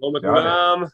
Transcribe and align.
שלום 0.00 0.16
לכולם, 0.16 0.84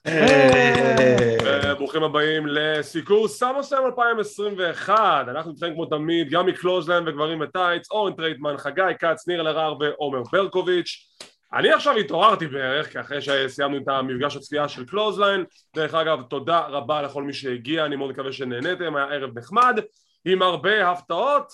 ברוכים 1.79 2.03
הבאים 2.03 2.47
לסיקור 2.47 3.29
סאמרסלאם 3.29 3.83
2021 3.87 5.29
אנחנו 5.29 5.51
נמצאים 5.51 5.75
כמו 5.75 5.87
תמיד 5.87 6.31
גם 6.31 6.47
מקלוזליין 6.47 7.09
וגברים 7.09 7.41
בטייץ, 7.41 7.91
אורן 7.91 8.13
טרייטמן, 8.13 8.57
חגי 8.57 8.83
כץ, 8.99 9.29
ניר 9.29 9.41
אלהרר 9.41 9.75
ועומר 9.81 10.23
ברקוביץ' 10.33 11.19
אני 11.55 11.73
עכשיו 11.73 11.97
התעוררתי 11.97 12.47
בערך, 12.47 12.93
כי 12.93 13.01
אחרי 13.01 13.21
שסיימנו 13.21 13.77
את 13.77 13.89
המפגש 13.89 14.37
הצפייה 14.37 14.69
של 14.69 14.85
קלוזליין 14.85 15.45
דרך 15.77 15.95
אגב, 15.95 16.23
תודה 16.23 16.61
רבה 16.61 17.03
לכל 17.03 17.23
מי 17.23 17.33
שהגיע, 17.33 17.85
אני 17.85 17.97
מאוד 17.97 18.11
מקווה 18.11 18.33
שנהניתם, 18.33 18.97
היה 18.97 19.07
ערב 19.07 19.39
נחמד 19.39 19.81
עם 20.25 20.43
הרבה 20.43 20.91
הפתעות, 20.91 21.53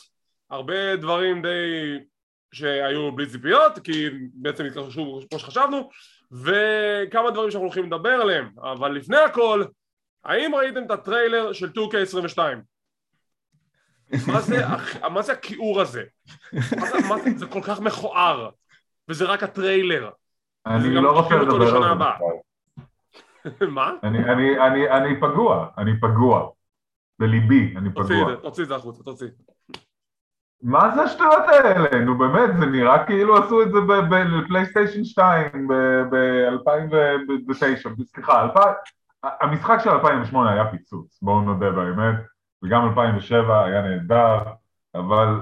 הרבה 0.51 0.97
דברים 0.97 1.43
די 1.43 1.99
שהיו 2.55 3.13
בלי 3.13 3.27
ציפיות, 3.27 3.79
כי 3.79 4.09
בעצם 4.35 4.65
התרחשו 4.65 5.21
כמו 5.31 5.39
שחשבנו 5.39 5.91
וכמה 6.33 7.31
דברים 7.31 7.51
שאנחנו 7.51 7.67
הולכים 7.67 7.85
לדבר 7.85 8.11
עליהם 8.11 8.51
אבל 8.63 8.93
לפני 8.93 9.17
הכל 9.17 9.65
האם 10.25 10.55
ראיתם 10.55 10.85
את 10.85 10.91
הטריילר 10.91 11.53
של 11.53 11.69
2K22? 11.69 12.39
מה 14.27 14.41
זה, 14.41 14.57
מה 15.11 15.23
זה 15.23 15.33
הכיעור 15.33 15.81
הזה? 15.81 16.03
מה 16.53 16.87
זה, 16.87 16.99
מה 17.09 17.19
זה, 17.19 17.31
זה 17.37 17.47
כל 17.47 17.63
כך 17.63 17.81
מכוער 17.81 18.51
וזה 19.09 19.25
רק 19.25 19.43
הטריילר 19.43 20.11
אני 20.67 20.95
לא 20.95 21.21
רוצה 21.21 21.35
לדבר 21.35 21.77
על 21.77 21.99
זה 23.59 23.67
מה? 23.67 23.91
אני, 24.03 24.19
אני, 24.19 24.67
אני, 24.67 24.91
אני 24.91 25.21
פגוע, 25.21 25.69
אני 25.79 26.01
פגוע 26.01 26.51
בליבי, 27.19 27.75
אני 27.77 27.93
תוציא 27.93 28.17
פגוע 28.17 28.33
את 28.33 28.37
זה, 28.37 28.43
תוציא 28.43 28.63
את 28.63 28.69
זה 28.69 28.75
החוצה, 28.77 29.03
תוציא 29.03 29.27
מה 30.63 30.95
זה 30.95 31.03
השטויות 31.03 31.49
האלה? 31.49 32.05
נו 32.05 32.19
באמת, 32.19 32.57
זה 32.59 32.67
נראה 32.67 33.05
כאילו 33.05 33.37
עשו 33.37 33.63
את 33.63 33.73
זה 33.73 33.79
בפלייסטיישן 34.11 35.05
2 35.05 35.69
ב-2009, 36.11 38.05
סליחה, 38.05 38.49
המשחק 39.23 39.79
של 39.85 39.91
2008 39.91 40.53
היה 40.53 40.67
פיצוץ, 40.71 41.19
בואו 41.23 41.41
נודה 41.41 41.71
באמת, 41.71 42.15
וגם 42.65 42.89
2007 42.89 43.65
היה 43.65 43.83
נהדר, 43.83 44.39
אבל 44.95 45.41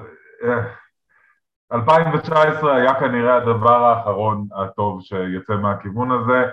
2019 1.72 2.76
היה 2.76 3.00
כנראה 3.00 3.36
הדבר 3.36 3.84
האחרון 3.84 4.46
הטוב 4.56 5.02
שיצא 5.02 5.56
מהכיוון 5.56 6.10
הזה, 6.10 6.44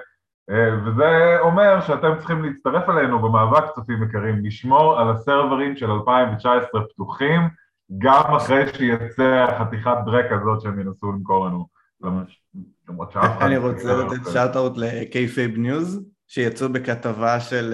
וזה 0.86 1.38
אומר 1.40 1.82
שאתם 1.82 2.18
צריכים 2.18 2.44
להצטרף 2.44 2.90
אלינו 2.90 3.20
במאבק 3.20 3.64
צופים 3.76 4.04
יקרים, 4.04 4.46
לשמור 4.46 5.00
על 5.00 5.10
הסרברים 5.10 5.76
של 5.76 5.92
2019 5.92 6.82
פתוחים, 6.94 7.42
גם 7.98 8.36
אחרי 8.36 8.74
שיצא 8.74 9.46
החתיכת 9.50 9.92
דרק 10.06 10.26
הזאת 10.32 10.62
שהם 10.62 10.80
ינסו 10.80 11.12
למכור 11.12 11.46
לנו. 11.48 11.68
למרות 12.90 13.12
שאף 13.12 13.38
אחד... 13.38 13.46
אני 13.46 13.58
רוצה 13.58 13.96
לתת 13.96 14.32
שאט-אוט 14.34 14.78
ל-Kayfabe 14.78 15.58
News, 15.58 16.00
שיצאו 16.28 16.70
בכתבה 16.70 17.40
של 17.40 17.74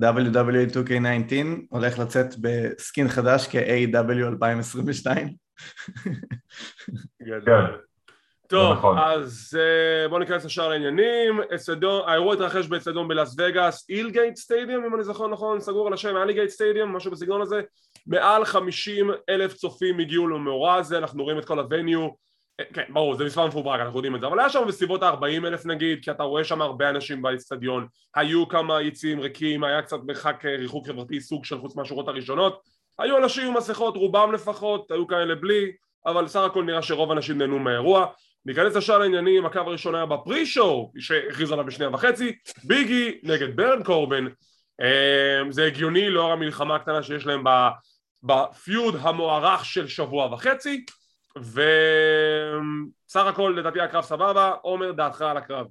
WWE 0.00 0.72
2K19, 0.72 1.34
הולך 1.70 1.98
לצאת 1.98 2.34
בסקין 2.40 3.08
חדש 3.08 3.48
כ-AW 3.50 4.26
2022. 4.28 5.28
טוב, 8.46 8.72
נכון. 8.72 8.98
אז 8.98 9.58
אה, 9.60 10.08
בואו 10.08 10.20
ניכנס 10.20 10.58
לעניינים, 10.58 11.40
אצטדיון- 11.54 12.02
האירוע 12.06 12.34
התרחש 12.34 12.66
באצטדיון 12.66 13.08
בלאס 13.08 13.36
וגאס, 13.38 13.86
אילגייט 13.88 14.36
סטדיום 14.36 14.84
אם 14.84 14.94
אני 14.94 15.04
זוכר 15.04 15.28
נכון, 15.28 15.60
סגור 15.60 15.86
על 15.86 15.92
השם, 15.92 16.16
אליגייט 16.16 16.50
סטדיום, 16.50 16.96
משהו 16.96 17.10
בסגנון 17.10 17.42
הזה, 17.42 17.60
מעל 18.06 18.44
50 18.44 19.10
אלף 19.28 19.54
צופים 19.54 19.98
הגיעו 19.98 20.28
למאורע 20.28 20.74
הזה, 20.74 20.98
אנחנו 20.98 21.24
רואים 21.24 21.38
את 21.38 21.44
כל 21.44 21.58
הווניו, 21.58 22.08
אה, 22.60 22.64
כן 22.72 22.84
ברור 22.88 23.14
זה 23.14 23.24
מספר 23.24 23.46
מפוברק 23.46 23.80
אנחנו 23.80 23.98
יודעים 23.98 24.16
את 24.16 24.20
זה, 24.20 24.26
אבל 24.26 24.38
היה 24.38 24.50
שם 24.50 24.66
בסביבות 24.68 25.02
ה-40 25.02 25.46
אלף 25.46 25.66
נגיד, 25.66 25.98
כי 26.04 26.10
אתה 26.10 26.22
רואה 26.22 26.44
שם 26.44 26.62
הרבה 26.62 26.90
אנשים 26.90 27.22
באצטדיון, 27.22 27.86
היו 28.16 28.48
כמה 28.48 28.82
יציאים 28.82 29.20
ריקים, 29.20 29.64
היה 29.64 29.82
קצת 29.82 29.98
מרחק 30.06 30.44
אה, 30.44 30.56
ריחוק 30.56 30.86
חברתי 30.86 31.20
סוג 31.20 31.44
של 31.44 31.58
חוץ 31.58 31.76
מהשורות 31.76 32.08
הראשונות, 32.08 32.60
היו 32.98 33.18
אנשים 33.18 33.46
עם 33.46 33.56
מסכות, 33.56 33.96
רובם 33.96 34.32
לפחות, 34.32 34.90
היו 34.90 35.06
כאלה 35.06 35.34
בלי, 35.34 35.72
אבל 36.06 36.28
סך 36.28 36.40
הכל 36.40 36.64
נראה 36.64 36.82
שרוב 36.82 37.10
האנשים 37.10 37.38
נהנו 37.38 37.58
מהאירוע. 37.58 38.06
ניכנס 38.46 38.76
ישר 38.76 38.98
לעניינים, 38.98 39.46
הקו 39.46 39.60
הראשון 39.60 39.94
היה 39.94 40.06
בפרי 40.06 40.46
שואו 40.46 40.92
שהכריז 40.98 41.52
עליו 41.52 41.64
בשנייה 41.64 41.90
וחצי 41.90 42.32
ביגי 42.64 43.20
נגד 43.22 43.56
ברן 43.56 43.82
קורבן. 43.82 44.26
אמ, 44.80 45.52
זה 45.52 45.66
הגיוני 45.66 46.10
לאור 46.10 46.32
המלחמה 46.32 46.76
הקטנה 46.76 47.02
שיש 47.02 47.26
להם 47.26 47.44
בפיוד 48.22 48.96
המוערך 49.00 49.64
של 49.64 49.86
שבוע 49.86 50.34
וחצי 50.34 50.84
וסך 51.38 53.26
הכל 53.26 53.54
לדעתי 53.58 53.80
הקרב 53.80 54.04
סבבה, 54.04 54.50
עומר 54.62 54.92
דעתך 54.92 55.22
על 55.22 55.36
הקרב 55.36 55.66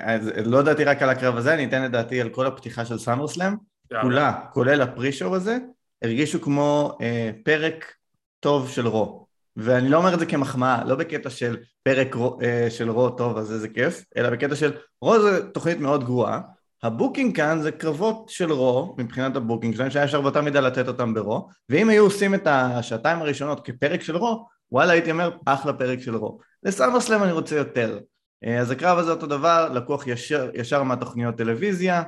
אז 0.00 0.30
לא 0.46 0.62
דעתי 0.62 0.84
רק 0.84 1.02
על 1.02 1.10
הקרב 1.10 1.36
הזה, 1.36 1.54
אני 1.54 1.64
אתן 1.64 1.84
את 1.84 1.90
דעתי 1.90 2.20
על 2.20 2.28
כל 2.28 2.46
הפתיחה 2.46 2.84
של 2.84 2.98
סאמרסלאם. 2.98 3.54
כולה, 4.00 4.32
כולל 4.52 4.82
הפרי-שואו 4.82 5.36
הזה, 5.36 5.58
הרגישו 6.02 6.40
כמו 6.40 6.98
אה, 7.00 7.30
פרק 7.44 7.94
טוב 8.40 8.68
של 8.68 8.86
רו. 8.86 9.26
ואני 9.56 9.88
לא 9.88 9.96
אומר 9.96 10.14
את 10.14 10.18
זה 10.18 10.26
כמחמאה, 10.26 10.84
לא 10.84 10.94
בקטע 10.94 11.30
של 11.30 11.56
פרק 11.82 12.14
רו, 12.14 12.38
אה, 12.42 12.66
של 12.70 12.90
רו 12.90 13.10
טוב 13.10 13.38
אז 13.38 13.52
איזה 13.52 13.68
כיף, 13.68 14.04
אלא 14.16 14.30
בקטע 14.30 14.56
של 14.56 14.72
רו 15.02 15.20
זה 15.20 15.52
תוכנית 15.52 15.78
מאוד 15.78 16.04
גרועה, 16.04 16.40
ה 16.82 16.89
booking 16.89 17.36
כאן 17.36 17.60
זה 17.62 17.72
קרבות 17.72 18.28
של 18.28 18.52
רו 18.52 18.94
מבחינת 18.98 19.36
ה 19.36 19.41
booking 19.41 19.74
שלהם 19.74 19.90
שהיה 19.90 20.04
אפשר 20.04 20.20
באותה 20.20 20.40
מידה 20.40 20.60
לתת 20.60 20.88
אותם 20.88 21.14
ברו, 21.14 21.48
ואם 21.68 21.88
היו 21.88 22.04
עושים 22.04 22.34
את 22.34 22.46
השעתיים 22.46 23.18
הראשונות 23.18 23.66
כפרק 23.66 24.00
של 24.00 24.16
רו, 24.16 24.46
וואלה 24.72 24.92
הייתי 24.92 25.10
אומר 25.10 25.36
אחלה 25.46 25.72
פרק 25.72 26.00
של 26.00 26.16
רו. 26.16 26.38
לסאמרסלאם 26.62 27.22
אני 27.22 27.32
רוצה 27.32 27.56
יותר. 27.56 27.98
אה, 28.44 28.58
אז 28.60 28.70
הקרב 28.70 28.98
הזה 28.98 29.10
אותו 29.10 29.26
דבר, 29.26 29.68
לקוח 29.74 30.06
ישר, 30.06 30.50
ישר 30.54 30.82
מהתוכניות 30.82 31.36
טלוויזיה, 31.36 32.02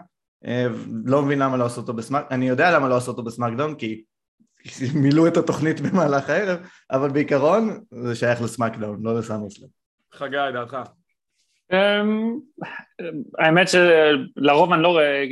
אה, 0.47 0.67
לא 1.05 1.23
מבין 1.23 1.39
למה 1.39 1.57
לא 1.57 1.65
עשו 1.65 1.81
אותו 1.81 1.93
בסמאק, 1.93 2.27
אני 2.31 2.49
יודע 2.49 2.71
למה 2.71 2.89
לא 2.89 2.97
עשו 2.97 3.11
אותו 3.11 3.23
בסמאקדאון 3.23 3.75
כי 3.75 4.03
מילאו 5.03 5.27
את 5.27 5.37
התוכנית 5.37 5.81
במהלך 5.81 6.31
הערב, 6.31 6.59
אבל 6.91 7.11
בעיקרון 7.11 7.81
זה 7.91 8.15
שייך 8.15 8.43
לסמאקדאון, 8.43 9.03
לא 9.03 9.19
לסאמרסלאם. 9.19 9.69
חגי 10.15 10.37
דעתך 10.53 10.77
האמת 13.39 13.67
שלרוב 13.69 14.73
אני 14.73 14.83
לא 14.83 14.89
רואה 14.89 15.25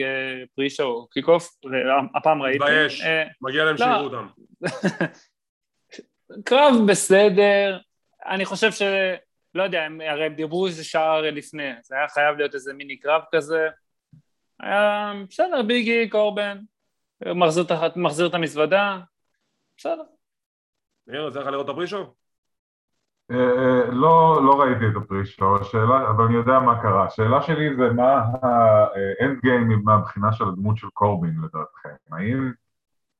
pre-show 0.54 1.06
kick-off, 1.08 1.50
הפעם 2.15 2.43
ראיתי. 2.43 2.59
מתבייש. 2.59 3.03
אה, 3.03 3.25
מגיע 3.41 3.65
להם 3.65 3.75
לא. 3.78 3.84
שיראו 3.87 4.04
אותם 4.04 4.26
קרב 6.44 6.75
בסדר, 6.88 7.78
אני 8.26 8.44
חושב 8.44 8.72
ש... 8.72 8.82
לא 9.54 9.62
יודע, 9.62 9.82
הם 9.82 10.00
הרי 10.00 10.25
הם 10.26 10.34
דיברו 10.34 10.66
איזה 10.66 10.84
שעה 10.84 11.21
לפני, 11.21 11.71
זה 11.82 11.97
היה 11.97 12.09
חייב 12.09 12.37
להיות 12.37 12.54
איזה 12.54 12.72
מיני 12.75 12.97
קרב 12.97 13.22
כזה. 13.34 13.69
היה 14.60 15.12
בסדר, 15.28 15.62
ביג 15.62 16.08
אי, 16.08 16.23
קורבין, 16.23 16.58
מחזיר, 17.34 17.65
את- 17.87 17.97
מחזיר 17.97 18.26
את 18.26 18.34
המזוודה, 18.34 18.98
בסדר. 19.76 20.03
ניר, 21.06 21.28
יצא 21.28 21.41
לך 21.41 21.47
לראות 21.47 21.65
את 21.65 21.71
ה 21.70 21.86
pre-show? 21.86 22.00
אה, 22.03 22.06
אה, 22.06 22.22
לא, 23.93 24.41
לא 24.44 24.60
ראיתי 24.60 24.84
את 24.87 24.97
ה 24.97 25.03
pre-show, 25.03 25.56
השאלה, 25.60 26.10
אבל 26.10 26.25
אני 26.25 26.34
יודע 26.34 26.59
מה 26.59 26.82
קרה. 26.82 27.06
השאלה 27.06 27.43
שלי 27.43 27.76
זה 27.76 27.93
מה 27.93 28.22
ה 28.42 28.67
end 28.67 29.41
game 29.42 29.80
מהבחינה 29.84 30.32
של 30.32 30.44
הדמות 30.44 30.76
של 30.76 30.87
קורבין 30.93 31.34
לדעתכם. 31.38 31.88
האם, 32.12 32.53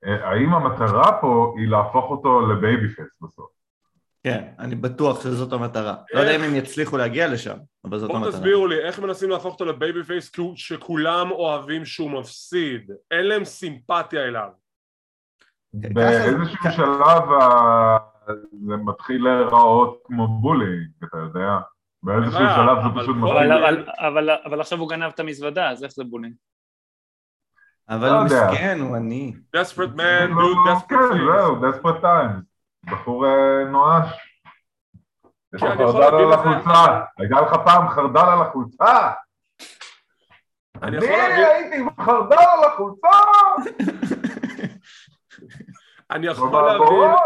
אה, 0.06 0.28
האם 0.31 0.55
המטרה 0.55 1.21
פה 1.21 1.55
היא 1.59 1.69
להפוך 1.69 2.11
אותו 2.11 2.47
ל 2.47 2.88
babyface 2.88 3.09
בסוף? 3.22 3.51
כן, 4.25 4.45
אני 4.59 4.75
בטוח 4.75 5.22
שזאת 5.22 5.53
המטרה. 5.53 5.95
לא 6.15 6.21
יודע 6.21 6.37
אם 6.37 6.43
הם 6.43 6.55
יצליחו 6.55 6.97
להגיע 6.97 7.28
לשם, 7.28 7.56
אבל 7.84 7.99
זאת 7.99 8.09
בואו 8.11 8.19
המטרה. 8.19 8.33
תסבירו 8.33 8.67
לי 8.67 8.78
איך 8.78 8.99
מנסים 9.01 9.31
להפוך 9.31 9.53
אותו 9.53 9.65
ל 9.65 10.05
babyface 10.05 10.33
שכולם 10.55 11.31
אוהבים 11.31 11.84
שהוא 11.84 12.11
מפסיד 12.11 12.91
אין 13.11 13.27
להם 13.27 13.45
סימפתיה 13.45 14.25
אליו 14.25 14.49
באיזשהו 15.75 16.56
ככה- 16.59 16.71
שלב 16.72 17.33
ה- 17.33 18.12
זה 18.66 18.77
מתחיל 18.84 19.25
להיראות 19.25 20.03
כמו 20.05 20.27
bullying, 20.41 20.91
אתה 21.05 21.19
יודע? 21.19 21.59
באיזשהו 22.03 22.41
בעיה, 22.41 22.56
שלב 22.56 22.78
זה 22.83 23.01
פשוט 23.01 23.16
מתחיל... 23.16 23.53
אבל, 23.53 23.53
אבל, 23.53 23.84
אבל, 23.98 24.30
אבל 24.45 24.60
עכשיו 24.60 24.78
הוא 24.78 24.89
גנב 24.89 25.10
את 25.15 25.21
המזוודה, 25.21 25.71
אז 25.71 25.84
איך 25.84 25.92
זה 25.92 26.04
bullying? 26.04 26.34
אבל 27.89 28.09
לא 28.09 28.13
הוא 28.13 28.24
יודע. 28.24 28.48
מסכן, 28.51 28.78
הוא 28.80 28.97
עני. 28.97 29.34
desperate 29.57 29.97
man 29.97 30.28
לא, 30.28 30.42
do 30.42 30.69
desperate 30.69 30.89
כן, 30.89 30.97
things 30.97 31.36
זהו, 31.36 31.71
desperate 31.71 32.03
times. 32.03 32.42
בחור 32.91 33.27
אה, 33.27 33.65
נואש. 33.65 34.07
יש 35.54 35.60
כן, 35.60 35.72
יכול 35.72 35.92
חרדל 35.92 36.24
על 36.24 36.33
החולצה. 36.33 37.01
הייתה 37.19 37.41
לך 37.41 37.54
פעם 37.65 37.89
חרדל 37.89 38.21
על 38.21 38.42
החולצה? 38.42 39.10
אני 40.83 41.07
הייתי 41.07 41.77
עם 41.77 41.89
חרדל 42.01 42.36
על 42.36 42.65
החולצה! 42.65 43.09
אני 46.10 46.27
יכול 46.27 46.53
להבין! 46.53 47.16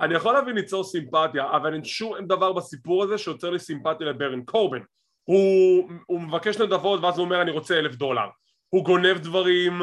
אני 0.00 0.14
יכול 0.14 0.32
להבין 0.32 0.54
ליצור 0.54 0.84
סימפתיה 0.84 1.50
אבל 1.56 1.74
אין 1.74 1.84
שום 1.84 2.26
דבר 2.26 2.52
בסיפור 2.52 3.02
הזה 3.02 3.18
שיוצר 3.18 3.50
לי 3.50 3.58
סימפתיה 3.58 4.06
לברן 4.06 4.42
קורבן. 4.42 4.80
הוא, 5.24 5.90
הוא 6.06 6.20
מבקש 6.20 6.60
נדבות 6.60 7.00
ואז 7.04 7.18
הוא 7.18 7.24
אומר 7.24 7.42
אני 7.42 7.50
רוצה 7.50 7.78
אלף 7.78 7.94
דולר. 7.94 8.28
הוא 8.68 8.84
גונב 8.84 9.18
דברים 9.18 9.82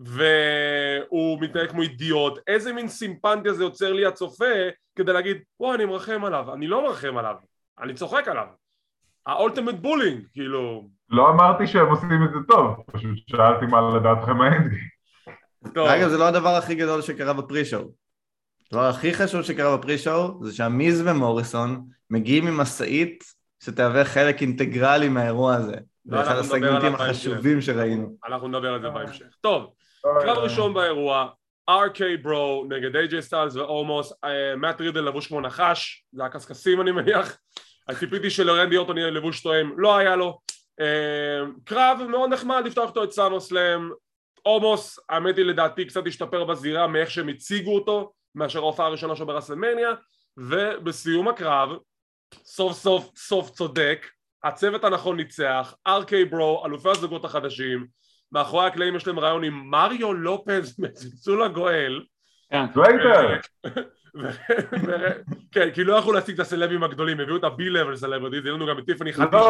והוא 0.00 1.40
מתנהג 1.40 1.70
כמו 1.70 1.82
אידיוט. 1.82 2.38
איזה 2.46 2.72
מין 2.72 2.88
סימפתיה 2.88 3.52
זה 3.52 3.64
יוצר 3.64 3.92
לי 3.92 4.06
הצופה 4.06 4.54
כדי 4.96 5.12
להגיד 5.12 5.36
וואי 5.60 5.76
אני 5.76 5.84
מרחם 5.84 6.24
עליו. 6.24 6.54
אני 6.54 6.66
לא 6.66 6.82
מרחם 6.82 7.16
עליו 7.16 7.34
אני 7.80 7.94
צוחק 7.94 8.28
עליו. 8.28 8.46
ה 9.26 9.31
ultimate 9.31 9.74
bullying, 9.74 10.26
כאילו... 10.32 10.88
לא 11.08 11.30
אמרתי 11.30 11.66
שהם 11.66 11.86
עושים 11.86 12.22
את 12.24 12.30
זה 12.32 12.38
טוב, 12.48 12.76
פשוט 12.92 13.18
שאלתי 13.26 13.66
מה 13.66 13.96
לדעתכם 13.96 14.40
ה 14.40 14.44
endgame. 14.44 14.76
אגב, 15.72 16.08
זה 16.08 16.18
לא 16.18 16.24
הדבר 16.24 16.48
הכי 16.48 16.74
גדול 16.74 17.02
שקרה 17.02 17.32
ב 17.32 17.39
pre-show. 17.39 18.05
הדבר 18.72 18.84
הכי 18.84 19.14
חשוב 19.14 19.42
שקרה 19.42 19.76
ב 19.76 19.84
pre-show 19.84 20.44
זה 20.44 20.56
שהמיז 20.56 21.02
ומוריסון 21.06 21.84
מגיעים 22.10 22.46
עם 22.46 22.56
משאית 22.56 23.24
שתהווה 23.64 24.04
חלק 24.04 24.40
אינטגרלי 24.40 25.08
מהאירוע 25.08 25.54
הזה. 25.54 25.76
לא, 26.06 26.24
זה 26.24 26.30
אחד 26.30 26.38
הסגמנטים. 26.38 26.94
החשובים 26.94 27.60
שראינו. 27.60 28.16
אנחנו 28.26 28.48
נדבר 28.48 28.72
על 28.72 28.80
זה 28.80 28.88
בהמשך. 28.88 29.26
טוב, 29.40 29.72
קרב 30.02 30.38
ראשון 30.38 30.74
באירוע, 30.74 31.28
RK 31.70 32.02
ברו 32.22 32.66
נגד 32.68 32.96
AJ 32.96 33.20
סטיילס 33.20 33.56
ואומוס, 33.56 34.12
אה, 34.24 34.56
מאט 34.56 34.80
רידל 34.80 35.00
לבוש 35.00 35.26
כמו 35.26 35.40
נחש, 35.40 36.04
זה 36.12 36.24
הקשקשים 36.24 36.80
אני 36.80 36.90
מניח, 36.90 37.38
אז 37.88 37.98
ציפיתי 37.98 38.30
שלרנדי 38.30 38.76
אורטון 38.76 38.98
יהיה 38.98 39.10
לבוש 39.10 39.42
תואם, 39.42 39.70
לא 39.76 39.96
היה 39.96 40.16
לו. 40.16 40.38
אה, 40.80 40.86
קרב 41.64 41.98
מאוד 42.08 42.32
נחמד 42.32 42.62
לפתוח 42.66 42.88
אותו 42.88 43.04
את 43.04 43.12
סאמוסלאם, 43.12 43.90
עומוס, 44.42 44.98
האמת 45.08 45.36
היא 45.36 45.44
לדעתי 45.44 45.84
קצת 45.84 46.06
השתפר 46.06 46.44
בזירה 46.44 46.86
מאיך 46.86 47.10
שהם 47.10 47.28
הציגו 47.28 47.74
אותו, 47.74 48.12
מאשר 48.36 48.58
ההופעה 48.58 48.86
הראשונה 48.86 49.16
שלו 49.16 49.26
ברסלמניה, 49.26 49.90
ובסיום 50.36 51.28
הקרב, 51.28 51.70
סוף 52.44 52.72
סוף 52.72 53.10
סוף 53.16 53.50
צודק, 53.50 54.06
הצוות 54.44 54.84
הנכון 54.84 55.16
ניצח, 55.16 55.74
RK 55.88 56.12
ברו, 56.30 56.62
אלופי 56.66 56.88
הזוגות 56.88 57.24
החדשים, 57.24 57.86
מאחורי 58.32 58.66
הקלעים 58.66 58.96
יש 58.96 59.06
להם 59.06 59.18
רעיון 59.18 59.44
עם 59.44 59.70
מריו 59.70 60.12
לופז 60.12 60.74
מצלצול 60.80 61.42
הגואל 61.42 62.02
כן. 62.50 63.38
כן, 65.52 65.70
כי 65.74 65.84
לא 65.84 65.96
יכלו 65.96 66.12
להשיג 66.12 66.34
את 66.34 66.40
הסלבים 66.40 66.82
הגדולים, 66.82 67.20
הביאו 67.20 67.36
את 67.36 67.44
ה-B-level 67.44 67.96
celebrities, 67.96 68.38
הביאו 68.38 68.56
לנו 68.56 68.66
גם 68.66 68.78
את 68.78 68.84
טיפני 68.86 69.12
חדיש. 69.12 69.40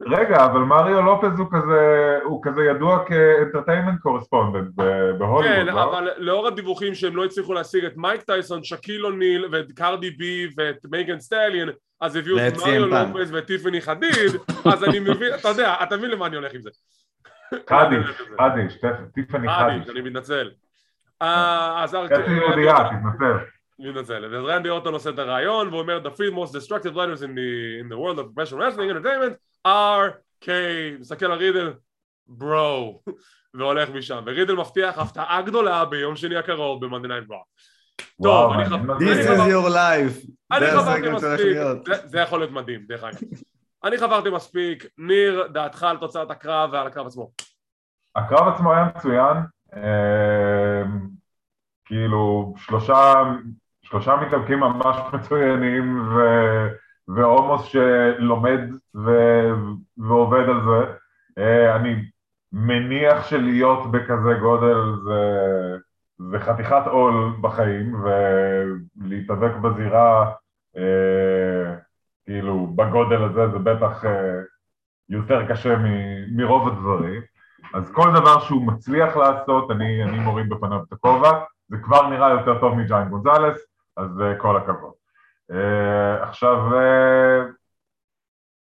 לא. 0.00 0.16
רגע, 0.16 0.44
אבל 0.44 0.60
מריו 0.60 1.02
לופז 1.02 1.38
הוא 1.38 1.46
כזה, 1.52 2.18
הוא 2.24 2.42
כזה 2.42 2.64
ידוע 2.64 3.04
כ 3.04 3.17
entertainment 3.17 4.00
correspondent 4.00 4.74
בהוליווד, 5.18 5.56
כן, 5.56 5.66
לא? 5.66 5.84
אבל 5.84 6.08
לאור 6.16 6.46
הדיווחים 6.46 6.94
שהם 6.94 7.16
לא 7.16 7.24
הצליחו 7.24 7.52
להשיג 7.52 7.84
את 7.84 7.96
מייק 7.96 8.22
טייסון, 8.22 8.64
שקיל 8.64 9.06
אוניל 9.06 9.48
ואת 9.52 9.72
קרדי 9.72 10.10
בי 10.10 10.48
ואת 10.56 10.86
מייגן 10.90 11.20
סטליאן, 11.20 11.68
אז 12.00 12.16
הביאו 12.16 12.38
את 12.48 12.52
מריו. 12.56 12.86
לופז 12.86 13.34
ואת 13.34 13.46
טיפני 13.46 13.80
חדיד, 13.80 14.32
אז 14.72 14.84
אני 14.84 14.98
מבין, 14.98 15.34
אתה 15.40 15.48
יודע, 15.48 15.74
אתה 15.82 15.96
מבין 15.96 16.10
למה 16.10 16.26
אני 16.26 16.36
הולך 16.36 16.54
עם 16.54 16.60
זה. 16.60 16.70
חדיש, 17.68 18.06
חדיש, 18.38 18.78
טיפני 19.14 19.48
חדיש, 19.48 19.82
חדיש. 19.82 19.90
אני 19.90 20.00
מתנצל. 20.00 20.50
אה, 21.22 21.84
אז. 21.84 21.96
מתנצל. 23.78 24.24
אז 24.24 24.44
רנדי 24.44 24.68
אורטון 24.68 24.94
עושה 24.94 25.10
את 25.10 25.18
הרעיון 25.18 25.74
ואומר 25.74 26.00
The 26.04 26.16
three 26.16 26.34
most 26.34 26.52
destructive 26.52 26.94
letters 26.94 27.22
in 27.22 27.34
the 27.88 27.96
world 27.96 28.18
of 28.18 28.34
professional 28.34 28.60
wrestling 28.60 28.90
entertainment 28.90 29.49
are 29.66 30.10
K, 30.44 30.48
מסתכל 31.00 31.26
על 31.26 31.38
רידל, 31.38 31.72
ברו, 32.28 33.02
והולך 33.54 33.88
משם. 33.90 34.22
ורידל 34.26 34.54
מבטיח 34.54 34.98
הפתעה 34.98 35.42
גדולה 35.42 35.84
ביום 35.84 36.16
שני 36.16 36.36
הקרוב 36.36 36.86
ב-Monday 36.86 37.06
Night 37.08 37.30
Raw. 37.30 37.64
טוב, 38.22 38.52
אני 38.52 38.62
מעניין 38.62 38.80
חב- 38.80 38.86
מה 38.86 38.96
אני 38.96 39.14
זה. 39.14 39.22
This 39.22 39.24
is 39.24 39.28
חבר- 39.28 39.46
your 39.50 39.68
life. 39.74 40.30
אני 40.52 40.66
חברתי 40.70 41.08
מספיק, 41.10 41.56
זה 42.04 42.18
יכול 42.20 42.38
להיות 42.40 42.50
מדהים, 42.52 42.84
דרך 42.88 43.04
אגב. 43.04 43.18
אני 43.84 43.98
חברתי 43.98 44.30
מספיק, 44.30 44.86
ניר, 44.98 45.46
דעתך 45.52 45.82
על 45.82 45.96
תוצאת 45.96 46.30
הקרב 46.30 46.70
ועל 46.72 46.86
הקרב 46.86 47.06
עצמו. 47.06 47.30
הקרב 48.16 48.54
עצמו 48.54 48.72
היה 48.72 48.84
מצוין, 48.96 49.36
אמ, 49.76 51.00
כאילו 51.84 52.54
שלושה, 52.56 53.14
שלושה 53.82 54.16
מתאבקים 54.16 54.60
ממש 54.60 54.96
מצוינים 55.12 56.08
ו, 56.08 56.18
ועומוס 57.08 57.62
שלומד 57.62 58.60
ו, 58.94 59.10
ועובד 59.98 60.48
על 60.48 60.60
זה. 60.64 60.92
אה, 61.38 61.76
אני 61.76 61.94
מניח 62.52 63.24
שלהיות 63.26 63.90
בכזה 63.90 64.34
גודל 64.40 64.76
זה, 65.04 65.20
זה 66.30 66.38
חתיכת 66.38 66.82
עול 66.86 67.36
בחיים 67.40 67.94
ולהתאבק 68.04 69.56
בזירה 69.56 70.32
אה, 70.76 71.74
כאילו 72.24 72.66
בגודל 72.66 73.22
הזה 73.22 73.48
זה 73.48 73.58
בטח 73.58 74.04
אה, 74.04 74.40
יותר 75.08 75.46
קשה 75.48 75.76
מ- 75.76 76.36
מרוב 76.36 76.68
הדברים. 76.68 77.22
אז 77.74 77.92
כל 77.92 78.10
דבר 78.14 78.40
שהוא 78.40 78.66
מצליח 78.66 79.16
לעשות, 79.16 79.70
אני, 79.70 80.04
אני 80.04 80.18
מוריד 80.18 80.48
בפניו 80.48 80.82
את 80.88 80.92
הכובע, 80.92 81.30
זה 81.68 81.76
כבר 81.82 82.08
נראה 82.08 82.30
יותר 82.30 82.60
טוב 82.60 82.74
מג'איינט 82.74 83.08
גונזלס, 83.08 83.66
אז 83.96 84.22
כל 84.38 84.56
הכבוד. 84.56 84.99
Uh, 85.50 86.22
עכשיו, 86.22 86.56
uh, 86.72 87.52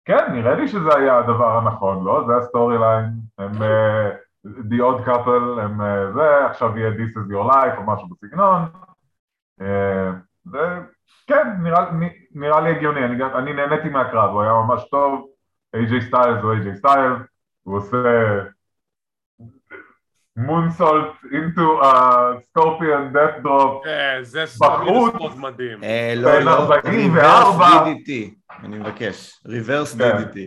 כן, 0.05 0.33
נראה 0.33 0.55
לי 0.55 0.69
שזה 0.69 0.97
היה 0.97 1.19
הדבר 1.19 1.59
הנכון, 1.59 2.05
לא? 2.05 2.25
זה 2.27 2.37
ה 2.37 2.44
story 2.44 2.79
line, 2.79 3.11
הם 3.39 3.53
uh, 3.53 4.15
The 4.47 4.79
Odd 4.79 5.07
Couple, 5.07 5.61
הם 5.61 5.81
uh, 5.81 6.15
זה, 6.15 6.47
עכשיו 6.47 6.79
יהיה 6.79 6.91
This 6.91 7.17
is 7.17 7.33
your 7.33 7.53
life 7.53 7.79
או 7.79 7.83
משהו 7.87 8.09
בסגנון. 8.09 8.63
זה, 10.45 10.81
כן, 11.27 11.49
נראה, 11.63 11.91
נראה 12.35 12.61
לי 12.61 12.71
הגיוני, 12.71 13.05
אני, 13.05 13.25
אני 13.25 13.53
נהניתי 13.53 13.89
מהקרב, 13.89 14.31
הוא 14.31 14.43
היה 14.43 14.53
ממש 14.53 14.89
טוב, 14.91 15.27
AJ 15.77 16.01
סטיילס 16.01 16.43
הוא 16.43 16.53
AJ 16.55 16.77
סטיילס, 16.77 17.19
הוא 17.63 17.77
עושה 17.77 17.99
מונסולט 20.37 21.13
into 21.25 21.83
a 21.83 21.95
scorpion 22.41 23.15
death 23.15 23.45
drop, 23.45 23.85
כן, 23.85 24.19
זה 24.23 24.45
בחוץ. 24.61 25.15
ספורט 25.15 25.37
מדהים. 25.37 25.85
אה, 25.85 26.15
לא, 26.17 26.33
בין 26.33 26.45
לא, 26.45 26.51
44. 26.51 27.67
reverse 27.67 27.87
DDT, 27.87 28.11
אני 28.65 28.79
מבקש, 28.79 29.43
reverse 29.47 29.99
כן. 29.99 30.17
DDT. 30.17 30.39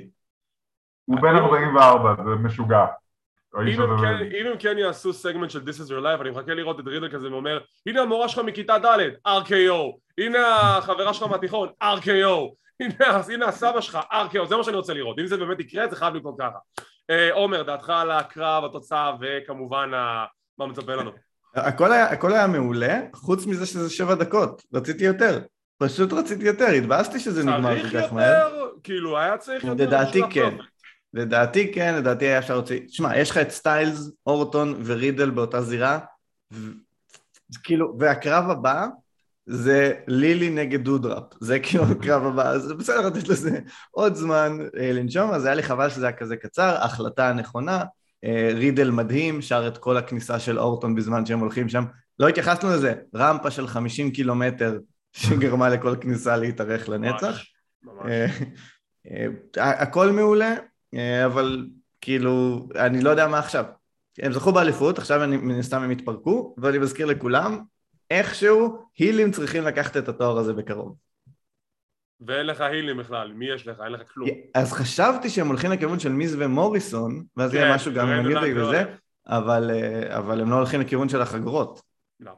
הוא 1.05 1.19
בן 1.19 1.35
44, 1.35 2.15
זה 2.23 2.35
משוגע. 2.35 2.85
אם 3.67 3.81
הם, 3.81 4.01
כן, 4.01 4.35
אם 4.41 4.45
הם 4.45 4.57
כן 4.59 4.77
יעשו 4.77 5.13
סגמנט 5.13 5.49
של 5.49 5.59
This 5.59 5.79
is 5.79 5.89
your 5.89 6.03
life, 6.03 6.21
אני 6.21 6.29
מחכה 6.29 6.53
לראות 6.53 6.79
את 6.79 6.87
רידל 6.87 7.09
כזה 7.09 7.31
ואומר 7.31 7.59
הנה 7.87 8.01
המורה 8.01 8.29
שלך 8.29 8.45
מכיתה 8.45 8.77
ד', 8.79 8.99
RKO, 9.27 9.97
הנה 10.17 10.77
החברה 10.77 11.13
שלך 11.13 11.23
מהתיכון, 11.23 11.69
RKO, 11.83 12.53
הנה 13.33 13.45
הסבא 13.45 13.81
שלך, 13.81 13.97
RKO, 14.11 14.45
זה 14.45 14.57
מה 14.57 14.63
שאני 14.63 14.77
רוצה 14.77 14.93
לראות, 14.93 15.19
אם 15.19 15.27
זה 15.27 15.37
באמת 15.37 15.59
יקרה 15.59 15.87
זה 15.87 15.95
חייב 15.95 16.15
לקרות 16.15 16.35
ככה. 16.39 16.57
אה, 17.13 17.33
עומר, 17.33 17.63
דעתך 17.63 17.89
על 17.89 18.11
הקרב, 18.11 18.65
התוצאה 18.65 19.15
וכמובן 19.21 19.89
מה 20.57 20.67
מצפה 20.67 20.95
לנו. 20.95 21.11
הכל 21.55 21.91
היה, 21.91 22.05
הכל 22.05 22.33
היה 22.33 22.47
מעולה, 22.47 22.99
חוץ 23.13 23.45
מזה 23.45 23.65
שזה 23.65 23.89
שבע 23.89 24.15
דקות, 24.15 24.63
רציתי 24.73 25.03
יותר. 25.03 25.41
פשוט 25.77 26.13
רציתי 26.13 26.45
יותר, 26.45 26.67
התבאסתי 26.67 27.19
שזה 27.19 27.43
נגמר 27.43 27.75
צריך 27.75 27.91
כל 27.91 28.01
כך 28.01 28.13
מהר. 28.13 28.49
יותר? 28.49 28.69
כאילו, 28.83 29.17
היה 29.17 29.37
צריך 29.37 29.63
יותר? 29.63 29.83
לדעתי 29.83 30.21
כן. 30.29 30.55
לדעתי 31.13 31.73
כן, 31.73 31.95
לדעתי 31.95 32.25
היה 32.25 32.39
אפשר 32.39 32.53
להוציא... 32.53 32.79
תשמע, 32.87 33.17
יש 33.17 33.31
לך 33.31 33.37
את 33.37 33.49
סטיילס, 33.49 34.11
אורטון 34.25 34.81
ורידל 34.85 35.29
באותה 35.29 35.61
זירה, 35.61 35.99
ו... 36.53 36.57
כאילו, 37.63 37.95
והקרב 37.99 38.49
הבא 38.49 38.85
זה 39.45 39.93
לילי 40.07 40.49
נגד 40.49 40.83
דודראפ, 40.83 41.23
זה 41.39 41.59
כאילו 41.59 41.83
הקרב 41.83 42.25
הבא, 42.25 42.49
אז 42.49 42.71
בסדר 42.71 43.07
לתת 43.07 43.27
לזה 43.27 43.59
עוד 43.91 44.15
זמן 44.15 44.57
אה, 44.79 44.93
לנשום, 44.93 45.31
אז 45.31 45.45
היה 45.45 45.55
לי 45.55 45.63
חבל 45.63 45.89
שזה 45.89 46.05
היה 46.05 46.17
כזה 46.17 46.35
קצר, 46.35 46.77
החלטה 46.81 47.33
נכונה, 47.33 47.83
אה, 48.23 48.49
רידל 48.53 48.91
מדהים, 48.91 49.41
שר 49.41 49.67
את 49.67 49.77
כל 49.77 49.97
הכניסה 49.97 50.39
של 50.39 50.59
אורטון 50.59 50.95
בזמן 50.95 51.25
שהם 51.25 51.39
הולכים 51.39 51.69
שם, 51.69 51.83
לא 52.19 52.27
התייחסנו 52.27 52.69
לזה, 52.69 52.93
רמפה 53.15 53.51
של 53.51 53.67
50 53.67 54.11
קילומטר 54.11 54.77
שגרמה 55.13 55.69
לכל 55.69 55.95
כניסה 56.01 56.37
להתארך 56.37 56.89
לנצח. 56.89 57.23
ממש, 57.23 57.53
ממש. 57.83 58.05
אה, 58.05 59.27
אה, 59.57 59.81
הכל 59.81 60.11
מעולה, 60.11 60.55
אה, 60.93 61.25
אבל 61.25 61.67
כאילו, 62.01 62.67
אני 62.75 63.01
לא 63.01 63.09
יודע 63.09 63.27
מה 63.27 63.39
עכשיו. 63.39 63.65
הם 64.19 64.33
זכו 64.33 64.51
באליפות, 64.51 64.97
עכשיו 64.97 65.23
אני, 65.23 65.37
מן 65.37 65.59
הסתם 65.59 65.81
הם 65.81 65.89
התפרקו, 65.89 66.55
ואני 66.57 66.77
מזכיר 66.77 67.05
לכולם, 67.05 67.63
איכשהו 68.19 68.85
הילים 68.97 69.31
צריכים 69.31 69.63
לקחת 69.63 69.97
את 69.97 70.07
התואר 70.07 70.37
הזה 70.37 70.53
בקרוב. 70.53 70.95
ואין 72.27 72.45
לך 72.45 72.61
הילים 72.61 72.97
בכלל, 72.97 73.33
מי 73.33 73.45
יש 73.55 73.67
לך? 73.67 73.81
אין 73.83 73.91
לך 73.91 74.01
כלום. 74.13 74.29
אז 74.53 74.73
חשבתי 74.73 75.29
שהם 75.29 75.47
הולכים 75.47 75.71
לכיוון 75.71 75.99
של 75.99 76.11
מיז 76.11 76.35
ומוריסון, 76.39 77.23
ואז 77.37 77.51
כן, 77.51 77.57
יהיה 77.57 77.75
משהו 77.75 77.93
גם 77.93 78.07
עם 78.07 78.31
זה 78.33 78.61
וזה. 78.61 78.83
אבל, 79.27 79.71
אה, 79.73 80.17
אבל 80.17 80.41
הם 80.41 80.49
לא 80.49 80.55
הולכים 80.55 80.81
לכיוון 80.81 81.09
של 81.09 81.21
החגורות. 81.21 81.81
לא. 82.19 82.31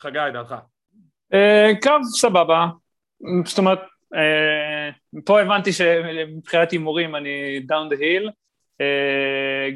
חגי, 0.00 0.18
דעתך. 0.32 0.54
אה, 1.34 1.70
קרב 1.80 2.00
סבבה, 2.02 2.66
זאת 3.44 3.58
אומרת, 3.58 3.78
אה, 4.14 4.90
פה 5.24 5.40
הבנתי 5.40 5.72
שמבחינת 5.72 6.70
הימורים 6.70 7.16
אני 7.16 7.60
down 7.66 7.88
the 7.88 7.96
hill, 7.96 8.30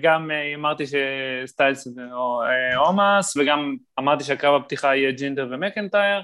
גם 0.03 0.31
אה, 0.31 0.55
אמרתי 0.55 0.85
שסטיילס 0.87 1.89
זה 1.89 2.03
או- 2.13 2.43
אה, 2.43 3.21
וגם 3.37 3.77
אמרתי 3.99 4.25
שהקרב 4.25 4.63
הפתיחה 4.63 4.97
יהיה 4.97 5.13
ג'ינדר 5.13 5.49
ומקנטייר. 5.51 6.23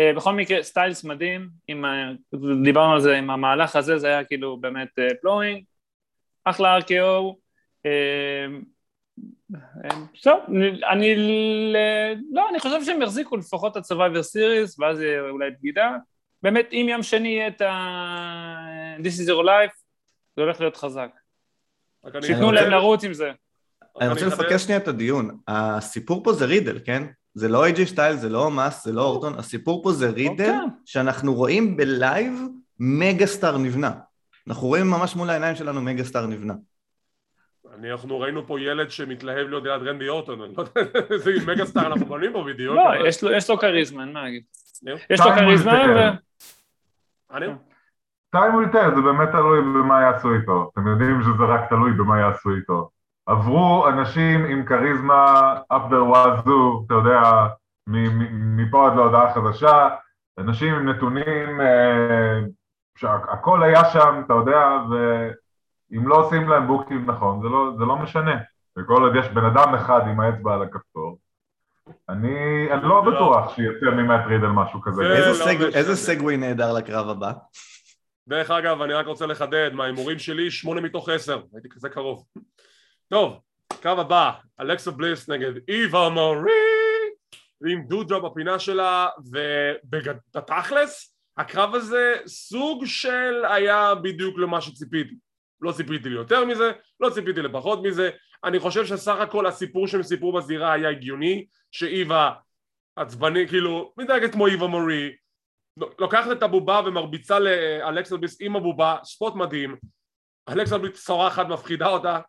אה, 0.00 0.12
בכל 0.16 0.32
מקרה, 0.32 0.62
סטיילס 0.62 1.04
מדהים, 1.04 1.48
עם 1.68 1.84
דיברנו 2.64 2.92
על 2.92 3.00
זה, 3.00 3.16
עם 3.16 3.30
המהלך 3.30 3.76
הזה, 3.76 3.98
זה 3.98 4.06
היה 4.06 4.24
כאילו 4.24 4.56
באמת 4.56 4.98
flowing, 5.20 5.64
אחלה 6.44 6.78
RKO. 6.78 7.34
אה, 7.86 8.46
אה, 9.84 9.96
זהו, 10.22 10.38
אני 10.90 11.14
לא, 12.32 12.48
אני 12.50 12.60
חושב 12.60 12.84
שהם 12.84 13.02
יחזיקו 13.02 13.36
לפחות 13.36 13.76
את 13.76 13.82
Survivor 13.82 14.22
Series, 14.34 14.74
ואז 14.78 15.02
אולי 15.30 15.50
בגידה. 15.50 15.96
באמת, 16.42 16.68
אם 16.72 16.86
יום 16.90 17.02
שני 17.02 17.28
יהיה 17.28 17.48
את 17.48 17.60
ה... 17.60 18.56
This 18.98 19.22
is 19.22 19.28
your 19.28 19.44
life, 19.44 19.76
זה 20.36 20.42
הולך 20.42 20.60
להיות 20.60 20.76
חזק. 20.76 21.10
שייתנו 22.22 22.48
אני 22.48 22.56
להם 22.56 22.70
לרוץ 22.70 23.04
עם 23.04 23.12
זה. 23.14 23.30
אני 24.00 24.08
רוצה 24.08 24.26
לפקס 24.26 24.64
שנייה 24.64 24.78
את 24.80 24.88
הדיון. 24.88 25.38
הסיפור 25.48 26.24
פה 26.24 26.32
זה 26.32 26.44
רידל, 26.44 26.78
כן? 26.84 27.02
זה 27.34 27.48
לא 27.48 27.64
איי.ג'י 27.64 27.86
סטיילס, 27.86 28.16
זה 28.16 28.28
לא 28.28 28.50
אומוס, 28.50 28.84
זה 28.84 28.92
לא 28.92 29.02
אורטון, 29.02 29.38
הסיפור 29.38 29.82
פה 29.82 29.92
זה 29.92 30.10
רידל, 30.10 30.44
אוקיי. 30.54 30.68
שאנחנו 30.86 31.34
רואים 31.34 31.76
ב 31.76 31.87
live 31.87 32.32
mega 32.78 33.26
star 33.26 33.58
נבנה. 33.58 33.90
אנחנו 34.48 34.66
רואים 34.68 34.90
ממש 34.90 35.16
מול 35.16 35.30
העיניים 35.30 35.56
שלנו 35.56 35.80
mega 35.82 36.04
star 36.04 36.26
נבנה. 36.26 36.54
אני- 37.74 37.92
אנחנו 37.92 38.20
ראינו 38.20 38.46
פה 38.46 38.60
ילד 38.60 38.90
שמתלהב 38.90 39.48
להיות 39.48 39.64
ליד 39.64 39.82
רנדי 39.88 40.08
אורטון, 40.08 40.42
אני 40.42 40.52
לא 40.56 40.62
יודע 40.76 40.90
איזה 41.14 41.30
mega 41.46 41.66
star 41.66 41.86
אנחנו 41.86 42.06
בונים 42.06 42.32
פה 42.32 42.44
בדיוק. 42.46 42.76
לא, 42.76 43.08
יש 43.08 43.22
לו- 43.24 43.32
יש 43.32 43.50
לו 43.50 43.58
כריזמה, 43.58 44.02
אין 44.02 44.12
מה 44.12 44.22
להגיד. 44.22 44.42
יש 45.10 45.20
לו 45.20 45.26
כריזמה, 45.36 45.84
ו... 47.32 47.40
time 48.36 48.54
will 48.54 48.72
tell, 48.74 48.94
זה 48.94 49.00
באמת 49.00 49.28
תלוי 49.28 49.60
במה 49.60 50.02
יעשו 50.02 50.34
איתו. 50.34 50.70
אתם 50.72 50.86
יודעים 50.86 51.22
שזה 51.22 51.44
רק 51.48 51.68
תלוי 51.68 51.92
במה 51.92 52.18
יעשו 52.20 52.50
איתו. 52.50 52.90
עברו 53.26 53.88
אנשים 53.88 54.44
עם 54.44 54.64
כריזמה 54.64 55.54
up 55.72 55.92
the 55.92 56.14
wazoo, 56.14 56.84
אתה 56.86 56.94
יודע, 56.94 57.46
מפה 58.56 58.86
עד 58.86 58.96
להודעה 58.96 59.34
חדשה, 59.34 59.88
אנשים 60.38 60.74
עם 60.74 60.88
נתונים, 60.88 61.60
אה, 61.60 62.40
שהכל 62.96 63.62
היה 63.62 63.84
שם, 63.84 64.22
אתה 64.26 64.34
יודע, 64.34 64.66
ואם 64.90 66.08
לא 66.08 66.14
עושים 66.14 66.48
להם 66.48 66.66
booking 66.66 67.10
נכון, 67.10 67.42
זה 67.42 67.48
לא, 67.48 67.72
זה 67.78 67.84
לא 67.84 67.96
משנה. 67.96 68.36
וכל 68.78 69.02
עוד 69.02 69.16
יש 69.16 69.28
בן 69.28 69.44
אדם 69.44 69.74
אחד 69.74 70.00
עם 70.06 70.20
האצבע 70.20 70.54
על 70.54 70.62
הכפתור, 70.62 71.18
אני, 72.08 72.68
אני 72.72 72.82
לא 72.82 72.88
לא. 72.88 73.12
בטוח 73.12 73.54
שיצא 73.54 73.90
ממט 73.96 74.20
רידל 74.26 74.46
משהו 74.46 74.80
כזה. 74.80 75.02
לא. 75.02 75.14
איזה 75.74 75.96
סגווי 75.96 76.36
נהדר 76.36 76.72
לקרב 76.72 77.08
הבא. 77.08 77.32
דרך 78.30 78.50
אגב, 78.50 78.82
אני 78.82 78.92
רק 78.92 79.06
רוצה 79.06 79.26
לחדד, 79.26 79.70
מההימורים 79.72 80.18
שלי, 80.18 80.50
שמונה 80.50 80.80
מתוך 80.80 81.08
עשר, 81.08 81.42
הייתי 81.54 81.68
כזה 81.68 81.88
קרוב. 81.88 82.24
טוב, 83.08 83.40
קו 83.82 83.88
הבא, 83.88 84.32
אלכסה 84.60 84.90
בליס 84.90 85.28
נגד 85.28 85.52
איווה 85.68 86.08
מורי, 86.08 86.52
עם 87.66 87.82
דודרה 87.88 88.20
בפינה 88.20 88.58
שלה, 88.58 89.08
ובתכלס, 89.32 91.16
הקרב 91.36 91.74
הזה 91.74 92.14
סוג 92.26 92.86
של 92.86 93.44
היה 93.44 93.94
בדיוק 93.94 94.38
למה 94.38 94.60
שציפיתי. 94.60 95.14
לא 95.60 95.72
ציפיתי 95.72 96.08
ליותר 96.08 96.44
מזה, 96.44 96.72
לא 97.00 97.10
ציפיתי 97.10 97.42
לפחות 97.42 97.82
מזה. 97.82 98.10
אני 98.44 98.58
חושב 98.58 98.86
שסך 98.86 99.16
הכל 99.20 99.46
הסיפור 99.46 99.86
שהם 99.86 100.02
סיפרו 100.02 100.32
בזירה 100.32 100.72
היה 100.72 100.88
הגיוני, 100.88 101.46
שאיווה 101.70 102.32
עצבני, 102.96 103.48
כאילו, 103.48 103.92
מתנהגת 103.96 104.32
כמו 104.32 104.46
איווה 104.46 104.66
מורי, 104.66 105.10
לוקחת 105.98 106.32
את 106.32 106.42
הבובה 106.42 106.80
ומרביצה 106.86 107.38
לאלכסה 107.38 108.16
בליס 108.16 108.36
עם 108.40 108.56
הבובה, 108.56 108.96
ספוט 109.04 109.34
מדהים, 109.34 109.76
אלכסה 110.48 110.78
בליס 110.78 111.04
צורחת, 111.04 111.46
מפחידה 111.46 111.88
אותה, 111.88 112.20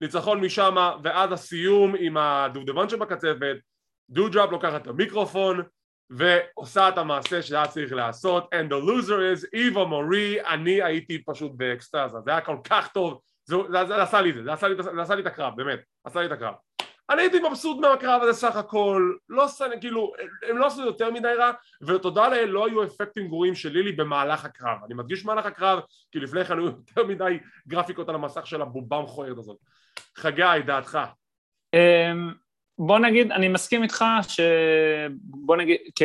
ניצחון 0.00 0.40
משם 0.40 0.76
ועד 1.02 1.32
הסיום 1.32 1.94
עם 1.98 2.16
הדובדבן 2.16 2.88
שבקצפת, 2.88 3.56
דודרופ 4.10 4.50
לוקחת 4.50 4.82
את 4.82 4.86
המיקרופון 4.86 5.62
ועושה 6.10 6.88
את 6.88 6.98
המעשה 6.98 7.42
שהיה 7.42 7.66
צריך 7.66 7.92
לעשות 7.92 8.44
and 8.54 8.72
the 8.72 8.76
loser 8.76 9.36
is 9.36 9.48
איווה 9.52 9.84
מורי, 9.84 10.46
אני 10.46 10.82
הייתי 10.82 11.24
פשוט 11.24 11.52
באקסטאזה, 11.56 12.18
זה 12.24 12.30
היה 12.30 12.40
כל 12.40 12.56
כך 12.64 12.88
טוב, 12.88 13.20
זה, 13.44 13.56
זה, 13.70 13.86
זה 13.86 14.02
עשה 14.02 14.20
לי 14.20 14.32
זה, 14.32 14.44
זה 14.44 14.52
עשה 14.52 14.68
לי, 14.68 14.82
זה 14.82 15.02
עשה 15.02 15.14
לי 15.14 15.22
את 15.22 15.26
הקרב, 15.26 15.52
באמת, 15.56 15.80
עשה 16.04 16.20
לי 16.20 16.26
את 16.26 16.32
הקרב. 16.32 16.54
אני 17.10 17.22
הייתי 17.22 17.40
מבסוט 17.40 17.80
מהקרב 17.80 18.22
הזה 18.22 18.32
סך 18.32 18.56
הכל, 18.56 19.12
לא 19.28 19.44
עשה, 19.44 19.64
כאילו, 19.80 20.12
הם 20.48 20.58
לא 20.58 20.66
עשו 20.66 20.82
יותר 20.82 21.10
מדי 21.10 21.28
רע, 21.38 21.52
ותודה 21.82 22.28
לאל 22.28 22.48
לא 22.48 22.66
היו 22.66 22.84
אפקטים 22.84 23.28
גרועים 23.28 23.54
של 23.54 23.72
לילי 23.72 23.92
במהלך 23.92 24.44
הקרב. 24.44 24.78
אני 24.86 24.94
מדגיש 24.94 25.24
במהלך 25.24 25.46
הקרב, 25.46 25.80
כי 26.12 26.20
לפני 26.20 26.44
כן 26.44 26.58
היו 26.58 26.64
יותר 26.66 27.06
מדי 27.06 27.38
גרפיקות 27.68 28.08
על 28.08 28.14
המסך 28.14 28.46
של 28.46 28.62
הבובה 28.62 28.96
המכוערת 28.96 29.38
הזאת. 29.38 29.56
חגי, 30.16 30.62
דעתך. 30.66 30.98
אמ, 31.74 32.32
בוא 32.78 32.98
נגיד, 32.98 33.32
אני 33.32 33.48
מסכים 33.48 33.82
איתך 33.82 34.04
ש... 34.28 34.40
בוא 35.20 35.56
נגיד, 35.56 35.76
כי 35.94 36.04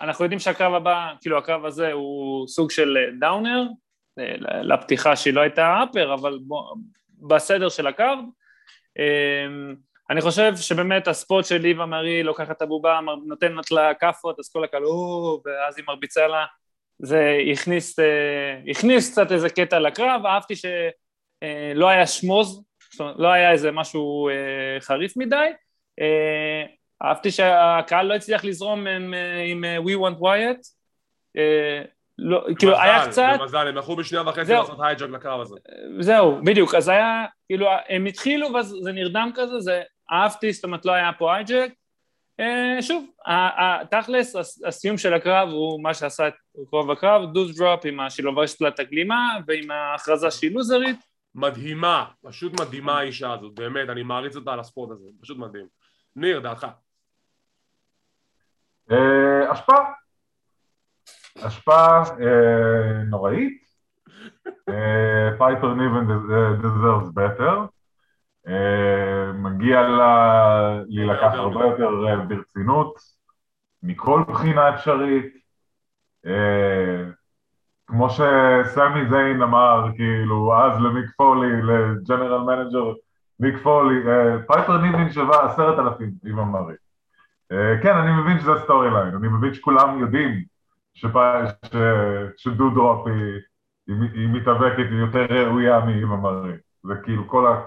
אנחנו 0.00 0.24
יודעים 0.24 0.40
שהקרב 0.40 0.74
הבא, 0.74 1.12
כאילו 1.20 1.38
הקרב 1.38 1.64
הזה 1.64 1.92
הוא 1.92 2.48
סוג 2.48 2.70
של 2.70 2.96
דאונר, 3.20 3.62
אה, 4.18 4.62
לפתיחה 4.62 5.16
שהיא 5.16 5.34
לא 5.34 5.40
הייתה 5.40 5.84
אפר, 5.84 6.14
אבל 6.14 6.38
בוא, 6.42 6.76
בסדר 7.28 7.68
של 7.68 7.86
הקרב. 7.86 8.18
אני 10.10 10.20
חושב 10.20 10.56
שבאמת 10.56 11.08
הספוט 11.08 11.44
של 11.44 11.56
ליבה 11.56 11.86
מרי 11.86 12.22
לוקחת 12.22 12.56
את 12.56 12.62
הבובה, 12.62 13.00
נותנת 13.26 13.70
לה 13.70 13.94
כאפות, 13.94 14.38
אז 14.38 14.52
כל 14.52 14.64
הקהל, 14.64 14.84
"או", 14.84 15.40
ואז 15.44 15.76
היא 15.76 15.84
מרביצה 15.88 16.26
לה, 16.26 16.44
זה 16.98 17.38
הכניס, 17.52 17.98
אה, 17.98 18.70
הכניס 18.70 19.12
קצת 19.12 19.32
איזה 19.32 19.50
קטע 19.50 19.78
לקרב, 19.78 20.26
אהבתי 20.26 20.54
שלא 20.56 21.88
היה 21.88 22.06
שמוז, 22.06 22.64
זאת 22.92 23.00
אומרת, 23.00 23.14
לא 23.18 23.28
היה 23.28 23.52
איזה 23.52 23.70
משהו 23.70 24.28
אה, 24.28 24.80
חריף 24.80 25.16
מדי, 25.16 25.48
אה, 26.00 26.64
אהבתי 27.04 27.30
שהקהל 27.30 28.06
לא 28.06 28.14
הצליח 28.14 28.44
לזרום 28.44 28.86
עם, 28.86 29.14
אה, 29.14 29.42
עם 29.44 29.64
אה, 29.64 29.76
We 29.78 29.98
Want 29.98 30.18
Wyatt, 30.20 30.68
אה, 31.36 31.82
לא, 32.18 32.46
כאילו 32.58 32.80
היה 32.80 33.06
קצת, 33.08 33.36
במזל, 33.40 33.68
הם 33.68 33.76
הלכו 33.76 33.96
בשנייה 33.96 34.28
וחצי. 34.28 34.52
לעשות 34.52 34.78
hijack 34.82 35.08
לקרב 35.08 35.40
הזה. 35.40 35.54
זהו, 36.00 36.38
בדיוק, 36.44 36.74
אז 36.74 36.88
היה, 36.88 37.24
כאילו, 37.46 37.66
הם 37.88 38.06
התחילו 38.06 38.52
ואז 38.54 38.76
זה 38.82 38.92
נרדם 38.92 39.30
כזה, 39.34 39.60
זה 39.60 39.82
אהבתי, 40.12 40.52
זאת 40.52 40.64
אומרת 40.64 40.84
לא 40.84 40.92
היה 40.92 41.10
פה 41.18 41.34
hijack. 41.34 41.72
אה, 42.40 42.82
שוב, 42.82 43.04
תכלס, 43.90 44.36
הס- 44.36 44.64
הסיום 44.64 44.98
של 44.98 45.14
הקרב 45.14 45.48
הוא 45.48 45.82
מה 45.82 45.94
שעשה 45.94 46.28
את 46.28 46.34
רוב 46.72 46.90
הקרב, 46.90 47.32
דודרופ 47.32 47.80
עם 47.84 48.00
את 48.68 48.78
הגלימה 48.78 49.38
ועם 49.46 49.70
ההכרזה 49.70 50.30
שהיא 50.30 50.54
לוזרית. 50.54 50.96
מדהימה, 51.34 52.04
פשוט 52.22 52.60
מדהימה 52.60 52.98
האישה 52.98 53.32
הזאת, 53.32 53.54
באמת, 53.54 53.88
אני 53.88 54.02
מעריץ 54.02 54.36
אותה 54.36 54.52
על 54.52 54.60
ה 54.60 54.66
spot 54.66 54.90
הזה, 54.90 55.04
פשוט 55.20 55.38
מדהים. 55.38 55.66
ניר, 56.16 56.40
דעתך. 56.40 56.66
אה, 58.90 59.50
השפעה. 59.50 59.92
השפעה 61.36 62.02
אה, 62.02 63.02
נוראית. 63.10 63.68
פייפר 65.38 65.74
ניבן 65.74 66.06
deserves 66.62 67.08
better. 67.14 67.77
מגיע 69.34 69.82
לה 69.82 70.80
להילקח 70.88 71.32
הרבה 71.34 71.64
יותר 71.64 71.90
אה, 72.08 72.16
ברצינות, 72.16 72.94
מכל 73.82 74.22
בחינה 74.28 74.74
אפשרית. 74.74 75.34
אה, 76.26 77.04
כמו 77.86 78.10
שסמי 78.10 79.08
זיין 79.10 79.42
אמר, 79.42 79.88
כאילו, 79.96 80.54
אז 80.56 80.80
למיק 80.80 81.06
פולי, 81.16 81.62
ל 81.62 81.72
general 81.72 82.40
manager 82.40 82.92
מיק 83.40 83.54
פולי, 83.62 83.96
אה, 84.08 84.36
פייפר 84.46 84.76
ניבן 84.76 85.10
שווה 85.10 85.46
עשרת 85.46 85.78
אלפים, 85.78 86.10
אווה 86.30 86.38
מרי. 86.38 86.74
כן, 87.82 87.96
אני 87.96 88.22
מבין 88.22 88.40
שזה 88.40 88.58
story 88.64 88.90
line, 88.90 89.14
אני 89.14 89.28
מבין 89.28 89.54
שכולם 89.54 89.98
יודעים 90.00 90.42
שפ- 90.94 91.66
ש- 91.66 91.76
שדודרופ 92.36 93.06
היא, 93.06 94.28
מתאבקת, 94.28 94.86
יותר 94.90 95.26
ראויה 95.46 95.80
מאווה 95.80 96.16
מרי. 96.16 96.52
זה 96.82 96.94
כאילו 97.02 97.28
כל, 97.28 97.46
ה, 97.46 97.60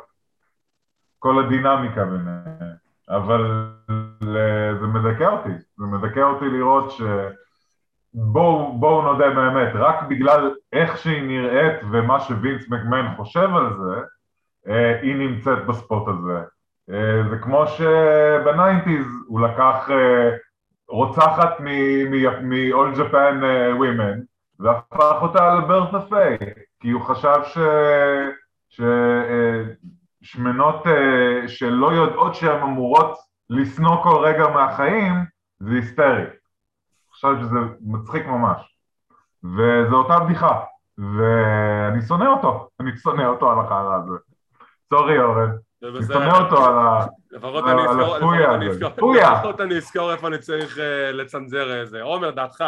כל 1.21 1.43
הדינמיקה 1.45 2.05
ביניהם. 2.05 2.71
אבל 3.09 3.41
ל- 4.21 4.77
זה 4.79 4.87
מדכא 4.87 5.23
אותי, 5.23 5.49
זה 5.77 5.85
מדכא 5.85 6.19
אותי 6.19 6.45
לראות 6.45 6.91
ש... 6.91 7.01
בואו 8.13 8.77
בוא 8.79 9.03
נודה 9.03 9.29
באמת, 9.29 9.71
רק 9.75 10.03
בגלל 10.09 10.51
איך 10.73 10.97
שהיא 10.97 11.27
נראית 11.27 11.79
ומה 11.91 12.19
שווינס 12.19 12.69
מקמן 12.69 13.13
חושב 13.17 13.49
על 13.55 13.73
זה, 13.73 14.01
אה, 14.67 14.99
היא 15.01 15.15
נמצאת 15.15 15.65
ב 15.65 15.74
spot 15.74 16.07
הזה. 16.07 16.39
אה, 16.91 17.29
זה 17.29 17.37
כמו 17.37 17.67
שבניינטיז 17.67 19.05
הוא 19.27 19.41
לקח 19.41 19.89
אה, 19.89 20.29
רוצחת 20.89 21.59
מ-all 21.59 22.97
Japan 22.97 23.43
אה, 23.43 23.71
women 23.73 24.19
והפך 24.59 25.21
אותה 25.21 25.55
לברתה 25.55 25.99
פיי, 26.09 26.37
כי 26.79 26.91
הוא 26.91 27.01
חשב 27.01 27.37
ש... 27.43 27.57
ש... 28.69 28.81
שמנות 30.21 30.87
אה, 30.87 31.47
שלא 31.47 31.93
יודעות 31.93 32.35
שהן 32.35 32.61
אמורות 32.61 33.17
לשנוא 33.49 34.03
כל 34.03 34.23
רגע 34.25 34.47
מהחיים, 34.47 35.13
זה 35.59 35.75
היסטרי. 35.75 36.23
חשב 37.13 37.27
שזה 37.41 37.59
מצחיק 37.81 38.25
ממש. 38.25 38.77
וזו 39.43 39.95
אותה 39.95 40.19
בדיחה, 40.19 40.59
ואני 40.97 42.01
שונא 42.07 42.25
אותו, 42.25 42.69
אני 42.79 42.97
שונא 42.97 43.21
אותו 43.21 43.51
על 43.51 43.59
החרא 43.59 43.95
הזה. 43.95 44.17
סורי 44.89 45.19
אורן, 45.19 45.51
אני. 45.83 46.03
שונא 46.07 46.37
אותו 46.37 46.65
על 46.65 46.75
ה... 46.77 47.05
אני 48.55 48.69
אזכור. 48.69 49.15
לפחות 49.15 49.61
אני 49.61 49.77
אזכור 49.77 50.11
איפה 50.11 50.27
אני 50.27 50.37
צריך 50.37 50.79
אה, 50.79 51.11
לצנזר 51.11 51.81
איזה. 51.81 52.01
עומר, 52.01 52.31
דעתך. 52.31 52.63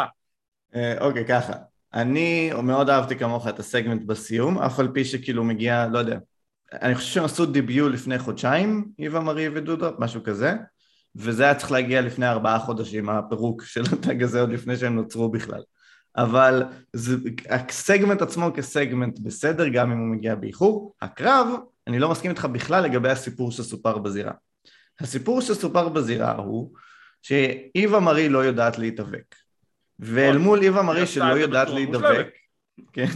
אה, 0.74 0.94
אוקיי, 1.00 1.26
ככה. 1.26 1.52
אני 1.94 2.52
מאוד 2.62 2.90
אהבתי 2.90 3.16
כמוך 3.18 3.48
את 3.48 3.58
הסגמנט 3.58 4.02
בסיום, 4.06 4.58
אף 4.58 4.80
על 4.80 4.88
פי 4.94 5.04
שכאילו 5.04 5.44
מגיע, 5.44 5.86
לא 5.92 5.98
יודע, 5.98 6.18
אני 6.72 6.94
חושב 6.94 7.12
שהם 7.12 7.24
עשו 7.24 7.46
דיביו 7.46 7.88
לפני 7.88 8.18
חודשיים, 8.18 8.88
איווה 8.98 9.20
מרי 9.20 9.48
ודודו, 9.48 9.90
משהו 9.98 10.22
כזה, 10.22 10.54
וזה 11.16 11.44
היה 11.44 11.54
צריך 11.54 11.72
להגיע 11.72 12.00
לפני 12.00 12.28
ארבעה 12.28 12.58
חודשים, 12.58 13.08
הפירוק 13.08 13.64
של 13.64 13.82
הטאג 13.92 14.22
הזה 14.22 14.40
עוד 14.40 14.50
לפני 14.50 14.76
שהם 14.76 14.94
נוצרו 14.94 15.28
בכלל. 15.28 15.62
אבל 16.16 16.62
זה, 16.92 17.16
הסגמנט 17.50 18.22
עצמו 18.22 18.50
כסגמנט 18.54 19.18
בסדר, 19.18 19.68
גם 19.68 19.92
אם 19.92 19.98
הוא 19.98 20.06
מגיע 20.06 20.34
באיחור. 20.34 20.94
הקרב, 21.02 21.46
אני 21.86 21.98
לא 21.98 22.10
מסכים 22.10 22.30
איתך 22.30 22.44
בכלל 22.44 22.84
לגבי 22.84 23.10
הסיפור 23.10 23.52
שסופר 23.52 23.98
בזירה. 23.98 24.32
הסיפור 25.00 25.40
שסופר 25.40 25.88
בזירה 25.88 26.36
הוא 26.36 26.72
שאיווה 27.22 28.00
מרי 28.00 28.28
לא 28.28 28.38
יודעת 28.38 28.78
להתאבק. 28.78 29.34
ואל 29.98 30.38
מול 30.38 30.62
איווה 30.62 30.82
מרי 30.82 31.06
שלא 31.06 31.38
יודעת 31.38 31.70
להתאבק, 31.70 32.28
כן, 32.92 33.06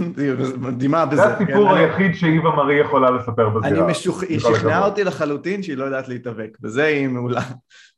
מדהימה 0.58 1.06
בזה. 1.06 1.22
זה 1.22 1.34
הסיפור 1.34 1.74
היחיד 1.74 2.14
שאיווה 2.14 2.56
מרי 2.56 2.80
יכולה 2.80 3.10
לספר 3.10 3.48
בזירה. 3.48 3.68
אני 3.68 3.92
משוכ... 3.92 4.22
היא 4.22 4.38
שכנעה 4.38 4.86
אותי 4.86 5.04
לחלוטין 5.04 5.62
שהיא 5.62 5.76
לא 5.76 5.84
יודעת 5.84 6.08
להתאבק, 6.08 6.58
בזה 6.60 6.84
היא 6.84 7.08
מעולה. 7.08 7.42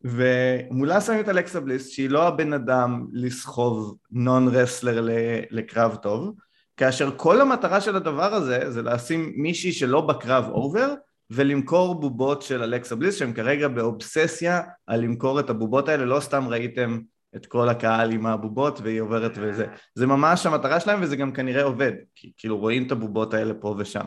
ומולה 0.05 1.01
שמים 1.01 1.21
את 1.21 1.29
אלכסה 1.29 1.61
בליס, 1.61 1.89
שהיא 1.89 2.11
לא 2.11 2.29
הבן 2.29 2.53
אדם 2.53 3.07
לסחוב 3.13 3.97
נון 4.11 4.49
רסלר 4.49 5.09
לקרב 5.51 5.95
טוב, 5.95 6.35
כאשר 6.77 7.11
כל 7.17 7.41
המטרה 7.41 7.81
של 7.81 7.97
הדבר 7.97 8.35
הזה 8.35 8.71
זה 8.71 8.83
לשים 8.83 9.33
מישהי 9.37 9.73
שלא 9.73 10.01
בקרב 10.01 10.49
אובר, 10.49 10.95
ולמכור 11.31 12.01
בובות 12.01 12.43
של 12.43 12.63
אלכסה 12.63 12.97
בליס, 12.97 13.15
שהם 13.15 13.33
כרגע 13.33 13.69
באובססיה 13.69 14.61
על 14.87 15.01
למכור 15.01 15.41
את 15.41 15.51
הבובות 15.51 15.89
האלה, 15.89 16.05
לא 16.05 16.21
סתם 16.21 16.49
ראיתם 16.49 16.99
את 17.37 17.47
כל 17.47 17.69
הקהל 17.69 18.13
עם 18.13 18.27
הבובות 18.27 18.81
והיא 18.81 19.01
עוברת 19.01 19.33
וזה. 19.37 19.67
זה 19.95 20.07
ממש 20.07 20.47
המטרה 20.47 20.81
שלהם 20.81 21.03
וזה 21.03 21.17
גם 21.17 21.33
כנראה 21.33 21.63
עובד, 21.63 21.93
כי 22.15 22.33
כאילו 22.37 22.59
רואים 22.59 22.87
את 22.87 22.93
הבובות 22.93 23.35
האלה 23.35 23.55
פה 23.55 23.75
ושם. 23.79 24.05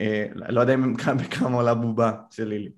אה, 0.00 0.26
לא 0.34 0.60
יודע 0.60 0.74
אם 0.74 0.94
בכמה 1.18 1.56
עולה 1.56 1.74
בובה 1.74 2.12
של 2.30 2.48
לילי. 2.48 2.70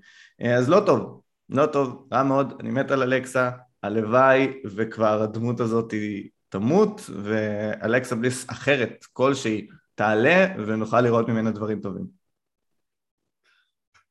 אה, 0.43 0.55
אז 0.55 0.69
לא 0.69 0.83
טוב, 0.87 1.21
לא 1.49 1.67
טוב, 1.67 2.09
רע 2.13 2.23
מאוד, 2.23 2.55
אני 2.61 2.71
מת 2.71 2.91
על 2.91 3.03
אלכסה, 3.03 3.51
הלוואי 3.83 4.53
וכבר 4.65 5.23
הדמות 5.23 5.61
הזאת 5.61 5.93
היא 5.93 6.29
תמות 6.49 7.11
ואלכסה 7.23 8.15
בליס 8.15 8.51
אחרת 8.51 9.07
כלשהי 9.13 9.67
תעלה 9.95 10.47
ונוכל 10.67 11.01
לראות 11.01 11.29
ממנה 11.29 11.51
דברים 11.51 11.81
טובים. 11.81 12.22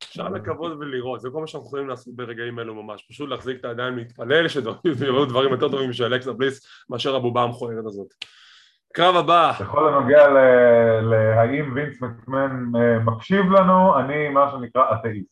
אפשר 0.03 0.29
לקוות 0.29 0.72
ולראות, 0.79 1.22
זה 1.22 1.29
כל 1.34 1.41
מה 1.41 1.48
שאנחנו 1.48 1.67
יכולים 1.67 1.89
לעשות 1.89 2.15
ברגעים 2.15 2.60
אלו 2.60 2.84
ממש, 2.84 3.05
פשוט 3.10 3.29
להחזיק 3.29 3.60
את 3.60 3.65
הידיים, 3.65 3.98
להתפלל 3.98 4.48
שיראו 4.48 5.25
דברים 5.29 5.51
יותר 5.51 5.70
טובים 5.70 5.93
של 5.93 6.03
אלכסה 6.03 6.34
בליס 6.34 6.86
מאשר 6.89 7.15
הבובה 7.15 7.43
המכוערת 7.43 7.86
הזאת. 7.86 8.08
קרב 8.93 9.15
הבא. 9.15 9.51
בכל 9.60 9.88
הנוגע 9.88 10.27
להאם 11.01 11.74
וינס 11.75 12.01
מקמן 12.01 12.72
אה, 12.75 13.00
מקשיב 13.00 13.46
לנו, 13.51 14.00
אני 14.00 14.29
מה 14.29 14.51
שנקרא 14.51 14.84
אתאיסט. 14.93 15.29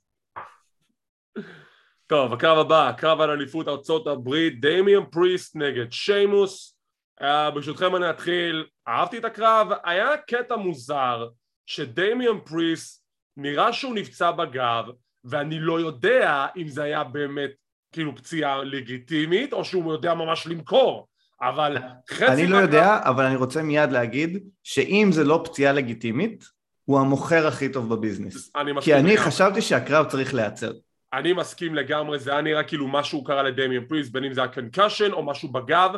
טוב, 2.08 2.34
הקרב 2.34 2.58
הבא, 2.58 2.90
הקרב 2.90 3.22
על 3.22 3.30
אליפות 3.30 3.68
ארצות 3.68 4.08
הברית, 4.08 4.62
דמיאן 4.62 5.04
פריסט 5.12 5.56
נגד 5.56 5.92
שיימוס. 5.92 6.76
Uh, 7.22 7.52
ברשותכם 7.54 7.96
אני 7.96 8.10
אתחיל, 8.10 8.66
אהבתי 8.88 9.18
את 9.18 9.26
הקרב, 9.26 9.68
היה 9.84 10.18
קטע 10.18 10.56
מוזר 10.56 11.28
שדמיאן 11.66 12.40
פריסט 12.40 13.09
נראה 13.38 13.74
שהוא 13.74 13.96
נפצע 13.96 14.32
בגב 14.32 14.86
ואני 15.24 15.60
לא 15.60 15.80
יודע 15.80 16.48
אם 16.58 16.68
זה 16.68 16.84
היה 16.84 17.04
באמת 17.04 17.52
כאילו 17.92 18.16
פציעה 18.16 18.64
לגיטימית 18.64 19.54
או 19.54 19.66
שהוא 19.66 19.94
יודע 19.94 20.14
ממש 20.14 20.48
למכור 20.48 21.08
אבל 21.42 21.78
חצי... 22.10 22.26
אני 22.26 22.48
לא 22.48 22.58
יודע, 22.58 23.00
אבל 23.04 23.26
אני 23.26 23.36
רוצה 23.36 23.64
מיד 23.64 23.92
להגיד 23.92 24.44
שאם 24.64 25.10
זה 25.12 25.24
לא 25.24 25.42
פציעה 25.46 25.74
לגיטימית, 25.74 26.46
הוא 26.86 27.00
המוכר 27.00 27.48
הכי 27.48 27.70
טוב 27.70 27.96
בביזנס. 27.96 28.52
אני 28.56 28.72
כי 28.82 28.94
אני 28.94 29.02
לגמרי. 29.04 29.18
חשבתי 29.18 29.62
שהקרב 29.62 30.06
צריך 30.06 30.34
להיעצר. 30.34 30.72
אני 31.14 31.34
מסכים 31.34 31.76
לגמרי, 31.76 32.20
זה 32.20 32.32
היה 32.32 32.42
נראה 32.42 32.64
כאילו 32.64 32.88
משהו 32.88 33.24
קרה 33.24 33.44
לדמיאן 33.44 33.86
פריסט, 33.86 34.10
בין 34.10 34.24
אם 34.24 34.34
זה 34.34 34.42
היה 34.42 34.48
concussion 34.48 35.12
או 35.12 35.24
משהו 35.24 35.50
בגב, 35.50 35.92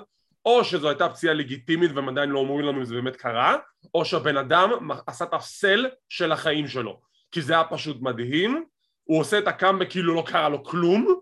או 0.46 0.64
שזו 0.64 0.90
הייתה 0.90 1.10
פציעה 1.10 1.34
לגיטימית 1.34 1.92
והם 1.92 2.10
עדיין 2.10 2.30
לא 2.30 2.40
אומרים 2.40 2.66
לנו 2.66 2.80
אם 2.80 2.86
זה 2.86 2.96
באמת 2.96 3.16
קרה, 3.16 3.56
או 3.96 4.06
שהבן 4.06 4.38
אדם 4.38 4.70
עשה 5.08 5.26
את 5.26 5.34
ה 5.34 5.44
sell 5.44 5.88
של 6.10 6.32
החיים 6.32 6.68
שלו. 6.68 7.00
כי 7.32 7.42
זה 7.42 7.54
היה 7.54 7.64
פשוט 7.64 7.98
מדהים, 8.02 8.66
הוא 9.04 9.20
עושה 9.20 9.40
את 9.40 9.48
הקאמבק 9.48 9.90
כאילו 9.90 10.16
לא 10.16 10.24
קרה 10.28 10.50
לו 10.50 10.64
כלום, 10.64 11.16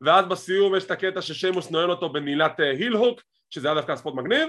ואז 0.00 0.26
בסיום 0.26 0.76
יש 0.76 0.84
את 0.84 0.90
הקטע 0.90 1.22
ששיימוס 1.22 1.70
נועל 1.70 1.90
אותו 1.90 2.12
בנעילת 2.12 2.60
אה, 2.60 2.88
hook, 2.98 3.22
שזה 3.50 3.68
היה 3.68 3.74
דווקא 3.74 3.96
spot 3.96 4.14
מגניב, 4.14 4.48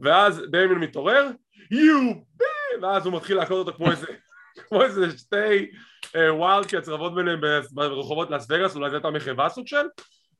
ואז 0.00 0.42
דמיאן 0.50 0.78
מתעורר, 0.78 1.30
יו 1.70 2.14
בי, 2.36 2.82
ואז 2.82 3.06
הוא 3.06 3.14
מתחיל 3.14 3.36
להכות 3.36 3.66
אותו 3.66 3.76
כמו 3.76 3.90
איזה, 3.90 4.06
כמו 4.68 4.82
איזה 4.82 5.18
שתי 5.18 5.70
wild 6.16 6.66
cats 6.66 6.88
רבות 6.88 7.14
ביניהם 7.14 7.40
ברחובות 7.70 8.30
לאס 8.30 8.46
וגאס, 8.50 8.76
אולי 8.76 8.90
זו 8.90 8.96
הייתה 8.96 9.10
מחווה 9.10 9.48
סוג 9.48 9.66
של, 9.66 9.86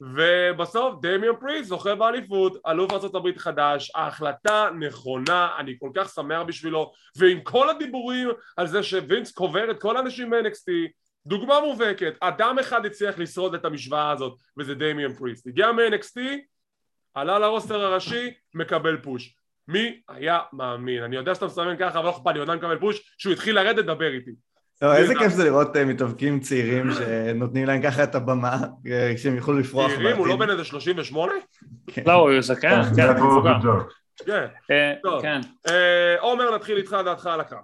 ובסוף 0.01 0.95
דמיאן 1.03 1.37
פריסט 1.41 1.67
זוכה 1.67 1.95
באליפות, 1.95 2.57
אלוף 2.67 2.93
ארה"ב 2.93 3.39
חדש, 3.39 3.93
ההחלטה 3.95 4.69
נכונה, 4.81 5.49
אני 5.59 5.77
כל 5.81 5.91
כך 5.95 6.09
שמח 6.09 6.43
בשבילו, 6.47 6.93
ועם 7.17 7.41
כל 7.41 7.71
הדיבורים 7.71 8.29
על 8.57 8.67
זה 8.67 8.83
שווינס 8.83 9.33
קובר 9.33 9.71
את 9.71 9.81
כל 9.81 9.97
האנשים 9.97 10.31
ב-NXT, 10.31 10.71
דוגמה 11.27 11.61
מובהקת, 11.61 12.15
אדם 12.21 12.59
אחד 12.59 12.87
הצליח 12.87 13.19
לשרוד 13.19 13.55
את 13.55 13.65
המשוואה 13.65 14.11
הזאת, 14.11 14.39
וזה 14.59 14.75
דמיאן 14.75 15.15
פריסט. 15.15 15.47
הגיע 15.47 15.73
מ-NXT, 15.73 16.21
עלה 17.15 17.39
לרוסטר 17.39 17.81
הראשי, 17.81 18.35
מקבל 18.55 18.97
פוש. 19.03 19.37
מי 19.69 20.01
היה 20.09 20.39
מאמין? 20.53 21.03
אני 21.03 21.17
יודע 21.17 21.35
שאתה 21.35 21.47
מסמן 21.47 21.77
ככה, 21.79 21.99
אבל 21.99 22.05
לא 22.05 22.11
אכפת 22.11 22.35
לי, 22.35 22.41
עדיין 22.41 22.59
מקבל 22.59 22.79
פוש, 22.79 23.15
שהוא 23.19 23.33
התחיל 23.33 23.55
לרדת, 23.55 23.85
דבר 23.85 24.13
איתי. 24.13 24.31
לא, 24.83 24.97
איזה 24.97 25.15
כיף 25.15 25.33
זה 25.33 25.45
לראות 25.45 25.77
אה, 25.77 25.85
מתאבקים 25.85 26.41
צעירים 26.41 26.91
שנותנים 26.93 27.67
להם 27.67 27.83
ככה 27.83 28.03
את 28.05 28.15
הבמה, 28.15 28.59
אה, 28.91 29.13
כשהם 29.17 29.37
יוכלו 29.37 29.59
לפרוח 29.59 29.85
בעתיד. 29.85 29.97
צעירים? 29.97 30.17
הוא 30.17 30.27
לא 30.27 30.37
בן 30.37 30.51
איזה 30.51 30.65
38? 30.65 31.33
כן. 31.87 32.03
לא, 32.07 32.13
הוא 32.13 32.41
זקן, 32.41 32.83
כן, 32.97 33.15
כן, 34.27 34.55
אה, 34.71 34.93
טוב. 35.03 35.23
כן. 35.23 35.41
עומר, 36.21 36.55
נתחיל 36.55 36.77
איתך 36.77 36.97
דעתך 37.05 37.27
על 37.27 37.41
הקרב. 37.41 37.59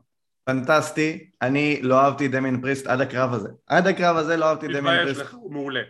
פנטסטי, 0.44 1.30
אני 1.42 1.80
לא 1.82 2.00
אהבתי 2.00 2.28
דמיין 2.28 2.60
פריסט 2.60 2.86
עד 2.86 3.00
הקרב 3.00 3.32
הזה. 3.32 3.48
עד 3.66 3.86
הקרב 3.86 4.16
הזה 4.16 4.36
לא 4.36 4.44
אהבתי 4.44 4.68
דמיין 4.68 5.04
פריסט. 5.04 5.20
מתבייש 5.20 5.20
לך, 5.20 5.34
הוא 5.34 5.52
מעולה. 5.52 5.80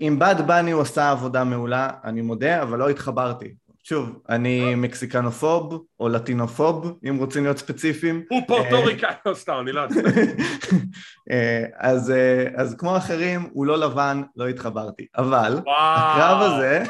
עם 0.00 0.18
בד 0.18 0.34
בני 0.46 0.70
הוא 0.70 0.82
עשה 0.82 1.10
עבודה 1.10 1.44
מעולה, 1.44 1.90
אני 2.04 2.20
מודה, 2.20 2.62
אבל 2.62 2.78
לא 2.78 2.88
התחברתי. 2.88 3.54
שוב, 3.88 4.18
אני 4.28 4.74
מקסיקנופוב 4.74 5.84
או 6.00 6.08
לטינופוב, 6.08 6.98
אם 7.08 7.16
רוצים 7.16 7.44
להיות 7.44 7.58
ספציפיים. 7.58 8.22
הוא 8.30 8.40
פורטוריקאי, 8.46 9.14
לא 9.26 9.34
סתם, 9.34 9.56
אני 9.60 9.72
לא 9.72 9.80
יודע. 9.80 10.00
אה, 11.30 11.64
אז, 11.78 12.10
אה, 12.10 12.46
אז 12.56 12.74
כמו 12.78 12.96
אחרים, 12.96 13.48
הוא 13.52 13.66
לא 13.66 13.78
לבן, 13.78 14.22
לא 14.36 14.48
התחברתי. 14.48 15.06
אבל, 15.16 15.60
הקרב 15.78 16.40
הזה... 16.40 16.84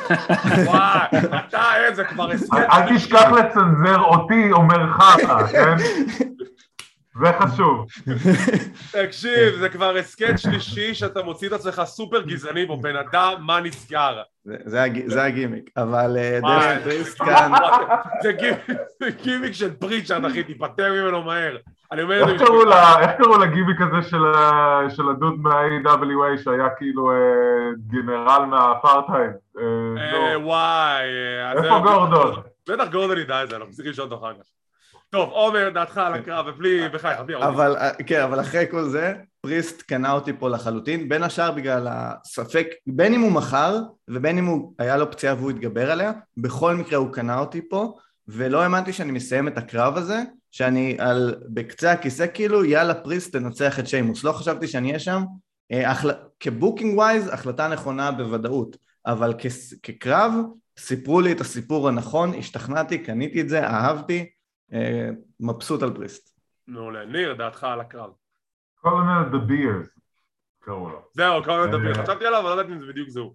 וואי, 0.65 1.07
אתה 1.49 1.63
איזה 1.87 2.05
כבר 2.05 2.31
הסכם. 2.31 2.57
אל 2.57 2.97
תשכח 2.97 3.31
לצנזר 3.33 4.01
אותי, 4.01 4.53
אומר 4.53 4.93
חרא, 4.93 5.47
כן? 5.47 5.77
זה 7.19 7.33
חשוב. 7.41 7.87
תקשיב, 8.93 9.55
זה 9.59 9.69
כבר 9.69 9.97
הסכת 9.97 10.39
שלישי 10.39 10.95
שאתה 10.95 11.23
מוציא 11.23 11.49
את 11.49 11.53
עצמך 11.53 11.83
סופר 11.85 12.23
גזעני 12.23 12.67
בו, 12.67 12.77
בן 12.77 12.97
אדם, 12.97 13.35
מה 13.39 13.61
נסגר? 13.61 14.23
זה 15.07 15.25
הגימיק, 15.25 15.71
אבל 15.77 16.17
אה, 16.19 16.41
דרך 16.41 16.85
פריסט 16.85 17.19
כאן... 17.19 17.53
זה 19.01 19.11
גימיק 19.23 19.53
של 19.53 19.73
פריצ'ארד, 19.75 20.25
אחי, 20.25 20.43
תיפטר 20.43 20.93
ממנו 20.93 21.23
מהר. 21.23 21.57
אני 21.93 22.03
אומר... 22.03 22.29
איך 22.29 22.43
קראו 23.19 23.39
לגימיק 23.39 23.77
הזה 23.81 24.09
של 24.97 25.09
הדוד 25.11 25.35
מה-AWA 25.39 26.43
שהיה 26.45 26.69
כאילו 26.77 27.11
אה, 27.11 27.17
גנרל 27.87 28.45
מהאפרטהייד? 28.45 29.31
אה, 29.59 30.39
וואי. 30.41 31.05
איפה 31.57 31.79
גורדון? 31.79 32.43
בטח 32.69 32.89
גורדון 32.93 33.19
ידע 33.19 33.45
את 33.45 33.51
זה, 33.51 33.57
אנחנו 33.57 33.73
צריכים 33.73 33.93
לשאול 33.93 34.09
אותו 34.13 34.27
אחר 34.27 34.35
כך. 34.35 34.58
טוב, 35.11 35.31
עומר, 35.31 35.71
דעתך 35.75 35.99
על 35.99 36.15
הקרב, 36.15 36.47
ובלי, 36.49 36.89
בחייך, 36.89 37.21
אבל, 37.41 37.77
כן, 38.07 38.21
אבל 38.23 38.41
אחרי 38.41 38.65
כל 38.71 38.85
זה, 38.85 39.15
פריסט 39.41 39.83
קנה 39.83 40.13
אותי 40.13 40.33
פה 40.39 40.49
לחלוטין, 40.49 41.09
בין 41.09 41.23
השאר 41.23 41.51
בגלל 41.51 41.89
הספק, 41.91 42.67
בין 42.87 43.15
אם 43.15 43.21
הוא 43.21 43.33
מכר, 43.33 43.79
ובין 44.11 44.39
אם 44.39 44.47
הוא, 44.47 44.75
היה 44.79 44.97
לו 44.97 45.11
פציעה 45.11 45.35
והוא 45.35 45.51
התגבר 45.51 45.91
עליה, 45.91 46.13
בכל 46.37 46.75
מקרה 46.75 46.99
הוא 46.99 47.13
קנה 47.13 47.39
אותי 47.39 47.69
פה, 47.69 47.95
ולא 48.29 48.63
האמנתי 48.63 48.93
שאני 48.93 49.13
מסיים 49.13 49.49
את 49.49 49.59
הקרב 49.59 49.97
הזה, 49.97 50.23
שאני 50.51 50.97
על, 50.99 51.35
בקצה 51.49 51.93
הכיסא 51.93 52.27
כאילו, 52.35 52.65
יאללה 52.65 52.95
פריסט 52.95 53.37
תנצח 53.37 53.79
את 53.79 53.87
שיימוס, 53.87 54.25
לא 54.25 54.33
חשבתי 54.33 54.67
שאני 54.67 54.89
אהיה 54.89 54.99
שם, 54.99 55.23
החל... 55.73 56.11
כ 56.41 56.54
booking 56.54 56.99
wise, 56.99 57.29
החלטה 57.33 57.69
נכונה 57.69 58.11
בוודאות, 58.11 58.77
אבל 59.07 59.35
כ... 59.39 59.47
כקרב, 59.83 60.33
סיפרו 60.79 61.21
לי 61.21 61.33
את 61.33 61.41
הסיפור 61.41 61.89
הנכון, 61.89 62.35
השתכנעתי, 62.35 62.99
קניתי 62.99 63.41
את 63.41 63.49
זה, 63.49 63.67
אהבתי, 63.67 64.19
אה, 64.19 64.38
מבסוט 65.41 65.83
על 65.83 65.95
פריסט. 65.95 66.41
מעולה. 66.67 67.05
ניר, 67.05 67.35
דעתך 67.35 67.65
על 67.65 67.81
הקרב. 67.81 68.11
קולונל 68.81 69.29
דה 69.33 69.39
בירס, 69.39 69.99
קראו 70.61 70.89
לו. 70.89 71.03
זהו, 71.13 71.45
קולונל 71.45 71.71
דה 71.71 71.79
בירס. 71.79 71.97
חשבתי 71.97 72.27
עליו, 72.27 72.41
אבל 72.41 72.49
לא 72.49 72.61
יודעת 72.61 72.73
אם 72.73 72.81
זה 72.81 72.87
בדיוק 72.87 73.09
זהו. 73.09 73.35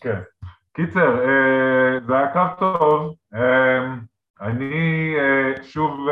כן. 0.00 0.20
קיצר, 0.72 1.18
אה, 1.24 2.00
זה 2.06 2.16
היה 2.16 2.32
קרב 2.32 2.48
טוב. 2.58 3.14
אה, 3.34 3.94
אני 4.40 5.14
שוב 5.62 6.08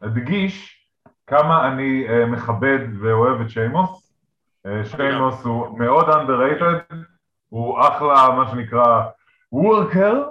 אדגיש 0.00 0.84
כמה 1.26 1.68
אני 1.68 2.06
מכבד 2.26 2.78
ואוהב 3.00 3.40
את 3.40 3.50
שיימוס. 3.50 4.14
שיימוס 4.84 5.44
הוא 5.44 5.78
מאוד 5.78 6.08
underrated, 6.08 6.94
הוא 7.48 7.80
אחלה, 7.80 8.30
מה 8.36 8.50
שנקרא, 8.50 9.02
worker, 9.52 10.24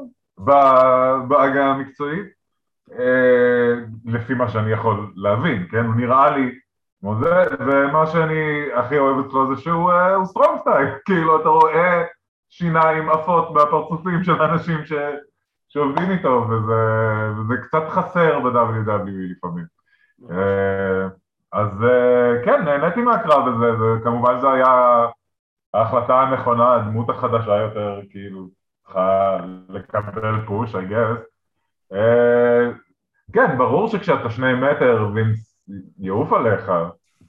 בעגה 1.28 1.66
המקצועית, 1.66 2.26
אה, 2.26 2.37
לפי 4.06 4.34
מה 4.34 4.50
שאני 4.50 4.72
יכול 4.72 5.12
להבין, 5.16 5.68
כן? 5.72 5.86
הוא 5.86 5.96
נראה 5.96 6.38
לי 6.38 6.52
כמו 7.00 7.16
זה, 7.20 7.46
ומה 7.60 8.08
שאני 8.08 8.66
הכי 8.76 8.98
אוהב 8.98 9.26
אצלו 9.26 9.56
זה 9.56 9.62
שהוא 9.62 9.92
strong 10.26 10.60
style, 10.60 10.88
כאילו 11.06 11.42
אתה 11.42 11.50
רואה 11.50 12.04
שיניים 12.50 13.10
עפות 13.10 13.54
בפרצופים 13.54 14.24
של 14.24 14.42
אנשים 14.42 14.86
ש, 14.86 14.94
שעובדים 15.70 16.12
איתו, 16.12 16.48
וזה, 16.50 17.32
וזה 17.40 17.54
קצת 17.58 17.84
חסר 17.90 18.40
ב-WWE 18.40 19.32
לפעמים. 19.32 19.66
אה, 20.32 21.08
אז 21.52 21.84
אה, 21.84 22.46
כן, 22.46 22.66
נהניתי 22.66 23.02
מהקרב 23.02 23.48
הזה, 23.48 23.72
וכמובן 23.80 24.40
זה 24.40 24.52
היה 24.52 25.06
ההחלטה 25.74 26.22
הנכונה, 26.22 26.76
הדמות 26.76 27.10
החדשה 27.10 27.56
יותר, 27.58 28.00
כאילו, 28.10 28.48
צריכה 28.84 29.38
לקבל 29.70 30.46
פוש, 30.46 30.76
I 30.76 30.92
guess. 30.92 31.37
אה, 31.94 32.72
כן, 33.34 33.58
ברור 33.58 33.88
שכשאתה 33.88 34.30
שני 34.30 34.54
מטר 34.54 35.10
וינס 35.14 35.60
יעוף 36.00 36.34
עליך, 36.34 36.72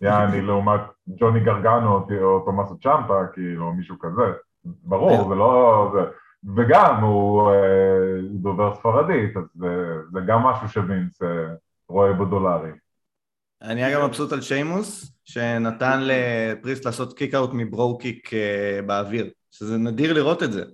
יעני 0.01 0.43
לעומת 0.43 0.81
ג'וני 1.09 1.41
גרגנו 1.41 2.07
או 2.23 2.41
תומאסו 2.41 2.79
צ'מפה, 2.79 3.27
כאילו, 3.33 3.73
מישהו 3.73 3.97
כזה. 3.99 4.33
ברור, 4.65 5.29
זה 5.29 5.35
לא... 5.35 5.93
וגם 6.57 7.05
הוא 7.05 7.51
אה, 7.51 7.57
דובר 8.31 8.75
ספרדית, 8.75 9.37
אז 9.37 9.43
זה, 10.13 10.21
גם 10.27 10.43
משהו 10.43 10.69
שווינס 10.69 11.23
אה, 11.23 11.29
רואה 11.89 12.13
בו 12.13 12.25
דולרים. 12.25 12.75
אני 13.63 13.89
אגב 13.89 14.07
מבסוט 14.07 14.33
על 14.33 14.41
שיימוס, 14.41 15.13
שנתן 15.25 16.01
לפריסט 16.03 16.85
לעשות 16.85 17.19
kick 17.19 17.35
out 17.35 17.51
מ 17.53 17.59
Brogue 17.59 17.99
Kick 17.99 18.35
אה, 18.35 18.81
באוויר, 18.87 19.31
שזה 19.51 19.79
נדיר 19.79 20.13
לראות 20.13 20.43
את 20.43 20.53
זה. 20.53 20.65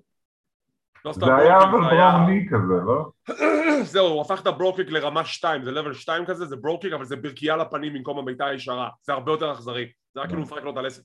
לא 1.05 1.13
זה 1.13 1.37
היה 1.37 1.59
אבל 1.59 1.81
Brogue 1.81 2.20
knee 2.20 2.47
כזה, 2.51 2.75
לא? 2.87 3.11
זהו, 3.93 4.07
הוא 4.07 4.21
הפך 4.21 4.41
את 4.41 4.47
ה 4.47 4.51
Brogue 4.51 4.75
Kick 4.75 4.91
לרמה 4.91 5.25
2, 5.25 5.65
זה 5.65 5.71
level 5.71 5.95
2 5.95 6.25
כזה, 6.27 6.45
זה 6.45 6.57
Brogue 6.57 6.78
Kick 6.78 6.93
אבל 6.93 7.05
זה 7.05 7.17
ברכייה 7.17 7.57
לפנים 7.57 7.93
במקום 7.93 8.19
הבעיטה 8.19 8.47
הישרה, 8.47 8.89
זה 9.03 9.13
הרבה 9.13 9.33
יותר 9.33 9.53
אכזרי, 9.53 9.89
זה 10.15 10.21
היה 10.21 10.29
כאילו 10.29 10.43
מפרק 10.43 10.65
לו 10.65 10.71
את 10.71 10.77
הלסת. 10.77 11.03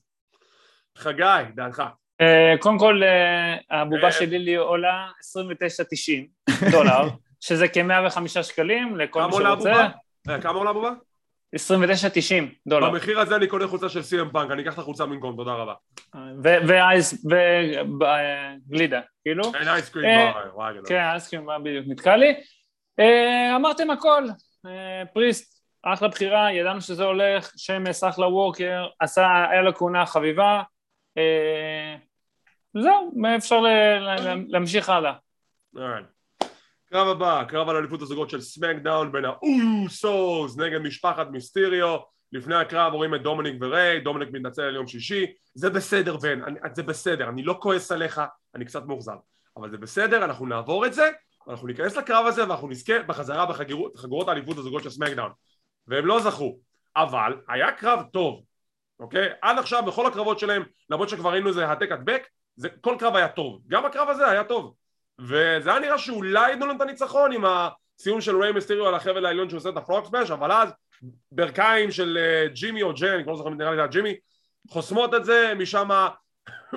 חגי, 0.98 1.52
דעתך. 1.54 1.82
אה, 2.20 2.54
קודם 2.60 2.78
כל, 2.78 3.02
אה, 3.02 3.80
הבובה 3.80 4.06
אה. 4.06 4.12
שלי 4.12 4.38
לי 4.38 4.56
עולה 4.56 5.08
29.90 5.20 6.70
דולר, 6.70 7.08
שזה 7.40 7.68
כ-105 7.68 8.42
שקלים 8.42 8.96
לכל 8.96 9.26
מי 9.26 9.32
שרוצה. 9.32 9.88
כמה 10.42 10.58
עולה 10.58 10.70
הבובה? 10.70 10.90
29.90 11.56 12.44
דולר. 12.66 12.90
במחיר 12.90 13.20
הזה 13.20 13.36
אני 13.36 13.46
קונה 13.46 13.66
חולצה 13.66 13.88
של 13.88 14.02
סי.אם 14.02 14.30
פאנק, 14.30 14.50
אני 14.50 14.62
אקח 14.62 14.74
את 14.74 14.78
החולצה 14.78 15.06
במקום, 15.06 15.36
תודה 15.36 15.52
רבה. 15.52 15.74
ואייס, 16.42 17.26
וגלידה, 18.70 19.00
כאילו. 19.22 19.44
אין 19.54 19.68
אייסקרים 19.68 20.04
וואי. 20.54 20.74
כן, 20.88 21.00
אייסקרים 21.00 21.46
בדיוק 21.62 21.86
נתקע 21.88 22.16
לי. 22.16 22.34
אמרתם 23.56 23.90
הכל, 23.90 24.24
פריסט, 25.12 25.64
אחלה 25.82 26.08
בחירה, 26.08 26.52
ידענו 26.52 26.80
שזה 26.80 27.04
הולך, 27.04 27.52
שמס, 27.56 28.04
אחלה 28.04 28.26
וורקר, 28.28 28.86
עשה, 29.00 29.46
היה 29.50 29.62
לו 29.62 29.74
כהונה 29.74 30.06
חביבה. 30.06 30.62
זהו, 32.74 33.12
אפשר 33.36 33.60
להמשיך 34.48 34.88
הלאה. 34.88 35.12
קרב 36.92 37.08
הבא, 37.08 37.44
קרב 37.48 37.68
על 37.68 37.76
אליפות 37.76 38.02
הזוגות 38.02 38.30
של 38.30 38.40
סמקדאון 38.40 39.12
בין 39.12 39.24
האוסוס 39.24 40.58
נגד 40.58 40.78
משפחת 40.78 41.26
מיסטיריו. 41.30 41.98
לפני 42.32 42.54
הקרב 42.54 42.92
רואים 42.92 43.14
את 43.14 43.22
דומיניק 43.22 43.54
וריי, 43.60 44.00
דומיניק 44.00 44.28
מתנצל 44.32 44.62
על 44.62 44.74
יום 44.74 44.86
שישי. 44.86 45.26
זה 45.54 45.70
בסדר 45.70 46.16
בן, 46.16 46.42
אני, 46.42 46.58
זה 46.72 46.82
בסדר, 46.82 47.28
אני 47.28 47.42
לא 47.42 47.58
כועס 47.60 47.92
עליך, 47.92 48.20
אני 48.54 48.64
קצת 48.64 48.86
מאוכזב. 48.86 49.16
אבל 49.56 49.70
זה 49.70 49.78
בסדר, 49.78 50.24
אנחנו 50.24 50.46
נעבור 50.46 50.86
את 50.86 50.94
זה 50.94 51.10
אנחנו 51.48 51.66
ניכנס 51.66 51.96
לקרב 51.96 52.26
הזה 52.26 52.48
ואנחנו 52.48 52.68
נזכה 52.68 53.02
בחזרה 53.02 53.46
בחגורות 53.46 54.28
האליפות 54.28 54.58
הזוגות 54.58 54.82
של 54.82 54.90
סמקדאון. 54.90 55.32
והם 55.86 56.06
לא 56.06 56.20
זכו 56.20 56.58
אבל 56.96 57.36
היה 57.48 57.72
קרב 57.72 58.02
טוב, 58.12 58.42
אוקיי? 59.00 59.28
עד 59.42 59.58
עכשיו 59.58 59.82
בכל 59.86 60.06
הקרבות 60.06 60.38
שלהם 60.38 60.62
למרות 60.90 61.08
שכבר 61.08 61.30
ראינו 61.30 61.48
איזה 61.48 61.66
העתק 61.66 61.92
הדבק 61.92 62.22
כל 62.80 62.96
קרב 62.98 63.16
היה 63.16 63.28
טוב, 63.28 63.62
גם 63.68 63.84
הקרב 63.84 64.08
הזה 64.08 64.30
היה 64.30 64.44
טוב 64.44 64.74
וזה 65.20 65.70
היה 65.70 65.78
נראה 65.80 65.98
שאולי 65.98 66.50
ייתנו 66.50 66.66
לנו 66.66 66.76
את 66.76 66.80
הניצחון 66.80 67.32
עם 67.32 67.44
הסיום 67.44 68.20
של 68.20 68.42
ריי 68.42 68.52
מיסטריו 68.52 68.88
על 68.88 68.94
החבל 68.94 69.26
העליון 69.26 69.48
שהוא 69.48 69.58
עושה 69.58 69.68
את 69.68 69.76
ה 69.76 69.82
frog 69.82 70.06
splash 70.06 70.30
אבל 70.30 70.52
אז 70.52 70.70
ברכיים 71.32 71.90
של 71.90 72.18
אה, 72.20 72.48
ג'ימי 72.48 72.82
או 72.82 72.94
ג'יי, 72.94 73.14
אני 73.14 73.22
כבר 73.22 73.32
לא 73.32 73.38
זוכר 73.38 73.50
אם 73.50 73.58
נראה 73.58 73.70
לי 73.70 73.76
זה 73.76 73.86
ג'ימי 73.86 74.16
חוסמות 74.70 75.14
את 75.14 75.24
זה 75.24 75.52
משם 75.58 75.88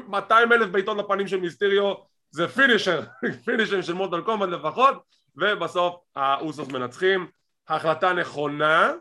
200 0.08 0.54
אלף 0.54 0.70
בעיטות 0.70 0.98
לפנים 0.98 1.28
של 1.28 1.40
מיסטריו 1.40 1.94
זה 2.32 2.48
finisher, 2.48 3.02
finisher 3.46 3.82
של 3.88 3.94
Mortal 3.94 4.22
Kombat 4.22 4.50
לפחות 4.50 4.96
ובסוף 5.36 5.96
האוסוס 6.16 6.68
מנצחים 6.68 7.28
החלטה 7.68 8.14
נכונה 8.14 8.94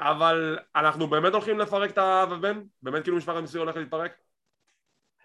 אבל 0.00 0.58
אנחנו 0.76 1.06
באמת 1.06 1.32
הולכים 1.32 1.58
לפרק 1.58 1.90
את 1.90 1.98
האב 1.98 2.32
ובן? 2.32 2.60
באמת 2.82 3.02
כאילו 3.02 3.16
משפחת 3.16 3.40
מיסטריו 3.40 3.64
הולכת 3.64 3.78
להתפרק? 3.78 4.12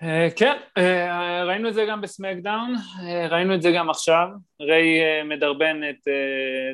אה, 0.05 0.27
כן, 0.35 0.57
אה, 0.77 1.43
ראינו 1.43 1.69
את 1.69 1.73
זה 1.73 1.85
גם 1.89 2.01
בסמקדאון, 2.01 2.75
אה, 3.03 3.27
ראינו 3.27 3.55
את 3.55 3.61
זה 3.61 3.71
גם 3.71 3.89
עכשיו, 3.89 4.27
ריי 4.61 5.23
מדרבן 5.23 5.81
את 5.89 6.07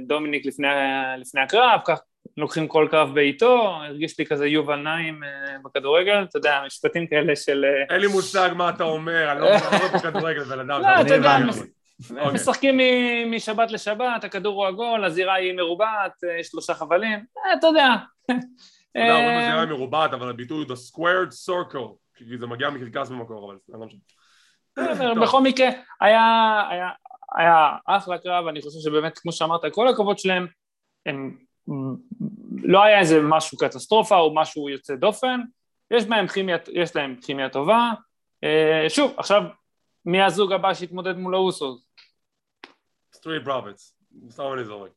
דומיניק 0.08 0.46
לפני, 0.46 0.68
לפני 1.18 1.42
הקרב, 1.42 1.80
כך 1.86 2.00
לוקחים 2.38 2.68
כל 2.68 2.88
קרב 2.92 3.16
בעיתו, 3.16 3.76
הרגיש 3.84 4.20
לי 4.20 4.26
כזה 4.26 4.48
יובל 4.48 4.76
נעים 4.76 5.22
בכדורגל, 5.64 6.24
אתה 6.24 6.38
יודע, 6.38 6.62
משפטים 6.66 7.08
כאלה 7.08 7.36
של... 7.36 7.66
אין 7.90 8.02
לי 8.02 8.08
מושג 8.08 8.50
מה 8.56 8.70
אתה 8.70 8.84
אומר, 8.84 9.32
אני 9.32 9.42
לא 9.42 9.48
מבין 9.48 9.92
בכדורגל, 9.94 10.44
בן 10.44 10.60
אדם. 10.60 10.82
לא, 10.82 11.02
אתה 11.02 11.16
יודע, 11.16 11.38
אוקיי. 12.12 12.34
משחקים 12.34 12.80
משבת 13.32 13.72
לשבת, 13.72 14.24
הכדור 14.24 14.56
הוא 14.56 14.68
עגול, 14.68 15.06
הזירה 15.06 15.34
היא 15.34 15.54
מרובעת, 15.54 16.12
שלושה 16.44 16.74
חבלים, 16.74 17.20
אתה 17.60 17.68
יודע. 17.68 17.96
אתה 18.26 19.00
יודע, 19.00 19.16
אומרים 19.16 19.38
הזירה 19.38 19.62
היא 19.62 19.70
מרובעת, 19.70 20.14
אבל 20.14 20.30
הביטוי 20.30 20.58
הוא 20.58 20.76
the 20.76 20.80
squared 20.80 21.32
circle. 21.50 22.02
כי 22.16 22.38
זה 22.38 22.48
מגיע 22.48 22.70
מקרקס 22.70 23.10
במקור, 23.10 23.52
אבל 23.52 23.60
זה 23.68 23.78
לא 23.78 23.86
משנה. 23.86 25.22
בכל 25.24 25.42
מקרה, 25.42 25.68
היה, 26.02 26.22
היה, 26.70 26.90
היה 27.36 27.76
אחלה 27.86 28.18
קרב, 28.18 28.48
אני 28.48 28.62
חושב 28.62 28.80
שבאמת, 28.80 29.20
כמו 29.20 29.32
שאמרת, 29.32 29.62
כל 29.72 29.88
הכבוד 29.88 30.20
שלהם, 30.20 30.48
הם, 31.06 31.38
לא 32.64 32.84
היה 32.84 33.00
איזה 33.00 33.22
משהו 33.22 33.58
קטסטרופה 33.58 34.18
או 34.18 34.36
משהו 34.36 34.70
יוצא 34.70 34.96
דופן, 34.96 35.42
יש 35.92 36.06
בהם 36.06 36.28
כימיה, 36.28 36.58
יש 36.74 36.96
להם 36.96 37.16
כימיה 37.22 37.50
טובה. 37.50 37.92
אה, 38.44 38.86
שוב, 38.90 39.14
עכשיו, 39.18 39.42
מי 40.06 40.22
הזוג 40.22 40.52
הבא 40.52 40.74
שיתמודד 40.74 41.18
מול 41.18 41.36
האוסוס? 41.36 41.86
Street 43.14 43.44
Profits, 43.44 43.94
סתם 44.30 44.44
אני 44.54 44.66
זורק. 44.66 44.92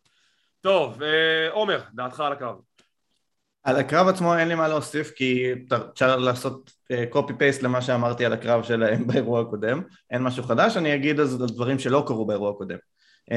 טוב, 0.61 1.03
אה, 1.03 1.51
עומר, 1.51 1.81
דעתך 1.95 2.21
על 2.21 2.33
הקרב. 2.33 2.57
על 3.63 3.77
הקרב 3.77 4.09
עצמו 4.09 4.37
אין 4.37 4.49
לי 4.49 4.55
מה 4.55 4.69
להוסיף 4.69 5.11
כי 5.11 5.53
אפשר 5.93 6.17
לעשות 6.17 6.74
copy 7.11 7.33
אה, 7.33 7.37
paste 7.37 7.63
למה 7.63 7.83
שאמרתי 7.83 8.25
על 8.25 8.33
הקרב 8.33 8.63
שלהם 8.63 9.05
באירוע 9.07 9.41
הקודם 9.41 9.83
אין 10.11 10.23
משהו 10.23 10.43
חדש, 10.43 10.77
אני 10.77 10.95
אגיד 10.95 11.21
אז 11.21 11.41
על 11.41 11.49
דברים 11.49 11.79
שלא 11.79 12.05
קרו 12.07 12.27
באירוע 12.27 12.51
הקודם 12.51 12.77
אה, 13.31 13.35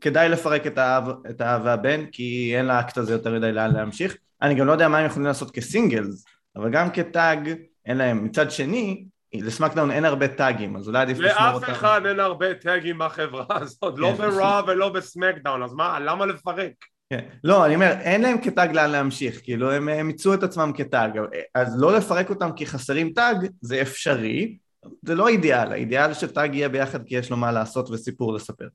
כדאי 0.00 0.28
לפרק 0.28 0.66
את 0.66 0.78
האב, 0.78 1.08
את 1.30 1.40
האב 1.40 1.60
והבן 1.64 2.06
כי 2.06 2.52
אין 2.56 2.66
לאקט 2.66 2.98
הזה 2.98 3.12
יותר 3.12 3.34
מדי 3.34 3.52
לאן 3.52 3.74
להמשיך 3.74 4.16
אני 4.42 4.54
גם 4.54 4.66
לא 4.66 4.72
יודע 4.72 4.88
מה 4.88 4.98
הם 4.98 5.06
יכולים 5.06 5.26
לעשות 5.26 5.50
כ 5.50 5.66
singles 5.66 6.24
אבל 6.56 6.70
גם 6.70 6.90
כ 6.90 7.16
tag 7.16 7.54
אין 7.86 7.96
להם 7.96 8.24
מצד 8.24 8.50
שני 8.50 9.04
לסמאקדאון 9.34 9.90
אין 9.90 10.04
הרבה 10.04 10.28
טאגים, 10.28 10.76
אז 10.76 10.88
אולי 10.88 11.00
עדיף 11.00 11.18
לשמור 11.18 11.48
אותם. 11.52 11.66
לאף 11.66 11.78
אחד 11.78 12.00
אין 12.06 12.20
הרבה 12.20 12.54
טאגים 12.54 12.98
בחברה 12.98 13.46
הזאת, 13.50 13.94
לא 13.96 14.14
כאן. 14.18 14.30
ברו 14.30 14.60
ולא 14.66 14.88
בסמאקדאון, 14.88 15.62
אז 15.62 15.72
מה, 15.72 16.00
למה 16.00 16.26
לפרק? 16.26 16.72
כן. 17.10 17.20
לא, 17.44 17.66
אני 17.66 17.74
אומר, 17.74 17.92
אין 18.00 18.20
להם 18.20 18.36
כ 18.42 18.54
tag 18.54 18.72
לאן 18.72 18.90
להמשיך, 18.90 19.40
כאילו 19.44 19.72
הם, 19.72 20.10
ייצאו 20.10 20.34
את 20.34 20.42
עצמם 20.42 20.72
כ 20.74 20.89
tag, 20.89 21.20
אז 21.54 21.80
לא 21.80 21.96
לפרק 21.96 22.30
אותם 22.30 22.50
כי 22.56 22.66
חסרים 22.66 23.12
tag 23.12 23.46
זה 23.60 23.82
אפשרי, 23.82 24.58
זה 25.02 25.14
לא 25.14 25.28
אידיאל, 25.28 25.72
האידיאל 25.72 26.14
ש 26.14 26.30
tag 26.30 26.54
יהיה 26.54 26.68
ביחד 26.68 27.04
כי 27.04 27.16
יש 27.16 27.30
לו 27.30 27.36
מה 27.36 27.52
לעשות 27.52 27.90
וסיפור 27.90 28.32
לספר. 28.32 28.68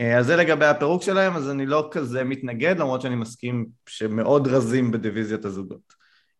אה, 0.00 0.18
אז 0.18 0.26
זה 0.26 0.36
לגבי 0.36 0.66
הפירוק 0.66 1.02
שלהם, 1.02 1.36
אז 1.36 1.50
אני 1.50 1.66
לא 1.66 1.88
כזה 1.90 2.24
מתנגד, 2.24 2.78
למרות 2.78 3.02
שאני 3.02 3.14
מסכים 3.14 3.66
שמאוד 3.86 4.48
רזים 4.48 4.90
בדיוויזיית 4.90 5.44
הזוגות. 5.44 5.94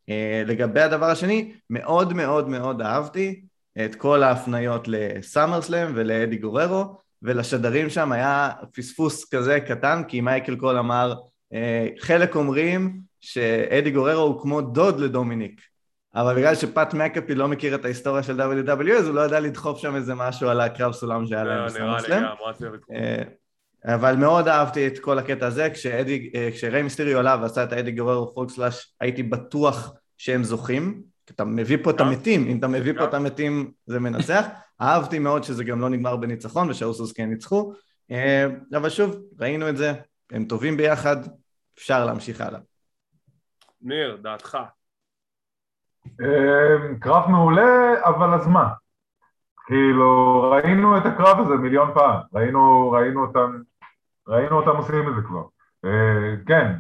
אה, 0.09 0.43
לגבי 0.47 0.81
הדבר 0.81 1.07
השני, 1.07 1.53
מאוד 1.71 2.13
מאוד 2.13 2.49
מאוד 2.49 2.83
אהבתי 2.83 3.43
את 3.85 3.95
כל 3.95 4.23
ההפניות 4.23 4.89
לסאמרסלאם 4.89 5.93
ולאדי 5.95 6.37
גוררו, 6.37 7.02
ולשדרים 7.23 7.91
שם 7.91 8.13
היה 8.13 8.51
פספוס 8.75 9.31
כזה 9.35 9.61
קטן, 9.61 10.03
כי 10.09 10.21
מייקל 10.21 10.57
קול 10.57 10.79
אמר, 10.79 11.15
אה, 11.53 11.89
חלק 11.99 12.37
אומרים 12.37 13.01
שאדי 13.21 13.91
גוררו 13.91 14.21
הוא 14.21 14.43
כמו 14.43 14.61
דוד 14.61 15.01
לדומיניק, 15.01 15.61
אבל 16.15 16.37
בגלל 16.37 16.55
שפאט 16.55 16.95
מקאפי 16.95 17.35
לא 17.35 17.49
מכיר 17.49 17.75
את 17.75 17.85
ההיסטוריה 17.85 18.23
של 18.23 18.41
WWE 18.41 18.93
אז 18.93 19.07
הוא 19.07 19.15
לא 19.15 19.21
יודע 19.21 19.41
לדחוף 19.41 19.79
שם 19.79 19.97
איזה 19.97 20.15
משהו 20.15 20.49
על 20.49 20.61
הקרב 20.61 20.93
סולם 20.93 21.27
שהיה 21.27 21.45
להם 21.45 21.67
בסאמרסלאם. 21.67 22.25
אה, 22.93 23.23
אבל 23.85 24.17
מאוד 24.17 24.49
אהבתי 24.49 24.87
את 24.87 24.99
כל 24.99 25.19
הקטע 25.19 25.47
הזה, 25.47 25.71
כשאדי, 25.71 26.31
אה, 26.35 26.49
כשריי 26.53 26.83
מיסטריו 26.83 27.19
עלה 27.19 27.37
ועשה 27.43 27.65
את 27.65 27.73
האדי 27.73 27.93
גוררו 27.93 28.35
frog 28.35 28.51
splash, 28.51 28.95
הייתי 29.01 29.23
בטוח 29.23 29.93
שהם 30.19 30.45
זוכים, 30.45 31.12
אתה 31.31 31.45
מביא 31.45 31.79
פה 31.83 31.91
את 31.91 32.01
המתים, 32.01 32.47
אם 32.47 32.59
אתה 32.59 32.69
מביא 32.69 32.93
פה 32.99 33.05
את 33.05 33.15
המתים 33.15 33.71
זה 33.87 34.01
מנצח. 34.01 34.47
אהבתי 34.81 35.19
מאוד 35.19 35.45
שזה 35.45 35.65
גם 35.65 35.81
לא 35.81 35.89
נגמר 35.89 36.17
בניצחון 36.17 36.71
ושהאוסוס 36.71 37.13
כן 37.13 37.31
ניצחו, 37.31 37.73
אה, 38.11 38.47
אבל 38.77 38.89
שוב, 38.89 39.17
ראינו 39.41 39.69
את 39.69 39.77
זה, 39.77 39.93
הם 40.33 40.45
טובים 40.45 40.77
ביחד, 40.77 41.17
אפשר 41.79 42.05
להמשיך 42.05 42.41
הלאה. 42.41 42.61
ניר, 43.83 44.19
דעתך. 44.23 44.59
אמ, 46.07 46.99
קרב 47.01 47.29
מעולה, 47.29 47.95
אז 48.05 48.47
מה? 48.47 48.69
כאילו, 49.67 50.43
ראינו 50.51 50.99
את 50.99 51.07
הקרב 51.07 51.41
הזה 51.41 51.55
מיליון 51.55 51.91
פעם, 51.95 52.21
ראינו, 52.35 52.91
ראינו 52.91 53.27
אותם, 53.27 53.63
ראינו 54.29 54.57
אותם 54.57 54.77
עושים 54.77 55.09
את 55.09 55.15
זה 55.15 55.23
כבר. 55.27 55.43
אה, 55.85 56.35
כן, 56.47 56.73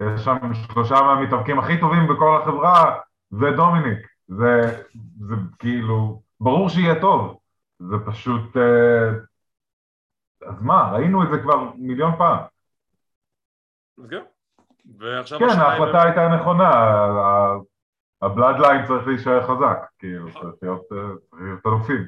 יש 0.00 0.20
שם 0.20 0.54
שלושה 0.54 0.94
מהמתאבקים 1.02 1.58
הכי 1.58 1.80
טובים 1.80 2.08
בכל 2.08 2.42
החברה, 2.42 2.96
זה 3.30 3.46
דומיניק. 3.56 4.06
זה, 4.28 4.82
זה 5.20 5.34
כאילו, 5.58 6.22
ברור 6.40 6.68
שיהיה 6.68 7.00
טוב. 7.00 7.38
זה 7.78 7.96
פשוט... 8.06 8.56
אה, 8.56 9.10
אז 10.48 10.62
מה, 10.62 10.90
ראינו 10.92 11.22
את 11.22 11.28
זה 11.32 11.38
כבר 11.42 11.70
מיליון 11.74 12.12
פעם. 12.18 12.38
אז 13.98 14.10
כן. 14.10 14.22
ועכשיו 14.98 15.38
כן, 15.38 15.60
ההחלטה 15.60 16.02
הייתה 16.02 16.28
נכונה, 16.28 16.70
ה 18.22 18.28
Bloodline 18.28 18.86
צריך 18.86 19.06
להישאר 19.06 19.46
חזק, 19.46 19.78
כאילו, 19.98 20.28
נכון. 20.28 20.42
צריך 20.42 20.62
להיות 20.62 20.82
אלופים. 21.66 22.06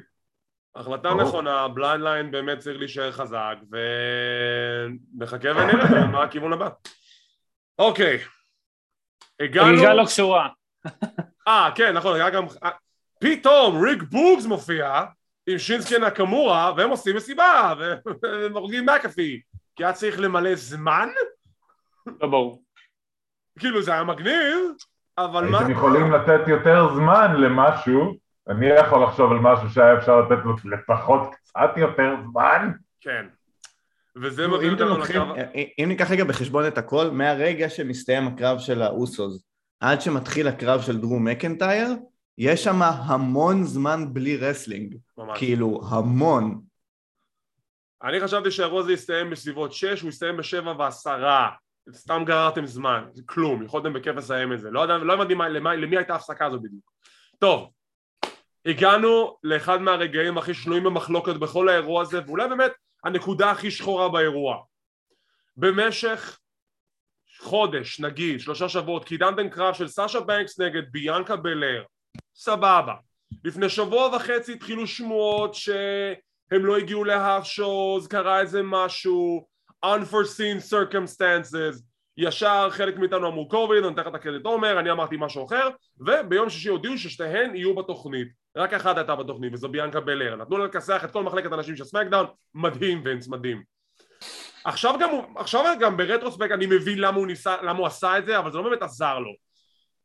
החלטה 0.75 1.13
נכונה, 1.13 1.67
בליידליין 1.67 2.31
באמת 2.31 2.57
צריך 2.57 2.79
להישאר 2.79 3.11
חזק, 3.11 3.55
ונחכה 3.71 5.49
ונראה 5.49 6.07
מה 6.11 6.23
הכיוון 6.23 6.53
הבא. 6.53 6.69
אוקיי, 7.79 8.19
הגענו... 9.39 9.67
חגיגה 9.67 9.93
לא 9.93 10.05
קשורה. 10.05 10.49
אה, 11.47 11.69
כן, 11.75 11.93
נכון, 11.93 12.15
היה 12.15 12.29
גם... 12.29 12.45
פתאום 13.19 13.83
ריק 13.83 14.03
בוגס 14.03 14.45
מופיע 14.45 15.03
עם 15.47 15.57
שינסקי 15.57 15.97
נקמורה, 15.97 16.73
והם 16.77 16.89
עושים 16.89 17.15
מסיבה, 17.15 17.73
והם 18.23 18.53
הורגים 18.53 18.85
מקאפי, 18.85 19.41
כי 19.75 19.83
היה 19.83 19.93
צריך 19.93 20.19
למלא 20.19 20.55
זמן? 20.55 21.09
לא 22.21 22.27
ברור. 22.27 22.63
כאילו 23.59 23.81
זה 23.81 23.91
היה 23.91 24.03
מגניב, 24.03 24.59
אבל 25.17 25.47
מה... 25.47 25.57
הייתם 25.57 25.71
יכולים 25.71 26.11
לתת 26.11 26.47
יותר 26.47 26.95
זמן 26.95 27.35
למשהו, 27.37 28.17
אני 28.47 28.67
יכול 28.67 29.03
לחשוב 29.03 29.31
על 29.31 29.39
משהו 29.39 29.69
שהיה 29.69 29.97
אפשר 29.97 30.21
לתת 30.21 30.45
לו 30.45 30.55
לפחות 30.63 31.21
קצת 31.35 31.77
יותר 31.77 32.15
זמן. 32.31 32.71
כן. 33.01 33.25
וזה 34.15 34.47
מביא 34.47 34.71
אותנו 34.71 34.97
לקרב... 34.97 35.27
אם 35.79 35.85
ניקח 35.87 36.11
רגע 36.11 36.23
בחשבון 36.23 36.67
את 36.67 36.77
הכל, 36.77 37.09
מהרגע 37.11 37.69
שמסתיים 37.69 38.27
הקרב 38.27 38.59
של 38.59 38.81
האוסוס 38.81 39.50
עד 39.81 40.01
שמתחיל 40.01 40.47
הקרב 40.47 40.81
של 40.81 40.97
דרו 40.97 41.19
מקנטייר, 41.19 41.89
יש 42.37 42.63
שם 42.63 42.81
המון 42.81 43.63
זמן 43.63 44.13
בלי 44.13 44.37
wrestling. 44.37 44.97
ממש. 45.17 45.39
כאילו, 45.39 45.81
המון. 45.89 46.61
אני 48.03 48.19
חשבתי 48.19 48.51
שהאירוע 48.51 48.81
הזה 48.81 48.93
יסתיים 48.93 49.29
בסביבות 49.29 49.73
6, 49.73 50.01
הוא 50.01 50.09
יסתיים 50.09 50.37
ב-7 50.37 50.67
ועשרה. 50.79 51.49
סתם 51.91 52.23
גררתם 52.25 52.65
זמן, 52.65 53.03
זה 53.11 53.21
כלום, 53.25 53.63
יכולתם 53.63 53.93
בכיף 53.93 54.15
לסיים 54.15 54.53
את 54.53 54.59
זה. 54.59 54.71
לא, 54.71 54.85
לא 54.85 55.13
הבנתי 55.13 55.35
למי 55.35 55.97
הייתה 55.97 56.13
ההפסקה 56.13 56.45
הזו 56.45 56.59
בדיוק. 56.59 56.91
טוב, 57.39 57.71
הגענו 58.65 59.37
לאחד 59.43 59.81
מהרגעים 59.81 60.37
הכי 60.37 60.53
שנויים 60.53 60.83
במחלוקת 60.83 61.35
בכל 61.35 61.69
האירוע 61.69 62.01
הזה, 62.01 62.19
ואולי 62.25 62.49
באמת 62.49 62.71
הנקודה 63.03 63.51
הכי 63.51 63.71
שחורה 63.71 64.09
באירוע. 64.09 64.57
במשך 65.57 66.39
חודש, 67.41 67.99
נגיד, 67.99 68.39
שלושה 68.39 68.69
שבועות, 68.69 69.05
קידמתם 69.05 69.49
קרב 69.49 69.73
של 69.73 69.87
סאשה 69.87 70.19
בנקס 70.19 70.59
נגד 70.59 70.81
ביאנקה 70.91 71.35
בלר. 71.35 71.83
סבבה. 72.35 72.93
לפני 73.43 73.69
שבוע 73.69 74.15
וחצי 74.15 74.53
התחילו 74.53 74.87
שמועות 74.87 75.53
שהם 75.53 76.65
לא 76.65 76.77
הגיעו 76.77 77.03
להאף 77.03 77.45
שואוז, 77.45 78.07
קרה 78.07 78.39
איזה 78.39 78.61
משהו, 78.63 79.45
unforeseen 79.85 80.73
circumstances, 80.73 81.83
ישר 82.17 82.69
חלק 82.71 82.97
מאיתנו 82.97 83.27
אמרו 83.27 83.47
קוביד, 83.47 83.83
אני 83.83 83.93
אתן 83.93 84.01
לך 84.01 84.07
את 84.07 84.15
הקרדיט 84.15 84.45
עומר, 84.45 84.79
אני 84.79 84.91
אמרתי 84.91 85.15
משהו 85.19 85.45
אחר, 85.45 85.69
וביום 85.99 86.49
שישי 86.49 86.69
הודיעו 86.69 86.97
ששתיהן 86.97 87.55
יהיו 87.55 87.75
בתוכנית. 87.75 88.27
רק 88.57 88.73
אחת 88.73 88.97
הייתה 88.97 89.15
בתוכנית, 89.15 89.53
וזו 89.53 89.69
ביאנקה 89.69 89.99
בלר. 89.99 90.35
נתנו 90.35 90.57
לה 90.57 90.65
לכסח 90.65 91.03
את 91.05 91.11
כל 91.11 91.23
מחלקת 91.23 91.51
הנשים 91.51 91.75
של 91.75 91.83
סמקדאון, 91.83 92.25
מדהים 92.55 93.01
וינס, 93.05 93.27
מדהים. 93.27 93.70
עכשיו 94.65 94.95
גם, 94.99 95.09
עכשיו 95.35 95.65
גם 95.79 95.97
ב 95.97 96.02
retrospect 96.02 96.51
אני 96.51 96.65
מבין 96.65 96.99
למה 96.99 97.17
הוא, 97.17 97.27
ניסה, 97.27 97.61
למה 97.61 97.79
הוא 97.79 97.87
עשה 97.87 98.17
את 98.17 98.25
זה, 98.25 98.39
אבל 98.39 98.51
זה 98.51 98.57
לא 98.57 98.63
באמת 98.63 98.81
עזר 98.81 99.19
לו. 99.19 99.31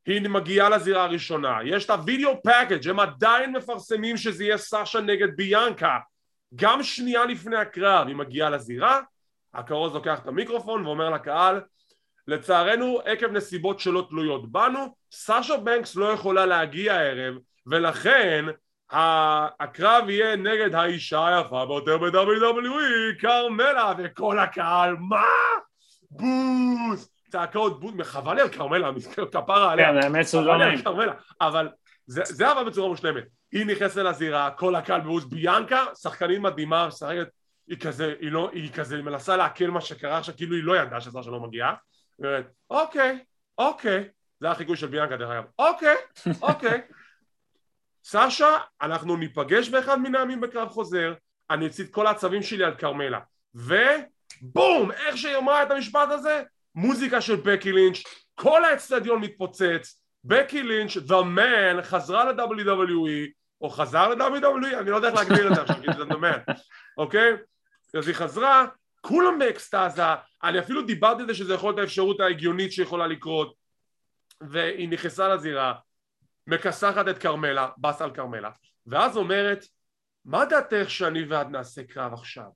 היא 0.07 0.29
מגיעה 0.29 0.69
לזירה 0.69 1.05
הראשונה, 1.05 1.59
יש 1.65 1.85
את 1.85 1.91
ה 1.91 1.99
video 1.99 2.43
package 2.43 2.89
הם 2.89 3.01
עדיין 3.01 3.57
מפרסמים 3.57 4.17
שזה 4.17 4.45
יהיה 4.45 4.59
סאשה 4.59 5.01
נגד 5.01 5.37
ביאנקה 5.37 5.99
גם 6.55 6.83
שנייה 6.83 7.25
לפני 7.25 7.57
הקרב 7.57 8.07
היא 8.07 8.17
מגיעה 8.17 8.51
לזירה, 8.51 9.01
הכרוז 9.55 9.95
לוקח 9.95 10.19
את 10.19 10.27
המיקרופון 10.27 10.87
ואומר 10.87 11.11
לקהל 11.11 11.61
לצערנו 12.29 13.01
עקב 13.05 13.33
נסיבות 13.33 13.81
שלא 13.81 14.07
תלויות 14.09 14.53
בנו 14.53 14.95
סאשה 15.13 15.57
בנקס 15.57 15.97
לא 15.97 16.13
יכולה 16.13 16.47
להגיע 16.47 16.95
הערב 16.95 17.35
ולכן 17.67 18.45
הקרב 18.91 20.09
יהיה 20.09 20.37
נגד 20.37 20.75
האישה 20.75 21.27
היפה 21.27 21.67
ביותר 21.67 21.99
ב-WWE 21.99 23.21
כרמלה 23.21 23.93
וכל 23.99 24.39
הקהל 24.39 24.97
מה? 25.01 25.23
בוז! 26.11 27.11
צעקות 27.31 27.81
בוז 27.81 27.95
לי 28.35 28.41
על 28.41 28.49
כרמלה 28.49 28.91
כפרה 29.33 29.73
עליה. 29.73 29.93
כן, 29.93 29.97
האמת 29.97 30.27
חבל 30.27 30.45
לא 30.45 30.59
נעים. 30.59 30.79
אבל 31.41 31.69
זה, 32.07 32.23
זה 32.25 32.49
עבד 32.49 32.67
בצורה 32.67 32.89
מושלמת. 32.89 33.25
היא 33.53 33.67
נכנסת 33.67 33.97
לזירה 33.97 34.51
כל 34.51 34.75
הקהל 34.75 35.01
בוז. 35.01 35.25
ביאנקה 35.25 35.85
שחקנית 35.95 36.39
מדהימה 36.39 36.87
משחקת 36.87 37.29
היא 37.69 37.79
כזה 37.79 38.15
היא 38.21 38.33
לא 38.33 38.51
היא 38.53 38.73
כזה 38.73 39.03
מנסה 39.03 39.37
לעכל 39.37 39.67
מה 39.67 39.81
שקרה 39.81 40.19
עכשיו 40.19 40.37
כאילו 40.37 40.57
היא 40.57 40.65
לא 40.65 40.77
ידעה 40.77 41.01
שסשה 41.01 41.31
לא 41.31 41.41
מגיעה 41.41 41.75
היא 42.19 42.27
אומרת 42.27 42.47
אוקיי 42.71 43.19
אוקיי. 43.59 44.09
זה 44.41 44.51
החיקוי 44.51 44.77
של 44.77 44.87
ביאנקה 44.87 45.17
דרך 45.17 45.31
אגב. 45.31 45.45
אוקיי 45.59 45.97
אוקיי 46.43 46.81
סשה 48.09 48.59
אנחנו 48.83 49.17
ניפגש 49.17 49.69
באחד 49.69 50.01
מן 50.01 50.15
הימים 50.15 50.41
בקרב 50.41 50.69
חוזר 50.69 51.15
אני 51.51 51.67
אציא 51.67 51.85
את 51.85 51.91
כל 51.91 52.07
העצבים 52.07 52.43
שלי 52.43 52.65
על 52.65 52.75
כרמלה. 52.75 53.21
ובום! 53.55 54.91
איך 54.91 55.17
שהיא 55.17 55.37
אמרה 55.37 55.63
את 55.63 55.71
המשפט 55.71 56.09
הזה? 56.11 56.43
מוזיקה 56.75 57.21
של 57.21 57.37
בקי 57.37 57.73
לינץ' 57.73 58.03
כל 58.35 58.65
האצטדיון 58.65 59.21
מתפוצץ 59.21 60.03
בקי 60.25 60.63
לינץ', 60.63 60.97
The 60.97 61.23
Man, 61.37 61.83
חזרה 61.83 62.33
ל-WWE, 62.33 63.31
או 63.61 63.71
חזר 63.71 64.09
ל-WWE, 64.09 64.79
אני 64.81 64.91
לא 64.91 64.97
יודע 64.97 65.09
איך 65.09 65.17
להגדיר 65.17 65.49
את 65.49 65.55
זה 65.55 65.63
עכשיו, 65.63 65.77
כי 65.77 65.93
זה 65.97 66.03
The 66.03 66.17
Man, 66.17 66.53
אוקיי? 66.99 67.33
אז 67.99 68.09
היא 68.09 68.15
חזרה, 68.15 68.67
כולם 69.01 69.39
באקסטזה, 69.39 70.03
אני 70.45 70.59
אפילו 70.59 70.83
דיברתי 70.83 71.21
על 71.23 71.27
זה 71.27 71.35
שזה 71.35 71.55
יכול 71.55 71.71
להיות 71.71 71.79
האפשרות 71.79 72.21
ההגיונית 72.21 72.73
שיכולה 72.73 73.07
לקרות, 73.07 73.55
והיא 74.41 74.89
נכנסה 74.89 75.29
לזירה, 75.29 75.75
מכסחת 76.47 77.09
את 77.09 77.19
כרמלה, 77.19 77.69
בס 77.79 78.03
על 78.03 78.15
כרמלה, 78.15 78.51
ואז 78.87 79.17
אומרת, 79.17 79.65
מה 80.25 80.45
דעתך 80.45 80.91
שאני 80.91 81.25
ואת 81.25 81.47
נעשה 81.47 81.85
קרב 81.85 82.13
עכשיו? 82.13 82.49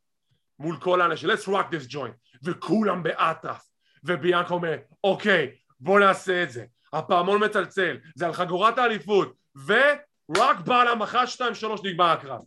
מול 0.59 0.81
כל 0.81 1.01
האנשים, 1.01 1.31
let's 1.31 1.47
rock 1.49 1.73
this 1.73 1.93
joint, 1.93 2.39
וכולם 2.45 3.03
באטרף, 3.03 3.69
וביאנקה 4.05 4.55
אומר, 4.55 4.77
אוקיי, 5.05 5.55
בוא 5.81 6.01
נעשה 6.01 6.43
את 6.43 6.51
זה. 6.51 6.65
הפעמון 6.93 7.45
מצלצל, 7.45 7.99
זה 8.15 8.27
על 8.27 8.33
חגורת 8.33 8.79
האליפות, 8.79 9.37
ורק 9.67 10.61
בעלם 10.65 11.03
אחת, 11.03 11.29
שתיים, 11.29 11.55
שלוש, 11.55 11.81
נגמר 11.85 12.05
הקרב. 12.05 12.41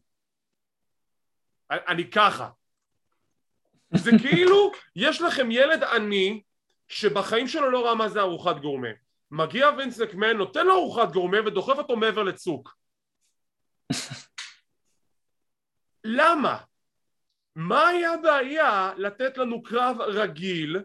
אני, 1.71 2.12
ככה. 2.12 2.49
זה 3.93 4.12
כאילו, 4.21 4.71
יש 4.95 5.21
לכם 5.21 5.51
ילד 5.51 5.84
עני, 5.84 6.41
שבחיים 6.88 7.47
שלו 7.47 7.71
לא 7.71 7.86
ראה 7.86 7.95
מה 7.95 8.10
זה 8.10 8.19
ארוחת 8.19 8.60
גורמה. 8.60 8.88
מגיע 9.34 9.69
וינס 9.78 10.00
מקמן, 10.00 10.38
נותן 10.38 10.65
לו 10.65 10.74
ארוחת 10.74 11.12
גורמה 11.12 11.38
ודוחף 11.46 11.78
אותו 11.78 11.96
מעבר 11.96 12.24
לצוק. 12.24 12.76
למה? 16.04 16.58
מה 17.56 17.88
היה 17.88 18.13
הבעיה 18.13 18.93
לתת 18.98 19.38
לנו 19.38 19.63
קרב 19.63 20.02
רגיל, 20.02 20.82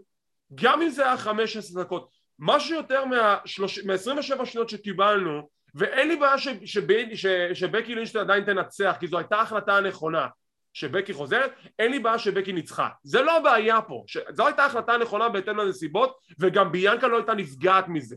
גם 0.55 0.83
אם 0.83 0.89
זה 0.89 1.07
היה 1.07 1.17
15 1.17 1.83
דקות? 1.83 2.11
משהו 2.39 2.77
יותר 2.77 3.05
מה-27 3.05 4.45
שניות 4.45 4.69
שקיבלנו, 4.69 5.49
ואין 5.75 6.09
לי 6.09 6.17
בעיה 6.17 6.39
ש- 6.39 6.49
שב- 6.65 7.15
ש- 7.15 7.27
שבקי 7.55 7.95
לינץ' 7.95 8.17
עדיין 8.17 8.45
תנצח, 8.45 8.97
כי 9.01 9.07
זו 9.07 9.19
הייתה 9.19 9.37
ההחלטה 9.37 9.77
הנכונה. 9.77 10.27
שבקי 10.73 11.13
חוזרת, 11.13 11.53
אין 11.79 11.91
לי 11.91 11.99
בעיה 11.99 12.19
שבקי 12.19 12.53
ניצחה. 12.53 12.89
זה 13.03 13.23
לא 13.23 13.37
הבעיה 13.37 13.83
פה. 13.83 14.05
ש... 14.07 14.19
זו 14.31 14.47
הייתה 14.47 14.63
ההחלטה 14.63 14.93
הנכונה 14.93 15.29
בהתאם 15.29 15.57
לנסיבות, 15.57 16.19
וגם 16.39 16.73
ביאנקה 16.73 17.09
לא 17.09 17.17
הייתה 17.17 17.35
נפגעת 17.35 17.89
מזה. 17.89 18.17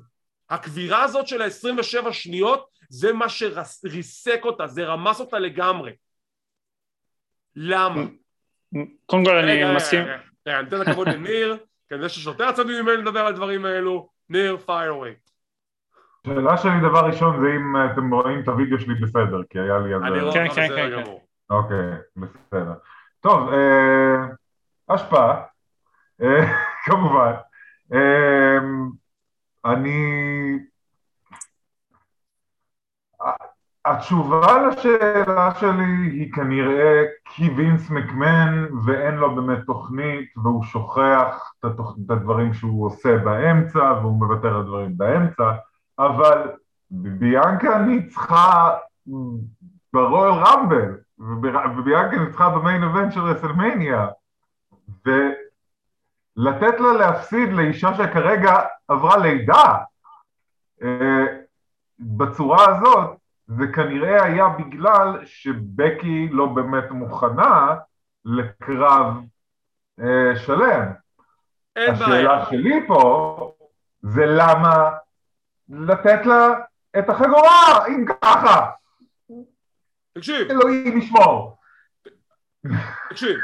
הקבירה 0.52 1.04
הזאת 1.04 1.28
של 1.28 1.42
ה-27 1.42 2.12
שניות, 2.12 2.70
זה 2.90 3.14
מה 3.14 3.30
שריסק 3.30 4.42
אותה, 4.44 4.68
זה 4.68 4.86
רמס 4.86 5.20
אותה 5.20 5.40
לגמרי. 5.40 5.92
למה? 7.56 8.02
קודם 9.06 9.26
כל 9.26 9.38
אני 9.38 9.76
מסכים, 9.76 10.02
רגע, 10.48 10.60
אני 10.60 10.68
אתן 10.68 10.82
את 10.82 10.88
הכבוד 10.88 11.08
לניר, 11.08 11.58
כנראה 11.90 12.10
שיש 12.10 12.26
יותר 12.26 12.48
עצבים 12.48 12.86
ממני 12.86 12.98
לדבר 12.98 13.20
על 13.20 13.28
הדברים 13.28 13.66
האלו. 13.66 14.10
ניר, 14.30 14.58
פייר 14.58 14.92
אווי. 14.92 15.14
שאלה 16.28 16.58
שלי 16.58 16.80
דבר 16.90 17.06
ראשון 17.06 17.42
זה 17.42 17.48
אם 17.56 17.76
אה, 17.76 17.92
אתם 17.92 18.14
רואים 18.14 18.40
את 18.40 18.48
הוידאו 18.48 18.80
שלי 18.80 18.96
בסדר, 18.96 19.42
כי 19.50 19.60
היה 19.60 19.80
לי 19.80 19.94
על 19.94 20.04
אני 20.04 20.20
זה... 20.20 20.26
רואה 20.26 20.34
כן, 20.34 20.46
אותך 20.46 20.56
כן, 20.56 20.68
בסדר 20.68 20.76
כן, 20.76 20.96
כן. 20.96 21.02
גמור. 21.02 21.28
אוקיי, 21.50 21.92
בסדר. 22.16 22.74
טוב, 23.20 23.50
אה, 23.54 24.16
השפעה, 24.90 25.44
אה, 26.22 26.54
כמובן. 26.86 27.32
אני... 29.65 30.60
התשובה 33.86 34.67
לשאלה 34.67 35.56
שלי 35.56 36.10
היא 36.12 36.34
כנראה 36.34 37.04
כי 37.26 37.50
וינס 37.50 37.89
מקמן 37.89 38.65
ואין 38.86 39.15
לו 39.15 39.36
באמת 39.36 39.60
תוכנית 39.65 40.38
והוא 40.38 40.63
שוכח 40.63 41.54
את, 41.60 41.65
התוכ... 41.65 41.95
את 42.06 42.12
הדברים 42.12 42.54
שהוא 42.54 42.86
עושה 42.86 43.17
באמצע 43.17 43.93
והוא 44.02 44.19
מוותר 44.19 44.56
על 44.56 44.63
דברים 44.63 44.97
באמצע 44.97 45.52
אבל 46.00 46.52
ביאנקה 46.91 47.78
ניצחה 47.78 48.69
ברואל 49.93 50.32
רמבל 50.32 50.97
וביאנקה 51.78 52.17
ניצחה 52.19 52.50
במיין 52.50 52.84
אבנט 52.84 53.12
של 53.13 53.21
רסלמניה 53.21 54.08
ולתת 56.38 56.80
לה 56.80 56.94
להפסיד 56.94 57.50
לאישה 57.54 57.94
שכרגע 57.94 58.60
עברה 58.88 59.17
לידה 59.17 59.78
אה, 60.84 61.26
בצורה 62.00 62.70
הזאת 62.70 63.17
זה 63.48 63.67
כנראה 63.76 64.24
היה 64.24 64.48
בגלל 64.48 65.26
שבקי 65.26 66.30
לא 66.32 66.46
באמת 66.46 66.91
מוכנה 66.91 67.76
לקרב 68.26 69.13
אה, 70.00 70.36
שלם. 70.36 70.91
אין 71.76 71.94
השאלה 71.94 72.36
בעיה. 72.36 72.46
שלי 72.46 72.88
פה 72.88 73.54
זה 74.02 74.26
למה 74.26 74.91
לתת 75.70 76.26
לה 76.26 76.48
את 77.00 77.10
החגורה, 77.10 77.88
אם 77.88 78.06
ככה. 78.22 78.72
תקשיב. 80.13 80.52
אלוהים 80.52 80.98
ישמור. 80.98 81.58
תקשיב, 83.10 83.38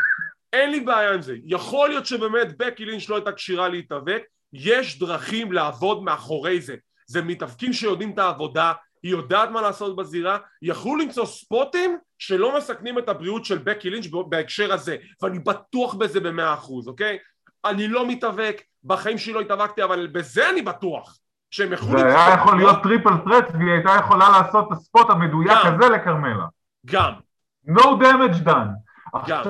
אין 0.53 0.71
לי 0.71 0.79
בעיה 0.79 1.13
עם 1.13 1.21
זה. 1.21 1.35
יכול 1.43 1.89
להיות 1.89 2.05
שבאמת 2.05 2.57
בקי 2.57 2.85
לינץ' 2.85 3.09
לא 3.09 3.15
הייתה 3.15 3.31
כשירה 3.31 3.67
להתאבק, 3.67 4.21
יש 4.53 4.99
דרכים 4.99 5.51
לעבוד 5.51 6.03
מאחורי 6.03 6.61
זה. 6.61 6.75
זה 7.07 7.21
מתאבקים 7.21 7.73
שיודעים 7.73 8.11
את 8.11 8.19
העבודה, 8.19 8.73
היא 9.03 9.11
יודעת 9.11 9.49
מה 9.49 9.61
לעשות 9.61 9.95
בזירה, 9.95 10.37
יכלו 10.61 10.95
למצוא 10.95 11.25
ספוטים 11.25 11.97
שלא 12.19 12.57
מסכנים 12.57 12.99
את 12.99 13.09
הבריאות 13.09 13.45
של 13.45 13.57
בקי 13.57 13.89
לינץ' 13.89 14.07
בהקשר 14.29 14.73
הזה, 14.73 14.97
ואני 15.21 15.39
בטוח 15.39 15.93
בזה 15.93 16.19
במאה 16.19 16.53
אחוז, 16.53 16.87
אוקיי? 16.87 17.17
אני 17.65 17.87
לא 17.87 18.07
מתאבק, 18.07 18.61
בחיים 18.83 19.17
שלי 19.17 19.33
לא 19.33 19.41
התאבקתי, 19.41 19.83
אבל 19.83 20.07
בזה 20.07 20.49
אני 20.49 20.61
בטוח. 20.61 21.17
שהם 21.51 21.73
יכלו... 21.73 21.99
זה 21.99 22.05
היה 22.05 22.35
יכול 22.41 22.57
להיות 22.57 22.83
triple 22.83 23.17
threat 23.25 23.45
והיא 23.53 23.71
הייתה 23.71 23.95
יכולה 23.99 24.29
לעשות 24.29 24.67
את 24.67 24.71
ה 24.71 24.79
spot 24.79 25.09
המדויק 25.09 25.57
הזה 25.63 25.89
לכרמלה. 25.89 26.45
גם. 26.85 27.13
No 27.67 27.83
damage 27.83 28.47
done. 28.47 28.86
עכשיו 29.21 29.43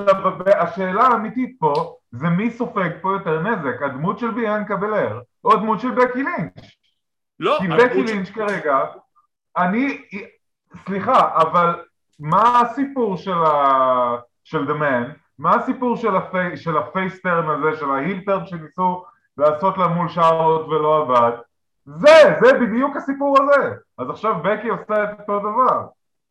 השאלה 0.58 1.02
האמיתית 1.02 1.56
פה 1.58 1.94
זה 2.10 2.28
מי 2.28 2.50
סופג 2.50 2.90
פה 3.02 3.12
יותר 3.12 3.42
נזק, 3.42 3.82
הדמות 3.82 4.18
של 4.18 4.30
ביאנקה 4.30 4.76
בלר 4.76 5.20
או 5.44 5.52
הדמות 5.52 5.80
של 5.80 5.90
בקי 5.90 6.22
לינץ'. 6.22 6.54
לא, 7.40 7.58
כי 7.60 7.68
בקי 7.68 8.02
לינץ' 8.02 8.30
כרגע 8.30 8.84
אני, 9.56 10.02
סליחה, 10.86 11.30
אבל 11.42 11.74
מה 12.20 12.60
הסיפור 12.60 13.16
של, 13.16 13.44
ה, 13.44 14.16
של 14.44 14.64
The 14.70 14.74
Man? 14.74 15.18
מה 15.38 15.54
הסיפור 15.54 15.96
של, 15.96 16.16
הפי, 16.16 16.56
של 16.56 16.76
ה 16.76 16.84
face 16.84 17.16
turn 17.16 17.48
הזה, 17.48 17.78
של 17.78 17.90
ה 17.90 17.96
heel 17.96 18.21
turn 18.21 18.46
שניסו 18.46 19.04
לעשות 19.38 19.78
לה 19.78 19.88
מול 19.88 20.08
שרלוט 20.08 20.68
ולא 20.68 21.02
עבד? 21.02 21.36
זה, 21.84 22.36
זה 22.40 22.52
בדיוק 22.52 22.96
הסיפור 22.96 23.36
הזה. 23.42 23.74
אז 23.98 24.10
עכשיו 24.10 24.34
בקי 24.42 24.68
עושה 24.68 25.04
את 25.04 25.20
אותו 25.20 25.38
דבר. 25.38 25.86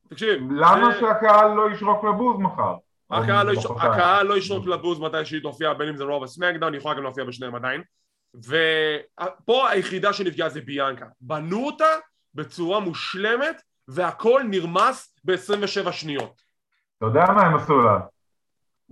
תקשיב. 0.10 0.52
למה 0.52 0.92
זה... 0.92 1.00
שהקהל 1.00 1.54
לא 1.54 1.72
ישרוק 1.72 2.04
לבוז 2.04 2.40
מחר? 2.40 2.76
הקהל 3.12 3.46
לא, 3.48 3.52
יש... 3.52 3.66
הקהל 3.66 4.28
לא 4.28 4.38
ישרוק 4.38 4.68
לבוז 4.68 5.00
מתי 5.00 5.26
שהיא 5.26 5.42
תופיע, 5.42 5.74
בין 5.74 5.90
אם 5.90 5.96
זה 5.96 6.04
רוב 6.04 6.24
הסמקדאון, 6.24 6.74
היא 6.74 6.80
יכולה 6.80 6.96
גם 6.96 7.04
להופיע 7.04 7.24
בשניהם 7.24 7.56
עדיין. 7.56 7.82
ופה 8.34 9.70
היחידה 9.70 10.14
שנפגעה 10.14 10.50
זה 10.50 10.62
ביאנקה. 10.62 11.06
בנו 11.22 11.66
אותה 11.66 11.86
בצורה 12.34 12.80
מושלמת 12.80 13.62
והכל 13.88 14.42
נרמס 14.50 15.16
ב-27 15.24 15.92
שניות. 15.92 16.42
אתה 16.98 17.06
יודע 17.06 17.26
מה 17.36 17.42
הם 17.42 17.56
עשו 17.56 17.82
לה? 17.82 18.00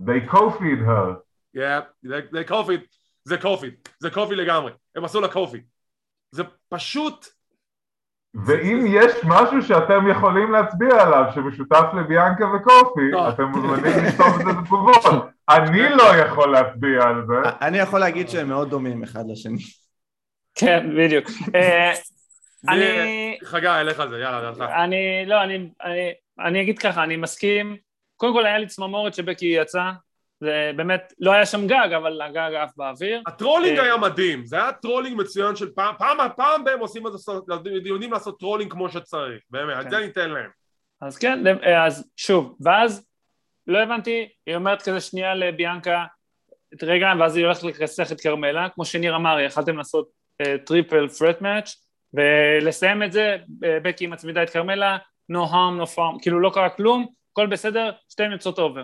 They 0.00 0.32
cofied 0.32 0.80
her. 0.86 1.16
Yeah, 1.56 1.82
they, 2.06 2.34
they 2.34 2.50
cofied, 2.50 2.86
זה 3.24 3.38
קופי, 3.38 3.70
זה 3.98 4.10
קופי 4.10 4.34
לגמרי, 4.34 4.72
הם 4.96 5.04
עשו 5.04 5.20
לה 5.20 5.28
קופי. 5.28 5.62
זה 6.30 6.42
פשוט... 6.68 7.26
ואם 8.44 8.84
יש 8.88 9.12
משהו 9.24 9.62
שאתם 9.62 10.10
יכולים 10.10 10.52
להצביע 10.52 11.02
עליו 11.02 11.24
שמשותף 11.34 11.84
לביאנקה 11.96 12.44
וקופי, 12.46 13.10
לא. 13.10 13.28
אתם 13.28 13.44
מוזמנים 13.44 14.04
לכתוב 14.04 14.26
את 14.40 14.46
זה 14.46 14.52
בתגובות. 14.52 15.04
אני 15.48 15.88
לא 15.88 16.16
יכול 16.16 16.52
להצביע 16.52 17.02
על 17.02 17.26
זה. 17.26 17.50
אני 17.60 17.78
יכול 17.78 18.00
להגיד 18.00 18.28
שהם 18.28 18.48
מאוד 18.48 18.70
דומים 18.70 19.02
אחד 19.02 19.24
לשני. 19.28 19.62
כן, 20.54 20.86
בדיוק. 20.98 21.24
אה, 21.54 21.92
אני... 22.68 23.38
חגי, 23.44 23.68
אלך 23.68 24.00
על 24.00 24.08
זה, 24.08 24.18
יאללה. 24.18 24.84
אני, 24.84 25.26
לא, 25.26 25.36
אני, 26.40 26.62
אגיד 26.62 26.78
ככה, 26.78 27.04
אני 27.04 27.16
מסכים. 27.16 27.76
קודם 28.16 28.32
כל 28.32 28.46
היה 28.46 28.58
לי 28.58 28.66
צמרמורת 28.66 29.14
שבקי 29.14 29.46
יצא, 29.46 29.90
זה 30.40 30.70
באמת, 30.76 31.12
לא 31.20 31.32
היה 31.32 31.46
שם 31.46 31.66
גג, 31.66 31.88
אבל 31.96 32.22
הגג 32.22 32.54
עף 32.54 32.70
באוויר. 32.76 33.22
הטרולינג 33.26 33.78
אה, 33.78 33.84
היה 33.84 33.96
מדהים, 33.96 34.46
זה 34.46 34.56
היה 34.56 34.72
טרולינג 34.72 35.20
מצוין 35.20 35.56
של 35.56 35.70
פעם, 35.74 35.94
פעם, 35.98 36.18
פעם 36.36 36.64
בהם 36.64 36.80
עושים 36.80 37.06
את 37.06 37.12
זה, 37.12 37.32
יודעים 37.84 38.12
לעשות 38.12 38.38
טרולינג 38.38 38.72
כמו 38.72 38.88
שצריך, 38.88 39.42
באמת, 39.50 39.86
את 39.86 39.90
זה 39.90 39.98
אני 39.98 40.06
אתן 40.06 40.30
להם. 40.30 40.50
אז 41.00 41.18
כן, 41.18 41.38
אז 41.76 42.10
שוב, 42.16 42.56
ואז 42.60 43.06
לא 43.66 43.78
הבנתי, 43.78 44.28
היא 44.46 44.56
אומרת 44.56 44.82
כזה 44.82 45.00
שנייה 45.00 45.34
לביאנקה, 45.34 46.04
רגע, 46.82 47.12
ואז 47.20 47.36
היא 47.36 47.44
הולכת 47.44 47.62
לכסח 47.62 48.12
את 48.12 48.20
כרמלה, 48.20 48.68
כמו 48.68 48.84
שניר 48.84 49.16
אמר, 49.16 49.40
יכלתם 49.40 49.76
לעשות 49.76 50.08
triple 50.64 51.08
threat 51.08 51.40
match, 51.40 51.74
ולסיים 52.14 53.02
את 53.02 53.12
זה, 53.12 53.36
בקי 53.58 54.06
מצמידה 54.06 54.42
את 54.42 54.50
כרמלה, 54.50 54.98
no 55.32 55.44
harm, 55.50 55.82
no 55.82 55.96
foul, 55.96 56.22
כאילו 56.22 56.40
לא 56.40 56.50
קרה 56.54 56.68
כלום, 56.68 57.06
הכל 57.32 57.46
בסדר, 57.46 57.90
שתיהן 58.08 58.32
יוצאות 58.32 58.58
over. 58.58 58.82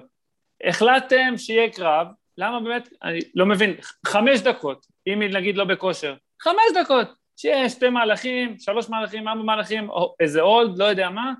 החלטתם 0.65 1.35
שיהיה 1.37 1.71
קרב, 1.71 2.07
למה 2.39 2.61
באמת, 2.61 2.89
אני 3.03 3.19
לא 3.35 3.47
מבין, 3.47 3.75
חמש 4.07 4.41
דקות, 4.41 4.87
אם 5.07 5.23
נגיד 5.23 5.57
לא 5.57 5.65
בכושר, 5.65 6.15
חמש 6.43 6.85
דקות, 6.85 7.09
שיהיה 7.37 7.69
שתי 7.69 7.89
מהלכים, 7.89 8.59
שלוש 8.59 8.89
מהלכים, 8.89 9.29
ארבע 9.29 9.43
מהלכים, 9.43 9.91
או 9.91 10.15
איזה 10.21 10.41
עוד, 10.41 10.79
לא 10.79 10.85
יודע 10.85 11.11
מה, 11.11 11.33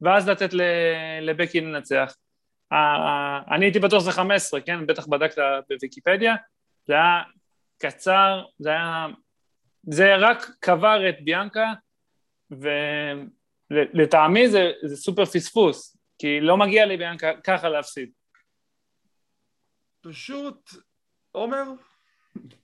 ואז 0.00 0.28
לתת 0.28 0.50
לבקי 1.20 1.60
לנצח. 1.60 2.14
אני 3.50 3.64
הייתי 3.64 3.78
בטוח 3.78 4.00
שזה 4.00 4.12
חמש 4.12 4.36
עשרה, 4.36 4.60
כן? 4.60 4.86
בטח 4.86 5.06
בדקת 5.06 5.42
בוויקיפדיה, 5.68 6.34
זה 6.86 6.94
היה 6.94 7.22
קצר, 7.78 8.42
זה 8.58 8.70
היה 8.70 9.06
זה 9.90 10.16
רק 10.16 10.46
קבר 10.60 11.08
את 11.08 11.24
ביאנקה, 11.24 11.72
ולטעמי 13.70 14.48
זה, 14.48 14.70
זה 14.82 14.96
סופר 14.96 15.24
פספוס, 15.24 15.96
כי 16.18 16.40
לא 16.40 16.56
מגיע 16.56 16.86
לביאנקה 16.86 17.32
ככה 17.44 17.68
להפסיד. 17.68 18.10
פשוט, 20.00 20.70
עומר? 21.32 21.64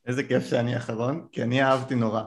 איזה 0.06 0.22
כיף 0.22 0.44
שאני 0.44 0.76
אחרון, 0.76 1.26
כי 1.32 1.42
אני 1.42 1.62
אהבתי 1.62 1.94
נורא. 1.94 2.22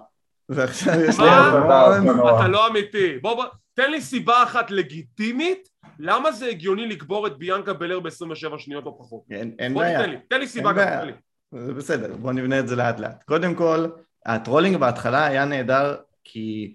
ועכשיו 0.50 0.94
יש 1.02 1.20
לי 1.20 1.30
אחרון. 1.30 2.10
אתה 2.36 2.48
לא 2.48 2.68
אמיתי. 2.68 3.18
בוא, 3.22 3.34
בוא, 3.34 3.46
תן 3.74 3.92
לי 3.92 4.02
סיבה 4.02 4.44
אחת 4.44 4.72
לגיטימית 4.72 5.70
למה 6.00 6.32
זה 6.32 6.48
הגיוני 6.48 6.88
לקבור 6.88 7.28
את 7.28 7.38
ביאנקה 7.38 7.74
בלר 7.74 8.00
ב-27 8.00 8.58
שניות 8.58 8.86
או 8.86 9.00
פחות. 9.00 9.22
אין, 9.32 9.56
אין 9.60 9.74
בעיה. 9.74 10.00
תן 10.00 10.10
לי, 10.10 10.18
תן 10.30 10.40
לי 10.40 10.48
סיבה 10.48 10.74
תן 10.74 11.06
לי. 11.06 11.14
זה 11.52 11.74
בסדר, 11.74 12.16
בוא 12.16 12.32
נבנה 12.32 12.60
את 12.60 12.68
זה 12.68 12.76
לאט 12.76 13.00
לאט. 13.00 13.24
קודם 13.24 13.56
כל, 13.56 13.86
הטרולינג 14.26 14.78
בהתחלה 14.78 15.26
היה 15.26 15.46
נהדר 15.46 15.96
כי 16.24 16.74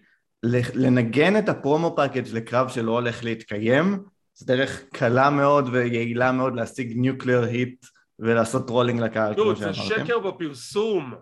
לנגן 0.74 1.38
את 1.38 1.48
ה 1.48 1.56
promo 1.56 1.96
package 1.96 2.28
לקרב 2.32 2.68
שלא 2.68 2.92
הולך 2.92 3.24
להתקיים 3.24 4.04
זה 4.34 4.46
דרך 4.46 4.82
קלה 4.92 5.30
מאוד 5.30 5.68
ויעילה 5.72 6.32
מאוד 6.32 6.56
להשיג 6.56 6.92
nuclear 6.96 7.44
heat 7.44 7.86
ולעשות 8.22 8.66
טרולינג 8.66 9.00
לקהל 9.00 9.34
שאמרתם. 9.36 9.60
זה 9.60 9.74
שקר 9.74 10.18
בפרסום. 10.18 11.14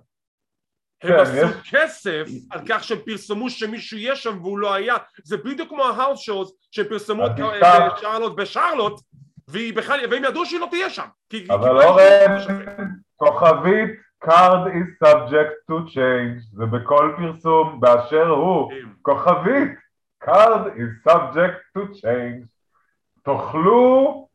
הם 1.03 1.11
כן, 1.11 1.17
עשו 1.17 1.47
כסף 1.71 2.25
על 2.51 2.61
כך 2.69 2.85
שהם 2.85 2.99
פרסמו 3.07 3.51
שמישהו 3.51 3.99
יהיה 3.99 4.17
שם 4.17 4.39
והוא 4.43 4.59
לא 4.59 4.75
היה. 4.75 4.97
זה 5.25 5.37
בדיוק 5.37 5.69
כמו 5.69 5.85
ההאוס 5.85 6.21
שואוז 6.21 6.53
שהם 6.71 6.87
פרסמו 6.89 7.27
את 7.27 7.33
שרלוט 8.01 8.37
בשרלוט 8.37 9.01
והם 9.49 10.25
ידעו 10.25 10.47
שהיא 10.47 10.61
לא 10.61 10.69
תהיה 10.71 10.91
שם. 10.91 11.07
אבל 11.51 11.83
אורן 11.83 12.37
כוכבית 13.17 13.91
card 14.25 14.69
is 14.69 14.89
subject 14.99 15.53
to 15.69 15.87
change, 15.95 16.41
זה 16.53 16.67
בכל 16.67 17.15
פרסום 17.17 17.81
באשר 17.81 18.29
הוא, 18.29 18.73
כוכבית, 19.03 19.69
card 20.25 20.67
is 20.77 21.11
subject 21.11 21.79
to 21.79 21.81
change, 21.81 22.47
תאכלו 23.23 24.29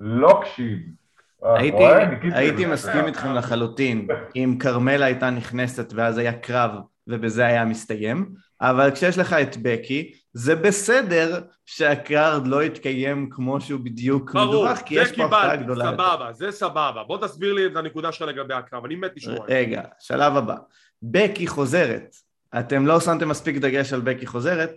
לוקשים. 0.00 1.05
הייתי, 1.42 1.84
הייתי 2.32 2.66
מסכים 2.66 3.06
איתכם 3.06 3.34
לחלוטין 3.34 4.08
אם 4.36 4.56
כרמלה 4.60 5.06
הייתה 5.06 5.30
נכנסת 5.30 5.92
ואז 5.96 6.18
היה 6.18 6.32
קרב 6.32 6.70
ובזה 7.06 7.46
היה 7.46 7.64
מסתיים, 7.64 8.34
אבל 8.60 8.90
כשיש 8.90 9.18
לך 9.18 9.32
את 9.32 9.56
בקי, 9.62 10.12
זה 10.32 10.54
בסדר 10.56 11.40
שהקארד 11.66 12.46
לא 12.46 12.64
יתקיים 12.64 13.28
כמו 13.30 13.60
שהוא 13.60 13.80
בדיוק 13.80 14.34
מדווח, 14.34 14.80
כי 14.80 14.94
יש 14.94 15.12
פה 15.12 15.24
הפתעה 15.24 15.56
גדולה. 15.56 15.84
ברור, 15.84 15.96
זה 15.96 15.96
קיבלתי, 15.96 16.16
סבבה, 16.16 16.32
זה 16.32 16.50
סבבה. 16.50 17.02
בוא 17.06 17.26
תסביר 17.26 17.52
לי 17.52 17.66
את 17.66 17.76
הנקודה 17.76 18.12
שלך 18.12 18.28
לגבי 18.28 18.54
הקרב, 18.54 18.84
אני 18.84 18.96
מת 18.96 19.10
לשמוע. 19.16 19.46
רגע, 19.48 19.82
שלב 19.98 20.36
הבא. 20.36 20.56
בקי 21.02 21.46
חוזרת. 21.46 22.16
אתם 22.58 22.86
לא 22.86 23.00
שמתם 23.00 23.28
מספיק 23.28 23.56
דגש 23.56 23.92
על 23.92 24.00
בקי 24.00 24.26
חוזרת, 24.26 24.70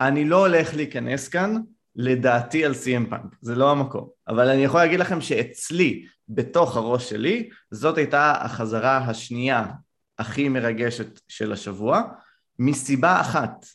אני 0.00 0.24
לא 0.24 0.46
הולך 0.46 0.74
להיכנס 0.74 1.28
כאן, 1.28 1.56
לדעתי 1.96 2.64
על 2.64 2.74
סי.אם 2.74 3.06
פאנק, 3.10 3.36
זה 3.40 3.54
לא 3.54 3.70
המקום. 3.70 4.08
אבל 4.28 4.48
אני 4.48 4.64
יכול 4.64 4.80
להגיד 4.80 5.00
לכם 5.00 5.20
שאצלי, 5.20 6.06
בתוך 6.28 6.76
הראש 6.76 7.10
שלי, 7.10 7.48
זאת 7.70 7.98
הייתה 7.98 8.32
החזרה 8.40 8.98
השנייה 8.98 9.66
הכי 10.18 10.48
מרגשת 10.48 11.20
של 11.28 11.52
השבוע, 11.52 12.02
מסיבה 12.58 13.20
אחת. 13.20 13.66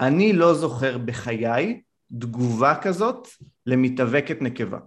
אני 0.00 0.32
לא 0.32 0.54
זוכר 0.54 0.98
בחיי 0.98 1.80
תגובה 2.18 2.74
כזאת 2.82 3.28
למתאבקת 3.66 4.42
נקבה. 4.42 4.78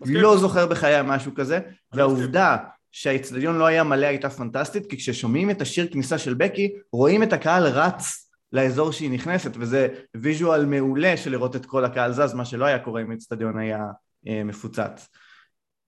מסכים. 0.00 0.16
לא 0.16 0.36
זוכר 0.36 0.66
בחיי 0.66 1.00
משהו 1.04 1.34
כזה, 1.34 1.60
והעובדה 1.92 2.56
שהאיצטדיון 2.92 3.58
לא 3.58 3.66
היה 3.66 3.84
מלא 3.84 4.06
הייתה 4.06 4.30
פנטסטית, 4.30 4.90
כי 4.90 4.96
כששומעים 4.96 5.50
את 5.50 5.60
השיר 5.60 5.88
כניסה 5.92 6.18
של 6.18 6.34
בקי, 6.34 6.72
רואים 6.92 7.22
את 7.22 7.32
הקהל 7.32 7.66
רץ 7.66 8.27
לאזור 8.52 8.92
שהיא 8.92 9.10
נכנסת, 9.10 9.52
וזה 9.56 9.88
visual 10.16 10.64
מעולה 10.64 11.16
של 11.16 11.30
לראות 11.30 11.56
את 11.56 11.66
כל 11.66 11.84
הקהל 11.84 12.12
זז, 12.12 12.34
מה 12.34 12.44
שלא 12.44 12.64
היה 12.64 12.78
קורה 12.78 13.02
אם 13.02 13.10
האיצטדיון 13.10 13.58
היה 13.58 13.84
אה, 14.28 14.44
מפוצץ. 14.44 15.08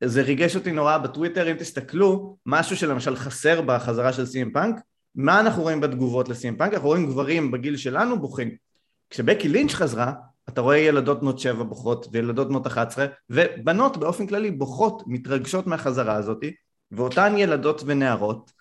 זה 0.05 0.23
ריגש 0.23 0.57
אותי 0.57 0.73
נורא 0.73 0.99
בטוויטר, 0.99 1.51
אם 1.51 1.57
תסתכלו, 1.57 2.37
משהו 2.47 2.77
שלמשל 2.77 3.17
חסר 3.17 3.61
בחזרה 3.61 4.13
של 4.13 4.27
סי.אם 4.27 4.51
פאנק, 4.53 4.77
מה 5.15 5.41
אנחנו 5.41 5.63
רואים 5.63 5.81
בתגובות 5.81 6.29
לסי.אם 6.29 6.57
פאנק? 6.57 6.75
אנחנו 6.75 6.89
רואים 6.89 7.07
גברים 7.07 7.51
בגיל 7.51 7.77
שלנו 7.77 8.21
בוכים. 8.21 8.51
כשבקי 9.11 9.49
לינץ' 9.49 9.75
חזרה, 9.75 10.13
אתה 10.49 10.61
רואה 10.61 10.77
ילדות 10.77 11.21
בנות 11.21 11.39
שבע 11.39 11.63
בוכות 11.63 12.07
וילדות 12.13 12.49
בנות 12.49 12.67
11 12.67 13.07
ובנות 13.31 13.97
באופן 13.97 14.27
כללי 14.27 14.51
בוכות, 14.51 15.03
מתרגשות 15.07 15.67
מהחזרה 15.67 16.15
הזאת 16.15 16.45
ואותן 16.93 17.35
ילדות 17.39 17.83
ונערות 17.87 18.53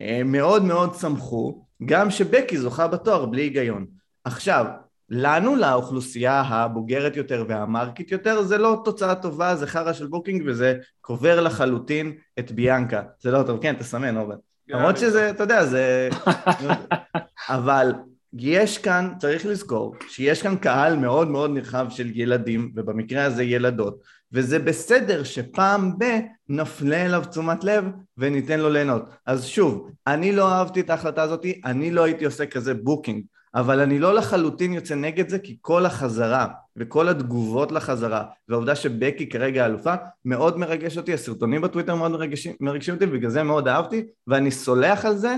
אה, 0.00 0.20
מאוד 0.24 0.64
מאוד 0.64 0.94
שמחו 0.94 1.67
גם 1.84 2.10
שבקי 2.10 2.58
זוכה 2.58 2.86
בתואר 2.88 3.26
בלי 3.26 3.42
היגיון. 3.42 3.86
עכשיו, 4.24 4.66
לנו, 5.10 5.56
לאוכלוסייה 5.56 6.40
הבוגרת 6.40 7.16
יותר 7.16 7.44
והמארקית 7.48 8.12
יותר, 8.12 8.42
זה 8.42 8.58
לא 8.58 8.80
תוצאה 8.84 9.14
טובה, 9.14 9.56
זה 9.56 9.66
חרא 9.66 9.92
של 9.92 10.06
booking 10.06 10.42
וזה 10.46 10.74
קובר 11.00 11.40
לחלוטין 11.40 12.12
את 12.38 12.52
ביאנקה. 12.52 13.02
זה 13.20 13.30
לא 13.30 13.42
טוב, 13.42 13.62
כן, 13.62 13.74
תסמן, 13.78 14.16
אורן. 14.16 14.36
למרות 14.68 14.96
שזה, 14.96 15.30
אתה 15.30 15.42
יודע, 15.42 15.64
זה... 15.64 16.08
אבל 17.48 17.92
יש 18.32 18.78
כאן, 18.78 19.12
צריך 19.18 19.46
לזכור, 19.46 19.94
שיש 20.08 20.42
כאן 20.42 20.56
קהל 20.56 20.96
מאוד 20.96 21.28
מאוד 21.28 21.50
נרחב 21.50 21.86
של 21.90 22.10
ילדים, 22.14 22.72
ובמקרה 22.74 23.24
הזה 23.24 23.44
ילדות, 23.44 24.02
וזה 24.32 24.58
בסדר 24.58 25.24
שפעם 25.24 25.98
ב... 25.98 26.04
נפנה 26.48 27.06
אליו 27.06 27.22
תשומת 27.30 27.64
לב 27.64 27.84
וניתן 28.18 28.60
לו 28.60 28.70
ליהנות. 28.70 29.02
אז 29.26 29.46
שוב, 29.46 29.90
אני 30.06 30.32
לא 30.32 30.52
אהבתי 30.52 30.80
את 30.80 30.90
ההחלטה 30.90 31.22
הזאת, 31.22 31.46
אני 31.64 31.90
לא 31.90 32.04
הייתי 32.04 32.24
עושה 32.24 32.46
כזה 32.46 32.74
booking, 32.74 33.22
אבל 33.54 33.80
אני 33.80 33.98
לא 33.98 34.14
לחלוטין 34.14 34.72
יוצא 34.72 34.94
נגד 34.94 35.28
זה, 35.28 35.38
כי 35.38 35.56
כל 35.60 35.86
החזרה 35.86 36.46
וכל 36.76 37.08
התגובות 37.08 37.72
לחזרה, 37.72 38.24
והעובדה 38.48 38.74
שבקי 38.74 39.28
כרגע 39.28 39.66
אלופה, 39.66 39.94
מאוד 40.24 40.58
מרגש 40.58 40.98
אותי, 40.98 41.14
הסרטונים 41.14 41.60
בטוויטר 41.60 41.94
מאוד 41.94 42.10
מרגשים, 42.10 42.52
מרגשים 42.60 42.94
אותי, 42.94 43.04
ובגלל 43.04 43.30
זה 43.30 43.42
מאוד 43.42 43.68
אהבתי, 43.68 44.06
ואני 44.26 44.50
סולח 44.50 45.04
על 45.04 45.16
זה, 45.16 45.36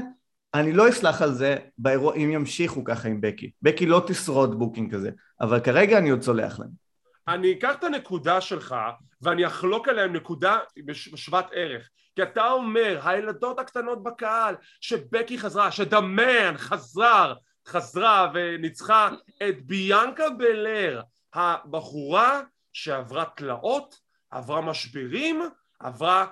אני 0.55 0.73
לא 0.73 0.89
אסלח 0.89 1.23
על 1.23 1.35
זה 1.35 1.57
באירוע, 1.79 2.15
אם 2.15 2.31
ימשיכו 2.33 2.85
ככה 2.85 3.09
עם 3.09 3.21
בקי. 3.21 3.51
בקי 3.63 3.87
לא 3.87 4.03
תשרוד 4.07 4.59
booking 4.59 4.95
כזה, 4.95 5.11
אבל 5.41 5.61
כרגע 5.61 5.99
אני 5.99 6.11
עוד 6.11 6.23
סולח 6.23 6.61
להם. 6.61 6.90
אני 7.31 7.53
אקח 7.53 7.75
את 7.79 7.85
הנקודה 7.85 8.41
שלך 8.41 8.77
ואני 9.23 9.47
אחלוק 9.47 9.89
עליהם 9.89 10.13
נקודה 10.13 10.59
בשוות 10.87 11.45
ערך. 11.53 11.89
כי 12.17 12.23
אתה 12.23 12.51
אומר 12.51 13.01
הילדות 13.05 13.59
הקטנות 13.59 14.03
בקהל 14.03 14.55
שבקי 14.81 15.39
חזרה 15.39 15.73
ש 15.73 15.94
The 15.94 16.25
Man 16.25 16.57
חזר 16.57 17.35
חזרה 17.69 18.31
וניצחה 18.35 19.11
את 19.49 19.67
ביאנקה 19.67 20.31
בלר 20.31 21.03
הבחורה 21.35 22.41
שעברה 22.73 23.25
תלאות 23.37 23.95
עברה 24.31 24.61
משברים 24.61 25.43
עברה 25.81 26.27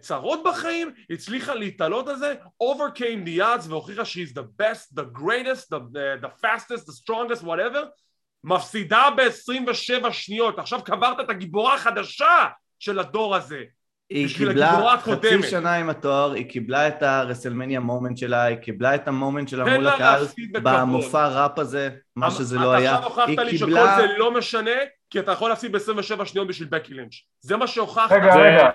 צרות 0.00 0.40
בחיים, 0.44 0.94
הצליחה 1.10 1.54
להתעלות 1.54 2.08
על 2.08 2.16
זה, 2.16 2.34
overcame 2.62 3.26
the 3.26 3.40
odds 3.40 3.68
והוכיחה 3.68 4.02
she's 4.02 4.34
the 4.34 4.62
best, 4.62 5.00
the 5.00 5.04
greatest, 5.18 5.68
the, 5.70 6.20
the 6.22 6.30
fastest, 6.42 6.86
the 6.86 6.92
strongest, 6.92 7.42
whatever 7.42 7.84
מפסידה 8.48 9.08
ב-27 9.16 10.12
שניות, 10.12 10.58
עכשיו 10.58 10.82
קברת 10.82 11.20
את 11.20 11.30
הגיבורה 11.30 11.74
החדשה 11.74 12.46
של 12.78 12.98
הדור 12.98 13.36
הזה. 13.36 13.62
היא 14.10 14.36
קיבלה 14.36 14.96
חצי 15.00 15.42
שנה 15.42 15.74
עם 15.74 15.90
התואר, 15.90 16.32
היא 16.32 16.50
קיבלה 16.50 16.88
את 16.88 17.02
ה 17.02 17.08
WrestleMania 17.08 17.80
moment 17.80 18.18
שלה, 18.18 18.42
היא 18.42 18.56
קיבלה 18.56 18.94
את 18.94 19.08
ה 19.08 19.14
moment 19.14 19.48
שלה 19.48 19.76
מול 19.76 19.86
הקהל 19.88 20.26
במופע 20.62 21.28
ראפ 21.28 21.58
הזה, 21.58 21.90
מה 22.16 22.30
שזה 22.30 22.58
לא 22.58 22.72
היה. 22.72 22.98
אתה 22.98 23.06
עכשיו 23.06 23.22
הוכחת 23.22 23.44
לי 23.44 23.58
שכל 23.58 23.70
זה 23.72 24.06
לא 24.18 24.34
משנה, 24.34 24.70
כי 25.10 25.18
אתה 25.18 25.32
יכול 25.32 25.50
להפסיד 25.50 25.72
ב-27 25.72 26.24
שניות 26.24 26.48
בשביל 26.48 26.68
בקי 26.68 26.94
לינץ'. 26.94 27.14
זה 27.40 27.56
מה 27.56 27.66
שהוכחת. 27.66 28.12
רגע, 28.12 28.34
רגע. 28.34 28.70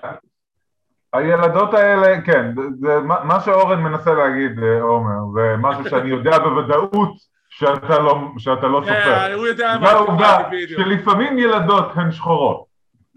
הילדות 1.13 1.73
האלה, 1.73 2.21
כן, 2.21 2.51
זה 2.79 2.99
מה 2.99 3.41
שאורן 3.45 3.79
מנסה 3.79 4.13
להגיד, 4.13 4.59
אה, 4.63 4.81
עומר, 4.81 5.33
זה 5.35 5.55
משהו 5.59 5.89
שאני 5.89 6.09
יודע 6.09 6.39
בוודאות 6.39 7.32
שאתה 7.59 7.99
לא, 7.99 8.19
שאתה 8.37 8.67
לא 8.67 8.81
סופר. 8.81 9.03
כן, 9.03 9.31
הוא 9.33 9.47
יודע 9.47 9.77
מה 9.81 9.89
העובדה 9.89 10.37
שלפעמים 10.67 11.39
ילדות 11.39 11.91
הן 11.95 12.11
שחורות. 12.11 12.65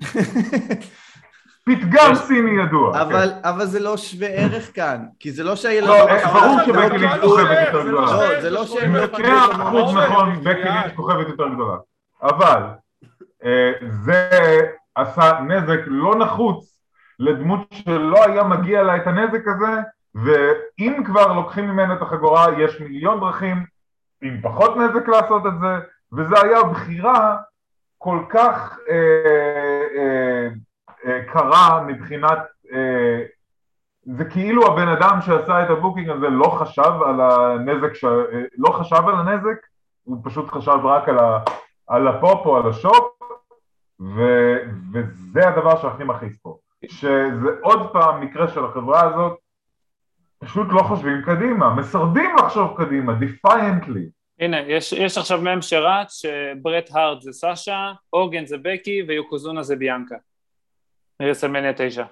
פתגם 1.66 2.14
סיני 2.14 2.62
ידוע. 2.62 3.02
אבל, 3.02 3.32
כן. 3.42 3.48
אבל 3.48 3.64
זה 3.66 3.80
לא 3.80 3.96
שווה 3.96 4.28
ערך 4.28 4.74
כאן, 4.74 5.04
כי 5.20 5.32
זה 5.32 5.44
לא 5.44 5.56
שהילדות... 5.56 5.96
לא, 5.96 6.08
אה, 6.08 6.32
ברור 6.32 6.58
שבקי 6.66 6.91
לינץ' 6.91 7.20
כוכבת 7.20 7.58
יותר 7.66 7.82
גדולה. 7.88 8.06
לא, 8.06 8.40
זה 8.40 8.50
לא 8.50 8.66
שהם... 8.66 8.92
מאה 8.92 9.44
אחוז 9.50 9.94
נכון, 9.94 10.40
בקי 10.40 10.58
לינץ' 10.58 10.94
כוכבת 10.96 11.28
יותר 11.28 11.48
גדולה. 11.48 11.76
אבל 12.22 12.62
אה, 13.44 13.72
זה 13.90 14.28
עשה 14.94 15.38
נזק 15.48 15.80
לא 15.86 16.18
נחוץ 16.18 16.78
לדמות 17.18 17.60
שלא 17.72 18.24
היה 18.24 18.42
מגיע 18.44 18.82
לה 18.82 18.96
את 18.96 19.06
הנזק 19.06 19.42
הזה, 19.48 19.80
ואם 20.14 21.02
כבר 21.06 21.32
לוקחים 21.32 21.64
ממנה 21.64 21.94
את 21.94 22.02
החגורה, 22.02 22.46
יש 22.58 22.80
מיליון 22.80 23.20
דרכים 23.20 23.64
עם 24.22 24.40
פחות 24.42 24.76
נזק 24.76 25.08
לעשות 25.08 25.46
את 25.46 25.60
זה, 25.60 25.78
וזה 26.12 26.34
היה 26.42 26.62
בחירה 26.62 27.36
כל 27.98 28.18
כך 28.28 28.78
אה, 28.88 29.82
אה, 29.96 30.48
אה, 31.06 31.22
קרה 31.32 31.82
מבחינת, 31.86 32.38
אה, 32.72 33.22
זה 34.04 34.24
כאילו 34.24 34.66
הבן 34.66 34.88
אדם 34.88 35.20
שעשה 35.20 35.64
את 35.64 35.70
ה 35.70 35.75
booking 35.75 36.10
הזה 36.10 36.28
לא 36.28 36.48
חשב 36.48 36.92
על 37.06 37.20
הנזק, 37.20 37.94
ש... 37.94 38.04
אה, 38.04 38.42
לא 38.58 38.70
חשב 38.70 39.08
על 39.08 39.14
הנזק, 39.14 39.66
הוא 40.04 40.18
פשוט 40.24 40.50
חשב 40.50 40.78
רק 40.84 41.08
על, 41.08 41.18
ה... 41.18 41.38
על 41.86 42.08
הפופ 42.08 42.46
או 42.46 42.56
על 42.56 42.68
השופ, 42.68 43.04
ו... 44.00 44.22
וזה 44.92 45.48
הדבר 45.48 45.76
שהכי 45.82 46.04
מכעיס 46.04 46.38
פה, 46.42 46.56
שזה 46.86 47.50
עוד 47.62 47.92
פעם 47.92 48.20
מקרה 48.20 48.48
של 48.48 48.64
החברה 48.64 49.02
הזאת 49.02 49.38
פשוט 50.38 50.66
לא 50.70 50.82
חושבים 50.82 51.22
קדימה, 51.24 51.74
מסרבים 51.74 52.36
לחשוב 52.38 52.74
קדימה, 52.76 53.12
defiantly. 53.12 54.10
הנה, 54.40 54.60
יש, 54.60 54.92
יש 54.92 55.18
עכשיו 55.18 55.40
מם 55.40 55.62
שרץ 55.62 56.22
שברט 56.22 56.90
הארד 56.92 57.20
זה 57.20 57.32
סאשה, 57.32 57.92
אוגן 58.12 58.46
זה 58.46 58.56
בקי 58.62 59.02
ויוקוזונה 59.08 59.62
זה 59.62 59.76
ביאנקה. 59.76 60.16
מרסלמניה 61.22 61.72
תשע. 61.76 62.04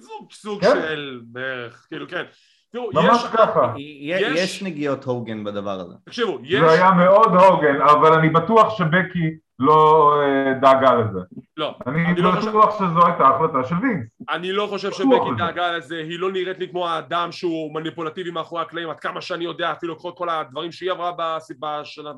סוג, 0.00 0.32
סוג 0.32 0.60
כן? 0.60 0.70
של 0.70 1.20
בערך, 1.24 1.86
כאילו 1.88 2.08
כן. 2.08 2.24
תראו, 2.72 2.90
ממש 2.94 3.22
יש, 3.24 3.30
ככה. 3.32 3.74
יש, 3.78 4.22
יש 4.36 4.62
נגיעות 4.62 5.04
הוגן 5.04 5.44
בדבר 5.44 5.80
הזה. 5.80 5.94
תקשיבו, 6.04 6.38
יש... 6.42 6.60
זה 6.60 6.70
היה 6.70 6.90
מאוד 6.90 7.34
הוגן, 7.34 7.82
אבל 7.82 8.12
אני 8.12 8.28
בטוח 8.28 8.78
שבקי 8.78 9.36
לא 9.60 10.12
אה, 10.22 10.54
דאגה 10.60 10.94
לזה. 10.94 11.20
לא. 11.56 11.74
אני, 11.86 12.06
אני 12.06 12.20
לא 12.20 12.30
בטוח 12.30 12.70
חושב... 12.70 12.84
שזו 12.84 13.06
הייתה 13.06 13.28
החלטה 13.28 13.68
של 13.68 13.74
וינס. 13.82 14.06
אני 14.30 14.52
לא 14.52 14.66
חושב 14.66 14.90
שבקי 14.92 15.30
דאגה 15.38 15.72
לזה, 15.72 15.96
היא 15.96 16.18
לא 16.18 16.32
נראית 16.32 16.58
לי 16.58 16.68
כמו 16.68 16.88
האדם 16.88 17.32
שהוא 17.32 17.74
מניפולטיבי 17.74 18.30
מאחורי 18.30 18.62
הקלעים, 18.62 18.90
עד 18.90 19.00
כמה 19.00 19.20
שאני 19.20 19.44
יודע, 19.44 19.72
אפילו 19.72 19.98
כל, 19.98 20.12
כל 20.16 20.28
הדברים 20.28 20.72
שהיא 20.72 20.90
עברה 20.90 21.12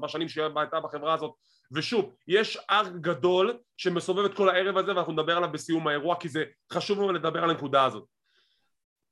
בשנים 0.01 0.29
שהיא 0.29 0.45
הייתה 0.57 0.81
בחברה 0.81 1.15
הזאת. 1.15 1.33
ושוב, 1.73 2.13
יש 2.29 2.59
אר 2.71 2.89
גדול 3.01 3.59
שמסובב 3.77 4.25
את 4.25 4.35
כל 4.35 4.49
הערב 4.49 4.77
הזה 4.77 4.95
ואנחנו 4.95 5.13
נדבר 5.13 5.37
עליו 5.37 5.53
בסיום 5.53 5.89
האירוע 5.89 6.17
כי 6.17 6.29
זה 6.29 6.45
חשוב 6.73 6.99
לנו 6.99 7.13
לדבר 7.13 7.45
על 7.45 7.51
הנקודה 7.51 7.85
הזאת. 7.85 8.05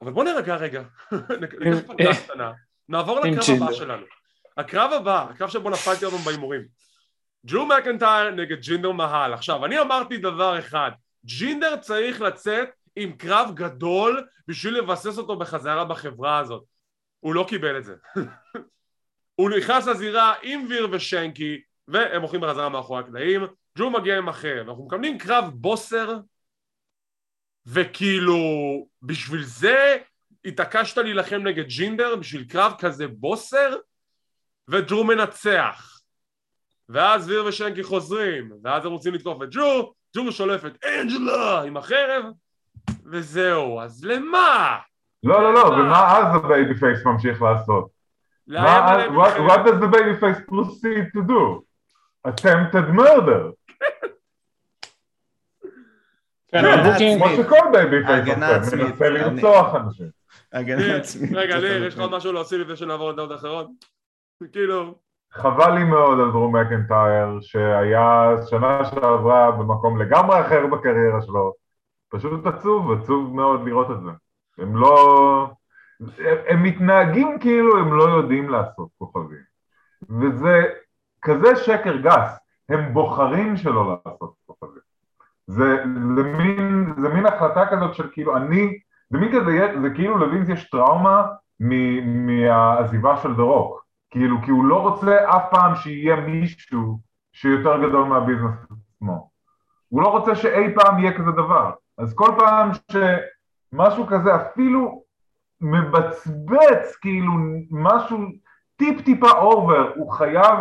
אבל 0.03 0.12
בוא 0.12 0.24
נרגע 0.24 0.57
רגע, 0.57 0.83
ניקח 1.41 1.93
פגרה 1.93 2.14
קטנה, 2.14 2.53
נעבור 2.89 3.20
לקרב 3.20 3.62
הבא 3.62 3.72
שלנו. 3.72 4.07
הקרב 4.57 4.93
הבא, 4.93 5.26
הקרב 5.31 5.49
שבו 5.49 5.70
נפלתי 5.70 6.05
היום 6.05 6.20
בהימורים. 6.24 6.81
ג'ו 7.47 7.66
מקנטייר 7.66 8.30
נגד 8.30 8.61
ג'ינדר 8.61 8.93
מהל. 8.93 9.34
עכשיו, 9.34 9.64
אני 9.64 9.80
אמרתי 9.80 10.16
דבר 10.16 10.59
אחד, 10.59 10.91
ג'ינדר 11.24 11.76
צריך 11.76 12.20
לצאת 12.20 12.68
עם 12.97 13.12
קרב 13.12 13.51
גדול 13.55 14.26
בשביל 14.49 14.78
לבסס 14.78 15.18
אותו 15.18 15.38
בחזרה 15.38 15.84
בחברה 15.84 16.38
הזאת. 16.38 16.64
הוא 17.20 17.34
לא 17.34 17.47
קיבל 17.49 17.78
את 17.78 17.84
זה. 17.84 17.95
הוא 19.41 19.51
נכנס 19.51 19.86
לזירה 19.86 20.34
עם 20.43 20.66
ויר 20.68 20.88
ושנקי, 20.93 21.61
והם 21.88 22.22
הולכים 22.22 22.41
בחזרה 22.41 22.68
מאחורי 22.68 23.01
הקלעים, 23.01 23.41
דרו 23.78 23.91
מגיע 23.91 24.18
עם 24.18 24.28
החרב, 24.28 24.62
ואנחנו 24.66 24.86
מקבלים 24.86 25.18
קרב 25.18 25.51
בוסר, 25.55 26.18
וכאילו, 27.66 28.36
בשביל 29.03 29.43
זה 29.43 29.97
התעקשת 30.45 30.99
להילחם 30.99 31.36
נגד 31.36 31.66
ג'ינדר, 31.66 32.16
בשביל 32.16 32.45
קרב 32.45 32.72
כזה 32.78 33.09
בוסר, 33.09 33.76
ודרו 34.68 35.05
מנצח. 35.05 35.89
ואז 36.93 37.28
ויר 37.28 37.45
ושנקי 37.47 37.82
חוזרים, 37.82 38.53
ואז 38.64 38.86
הם 38.86 38.93
רוצים 38.93 39.14
לתקוף 39.14 39.43
את 39.43 39.49
דרו, 39.51 39.93
דרו 40.16 40.32
שולף 40.32 40.64
את 40.64 40.84
אנג'לה 40.84 41.62
עם 41.62 41.76
החרב, 41.76 42.24
וזהו, 43.05 43.80
אז 43.80 44.05
למה? 44.05 44.78
לא, 45.22 45.43
לא, 45.43 45.55
לא, 45.55 45.64
ומה 45.64 46.18
אז 46.18 46.36
ה 46.36 46.74
babyface 46.74 47.05
ממשיך 47.05 47.43
לעשות? 47.43 47.88
מה, 48.47 48.97
להם 48.97 49.20
what, 49.20 49.51
what 49.51 49.66
does 49.66 49.80
the 49.80 49.88
baby 49.88 50.20
face 50.20 50.41
proceed 50.51 51.12
to 51.14 51.22
do? 51.28 51.62
attempted 52.28 52.95
murder. 52.95 53.53
כן, 56.49 56.64
כמו. 57.18 57.28
שכל 57.36 57.57
babyface 57.72 58.28
עושה, 58.64 58.76
מנסה 58.76 59.09
לרצוח 59.09 59.74
אנשים. 59.74 60.07
הגנה 60.53 60.97
עצמית. 60.97 61.30
רגע, 61.34 61.61
ניר, 61.61 61.84
יש 61.86 61.95
לך 61.95 62.01
עוד 62.01 62.11
משהו 62.11 62.32
להוסיף 62.32 62.59
לפני 62.59 62.76
שנעבור 62.76 63.12
לדעות 63.12 63.32
אחרות? 63.32 63.66
כאילו, 64.53 64.95
חבל 65.33 65.72
לי 65.74 65.85
מאוד 65.85 66.20
על 66.20 66.31
דרו 66.30 66.57
מקנטייר, 66.57 67.41
שהיה 67.41 68.35
שנה 68.51 68.85
שעברה 68.85 69.51
במקום 69.51 70.03
לגמרי 70.03 70.41
אחר 70.41 70.66
בקריירה 70.66 71.22
שלו. 71.22 71.53
פשוט 72.09 72.47
עצוב, 72.47 72.93
עצוב 72.93 73.35
מאוד 73.35 73.64
לראות 73.64 73.91
את 73.91 74.03
זה. 74.03 74.11
הם 74.59 74.76
לא... 74.76 75.51
הם, 76.01 76.37
הם 76.49 76.62
מתנהגים 76.62 77.39
כאילו 77.41 77.78
הם 77.78 77.93
לא 77.93 78.03
יודעים 78.03 78.49
לעשות 78.49 78.89
כוכבים. 78.99 79.51
וזה 80.20 80.64
כזה 81.22 81.57
שקר 81.57 81.97
גס, 81.97 82.39
הם 82.68 82.95
בוחרים 82.95 83.57
שלא 83.57 84.01
לעשות 84.05 84.35
כוכבים. 84.47 84.83
זה, 85.47 85.85
זה, 86.16 86.22
מין, 86.22 86.93
זה 87.03 87.09
מין 87.09 87.26
החלטה 87.26 87.66
כזאת 87.70 87.95
של 87.95 88.11
כאילו 88.12 88.37
אני, 88.37 88.78
זה 89.11 89.18
מין 89.18 89.41
כזה, 89.41 89.74
זה 89.83 89.91
כאילו 89.95 90.18
לווינס 90.18 90.49
יש 90.49 90.70
טראומה 90.70 91.26
מהעזיבה 92.05 93.16
של 93.16 93.35
דה 93.35 93.43
רוק. 93.43 93.80
כאילו, 94.11 94.36
כי 94.44 94.50
הוא 94.50 94.64
לא 94.64 94.80
רוצה 94.80 95.36
אף 95.36 95.42
פעם 95.50 95.74
שיהיה 95.74 96.16
מישהו 96.16 97.00
שיותר 97.32 97.88
גדול 97.88 98.04
מהביזנס 98.04 98.64
עצמו. 98.64 99.30
הוא 99.88 100.02
לא 100.02 100.08
רוצה 100.08 100.34
שאי 100.34 100.74
פעם 100.74 100.98
יהיה 100.98 101.18
כזה 101.18 101.30
דבר. 101.30 101.70
אז 101.98 102.14
כל 102.14 102.30
פעם 102.38 102.70
שמשהו 102.92 104.06
כזה 104.06 104.36
אפילו 104.36 105.02
מבצבץ, 105.61 106.96
כאילו 107.00 107.32
משהו 107.70 108.18
טיפ 108.76 109.04
טיפה 109.04 109.30
over, 109.30 109.93
הוא 109.96 110.12
חייב 110.12 110.58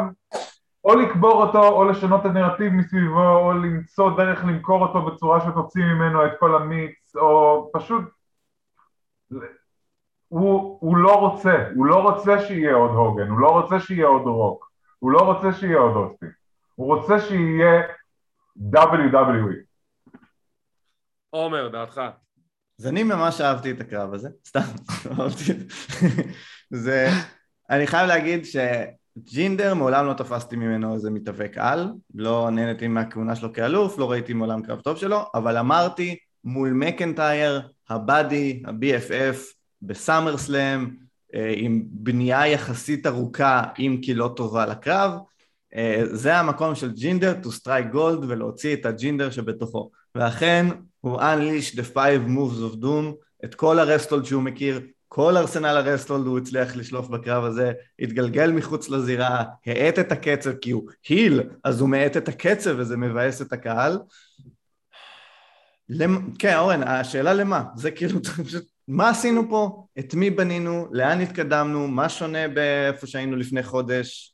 או 0.83 0.95
לקבור 0.95 1.45
אותו, 1.45 1.67
או 1.67 1.83
לשנות 1.85 2.21
את 2.21 2.25
הנרטיב 2.25 2.73
מסביבו, 2.73 3.35
או 3.35 3.53
למצוא 3.53 4.17
דרך 4.17 4.45
למכור 4.45 4.81
אותו 4.81 5.01
בצורה 5.05 5.41
שתוציא 5.41 5.83
ממנו 5.83 6.25
את 6.25 6.31
כל 6.39 6.55
המיץ, 6.55 7.15
או 7.15 7.69
פשוט... 7.73 8.03
הוא, 10.29 10.77
הוא 10.81 10.97
לא 10.97 11.15
רוצה, 11.15 11.55
הוא 11.75 11.85
לא 11.85 11.95
רוצה 11.95 12.47
שיהיה 12.47 12.75
עוד 12.75 12.91
הוגן, 12.91 13.27
הוא 13.27 13.39
לא 13.39 13.49
רוצה 13.49 13.79
שיהיה 13.79 14.07
עוד 14.07 14.21
רוק, 14.21 14.71
הוא 14.99 15.11
לא 15.11 15.19
רוצה 15.19 15.53
שיהיה 15.53 15.77
עוד 15.77 15.95
אוסטין, 15.95 16.25
הוא 16.75 16.95
רוצה 16.95 17.19
שיהיה 17.19 17.81
WWE. 18.73 19.55
עומר, 21.29 21.67
דעתך. 21.67 22.01
אז 22.79 22.87
אני 22.87 23.03
ממש 23.03 23.41
אהבתי 23.41 23.71
את 23.71 23.81
הקרב 23.81 24.13
הזה, 24.13 24.29
סתם, 24.47 24.59
אהבתי. 25.19 25.53
זה, 26.69 27.07
אני 27.69 27.87
חייב 27.87 28.07
להגיד 28.07 28.43
שג'ינדר 28.45 29.73
מעולם 29.73 30.05
לא 30.05 30.13
תפסתי 30.13 30.55
ממנו 30.55 30.93
איזה 30.93 31.11
מתאבק 31.11 31.57
על, 31.57 31.91
לא 32.15 32.49
נהניתי 32.51 32.87
מהכהונה 32.87 33.35
שלו 33.35 33.53
כאלוף, 33.53 33.97
לא 33.97 34.11
ראיתי 34.11 34.33
מעולם 34.33 34.61
קרב 34.61 34.81
טוב 34.81 34.97
שלו, 34.97 35.19
אבל 35.35 35.57
אמרתי 35.57 36.17
מול 36.43 36.69
מקנטייר, 36.69 37.61
הבאדי, 37.89 38.63
ה-BFF, 38.65 39.58
בסאמר 39.81 40.37
סלאם, 40.37 40.89
אה, 41.35 41.53
עם 41.55 41.83
בנייה 41.85 42.47
יחסית 42.47 43.07
ארוכה, 43.07 43.63
אם 43.79 43.97
כי 44.01 44.13
לא 44.13 44.33
טובה 44.35 44.65
לקרב, 44.65 45.11
אה, 45.75 46.01
זה 46.11 46.35
המקום 46.35 46.75
של 46.75 46.91
ג'ינדר 46.91 47.35
to 47.43 47.47
strike 47.47 47.93
gold 47.93 48.25
ולהוציא 48.27 48.73
את 48.73 48.85
הג'ינדר 48.85 49.31
שבתוכו. 49.31 49.91
ואכן 50.15 50.65
הוא 51.01 51.19
unleash 51.19 51.75
the 51.75 51.95
five 51.95 52.29
moves 52.29 52.73
of 52.73 52.83
doom, 52.83 53.13
את 53.45 53.55
כל 53.55 53.79
הרסטולד 53.79 54.25
שהוא 54.25 54.43
מכיר, 54.43 54.81
כל 55.07 55.37
ארסנל 55.37 55.77
הרסטולד 55.77 56.25
הוא 56.25 56.37
הצליח 56.37 56.75
לשלוף 56.75 57.07
בקרב 57.07 57.43
הזה, 57.43 57.71
התגלגל 57.99 58.51
מחוץ 58.51 58.89
לזירה, 58.89 59.43
האט 59.65 59.99
את 59.99 60.11
הקצב 60.11 60.53
כי 60.53 60.71
הוא 60.71 60.89
היל, 61.09 61.41
אז 61.63 61.81
הוא 61.81 61.89
מאט 61.89 62.17
את 62.17 62.27
הקצב 62.27 62.75
וזה 62.77 62.97
מבאס 62.97 63.41
את 63.41 63.53
הקהל. 63.53 63.99
למ... 65.89 66.31
כן, 66.39 66.57
אורן, 66.57 66.83
השאלה 66.83 67.33
למה? 67.33 67.63
זה 67.75 67.91
כאילו, 67.91 68.19
מה 68.91 69.09
עשינו 69.09 69.49
פה? 69.49 69.85
את 69.99 70.13
מי 70.13 70.29
בנינו? 70.29 70.87
לאן 70.91 71.21
התקדמנו? 71.21 71.87
מה 71.87 72.09
שונה 72.09 72.47
באיפה 72.47 73.07
שהיינו 73.07 73.35
לפני 73.35 73.63
חודש? 73.63 74.33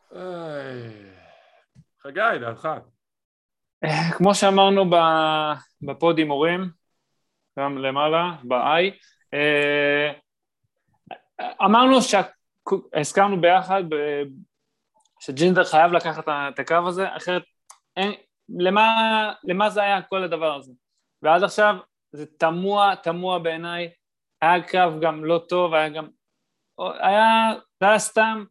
חגי, 2.03 2.39
דעתך. 2.41 2.69
כמו 4.17 4.35
שאמרנו 4.35 4.89
ב- 4.89 5.53
בפוד 5.81 6.17
הימורים, 6.17 6.69
גם 7.59 7.77
למעלה, 7.77 8.31
ב-i, 8.43 8.93
אה, 9.33 10.11
אמרנו 11.65 11.97
שהסכמנו 12.01 13.41
ביחד 13.41 13.83
ב- 13.89 14.23
שג'ינדר 15.19 15.63
חייב 15.63 15.91
לקחת 15.91 16.23
את 16.27 16.59
הקו 16.59 16.87
הזה, 16.87 17.15
אחרת 17.17 17.43
אין, 17.97 18.11
למה, 18.49 19.33
למה 19.43 19.69
זה 19.69 19.81
היה 19.81 20.01
כל 20.01 20.23
הדבר 20.23 20.55
הזה? 20.55 20.71
ועד 21.21 21.43
עכשיו 21.43 21.75
זה 22.11 22.25
תמוה, 22.37 22.93
תמוה 23.03 23.39
בעיניי, 23.39 23.89
היה 24.41 24.63
קרב 24.63 24.93
גם 25.01 25.25
לא 25.25 25.41
טוב, 25.49 25.73
היה 25.73 25.89
גם, 25.89 26.07
היה, 26.79 27.53
זה 27.79 27.87
היה 27.89 27.99
סתם, 27.99 28.43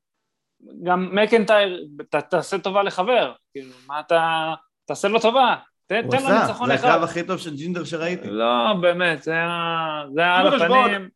גם 0.83 1.15
מקנטייר, 1.15 1.87
ת, 2.11 2.17
תעשה 2.17 2.59
טובה 2.59 2.83
לחבר, 2.83 3.33
כאילו, 3.53 3.73
מה 3.87 4.01
אתה, 4.01 4.55
תעשה 4.85 5.09
לו 5.09 5.21
טובה, 5.21 5.57
תן, 5.87 6.01
הוא 6.05 6.11
תן 6.11 6.23
לו 6.23 6.29
עשה, 6.29 6.43
ניצחון 6.47 6.69
זה 6.69 6.75
אחד. 6.75 6.89
הקרב 6.89 7.03
הכי 7.03 7.27
טוב 7.27 7.39
של 7.39 7.57
ג'ינדר 7.57 7.85
שראיתי. 7.85 8.31
לא, 8.31 8.75
באמת, 8.81 9.23
זה 9.23 9.31
היה, 9.33 10.03
זה 10.15 10.21
היה 10.21 10.37
על 10.37 10.63
הפנים. 10.63 11.09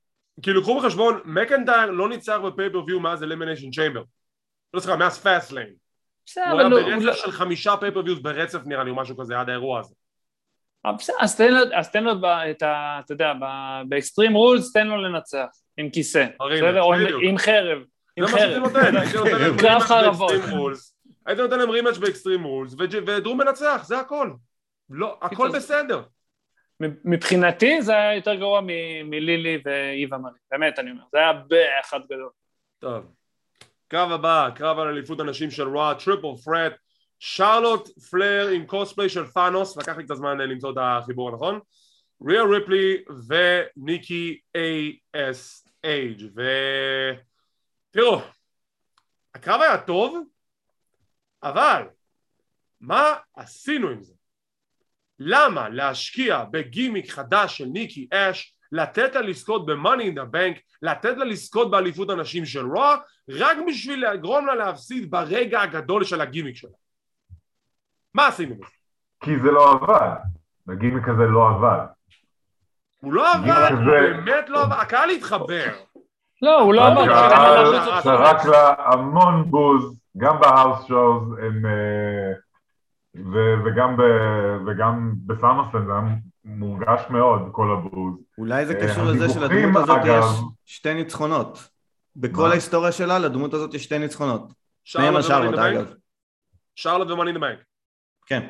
כאילו, 0.42 0.62
קחו 0.62 0.80
בחשבון, 0.80 1.20
מקנטייר 1.24 1.90
לא 1.90 2.08
ניצח 2.08 2.38
ב 2.46 2.51
pay-per-view 2.51 3.00
מאז 3.00 3.22
Elimination 3.22 3.70
Chamber. 3.70 4.02
לא 4.74 4.80
סליחה, 4.80 4.96
מאז 4.96 5.18
Fastlane. 5.18 5.74
בסדר, 6.26 6.44
הוא 6.44 6.52
אבל 6.52 6.60
היה 6.60 6.68
לא- 6.68 6.80
הוא 6.80 6.90
לא- 6.90 7.06
ברצף 7.12 7.18
של 7.18 7.32
חמישה 7.32 7.76
pay-per-views 7.76 8.22
ברצף 8.22 8.58
נראה 8.66 8.84
לי, 8.84 8.90
או 8.90 8.96
משהו 8.96 9.16
כזה, 9.16 9.40
עד 9.40 9.48
האירוע 9.48 9.80
הזה. 9.80 9.94
אז 11.20 11.36
תן 11.36 11.54
לו, 11.54 11.60
אז 11.74 11.90
תן 11.90 12.04
לו 12.04 12.20
ב- 12.20 12.24
את 12.24 12.62
ה... 12.62 13.00
אתה 13.04 13.12
יודע, 13.12 13.32
ב- 13.40 13.82
ב 13.88 13.94
Extreme 13.94 14.34
Rules 14.34 14.72
תן 14.72 14.86
לו 14.86 14.96
לנצח, 14.96 15.46
עם 15.76 15.90
כיסא, 15.90 16.26
בסדר? 16.52 16.82
או 16.82 16.94
עם- 16.94 17.38
חרב, 17.38 17.78
עם 18.16 18.26
זה 18.26 18.32
מה 18.32 18.38
שהייתי 18.38 18.54
חרב. 18.54 18.62
נותן, 18.62 18.96
הייתי 18.96 19.16
נותן 19.16 19.30
להם 19.40 19.56
קרב 19.58 19.70
rematch 19.70 19.82
חרבות. 19.82 20.30
ב 20.32 20.36
Extreme 20.36 20.58
Rules, 20.58 20.96
הייתי 21.26 21.42
נותן 21.42 21.58
להם 21.58 21.70
rematch 21.70 21.96
ב 21.98 22.04
Extreme 22.04 22.44
Rules, 22.44 22.74
ודרו 23.06 23.38
מנצח, 23.38 23.82
זה 23.86 23.98
הכל. 23.98 24.30
לא, 24.90 25.18
הכל 25.22 25.50
בסדר. 25.54 26.02
מבחינתי 27.04 27.82
זה 27.82 27.92
היה 27.92 28.14
יותר 28.14 28.34
גרוע 28.34 28.60
מלילי 29.04 29.58
ואיווה 29.64 30.18
מרי, 30.18 30.38
באמת 30.50 30.78
אני 30.78 30.90
אומר, 30.90 31.02
זה 31.12 31.18
היה 31.18 31.32
באחד 31.32 32.00
גדול. 32.06 32.30
טוב. 32.78 33.04
קרב 33.88 34.12
הבא, 34.12 34.48
קרב 34.54 34.78
על 34.78 34.88
אליפות 34.88 35.20
הנשים 35.20 35.50
של 35.50 35.68
Raw, 35.68 35.94
triple 35.94 36.36
threat, 36.44 36.72
שרלוט 37.18 37.98
פלר 37.98 38.48
עם 38.48 38.66
קוספליי 38.66 39.08
של 39.08 39.26
תאנוס, 39.26 39.76
לקח 39.76 39.96
לי 39.96 40.04
קצת 40.04 40.14
זמן 40.14 40.40
אה, 40.40 40.46
למצוא 40.46 40.72
את 40.72 40.76
החיבור 40.80 41.30
הנכון, 41.30 41.60
ריה 42.26 42.42
ריפלי 42.42 43.04
וניקי 43.28 44.40
A.S.H. 44.56 46.24
ו... 46.36 46.42
תראו, 47.90 48.20
הקרב 49.34 49.60
היה 49.60 49.78
טוב, 49.80 50.18
אבל 51.42 51.82
מה 52.80 53.14
עשינו 53.36 53.88
עם 53.88 54.02
זה? 54.02 54.14
למה 55.18 55.68
להשקיע 55.68 56.44
בגימיק 56.50 57.10
חדש 57.10 57.58
של 57.58 57.64
ניקי 57.64 58.08
אש, 58.12 58.54
לתת 58.72 59.14
לה 59.14 59.20
לזכות 59.20 59.66
ב-Money 59.66 60.02
in 60.02 60.16
the 60.16 60.34
Bank, 60.34 60.60
לתת 60.82 61.16
לה 61.16 61.24
לזכות 61.24 61.70
באליפות 61.70 62.10
הנשים 62.10 62.46
של 62.46 62.66
רוע, 62.66 62.96
רק 63.28 63.56
בשביל 63.68 64.10
לגרום 64.10 64.46
לה 64.46 64.54
להפסיד 64.54 65.10
ברגע 65.10 65.60
הגדול 65.60 66.04
של 66.04 66.20
הגימיק 66.20 66.56
שלה. 66.56 66.70
מה 68.14 68.26
עשינו 68.26 68.54
בזה? 68.54 68.64
כי 69.20 69.38
זה 69.38 69.50
לא 69.50 69.70
עבד. 69.72 70.10
הגימיק 70.68 71.08
הזה 71.08 71.22
לא 71.22 71.48
עבד. 71.48 71.86
הוא 73.00 73.12
לא 73.12 73.32
עבד, 73.34 73.68
הוא 73.72 73.80
באמת 73.84 74.48
לא 74.48 74.62
עבד, 74.62 74.76
הקהל 74.80 75.10
התחבר. 75.10 75.66
לא, 76.42 76.60
הוא 76.60 76.74
לא 76.74 76.86
אמר, 76.88 77.02
הקהל 77.02 77.66
אבל- 77.66 78.00
זרק 78.02 78.44
לה 78.44 78.74
המון 78.78 79.50
בוז, 79.50 80.00
גם 80.16 80.40
בהאוס 80.40 80.86
שואוז, 80.88 81.22
הם, 81.38 81.66
אה, 81.66 82.32
וגם 83.66 83.96
ב- 83.96 84.66
וגם 84.66 85.12
בסמרסלם 85.26 85.86
זה 85.86 85.92
היה 85.92 86.02
מורגש 86.44 87.00
מאוד, 87.10 87.40
כל 87.52 87.70
הבוז. 87.72 88.14
אולי 88.38 88.66
זה 88.66 88.74
אה, 88.74 88.88
קשור 88.88 89.04
לזה 89.04 89.28
שלדמות 89.28 89.76
הזאת 89.82 90.00
יש 90.04 90.24
שתי 90.64 90.94
ניצחונות. 90.94 91.68
בכל? 92.16 92.50
ההיסטוריה 92.50 92.92
שלה 92.92 93.18
לדמות 93.18 93.54
הזאת 93.54 93.74
יש 93.74 93.84
שתי 93.84 93.98
ניצחונות. 93.98 94.52
שניהם 94.84 95.22
שרלוט 95.22 95.58
על? 95.58 95.76
אגב. 95.76 95.92
שרלוט 96.74 97.10
ומאני 97.10 97.32
דה 97.32 97.38
בנק. 97.38 97.58
כן. 98.28 98.42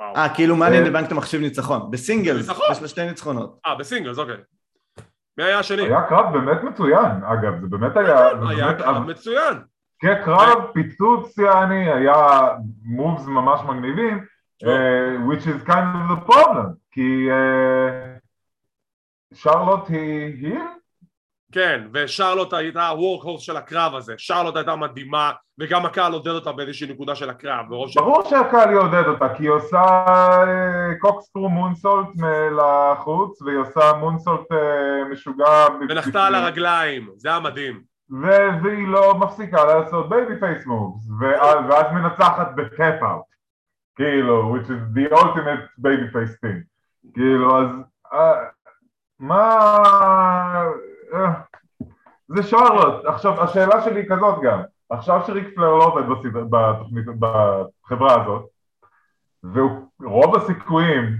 אה, 0.00 0.28
כאילו 0.34 0.56
מאני 0.56 0.78
אה. 0.78 0.84
דה 0.84 0.90
בנק 0.90 1.06
אתה 1.06 1.14
מחשיב 1.14 1.40
ניצחון. 1.40 1.90
בסינגלס. 1.90 2.48
יש 2.70 2.82
לה 2.82 2.88
שתי 2.88 3.06
ניצחונות. 3.06 3.58
אה, 3.66 3.74
בסינגלס, 3.74 4.18
אוקיי. 4.18 4.36
מי 5.38 5.44
היה 5.44 5.58
השני? 5.58 5.82
היה 5.82 6.02
קרב 6.08 6.32
באמת 6.32 6.62
מצוין, 6.62 7.24
אגב, 7.24 7.60
זה 7.60 7.66
באמת 7.66 7.96
היה... 7.96 8.28
היה 8.48 8.74
קרב 8.74 9.02
מצוין. 9.02 9.54
כן, 9.98 10.14
קרב 10.24 10.64
פיצוץ 10.74 11.38
יעני, 11.38 11.92
היה 11.92 12.48
מובס 12.82 13.26
ממש 13.26 13.60
מגניבים, 13.68 14.24
אה, 14.66 15.16
which 15.28 15.42
is 15.42 15.68
kind 15.68 15.70
of 15.70 16.12
the 16.12 16.30
problem, 16.30 16.66
כי 16.90 17.28
אה, 17.30 18.16
שרלוט 19.34 19.88
היא 19.88 20.46
היל? 20.46 20.75
כן, 21.52 21.86
ושרלוט 21.92 22.52
הייתה 22.52 22.88
ה 22.88 22.98
work 22.98 23.40
של 23.40 23.56
הקרב 23.56 23.94
הזה. 23.94 24.14
שרלוט 24.18 24.56
הייתה 24.56 24.76
מדהימה, 24.76 25.32
וגם 25.58 25.86
הקהל 25.86 26.12
עודד 26.12 26.30
אותה 26.30 26.52
באיזושהי 26.52 26.92
נקודה 26.92 27.14
של 27.14 27.30
הקרב. 27.30 27.66
ברור 27.68 27.88
שהקהל 28.28 28.70
יעודד 28.70 29.06
אותה, 29.06 29.34
כי 29.34 29.42
היא 29.42 29.50
עושה 29.50 29.82
corkscrew 31.00 31.48
moonsault 31.48 32.08
לחוץ, 32.56 33.42
והיא 33.42 33.58
עושה 33.58 33.92
moonsault 34.00 34.52
אה, 34.52 35.08
משוגע. 35.12 35.66
ונחתה 35.88 36.26
על 36.26 36.34
הרגליים, 36.34 37.08
זה 37.16 37.28
היה 37.28 37.40
מדהים. 37.40 37.80
והיא 38.62 38.88
לא 38.88 39.18
מפסיקה 39.18 39.64
לעשות 39.64 40.08
babyface 40.08 40.66
מובס, 40.66 41.08
ואז 41.68 41.86
מנצחת 41.92 42.48
ב 42.56 42.68
tap 42.68 43.02
out, 43.02 43.24
כאילו, 43.96 44.56
which 44.56 44.66
is 44.66 44.98
the 44.98 45.16
ultimate 45.16 45.82
baby 45.82 46.12
face 46.12 46.34
thing, 46.44 46.62
כאילו, 47.14 47.60
אז 47.60 47.68
אה, 48.12 48.34
מה... 49.20 49.76
אה, 51.14 51.32
זה 52.28 52.42
שרלוט, 52.42 53.04
עכשיו 53.04 53.42
השאלה 53.42 53.84
שלי 53.84 54.00
היא 54.00 54.08
כזאת 54.08 54.42
גם, 54.42 54.62
עכשיו 54.90 55.20
שריק 55.26 55.54
פלר 55.54 55.74
לא 55.74 55.84
עובד 55.84 56.02
בסדר, 56.02 56.44
בתוכנית, 56.50 57.04
בחברה 57.18 58.22
הזאת, 58.22 58.44
ורוב 59.52 60.36
הסיכויים 60.36 61.16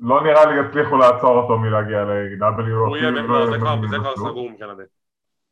לא 0.00 0.22
נראה 0.22 0.44
לי 0.44 0.60
יצליחו 0.60 0.96
לעצור 0.96 1.42
אותו 1.42 1.58
מלהגיע 1.58 2.04
ל-AW, 2.04 2.70
הוא 2.70 2.96
יהיה, 2.96 3.12
זה 3.12 3.22
כבר 3.58 3.86
זה 3.86 3.98
כבר 3.98 4.16
סגור 4.16 4.50
מבחינתי. 4.50 4.82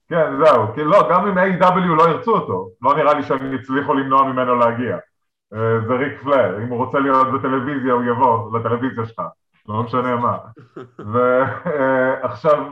כן, 0.08 0.44
זהו, 0.44 0.74
כי 0.74 0.84
לא, 0.84 1.08
גם 1.10 1.28
אם 1.28 1.38
A.W. 1.38 1.94
לא 1.96 2.08
ירצו 2.08 2.34
אותו, 2.34 2.70
לא 2.82 2.96
נראה 2.96 3.14
לי 3.14 3.22
שהם 3.22 3.54
יצליחו 3.54 3.94
למנוע 3.94 4.24
ממנו 4.24 4.54
להגיע. 4.54 4.98
אה, 5.54 5.80
זה 5.86 5.94
ריק 5.94 6.22
פלר, 6.22 6.62
אם 6.62 6.68
הוא 6.68 6.84
רוצה 6.84 6.98
להיות 6.98 7.26
בטלוויזיה 7.32 7.92
הוא 7.92 8.02
יבוא 8.04 8.58
לטלוויזיה 8.58 9.06
שלך, 9.06 9.22
לא 9.68 9.82
משנה 9.82 10.16
מה. 10.16 10.38
ועכשיו, 11.12 12.64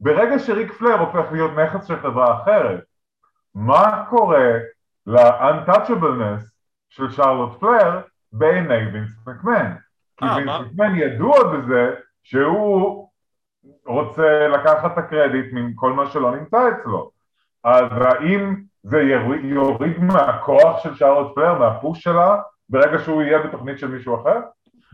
ברגע 0.00 0.38
שריק 0.38 0.72
פלר 0.72 1.00
הופך 1.00 1.32
להיות 1.32 1.50
נכס 1.58 1.86
של 1.86 1.96
חברה 1.96 2.42
אחרת, 2.42 2.84
מה 3.54 4.04
קורה 4.08 4.48
ל-untouchableness 5.06 6.42
של 6.88 7.10
שרלוט 7.10 7.60
פלר 7.60 8.00
בעיני 8.32 8.86
וינס 8.92 9.26
מקמן? 9.26 9.74
כי 10.16 10.24
אה, 10.24 10.36
וינס? 10.36 10.52
מקמן 10.60 10.96
ידוע 10.96 11.52
בזה 11.52 11.94
שהוא 12.22 13.08
רוצה 13.86 14.48
לקחת 14.48 14.92
את 14.92 14.98
הקרדיט 14.98 15.46
מכל 15.52 15.92
מה 15.92 16.06
שלא 16.06 16.36
נמצא 16.36 16.68
אצלו. 16.68 17.10
אז 17.64 17.84
האם 17.92 18.54
זה 18.82 18.98
יוריד, 18.98 19.44
יוריד 19.44 19.98
מהכוח 19.98 20.82
של 20.82 20.94
שרלוט 20.94 21.34
פלר, 21.34 21.58
מהפוש 21.58 22.02
שלה, 22.02 22.36
ברגע 22.68 22.98
שהוא 22.98 23.22
יהיה 23.22 23.38
בתוכנית 23.38 23.78
של 23.78 23.88
מישהו 23.88 24.20
אחר? 24.22 24.40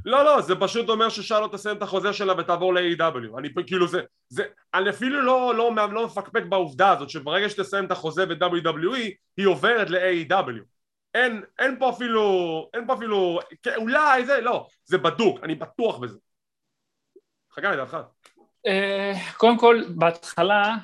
לא, 0.05 0.25
לא, 0.25 0.41
זה 0.41 0.55
פשוט 0.55 0.89
אומר 0.89 1.09
ששרלוט 1.09 1.55
תסיים 1.55 1.77
את 1.77 1.83
החוזה 1.83 2.13
שלה 2.13 2.33
ותעבור 2.39 2.75
ל-AW. 2.75 3.39
אני 3.39 3.55
פ- 3.55 3.67
כאילו 3.67 3.89
זה, 3.89 4.01
זה, 4.29 4.45
אני 4.75 4.91
אפילו 4.91 5.23
לא, 5.23 5.55
לא, 5.57 5.75
לא, 5.77 5.93
לא 5.93 6.07
מפקפק 6.07 6.43
בעובדה 6.49 6.91
הזאת 6.91 7.11
שברגע 7.11 7.49
שתסיים 7.49 7.85
את 7.85 7.91
החוזה 7.91 8.27
ב-WWE 8.27 8.97
היא 9.37 9.47
עוברת 9.47 9.91
ל-AW. 9.91 10.63
אין, 11.15 11.43
אין 11.59 11.79
פה 11.79 11.91
אפילו, 11.91 12.23
אין 12.75 12.87
פה 12.87 12.95
אפילו, 12.95 13.39
כן, 13.63 13.75
אולי 13.77 14.27
זה, 14.27 14.41
לא, 14.41 14.67
זה 14.85 14.99
בדוק, 14.99 15.39
אני 15.43 15.55
בטוח 15.55 15.99
בזה. 15.99 16.19
חגי, 17.53 17.67
לדעתך. 17.67 17.97
אה, 18.67 19.13
קודם 19.37 19.59
כל, 19.59 19.83
בהתחלה, 19.89 20.75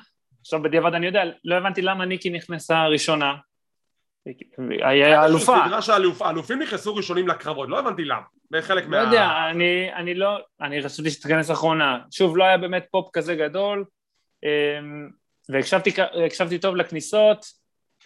עכשיו 0.41 0.61
בדיעבד 0.61 0.93
אני 0.93 1.05
יודע, 1.05 1.23
לא 1.45 1.55
הבנתי 1.55 1.81
למה 1.81 2.05
ניקי 2.05 2.29
נכנסה 2.29 2.87
ראשונה. 2.87 3.33
היה 4.81 5.25
אלופה. 5.25 5.57
סדרה 5.65 5.81
שהאלופים 5.81 6.61
נכנסו 6.61 6.95
ראשונים 6.95 7.27
לקרבות, 7.27 7.69
לא 7.69 7.79
הבנתי 7.79 8.05
למה. 8.05 8.40
בחלק 8.51 8.83
לא 8.83 8.89
מה... 8.89 8.97
יודע, 8.97 9.29
אני, 9.49 9.93
אני 9.93 10.13
לא, 10.13 10.37
אני 10.61 10.83
חשבתי 10.83 11.09
שתיכנס 11.09 11.51
אחרונה. 11.51 11.99
שוב, 12.11 12.37
לא 12.37 12.43
היה 12.43 12.57
באמת 12.57 12.85
פופ 12.91 13.09
כזה 13.13 13.35
גדול, 13.35 13.85
אמ, 14.43 15.09
והקשבתי 15.49 15.91
הקשבתי 16.25 16.59
טוב 16.59 16.75
לכניסות, 16.75 17.45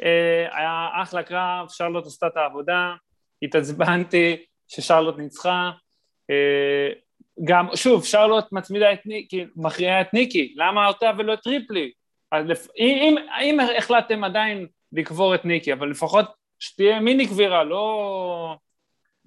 אה, 0.04 0.48
היה 0.52 0.90
אחלה 1.04 1.24
קרב, 1.24 1.68
שרלוט 1.70 2.06
עשתה 2.06 2.28
את 2.28 2.38
העבודה, 2.38 2.94
התעצבנתי 3.42 4.36
ששרלוט 4.68 5.18
ניצחה, 5.18 5.72
אה, 6.30 6.90
גם, 7.44 7.68
שוב, 7.76 8.06
שרלוט 8.06 8.52
מצמידה 8.52 8.94
את 8.94 9.06
ניקי, 9.06 9.46
מכריעה 9.56 10.02
את 10.02 10.14
ניקי, 10.14 10.54
למה 10.58 10.88
אותה 10.88 11.12
ולא 11.18 11.34
את 11.34 11.48
לפ... 12.34 12.68
אם, 12.78 13.16
אם 13.42 13.60
החלטתם 13.78 14.24
עדיין 14.24 14.68
לקבור 14.92 15.36
את 15.36 15.46
ניקי, 15.46 15.74
אבל 15.74 15.90
לפחות 15.90 16.26
שתהיה 16.60 17.00
מיני 17.00 17.28
קבירה, 17.28 17.64
לא... 17.64 18.58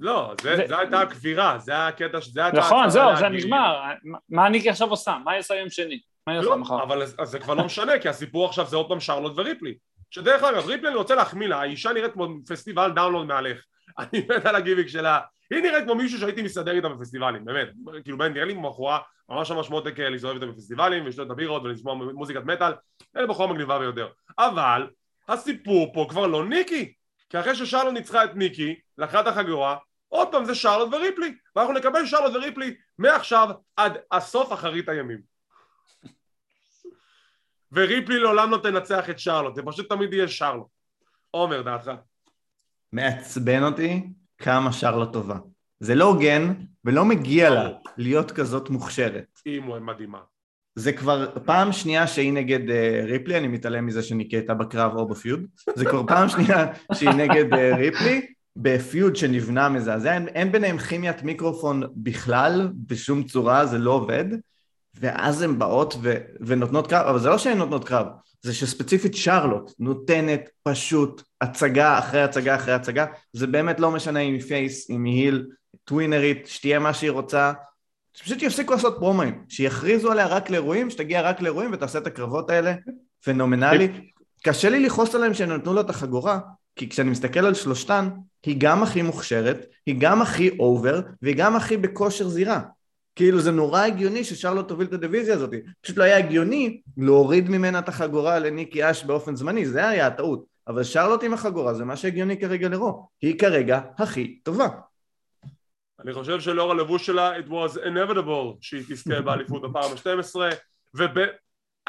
לא, 0.01 0.35
זה, 0.43 0.57
זה- 0.57 0.65
זה 0.69 0.79
הייתה 0.79 1.01
הקבירה, 1.01 1.59
זה 1.59 1.73
היה 1.73 1.89
הקטע, 1.89 2.19
זה 2.33 2.45
הייתה... 2.45 2.59
נכון, 2.59 2.91
זהו, 2.91 3.17
זה. 3.17 3.29
נגמר. 3.29 3.83
מה- 4.29 4.49
ניקי 4.49 4.71
עכשיו 4.71 4.91
עושה? 4.91 5.17
מה 5.25 5.33
היא 5.33 5.41
עושה 5.41 5.55
יום 5.55 5.71
שני? 5.71 6.01
מה 6.27 6.33
היא 6.33 6.41
עושה 6.41 6.51
לא, 6.51 6.57
מחר? 6.59 6.83
אבל 6.83 7.03
אז 7.03 7.15
זה 7.23 7.39
כבר 7.39 7.55
לא 7.55 7.65
משנה, 7.65 7.99
כי 7.99 8.09
הסיפור 8.09 8.47
עכשיו 8.47 8.67
זה 8.67 8.77
עוד 8.77 8.89
פעם 8.89 9.01
שרלוט 9.01 9.33
וריפלי. 9.37 9.75
שדרך 10.11 10.43
אגב, 10.43 10.67
ריפלי 10.67 10.89
אני 10.89 10.97
רוצה 10.97 11.15
להחמיא 11.15 11.49
לה, 11.49 11.61
האישה 11.61 11.93
נראית 11.93 12.13
כמו 12.13 12.29
פסטיבל 12.49 12.93
דאונלוד 12.93 13.27
מעליך. 13.27 13.65
אני 13.99 14.27
מת 14.29 14.47
על 14.47 14.55
הגימיק 14.57 14.87
שלה. 14.89 15.19
היא 15.51 15.63
נראית 15.63 15.85
כמו 15.85 15.95
מישהו 15.95 16.19
שהייתי 16.19 16.43
מסתדר 16.43 16.73
איתה 16.73 16.89
בפסטיבלים, 16.89 17.45
באמת. 17.45 17.69
כאילו, 18.05 18.17
נראה 18.29 18.45
לי 18.45 18.55
כמו 18.55 18.71
בחורה 18.71 18.99
ממש 19.29 19.51
ממש 19.51 19.71
מותק 19.71 19.99
להסתובב 20.01 20.35
איתה 20.35 20.47
בפסטיבלים, 20.47 21.05
ולשתות 21.05 21.27
את 21.27 21.31
הבירות 21.31 21.63
ולשמוע 21.63 21.95
מוזיקת 21.95 22.45
מטאל. 22.45 22.73
אלה 23.17 23.27
בחורה 23.27 23.53
מגניבה 23.53 23.79
ביותר. 23.79 24.09
אבל, 24.39 24.87
הסיפור 25.29 25.93
פה 25.95 26.07
כבר 26.11 26.27
לא 26.27 26.45
ניקי. 26.45 26.93
כי 27.31 27.41
אחרי 27.41 27.55
ששרלוט 27.55 27.93
ניצחה 27.95 28.25
את 28.25 28.35
ניקי, 28.37 28.75
לקחה 28.99 29.21
את 29.21 29.27
החגורה, 29.27 29.77
עוד 30.09 30.29
פעם 30.33 30.45
זה 30.45 30.55
שרלוט 30.55 30.95
וריפלי. 30.95 31.35
ואנחנו 31.57 31.75
נקבל 31.75 32.07
שרלוט 32.07 32.35
וריפלי 32.35 32.77
מעכשיו 32.99 33.49
עד 33.77 33.99
הסוף 34.13 34.53
אחרית 34.53 34.89
הימים. 34.89 35.21
וריפלי 37.73 38.19
לעולם 38.19 38.51
לא 38.51 38.59
תנצח 38.63 39.11
את 39.11 39.19
שרלוט, 39.19 39.55
זה 39.55 39.63
פשוט 39.67 39.89
תמיד 39.89 40.13
יהיה 40.13 40.29
שרלוט. 40.29 40.67
עומר, 41.31 41.63
דעתך. 41.63 41.91
מעצבן 42.93 43.63
אותי 43.63 44.09
כמה 44.39 44.73
שרלוט 44.73 45.13
טובה. 45.13 45.37
זה 45.81 45.95
לא 45.95 46.05
הוגן 46.05 46.55
ולא 46.85 47.05
מגיע 47.05 47.51
לה. 47.51 47.69
להיות 47.97 48.31
כזאת 48.31 48.71
מוכשרת. 48.71 49.41
היא 49.45 49.63
מדהימה. 49.63 50.19
זה 50.75 50.93
כבר 50.93 51.39
פעם 51.45 51.73
שנייה 51.73 52.07
שהיא 52.07 52.33
נגד 52.33 52.71
אה, 52.71 53.01
ריפלי, 53.05 53.39
אני 53.39 53.49
מתעלם 53.49 53.87
מזה 53.87 54.03
שניקי 54.03 54.37
הייתה 54.37 54.55
בקרב 54.55 54.97
או 54.97 55.09
בפיוד, 55.09 55.47
זה 55.75 55.85
כבר 55.85 56.07
פעם 56.07 56.29
שנייה 56.29 56.67
שהיא 56.95 57.11
נגד 57.11 57.55
אה, 57.55 57.77
ריפלי, 57.77 58.33
בפיוד 58.61 59.17
שנבנה 59.17 59.69
מזעזע, 59.69 60.15
אין, 60.15 60.29
אין 60.29 60.53
ביניהם 60.53 60.79
כימיית 60.79 61.23
מיקרופון 61.23 61.83
בכלל, 61.97 62.69
בשום 62.87 63.23
צורה, 63.23 63.67
זה 63.67 63.79
לא 63.79 63.91
עובד, 63.91 64.25
ואז 65.01 65.43
הן 65.43 65.59
באות 65.59 65.95
ו, 66.03 66.15
ונותנות 66.41 66.87
קרב, 66.87 67.07
אבל 67.07 67.19
זה 67.19 67.29
לא 67.29 67.39
שהן 67.39 67.59
נותנות 67.59 67.89
קרב, 67.89 68.07
זה 68.43 68.55
שספציפית 68.55 69.15
שרלוט 69.15 69.73
נותנת 69.79 70.51
פשוט 70.63 71.23
הצגה 71.41 71.99
אחרי 71.99 72.23
הצגה 72.23 72.55
אחרי 72.55 72.75
הצגה, 72.75 73.07
זה 73.33 73.47
באמת 73.47 73.81
לא 73.81 73.91
משנה 73.91 74.21
אם 74.21 74.33
היא 74.33 74.43
face, 74.43 74.91
אם 74.91 75.05
היא 75.05 75.15
heel, 75.15 75.47
טווינרית, 75.85 76.47
שתהיה 76.47 76.79
מה 76.79 76.95
שהיא 76.95 77.11
רוצה, 77.11 77.53
שפשוט 78.15 78.43
יפסיקו 78.43 78.73
לעשות 78.73 78.97
פרומואים, 78.99 79.45
שיכריזו 79.49 80.13
עליה 80.13 80.27
רק 80.27 80.51
לאירועים, 80.51 80.91
שתגיע 80.91 81.23
רק 81.23 81.41
לאירועים 81.41 81.71
ותעשה 81.73 81.99
את 81.99 82.07
הקרבות 82.07 82.51
האלה, 82.51 82.75
פנומנלי. 83.25 83.89
קשה 84.45 84.71
לי 84.71 84.81
לכעוס 84.81 85.15
עליהם 85.15 85.35
שהם 85.35 85.53
נתנו 85.53 85.75
לה 85.75 85.81
את 85.81 85.91
החגורה, 85.91 86.39
כי 86.79 86.89
כשאני 86.89 87.11
מסתכל 87.11 87.47
על 87.47 87.55
שלושתן, 87.55 88.09
היא 88.47 88.57
גם 88.59 88.83
הכי 88.83 89.03
מוכשרת, 89.03 89.67
היא 89.87 89.97
גם 89.99 90.23
הכי 90.23 90.59
over, 90.59 91.01
והיא 91.23 91.37
גם 91.37 91.57
הכי 91.57 91.77
בכושר 91.77 92.29
זירה. 92.29 92.61
כאילו 93.17 93.41
זה 93.41 93.51
נורא 93.51 93.81
הגיוני 93.81 94.25
ששרלוט 94.25 94.69
תוביל 94.69 94.87
את 94.87 94.93
הדיוויזיה 94.93 95.35
הזאת, 95.35 95.51
פשוט 95.81 95.97
לא 95.97 96.05
היה 96.05 96.19
הגיוני 96.19 96.81
להוריד 96.97 97.49
ממנה 97.49 97.79
את 97.79 97.89
החגורה 97.89 98.39
לניקי 98.39 98.91
אש 98.91 99.05
באופן 99.05 99.37
זמני, 99.37 99.67
זה 99.67 99.89
היה 99.89 100.07
הטעות. 100.07 100.45
אבל 100.69 100.85
שרלוט 100.85 101.25
עם 101.25 101.35
החגורה 101.35 101.75
זה 101.75 101.85
מה 101.85 101.97
שהגיוני 101.97 102.41
כרגע 102.41 102.69
לרו, 102.69 103.09
היא 103.23 103.39
כרגע 103.39 103.81
הכי 103.99 104.39
טובה. 104.43 104.69
אני 106.01 106.13
חושב 106.13 106.41
שלאור 106.41 106.71
הלבוש 106.71 107.07
שלה, 107.07 107.39
it 107.39 107.49
was 107.49 107.77
inevitable 107.77 108.57
שהיא 108.61 108.83
תזכה 108.89 109.21
באליפות 109.21 109.63
בפעם 109.63 109.93
ה-12, 109.93 110.41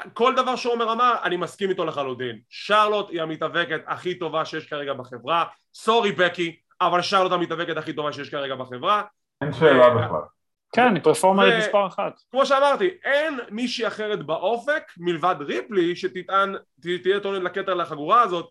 וכל 0.08 0.36
דבר 0.36 0.56
שעומר 0.56 0.91
אמר, 0.91 1.16
אני 1.24 1.38
מסכים 1.38 1.70
איתו 1.70 1.86
לחלוטין. 1.86 2.39
שרלוט 2.50 3.10
היא 3.10 3.22
המתאבקת 3.22 3.82
הכי 3.88 4.16
טובה 4.16 4.45
שיש 4.45 4.68
כרגע 4.68 4.93
בחברה, 4.93 5.45
סורי 5.74 6.12
בקי, 6.12 6.56
אבל 6.82 7.02
שרלוט 7.02 7.32
המתאבקת 7.32 7.78
הכי 7.78 7.93
טובה 7.93 8.14
שיש 8.14 8.30
כרגע 8.30 8.56
בחברה. 8.56 9.04
אין 9.41 9.54
שאלה 9.54 9.89
בכלל. 9.89 10.22
כן, 10.72 10.95
היא 10.95 11.04
פרפורמרית 11.04 11.54
מספר 11.58 11.88
אחת. 11.88 12.20
כמו 12.32 12.45
שאמרתי, 12.45 12.89
אין 13.04 13.39
מישהי 13.50 13.88
אחרת 13.88 14.26
באופק 14.26 14.84
מלבד 14.97 15.36
ריפלי 15.39 15.95
שתטען, 15.95 16.56
תהיה 16.80 17.20
טוענת 17.20 17.43
לכתר 17.43 17.74
לחגורה 17.74 18.22
הזאת, 18.22 18.50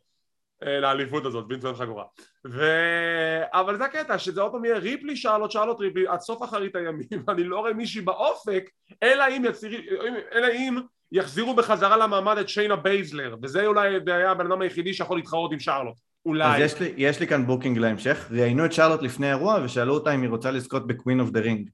אה, 0.66 0.80
לאליפות 0.80 1.26
הזאת, 1.26 1.48
באמצעות 1.48 1.76
חגורה. 1.76 2.04
ו... 2.46 2.62
אבל 3.52 3.76
זה 3.76 3.84
הקטע, 3.84 4.18
שזה 4.18 4.40
עוד 4.40 4.52
פעם 4.52 4.64
יהיה 4.64 4.78
ריפלי 4.78 5.16
שרלוט, 5.16 5.50
שרלוט 5.50 5.80
ריפלי, 5.80 6.08
עד 6.08 6.20
סוף 6.20 6.42
אחרית 6.42 6.76
הימים, 6.76 7.08
ואני 7.26 7.44
לא 7.44 7.58
רואה 7.58 7.72
מישהי 7.72 8.00
באופק, 8.00 8.70
אלא 9.02 9.24
אם, 9.28 9.44
יציר... 9.44 9.80
אלא 10.32 10.46
אם 10.46 10.78
יחזירו 11.12 11.54
בחזרה 11.54 11.96
למעמד 11.96 12.38
את 12.38 12.48
שיינה 12.48 12.76
בייזלר, 12.76 13.36
וזה 13.42 13.66
אולי 13.66 13.98
היה 14.06 14.30
הבן 14.30 14.46
אדם 14.46 14.60
היחידי 14.62 14.94
שיכול 14.94 15.18
להתחרות 15.18 15.52
עם 15.52 15.60
שרלוט. 15.60 15.94
אולי. 16.26 16.44
אז 16.44 16.72
יש 16.72 16.80
לי, 16.80 16.92
יש 16.96 17.20
לי 17.20 17.26
כאן 17.26 17.46
booking 17.46 17.78
להמשך, 17.78 18.28
ראיינו 18.30 18.64
את 18.64 18.72
שרלוט 18.72 19.02
לפני 19.02 19.26
האירוע 19.26 19.60
ושאלו 19.64 19.94
אותה 19.94 20.14
אם 20.14 20.22
היא 20.22 20.30
רוצה 20.30 20.50
לזכות 20.50 20.86
ב 20.86 20.92
Queen 20.92 21.20
of 21.20 21.30
the 21.30 21.40
Ring 21.40 21.68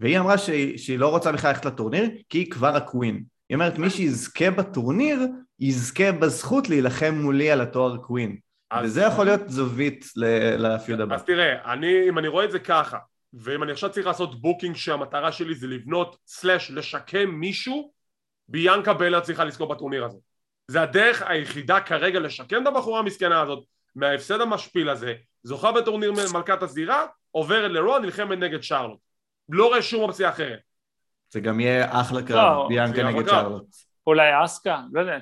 והיא 0.00 0.18
אמרה 0.18 0.38
שהיא, 0.38 0.78
שהיא 0.78 0.98
לא 0.98 1.08
רוצה 1.08 1.32
בכלל 1.32 1.50
ללכת 1.50 1.64
לטורניר 1.64 2.10
כי 2.28 2.38
היא 2.38 2.50
כבר 2.50 2.76
ה 2.76 2.83
queen. 2.83 3.22
היא 3.48 3.54
אומרת 3.54 3.78
מי 3.78 3.90
שיזכה 3.90 4.50
בטורניר 4.50 5.20
יזכה 5.60 6.12
בזכות 6.12 6.68
להילחם 6.68 7.14
מולי 7.14 7.50
על 7.50 7.60
התואר 7.60 7.96
queen. 7.96 8.36
אז- 8.70 8.84
וזה 8.84 9.02
יכול 9.02 9.24
להיות 9.24 9.40
זווית 9.48 10.04
ל 10.58 10.66
feud 10.66 11.00
הבא. 11.00 11.14
אז 11.14 11.22
תראה, 11.24 11.72
אני, 11.72 12.08
אם 12.08 12.18
אני 12.18 12.28
רואה 12.28 12.44
את 12.44 12.50
זה 12.50 12.58
ככה, 12.58 12.98
ואם 13.34 13.62
אני 13.62 13.72
עכשיו 13.72 13.90
צריך 13.90 14.06
לעשות 14.06 14.40
booking 14.40 14.76
שהמטרה 14.76 15.32
שלי 15.32 15.54
זה 15.54 15.66
לבנות 15.66 16.16
slash 16.26 16.70
לשקם 16.70 17.30
מישהו, 17.30 17.92
ביאנקה 18.48 18.94
בלר 18.94 19.20
צריכה 19.20 19.44
לזכות 19.44 19.68
בטורניר 19.68 20.04
הזה. 20.04 20.18
זה 20.66 20.82
הדרך 20.82 21.22
היחידה 21.26 21.80
כרגע 21.80 22.20
לשקם 22.20 22.62
את 22.62 22.66
הבחורה 22.66 22.98
המסכנה 22.98 23.40
הזאת 23.40 23.64
מההפסד 23.94 24.40
המשפיל 24.40 24.88
הזה, 24.88 25.14
זוכה 25.42 25.72
בטורניר 25.72 26.12
מלכת 26.32 26.62
הזירה, 26.62 27.06
עוברת 27.30 27.70
לרוע, 27.70 27.98
נלחמת 27.98 28.38
נגד 28.38 28.62
שרלוט. 28.62 28.98
לא 29.48 29.66
רואה 29.66 29.82
שום 29.82 30.02
אופציה 30.02 30.28
אחרת. 30.28 30.58
זה 31.30 31.40
גם 31.40 31.60
יהיה 31.60 32.00
אחלה 32.00 32.20
לא, 32.20 32.26
קרב, 32.26 32.62
זה 32.62 32.68
ביאנקה 32.68 33.02
נגד. 33.02 33.28
שרלוט 33.28 33.64
אולי 34.06 34.44
אסקה, 34.44 34.80
לא 34.92 35.00
יודע. 35.00 35.18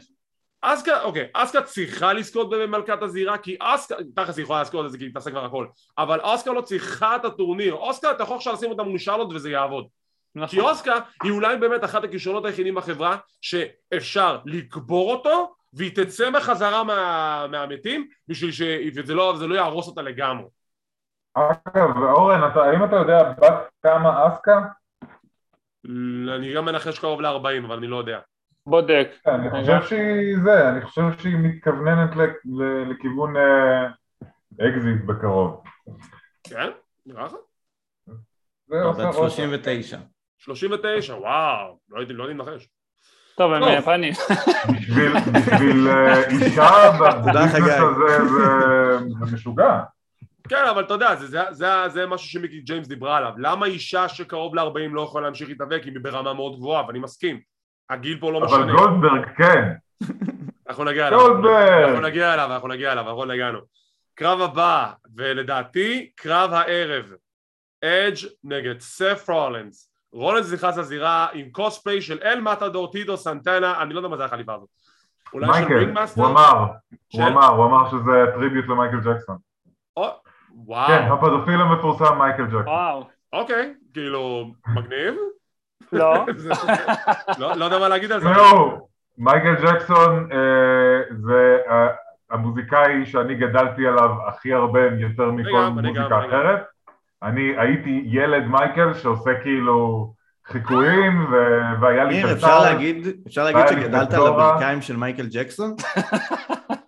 אסקה, 0.61 1.03
אוקיי, 1.03 1.29
אסקה 1.33 1.63
צריכה 1.63 2.13
לזכות 2.13 2.51
במלכת 2.51 3.03
הזירה 3.03 3.39
כי 3.39 3.57
אסקה, 3.61 3.95
תכלס 4.15 4.37
היא 4.37 4.43
יכולה 4.43 4.63
לזכות 4.63 4.87
את 4.87 4.91
זה 4.91 4.99
כי 4.99 5.05
היא 5.05 5.15
תעשה 5.15 5.31
כבר 5.31 5.45
הכל 5.45 5.67
אבל 5.99 6.21
אסקה 6.23 6.53
לא 6.53 6.61
צריכה 6.61 7.17
את 7.17 7.25
הטורניר 7.25 7.77
אסקה 7.91 8.11
אתה 8.11 8.23
יכול 8.23 8.37
עכשיו 8.37 8.53
לשים 8.53 8.71
אותה 8.71 8.83
מול 8.83 8.99
שרלוט 8.99 9.33
וזה 9.35 9.51
יעבוד 9.51 9.87
נכון. 10.35 10.49
כי 10.49 10.61
אוסקה 10.61 10.93
היא 11.23 11.33
אולי 11.33 11.57
באמת 11.57 11.85
אחת 11.85 12.05
הכישרונות 12.05 12.45
היחידים 12.45 12.75
בחברה 12.75 13.17
שאפשר 13.41 14.39
לקבור 14.45 15.13
אותו 15.13 15.55
והיא 15.73 15.91
תצא 15.97 16.31
בחזרה 16.31 16.85
מה, 16.85 17.47
מהמתים 17.51 18.09
בשביל 18.29 18.53
ש... 18.53 18.63
וזה 18.97 19.15
לא, 19.15 19.35
זה 19.39 19.47
לא 19.47 19.55
יהרוס 19.55 19.87
אותה 19.89 20.03
לגמרי. 20.03 20.47
אגב, 21.35 21.97
אורן, 21.97 22.41
אתה, 22.53 22.63
האם 22.63 22.85
אתה 22.85 22.97
יודע 22.97 23.33
בת 23.33 23.53
כמה 23.83 24.29
אסקה? 24.29 24.61
אני 26.35 26.55
גם 26.55 26.65
מנחש 26.65 26.99
קרוב 26.99 27.21
ל-40 27.21 27.67
אבל 27.67 27.77
אני 27.77 27.87
לא 27.87 27.97
יודע. 27.97 28.19
בודק. 28.67 29.09
אני 29.27 29.49
רגע. 29.49 29.61
חושב 29.81 29.89
שהיא 29.89 30.37
זה, 30.45 30.69
אני 30.69 30.83
חושב 30.83 31.03
שהיא 31.19 31.37
מתכווננת 31.37 32.17
ל- 32.17 32.23
ל- 32.63 32.91
לכיוון 32.91 33.37
אה, 33.37 33.87
אקזיט 34.69 35.05
בקרוב. 35.07 35.63
כן? 36.45 36.71
נראה 37.07 37.25
לך? 37.25 37.33
זה 38.67 38.77
לא, 38.77 38.89
עושה 38.91 39.09
בת 39.09 39.15
רושם. 39.15 39.37
39 39.37 39.99
39 40.45 41.15
וואו 41.15 41.79
לא 41.91 41.99
הייתי 41.99 42.13
לא 42.13 42.33
מנחש. 42.35 42.69
טוב, 43.37 43.53
הם. 43.53 43.63
יפנים. 43.79 44.13
בשביל 44.79 45.13
בשביל, 45.35 45.89
אה, 45.89 46.29
אישה 46.29 46.71
בביזנס. 47.01 47.55
הזה 47.55 48.25
זה- 48.25 48.99
זה 49.27 49.35
משוגע. 49.35 49.81
כן 50.49 50.65
אבל 50.71 50.85
אתה 50.85 50.95
יודע 50.95 51.15
זה, 51.17 51.27
זה, 51.27 51.41
זה, 51.51 51.67
זה 51.89 52.07
משהו 52.07 52.29
שמיקי 52.29 52.61
ג'יימס 52.61 52.89
דיברה 52.89 53.17
עליו 53.17 53.33
למה 53.39 53.67
אישה 53.67 54.09
שקרוב 54.09 54.55
ל-40 54.55 54.65
לא 54.93 55.01
יכולה 55.03 55.25
להמשיך 55.25 55.49
להתאבק 55.49 55.83
אם 55.87 55.93
היא 55.95 56.01
ברמה 56.03 56.33
מאוד 56.35 56.57
גבוהה 56.57 56.87
ואני 56.87 56.99
מסכים 56.99 57.41
הגיל 57.91 58.19
פה 58.21 58.33
לא 58.33 58.39
אבל 58.39 58.47
משנה 58.47 58.73
גולדברג 58.73 59.25
כן. 59.37 59.73
אנחנו 60.69 60.85
נגיע 60.85 61.09
אליו 61.09 61.19
גולדברג! 61.19 61.83
אנחנו 61.85 62.01
נגיע 62.01 62.35
אליו 62.35 62.53
אנחנו 62.53 62.69
נגיע 62.69 62.93
אליו 62.93 63.09
אנחנו 63.09 63.33
הגענו 63.33 63.59
קרב 64.15 64.41
הבא 64.41 64.87
ולדעתי 65.17 66.11
קרב 66.17 66.53
הערב 66.53 67.13
אדג' 67.85 68.17
נגד 68.45 68.81
סף 68.81 69.31
רולנס 69.31 69.90
רולנס 70.13 70.53
נכנס 70.53 70.77
לזירה 70.77 71.27
עם 71.33 71.51
קוספליי 71.51 72.03
של 72.03 72.19
אל 72.25 72.41
מטאדור 72.41 72.93
טיטו 72.93 73.17
סנטנה 73.17 73.83
אני 73.83 73.95
לא 73.95 73.99
יודע 73.99 74.09
מה 74.09 74.17
זה 74.17 74.25
החליפה 74.25 74.55
הזאת 74.55 74.69
אולי 75.35 75.47
של 75.47 75.53
מייקל, 75.53 75.79
ringmaster? 75.79 76.21
הוא 76.23 76.31
אמר, 76.31 76.67
של- 77.09 77.21
הוא 77.23 77.29
אמר, 77.29 77.47
הוא 77.47 77.65
אמר 77.67 77.91
שזה 77.91 78.25
tribute 78.35 78.65
למייקל 78.69 79.01
ג'קסון. 79.01 79.37
או, 79.97 80.09
וואו 80.65 80.89
כן, 80.89 81.03
הפדופיל 81.13 81.61
המפורסם 81.61 82.19
מייקל 82.19 82.45
ג'קסון. 82.45 82.69
וואו. 82.69 83.05
אוקיי 83.33 83.75
כאילו 83.93 84.51
מגניב 84.75 85.15
לא. 85.93 86.15
לא 87.39 87.57
לא 87.57 87.65
יודע 87.65 87.79
מה 87.79 87.89
להגיד 87.89 88.13
על 88.13 88.21
זה 88.21 88.29
זהו, 88.35 88.89
מייקל 89.19 89.55
ג'קסון 89.55 90.29
אה, 90.33 90.37
זה 91.11 91.59
אה, 91.69 91.87
המוזיקאי 92.31 93.07
שאני 93.07 93.35
גדלתי 93.35 93.87
עליו 93.87 94.11
הכי 94.29 94.53
הרבה 94.53 94.81
יותר 94.97 95.31
מכל 95.31 95.67
מוזיקה. 95.67 96.19
אחרת. 96.27 96.63
אני 97.23 97.53
הייתי 97.57 98.03
ילד 98.05 98.45
מייקל 98.45 98.95
שעושה 98.95 99.31
כאילו 99.43 100.13
חיקויים 100.47 101.33
ו- 101.33 101.81
והיה 101.81 102.05
לי 102.05 102.25
את 102.25 102.31
אפשר 102.31 102.63
להגיד, 102.63 103.07
אפשר 103.27 103.45
להגיד 103.45 103.67
שגדלת 103.69 104.15
על. 104.15 104.27
הברכיים 104.27 104.83
של 104.83 104.97
מייקל 104.97 105.27
ג'קסון? 105.31 105.75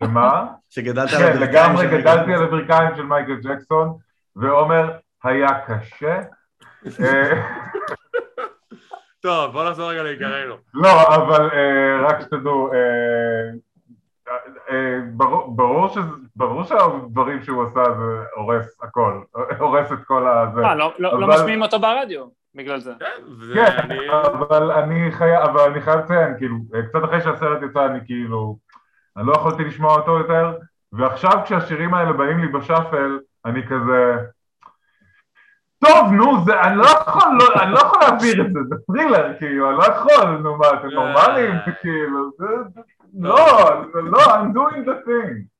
שמה? 0.04 0.46
שגדלת 0.74 1.12
על 1.12 1.18
כן, 1.18 1.24
הברכיים 1.24 1.42
לגמרי 1.42 1.84
של 1.84 1.90
מייקל 1.90 2.00
גדלתי 2.00 2.34
על 2.34 2.42
הברכיים 2.42 2.96
של 2.96 3.02
מייקל 3.02 3.36
ג'קסון, 3.42 3.96
ועומר 4.36 4.90
היה 5.24 5.48
קשה. 5.66 6.20
אה, 7.04 7.42
טוב 9.20 9.52
בוא 9.52 9.70
נחזור 9.70 9.90
רגע 9.90 10.02
לעיקרנו 10.02 10.54
לא, 10.74 11.14
אבל 11.14 11.50
אה, 11.50 12.06
רק 12.08 12.20
שתדעו, 12.20 12.72
אה, 12.72 12.78
ברור- 15.12 15.56
ברור 15.56 15.88
שזה- 15.88 16.00
ברור 16.36 16.62
שהדברים 16.64 17.42
שהוא 17.42 17.64
עשה 17.66 17.82
זה 17.84 18.24
הורס 18.36 18.78
הכל, 18.82 19.20
הורס 19.58 19.92
את 19.92 20.04
כל 20.06 20.28
הזה. 20.28 20.60
אה, 20.66 20.74
לא- 20.74 20.92
לא 20.98 21.20
לא 21.20 21.26
אבל- 21.26 21.34
משמיעים 21.34 21.62
אותו 21.62 21.80
ברדיו, 21.80 22.24
בגלל 22.54 22.80
זה. 22.80 22.92
כן 23.00 23.06
כן, 23.54 23.76
אני- 23.80 24.10
אבל 24.24 24.70
אני 24.72 25.12
חייב, 25.12 25.40
אבל 25.42 25.60
אני 25.70 25.80
חייב 25.80 26.00
לציין, 26.00 26.34
כאילו, 26.38 26.56
קצת 26.88 27.04
אחרי 27.04 27.20
שהסרט 27.20 27.62
יצא 27.62 27.86
אני 27.86 27.98
כאילו, 28.06 28.56
אני 29.16 29.26
לא 29.26 29.32
יכולתי 29.32 29.64
לשמוע 29.64 29.94
אותו 29.98 30.18
יותר, 30.18 30.52
ועכשיו 30.92 31.32
כשהשירים 31.44 31.94
האלה 31.94 32.12
באים 32.12 32.38
לי 32.38 32.48
בשאפל, 32.48 33.18
אני 33.44 33.66
כזה, 33.66 34.16
טוב, 35.84 36.12
נו, 36.12 36.44
זה, 36.44 36.60
אני 36.60 36.76
לא 36.76 36.84
יכול, 36.84 37.22
לא, 37.38 37.62
אני 37.62 37.72
לא 37.72 37.78
יכול 37.78 38.00
להעביר 38.00 38.40
את 38.46 38.52
זה, 38.52 38.60
זה 38.68 38.74
Thriller, 38.86 39.32
כאילו, 39.38 39.70
אני 39.70 39.76
לא 39.78 39.82
יכול, 39.84 40.24
נו 40.42 40.56
מה, 40.56 40.66
אתם 40.74 40.88
נורמלים, 40.88 41.54
זה 41.66 41.72
כאילו, 41.80 42.30
זה, 42.38 42.46
לא, 43.12 43.36
לא, 43.94 44.18
I'm 44.18 44.54
doing 44.54 44.84
the 44.84 45.06
thing. 45.06 45.52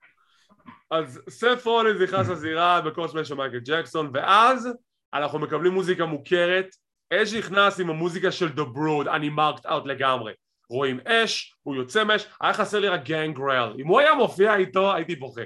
אז 0.91 1.21
סף 1.29 1.67
רולינס 1.67 2.01
נכנס 2.01 2.29
לזירה 2.29 2.81
ב 2.81 2.87
costume 2.87 3.27
של 3.27 3.35
מייקל 3.35 3.59
ג'קסון 3.59 4.11
ואז 4.15 4.69
אנחנו 5.15 5.39
מקבלים 5.39 5.73
מוזיקה 5.73 6.07
מוכרת 6.07 6.67
אדג' 7.13 7.35
נכנס 7.35 7.81
עם 7.81 7.91
המוזיקה 7.91 8.33
של 8.33 8.49
The 8.49 8.77
Brood 8.77 9.11
אני 9.11 9.29
marked 9.29 9.67
out 9.67 9.87
לגמרי 9.87 10.33
רואים 10.71 11.01
אש, 11.07 11.57
הוא 11.63 11.75
יוצא 11.75 12.05
מאש, 12.05 12.27
היה 12.41 12.53
חסר 12.53 12.81
לי 12.81 12.89
רק 12.89 13.05
גנגרל 13.05 13.75
אם 13.79 13.87
הוא 13.87 14.01
היה 14.01 14.15
מופיע 14.15 14.57
איתו 14.57 14.95
הייתי 14.95 15.17
בוכה 15.17 15.43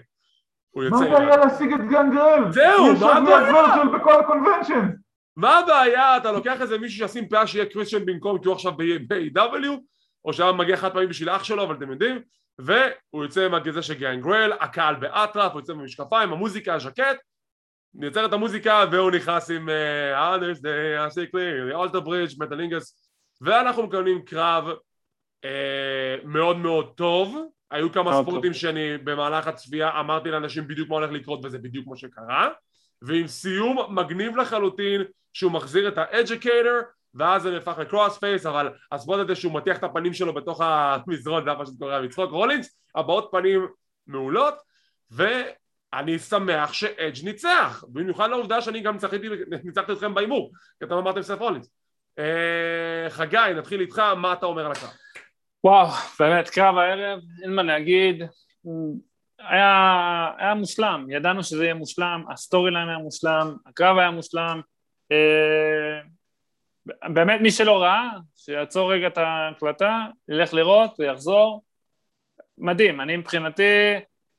הוא 0.76 0.84
מה 0.84 0.88
יוצא 0.88 1.04
הבעיה 1.04 1.36
להשיג 1.36 1.72
את 1.72 1.80
גנגרל? 1.80 2.52
זהו, 2.52 2.92
יש 2.92 3.00
מה 3.00 3.16
הבעיה? 3.16 3.54
ורג'ל 3.54 3.98
בכל 3.98 4.20
הקונבנצ'ן. 4.20 4.90
מה 5.36 5.58
הבעיה? 5.58 6.16
אתה 6.16 6.32
לוקח 6.32 6.60
איזה 6.60 6.78
מישהו 6.78 7.08
שישים 7.08 7.28
פאה 7.28 7.46
שיהיה 7.46 7.66
קריסטיאן 7.66 8.06
במקום 8.06 8.38
כי 8.38 8.48
הוא 8.48 8.54
עכשיו 8.54 8.72
ב-AW 8.76 9.70
או 10.26 10.32
שהיה 10.32 10.52
מגיע 10.52 10.76
חד 10.76 10.92
פעמים 10.92 11.08
בשביל 11.08 11.30
אח 11.30 11.44
שלו 11.44 11.64
אבל 11.64 11.74
אתם 11.74 11.90
יודעים 11.90 12.22
והוא 12.58 13.24
יוצא 13.24 13.48
מהגזה 13.48 13.82
של 13.82 13.94
גנגרל, 13.94 14.52
הקהל 14.60 14.94
באטרף, 14.94 15.52
הוא 15.52 15.60
יוצא 15.60 15.72
במשקפיים, 15.72 16.32
המוזיקה, 16.32 16.74
הז'קט 16.74 17.16
מייצר 17.94 18.26
את 18.26 18.32
המוזיקה 18.32 18.84
והוא 18.92 19.10
נכנס 19.10 19.50
עם 19.50 19.68
אה, 19.68 20.36
Others 20.36 20.58
Day, 20.58 21.12
I 21.12 21.34
clear, 21.34 21.74
Alter 21.74 22.06
Bridge, 22.06 22.36
מטלינגס 22.38 23.10
ואנחנו 23.40 23.82
מקבלים 23.82 24.22
קרב 24.22 24.64
אה, 25.44 26.16
מאוד 26.24 26.56
מאוד 26.56 26.92
טוב. 26.96 27.36
היו 27.70 27.92
כמה 27.92 28.22
ספוטים 28.22 28.54
שאני 28.54 28.98
במהלך 28.98 29.46
הצפייה 29.46 30.00
אמרתי 30.00 30.30
לאנשים 30.30 30.68
בדיוק 30.68 30.88
מה 30.88 30.94
הולך 30.94 31.10
לקרות 31.10 31.44
וזה 31.44 31.58
בדיוק 31.58 31.86
מה 31.86 31.96
שקרה. 31.96 32.48
ועם 33.02 33.26
סיום 33.26 33.98
מגניב 33.98 34.36
לחלוטין 34.36 35.02
שהוא 35.32 35.52
מחזיר 35.52 35.88
את 35.88 35.98
ה 35.98 36.07
Edgecator 36.07 36.80
ואז 37.16 37.42
זה 37.42 37.50
נהפך 37.50 37.78
ל 37.78 38.18
crossface 38.18 38.46
אבל 38.46 38.68
הספוט 38.92 39.20
הזה 39.20 39.34
שהוא 39.34 39.52
מטיח 39.52 39.78
את 39.78 39.84
הפנים 39.84 40.14
שלו 40.14 40.34
בתוך 40.34 40.60
המזרון 40.64 41.44
זה 41.44 41.50
היה 41.50 41.58
פשוט 41.60 41.78
קורע 41.78 42.02
מצחוק 42.02 42.30
רולינס 42.30 42.78
הבעות 42.94 43.28
פנים 43.32 43.66
מעולות 44.06 44.54
ואני 45.10 46.18
שמח 46.18 46.72
שאדג' 46.72 47.24
ניצח 47.24 47.84
במיוחד 47.88 48.30
לעובדה 48.30 48.60
שאני 48.60 48.80
גם 48.80 48.94
ניצחתי, 48.94 49.28
ניצחתי 49.64 49.92
אתכם 49.92 50.14
בהימור 50.14 50.52
כי 50.78 50.84
אתם 50.84 50.94
אמרתם 50.94 51.22
סת' 51.22 51.40
רולינס 51.40 51.70
אה, 52.18 53.10
חגי 53.10 53.54
נתחיל 53.56 53.80
איתך 53.80 53.98
מה 53.98 54.32
אתה 54.32 54.46
אומר 54.46 54.66
על 54.66 54.72
הקרב 54.72 54.90
וואו, 55.66 55.88
באמת, 56.20 56.50
קרב 56.50 56.76
הערב, 56.78 57.20
אין 57.42 57.54
מה 57.54 57.62
להגיד. 57.62 58.22
היה, 59.38 60.30
היה 60.38 60.54
מושלם, 60.54 61.06
ידענו 61.10 61.44
שזה 61.44 61.64
יהיה 61.64 61.74
מושלם, 61.74 62.24
ה 62.30 62.70
storyline 62.70 62.88
היה 62.88 62.98
מושלם, 62.98 63.56
הקרב 63.66 63.98
היה 63.98 64.10
מושלם. 64.10 64.60
אה, 65.12 66.00
באמת 67.12 67.40
מי 67.40 67.50
שלא 67.50 67.82
ראה, 67.82 68.10
שיעצור 68.36 68.92
רגע 68.92 69.06
את 69.06 69.18
ההקלטה, 69.18 70.06
ילך 70.28 70.54
לראות 70.54 71.00
ויחזור. 71.00 71.64
מדהים, 72.58 73.00
אני 73.00 73.16
מבחינתי, 73.16 73.92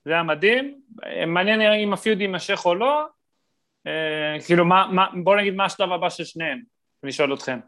זה 0.06 0.14
היה 0.14 0.24
מדהים. 0.24 0.82
מעניין 1.28 1.62
אם 1.62 1.94
ה 1.94 1.99
feud 1.99 2.22
יימשך 2.22 2.66
או 2.66 2.76
לא. 2.76 3.06
אה, 3.88 4.38
כאילו, 4.46 4.66
מה, 4.66 4.88
מה, 4.92 5.08
בוא 5.24 5.36
נגיד 5.36 5.56
מה 5.56 5.66
השלב 5.66 5.92
הבא 5.92 6.10
של 6.10 6.24
שניהם, 6.24 6.62
אני 7.04 7.12
שואל 7.12 7.34
אתכם. 7.34 7.60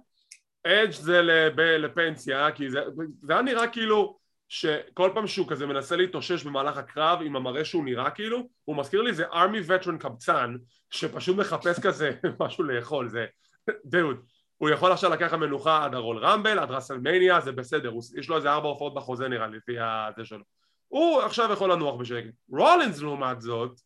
אדג' 0.64 0.92
זה 0.92 1.22
לב, 1.22 1.60
לפנסיה, 1.60 2.52
כי 2.52 2.70
זה, 2.70 2.80
זה 3.22 3.34
היה 3.34 3.42
נראה 3.42 3.68
כאילו 3.68 4.20
שכל 4.50 5.12
פעם 5.14 5.28
שהוא 5.28 5.48
כזה 5.50 5.66
מנסה 5.66 5.96
להתאושש 5.96 6.44
במהלך 6.44 6.78
הקרב 6.78 7.20
עם 7.22 7.36
המראה 7.36 7.66
שהוא 7.66 7.86
נראה 7.86 8.10
כאילו, 8.10 8.50
הוא 8.66 8.76
מזכיר 8.76 9.02
לי 9.02 9.14
זה 9.14 9.26
ארמי 9.26 9.60
וטרן 9.68 9.98
קבצן 9.98 10.56
שפשוט 10.90 11.38
מחפש 11.38 11.80
כזה 11.80 12.12
משהו 12.40 12.64
לאכול, 12.64 13.10
זה 13.10 13.26
דוד, 13.86 14.18
הוא 14.60 14.70
יכול 14.70 14.91
עכשיו 14.91 15.12
לקחת 15.12 15.38
מנוחה 15.38 15.86
עד 15.86 15.93
הרול 15.93 16.18
רמבל, 16.18 16.60
עד 16.60 16.72
ראסלמניה, 16.72 17.41
זה 17.41 17.51
בסדר, 17.51 17.91
יש 18.16 18.30
לו 18.30 18.36
איזה 18.38 18.51
ארבע 18.51 18.68
הופעות 18.68 18.93
בחוזה 18.93 19.28
נראה 19.28 19.47
לי, 19.47 19.57
לפי 19.57 19.80
הזה 19.80 20.26
שלו. 20.26 20.43
הוא 20.88 21.22
עכשיו 21.22 21.53
יכול 21.53 21.72
לנוח 21.72 21.95
בשקט. 21.95 22.34
רולינס 22.49 23.01
לעומת 23.01 23.41
זאת, 23.41 23.80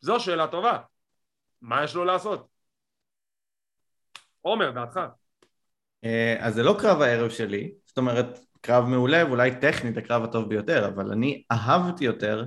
זו 0.00 0.20
שאלה 0.20 0.46
טובה. 0.46 0.78
מה 1.62 1.84
יש 1.84 1.94
לו 1.94 2.04
לעשות? 2.04 2.48
עומר, 4.40 4.70
דעתך. 4.70 5.00
אה, 6.04 6.36
אז 6.40 6.54
זה 6.54 6.62
לא 6.62 6.76
קרב 6.80 7.00
הערב 7.00 7.30
שלי, 7.30 7.72
זאת 7.86 7.98
אומרת, 7.98 8.38
קרב 8.60 8.84
מעולה 8.84 9.26
ואולי 9.26 9.60
טכנית 9.60 9.96
הקרב 9.96 10.24
הטוב 10.24 10.48
ביותר, 10.48 10.88
אבל 10.88 11.12
אני 11.12 11.42
אהבתי 11.52 12.04
יותר 12.04 12.44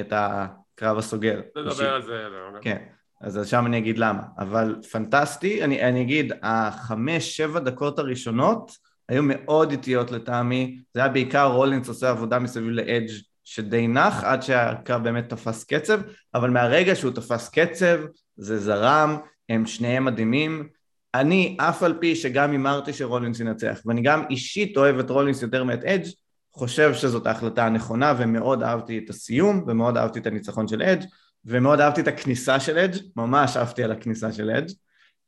את 0.00 0.12
הקרב 0.12 0.98
הסוגר. 0.98 1.40
נדבר 1.56 1.94
על 1.94 2.02
זה. 2.02 2.28
כן, 2.62 2.86
אז 3.20 3.40
שם 3.44 3.66
אני 3.66 3.78
אגיד 3.78 3.98
למה. 3.98 4.22
אבל 4.38 4.76
פנטסטי, 4.92 5.64
אני, 5.64 5.82
אני 5.82 6.02
אגיד, 6.02 6.32
החמש, 6.42 7.36
שבע 7.36 7.60
דקות 7.60 7.98
הראשונות 7.98 8.72
היו 9.08 9.22
מאוד 9.22 9.70
איטיות 9.70 10.10
לטעמי, 10.10 10.78
זה 10.94 11.00
היה 11.00 11.08
בעיקר 11.08 11.52
רולינס 11.52 11.88
עושה 11.88 12.10
עבודה 12.10 12.38
מסביב 12.38 12.68
לאדג' 12.68 13.10
שדי 13.44 13.86
נח 13.86 14.24
עד 14.24 14.42
שהקרב 14.42 15.02
באמת 15.02 15.28
תפס 15.28 15.64
קצב, 15.64 16.00
אבל 16.34 16.50
מהרגע 16.50 16.94
שהוא 16.94 17.12
תפס 17.12 17.48
קצב 17.48 17.98
זה 18.36 18.58
זרם, 18.58 19.16
הם 19.48 19.66
שניהם 19.66 20.04
מדהימים, 20.04 20.68
אני, 21.14 21.56
אף 21.60 21.82
על 21.82 21.98
פי 22.00 22.16
שגם 22.16 22.50
הימרתי 22.50 22.92
שרולינס 22.92 23.40
ינצח, 23.40 23.80
ואני 23.86 24.02
גם 24.02 24.24
אישית 24.30 24.76
אוהב 24.76 24.98
את 24.98 25.10
רולינס 25.10 25.42
יותר 25.42 25.64
מאת 25.64 25.84
אדג', 25.84 26.06
חושב 26.52 26.94
שזאת 26.94 27.26
ההחלטה 27.26 27.66
הנכונה, 27.66 28.14
ומאוד 28.18 28.62
אהבתי 28.62 28.98
את 28.98 29.10
הסיום, 29.10 29.64
ומאוד 29.66 29.96
אהבתי 29.96 30.18
את 30.18 30.26
הניצחון 30.26 30.68
של 30.68 30.82
אדג', 30.82 31.04
ומאוד 31.46 31.80
אהבתי 31.80 32.00
את 32.00 32.08
הכניסה 32.08 32.60
של 32.60 32.78
אדג', 32.78 32.98
ממש 33.16 33.56
אהבתי 33.56 33.84
על 33.84 33.92
הכניסה 33.92 34.32
של 34.32 34.50
אדג'. 34.50 34.72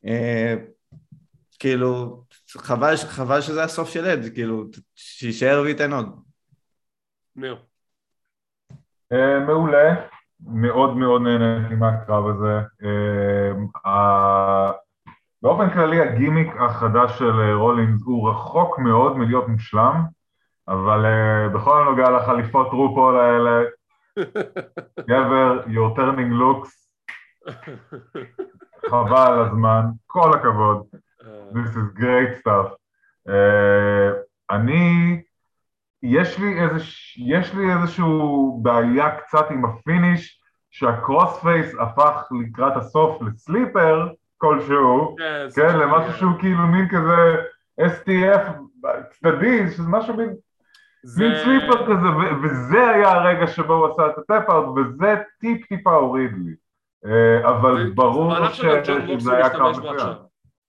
אה, 0.06 0.54
כאילו, 1.58 2.22
חבל, 2.48 2.96
חבל 2.96 3.40
שזה 3.40 3.64
הסוף 3.64 3.88
של 3.90 4.04
אדג', 4.04 4.34
כאילו, 4.34 4.64
שיישאר 4.94 5.60
וייתן 5.64 5.92
עוד. 5.92 6.20
ניר. 7.36 7.56
אה, 9.12 9.40
מעולה, 9.46 9.94
מאוד 10.40 10.96
מאוד 10.96 11.22
נהניתי 11.22 11.74
מהקרב 11.74 12.24
הזה. 12.26 12.60
אה, 12.84 14.70
באופן 15.42 15.70
כללי 15.70 16.00
הגימיק 16.00 16.48
החדש 16.60 17.18
של 17.18 17.52
רולינס 17.52 18.02
הוא 18.04 18.30
רחוק 18.30 18.78
מאוד 18.78 19.16
מלהיות 19.16 19.48
מושלם, 19.48 20.02
אבל 20.68 21.04
uh, 21.04 21.54
בכל 21.54 21.82
הנוגע 21.82 22.10
לחליפות 22.10 22.66
רופול 22.72 23.20
האלה, 23.20 23.62
גבר, 25.08 25.62
you're 25.66 25.96
turning 25.96 26.32
looks, 26.40 26.88
חבל 28.90 29.32
על 29.32 29.44
הזמן, 29.46 29.84
כל 30.06 30.34
הכבוד, 30.34 30.86
this 31.52 31.76
is 31.76 32.00
great 32.00 32.40
stuff. 32.40 32.72
Uh, 33.28 33.30
אני, 34.50 35.22
יש 36.02 36.38
לי, 36.38 36.60
איזה, 36.60 36.84
יש 37.16 37.54
לי 37.54 37.72
איזשהו 37.72 38.60
בעיה 38.62 39.16
קצת 39.16 39.50
עם 39.50 39.64
ה 39.64 39.71
finish, 39.71 40.20
שה 40.20 40.40
crossface 40.70 41.74
הפך 41.80 42.22
לקראת 42.40 42.76
הסוף 42.76 43.22
ל 43.22 43.32
sleeper, 43.32 44.08
כלשהו, 44.38 45.16
כן, 45.18 45.46
כן 45.54 45.78
למשהו 45.78 46.12
שהוא 46.12 46.38
כאילו 46.38 46.66
מין 46.66 46.88
כזה 46.88 47.36
STF 47.80 48.52
צדדי, 49.10 49.70
שזה 49.70 49.88
משהו 49.88 50.16
מין, 50.16 50.34
זה... 51.04 51.24
מין 51.24 51.32
sleeper 51.44 51.86
כזה, 51.86 52.08
וזה 52.42 52.90
היה 52.90 53.08
הרגע 53.08 53.46
שבו 53.46 53.74
הוא 53.74 53.86
עשה 53.92 54.06
את 54.06 54.18
ה 54.18 54.25
tap-out, 54.25 54.78
וזה 54.78 55.14
טיפ 55.40 55.66
טיפה 55.66 55.94
הוריד 55.94 56.30
לי. 56.32 56.54
אה, 57.06 57.48
אבל 57.48 57.90
ברור 57.90 58.34
שזה 58.52 59.36
היה 59.36 59.50
קרב 59.50 59.70
מצוין. 59.70 60.14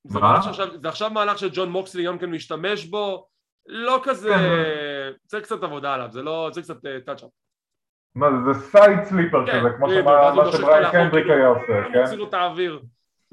זה, 0.04 0.90
עכשיו 0.90 1.10
מהלך 1.10 1.40
שג'ון 1.40 1.70
מוקסלי 1.70 2.06
גם 2.06 2.18
כן 2.18 2.32
משתמש 2.32 2.86
בו, 2.86 3.28
לא 3.68 4.02
כזה, 4.04 4.30
כן. 4.30 5.28
צריך 5.28 5.44
קצת 5.44 5.64
עבודה 5.64 5.94
עליו, 5.94 6.08
זה 6.12 6.22
לא, 6.22 6.50
צריך 6.52 6.66
קצת 6.66 6.78
touch-up. 7.06 7.30
מה 8.16 8.28
זה, 8.32 8.54
זה 8.54 8.60
side 8.60 9.04
sleeper 9.04 9.46
כן, 9.46 9.60
כזה, 9.60 9.70
כמו 9.78 9.90
שבריין 10.52 10.92
קנדריק 10.92 11.26
היה 11.30 11.48
עושה, 11.48 11.84
כן? 11.94 12.00
הוציא 12.00 12.18
לו 12.18 12.28
את 12.28 12.34
האוויר. 12.34 12.80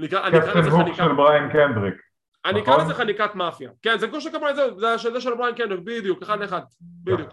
Captain's 0.09 0.70
Hook 0.70 0.94
של 0.94 1.12
בריין 1.12 1.53
קנדריק. 1.53 2.05
אני 2.47 2.61
אקרא 2.61 2.74
נכון? 2.74 2.84
לזה 2.84 2.94
חניקת 2.94 3.34
מאפיה. 3.34 3.70
כן, 3.82 3.99
זה 3.99 4.09
כמו 4.09 4.20
שקרא 4.20 4.51
לזה, 4.51 4.62
זה 5.11 5.20
של 5.20 5.34
בריין 5.34 5.55
קנדריק, 5.55 5.80
בדיוק, 5.80 6.22
אחד 6.22 6.38
לאחד, 6.40 6.61
בדיוק. 7.05 7.30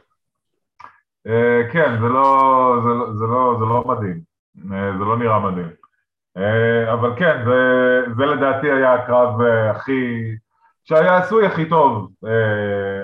אה, 1.28 1.62
כן, 1.72 1.96
לא, 2.02 2.10
לא, 2.84 3.28
לא, 3.28 3.56
זה 3.60 3.66
לא 3.66 3.84
מדהים, 3.88 4.20
אה, 4.74 4.92
זה 4.98 5.04
לא 5.04 5.18
נראה 5.18 5.40
מדהים. 5.40 5.70
אה, 6.38 6.94
אבל 6.94 7.10
כן, 7.18 7.44
זה 8.18 8.26
לדעתי 8.26 8.72
היה 8.72 8.94
הקרב 8.94 9.42
הכי... 9.72 10.32
שהיה 10.84 11.18
עשוי 11.18 11.46
הכי 11.46 11.70
טוב 11.70 12.12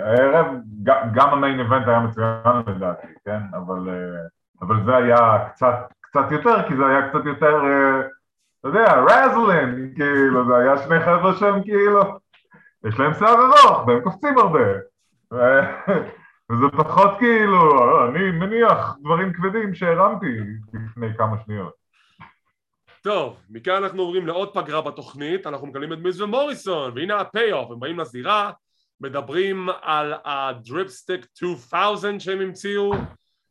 הערב, 0.03 0.45
גם 0.84 1.30
המיין 1.30 1.60
איבנט 1.60 1.88
היה 1.88 1.99
מצוין 1.99 2.64
לדעתי, 2.68 3.07
כן? 3.26 3.39
אבל 4.62 4.86
זה 4.86 4.95
היה 4.95 5.47
קצת 6.01 6.32
יותר, 6.32 6.68
כי 6.68 6.76
זה 6.76 6.88
היה 6.88 7.10
קצת 7.10 7.26
יותר 7.26 7.62
אתה 8.60 8.68
יודע, 8.68 9.01
רזלין, 9.01 9.93
כאילו, 9.95 10.47
זה 10.47 10.55
היה 10.57 10.78
שני 10.78 10.99
חבר'ה 10.99 11.36
שהם 11.36 11.64
כאילו, 11.64 12.01
יש 12.88 12.99
להם 12.99 13.14
שיער 13.14 13.36
ארוך 13.36 13.88
והם 13.88 14.01
קופצים 14.03 14.38
הרבה. 14.38 14.68
וזה 16.51 16.66
פחות 16.78 17.12
כאילו, 17.20 17.62
אני 18.10 18.32
מניח 18.32 18.95
דברים 19.01 19.34
כבדים 19.34 19.74
שהרמתי 19.74 20.38
לפני 20.74 21.07
כמה 21.18 21.36
שניות. 21.45 21.74
טוב, 23.03 23.38
מכאן 23.49 23.84
אנחנו 23.84 24.01
עוברים 24.01 24.28
לעוד 24.28 24.53
פגרה 24.53 24.82
בתוכנית, 24.82 25.47
אנחנו 25.47 25.68
מקבלים 25.68 25.93
את 25.93 25.97
מיז 25.97 26.22
ומוריסון, 26.22 26.91
והנה 26.95 27.22
ה 27.22 27.28
payoff, 27.28 27.72
הם 27.72 27.80
באים 27.80 27.99
לזירה, 27.99 28.51
מדברים 29.01 29.70
על 29.82 30.14
ה 30.26 30.36
Drip 30.36 30.76
Stick 30.76 31.26
2000 31.43 32.20
שהם 32.20 32.39
המציאו. 32.39 32.93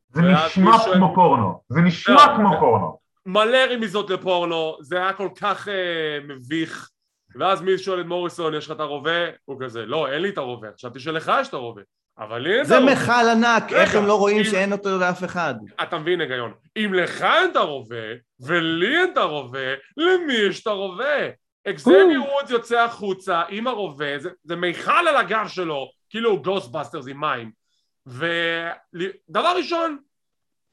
זה 0.08 0.22
נשמע 0.22 0.72
כמו 0.94 1.14
פורנו, 1.14 1.62
זה 1.68 1.80
נשמע 1.80 2.14
לא, 2.14 2.36
כמו 2.36 2.50
פורנו. 2.60 2.98
מלא 3.28 3.58
רמיזות 3.70 4.10
לפורנו, 4.10 4.76
זה 4.80 4.96
היה 4.96 5.12
כל 5.12 5.28
כך 5.40 5.68
אה, 5.68 6.18
מביך 6.28 6.90
ואז 7.36 7.62
מיז 7.62 7.78
שואל 7.78 8.00
את 8.00 8.06
מוריסון, 8.06 8.54
יש 8.54 8.66
לך 8.66 8.72
את 8.72 8.80
הרובה? 8.80 9.30
הוא 9.44 9.56
כזה, 9.60 9.86
לא, 9.86 10.12
אין 10.12 10.22
לי 10.22 10.28
את 10.28 10.38
הרובה, 10.38 10.68
חשבתי 10.76 11.00
שלך 11.00 11.32
יש 11.40 11.48
את 11.48 11.54
הרובה 11.54 11.82
אבל 12.18 12.38
לי 12.38 12.54
אין 12.54 12.66
את 12.66 12.70
הרובה. 12.70 12.94
זה 12.94 13.02
מכל 13.02 13.28
ענק, 13.32 13.72
איך 13.72 13.94
הם 13.94 14.06
לא 14.06 14.18
רואים 14.18 14.44
שאין 14.44 14.72
אותו 14.72 14.98
לאף 14.98 15.24
אחד? 15.24 15.54
אתה 15.82 15.98
מבין 15.98 16.20
היגיון. 16.20 16.52
אם 16.76 16.94
לך 16.94 17.22
אין 17.22 17.50
את 17.50 17.56
הרובה, 17.56 17.96
ולי 18.40 18.98
אין 18.98 19.12
את 19.12 19.16
הרובה, 19.16 19.74
למי 19.96 20.32
יש 20.32 20.62
את 20.62 20.66
הרובה? 20.66 21.28
אקזבייר 21.68 22.18
וודס 22.18 22.50
יוצא 22.50 22.80
החוצה 22.80 23.42
עם 23.48 23.66
הרובה, 23.66 24.18
זה, 24.18 24.30
זה 24.44 24.56
מיכל 24.56 25.08
על 25.08 25.16
הגב 25.16 25.48
שלו, 25.48 25.90
כאילו 26.10 26.30
הוא 26.30 26.44
גוסטבאסטרס 26.44 27.06
עם 27.08 27.20
מים. 27.20 27.50
ודבר 28.06 29.56
ראשון, 29.56 29.98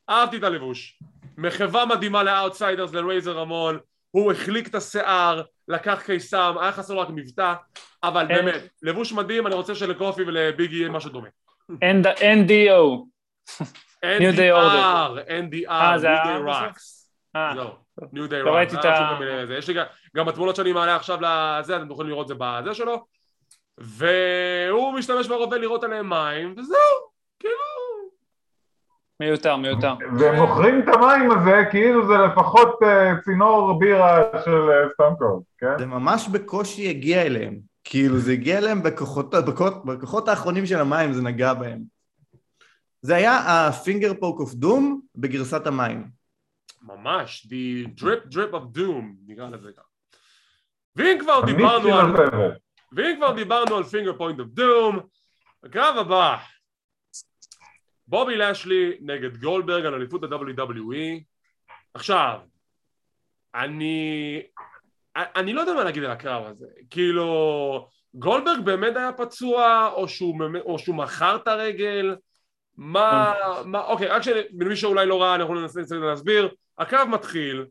אהבתי 0.09 0.37
את 0.37 0.43
הלבוש. 0.43 0.99
מחווה 1.37 1.85
מדהימה 1.85 2.23
לאאוטסיידרס 2.23 2.93
לרייזר 2.93 3.31
רמון, 3.31 3.79
הוא 4.11 4.31
החליק 4.31 4.67
את 4.67 4.75
השיער, 4.75 5.41
לקח 5.67 6.01
קיסם, 6.05 6.55
היה 6.61 6.71
חסר 6.71 6.93
לו 6.93 7.01
רק 7.01 7.07
מבטא, 7.09 7.53
אבל 8.03 8.25
באמת, 8.25 8.61
לבוש 8.81 9.13
מדהים, 9.13 9.47
אני 9.47 9.55
רוצה 9.55 9.75
שלקופי 9.75 10.21
ולביגי 10.21 10.75
יהיה 10.75 10.89
משהו 10.89 11.09
דומה. 11.09 11.27
NDO. 11.71 13.05
NDR, 14.05 15.17
NDR, 15.27 15.99
New 15.99 16.03
Day 16.03 16.47
Rocks. 16.47 17.05
זהו, 17.55 17.69
New 18.01 18.29
Day 18.29 18.45
Rocks. 18.45 18.87
יש 19.57 19.69
לי 19.69 19.75
גם 20.15 20.29
התמונות 20.29 20.55
שאני 20.55 20.73
מעלה 20.73 20.95
עכשיו 20.95 21.17
לזה, 21.21 21.77
אתם 21.77 21.91
יכולים 21.91 22.11
לראות 22.11 22.23
את 22.23 22.27
זה 22.27 22.35
בזה 22.37 22.73
שלו, 22.73 23.05
והוא 23.77 24.93
משתמש 24.93 25.27
ברובה 25.27 25.57
לראות 25.57 25.83
עליהם 25.83 26.09
מים, 26.09 26.55
וזהו, 26.57 26.77
כאילו... 27.39 27.74
מיותר, 29.19 29.55
מיותר. 29.57 29.93
ומוכרים 30.19 30.79
את 30.79 30.95
המים 30.95 31.31
הזה 31.31 31.63
כאילו 31.71 32.07
זה 32.07 32.13
לפחות 32.13 32.79
uh, 32.81 33.23
צינור 33.23 33.79
בירה 33.79 34.21
של 34.45 34.61
סטונקולד, 34.93 35.41
uh, 35.41 35.57
כן? 35.57 35.79
זה 35.79 35.85
ממש 35.85 36.27
בקושי 36.27 36.89
הגיע 36.89 37.21
אליהם. 37.21 37.59
כאילו 37.83 38.17
זה 38.17 38.31
הגיע 38.31 38.57
אליהם 38.57 38.83
בכוחות, 38.83 39.35
בכוחות, 39.35 39.85
בכוחות 39.85 40.27
האחרונים 40.27 40.65
של 40.65 40.79
המים, 40.79 41.13
זה 41.13 41.21
נגע 41.21 41.53
בהם. 41.53 41.81
זה 43.01 43.15
היה 43.15 43.31
ה-finger 43.31 44.13
poke 44.21 44.41
of 44.41 44.63
doom 44.63 44.83
בגרסת 45.15 45.67
המים. 45.67 46.07
ממש, 46.81 47.47
the 47.49 47.87
drip 48.01 48.33
drip 48.33 48.53
of 48.53 48.77
doom, 48.77 49.03
נקרא 49.27 49.49
לזה 49.49 49.69
ככה. 49.77 49.87
ואם 50.95 51.17
כבר 51.19 51.45
דיברנו 51.45 51.93
על... 51.93 52.13
ואם 52.95 53.15
כבר 53.17 53.35
דיברנו 53.35 53.75
על 53.75 53.83
finger 53.83 54.17
poke 54.17 54.39
of 54.39 54.47
doom, 54.47 54.99
הקרב 55.63 55.97
הבא, 55.97 56.37
בובי 58.07 58.37
לשלי 58.37 58.97
נגד 59.01 59.37
גולדברג 59.37 59.85
על 59.85 59.93
אליפות 59.93 60.23
ה-WWE. 60.23 61.23
עכשיו, 61.93 62.39
אני... 63.55 64.41
אני 65.15 65.53
לא 65.53 65.61
יודע 65.61 65.73
מה 65.73 65.83
להגיד 65.83 66.03
על 66.03 66.11
הקרב 66.11 66.45
הזה. 66.45 66.65
כאילו, 66.89 67.89
גולדברג 68.13 68.59
באמת 68.65 68.95
היה 68.97 69.11
פצוע, 69.13 69.89
או 69.93 70.07
שהוא, 70.07 70.35
או 70.65 70.79
שהוא 70.79 70.95
מכר 70.95 71.35
את 71.35 71.47
הרגל? 71.47 72.15
מה... 72.77 73.33
מה 73.65 73.85
אוקיי, 73.85 74.07
רק 74.07 74.21
למי 74.59 74.75
שאולי 74.75 75.05
לא 75.05 75.21
ראה, 75.21 75.35
אנחנו 75.35 75.55
ננסה 75.55 75.81
להסביר. 75.95 76.49
הקרב 76.77 77.07
מתחיל, 77.07 77.65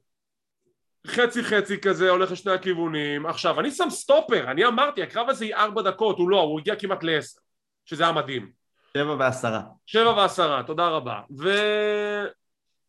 חצי 1.06 1.44
חצי 1.44 1.80
כזה, 1.80 2.10
הולך 2.10 2.32
לשני 2.32 2.52
הכיוונים. 2.52 3.26
עכשיו, 3.26 3.60
אני 3.60 3.70
שם 3.70 3.90
סטופר, 3.90 4.50
אני 4.50 4.66
אמרתי, 4.66 5.02
הקרב 5.02 5.28
הזה 5.28 5.44
יהיה 5.44 5.56
ארבע 5.56 5.82
דקות, 5.82 6.18
הוא 6.18 6.28
לא, 6.28 6.40
הוא 6.40 6.60
הגיע 6.60 6.76
כמעט 6.76 7.02
לעשר, 7.02 7.40
שזה 7.84 8.04
היה 8.04 8.12
מדהים. 8.12 8.63
שבע 8.96 9.16
ועשרה. 9.18 9.62
שבע 9.86 10.10
ועשרה, 10.10 10.62
תודה 10.62 10.88
רבה. 10.88 11.20
ו... 11.38 11.48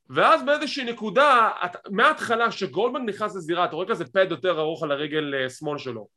ואז 0.09 0.45
באיזושהי 0.45 0.83
נקודה, 0.83 1.51
מההתחלה 1.89 2.51
שגולדמן 2.51 3.05
נכנס 3.05 3.35
לזירה, 3.35 3.65
אתה 3.65 3.75
רואה 3.75 3.87
כזה 3.87 4.05
פד 4.05 4.27
יותר 4.29 4.59
ארוך 4.59 4.83
על 4.83 4.91
הרגל 4.91 5.33
אה, 5.35 5.49
שמאל 5.49 5.77
שלו. 5.77 6.07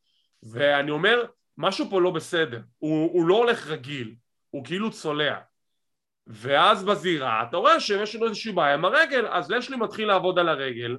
ואני 0.43 0.91
אומר, 0.91 1.25
משהו 1.59 1.87
פה 1.91 2.01
לא 2.01 2.11
בסדר. 2.11 2.61
הוא, 2.79 3.11
הוא 3.13 3.27
לא 3.27 3.37
הולך 3.37 3.67
רגיל, 3.67 4.15
הוא 4.51 4.65
כאילו 4.65 4.91
צולע. 4.91 5.37
ואז 6.27 6.85
בזירה, 6.85 7.43
אתה 7.43 7.57
רואה 7.57 7.81
שיש 7.81 8.15
לנו 8.15 8.25
איזושהי 8.25 8.53
בעיה 8.53 8.75
עם 8.75 8.85
הרגל, 8.85 9.27
אז 9.27 9.51
לשלי 9.51 9.77
מתחיל 9.77 10.09
לעבוד 10.09 10.39
על 10.39 10.49
הרגל, 10.49 10.97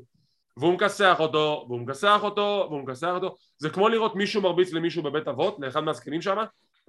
והוא 0.57 0.73
מכסח 0.73 1.15
אותו, 1.19 1.65
והוא 1.67 1.81
מכסח 1.81 2.19
אותו, 2.23 2.67
והוא 2.69 2.81
מכסח 2.81 3.11
אותו. 3.13 3.35
זה 3.57 3.69
כמו 3.69 3.89
לראות 3.89 4.15
מישהו 4.15 4.41
מרביץ 4.41 4.73
למישהו 4.73 5.03
בבית 5.03 5.27
אבות, 5.27 5.57
לאחד 5.59 5.79
מהזקנים 5.79 6.21
שם, 6.21 6.37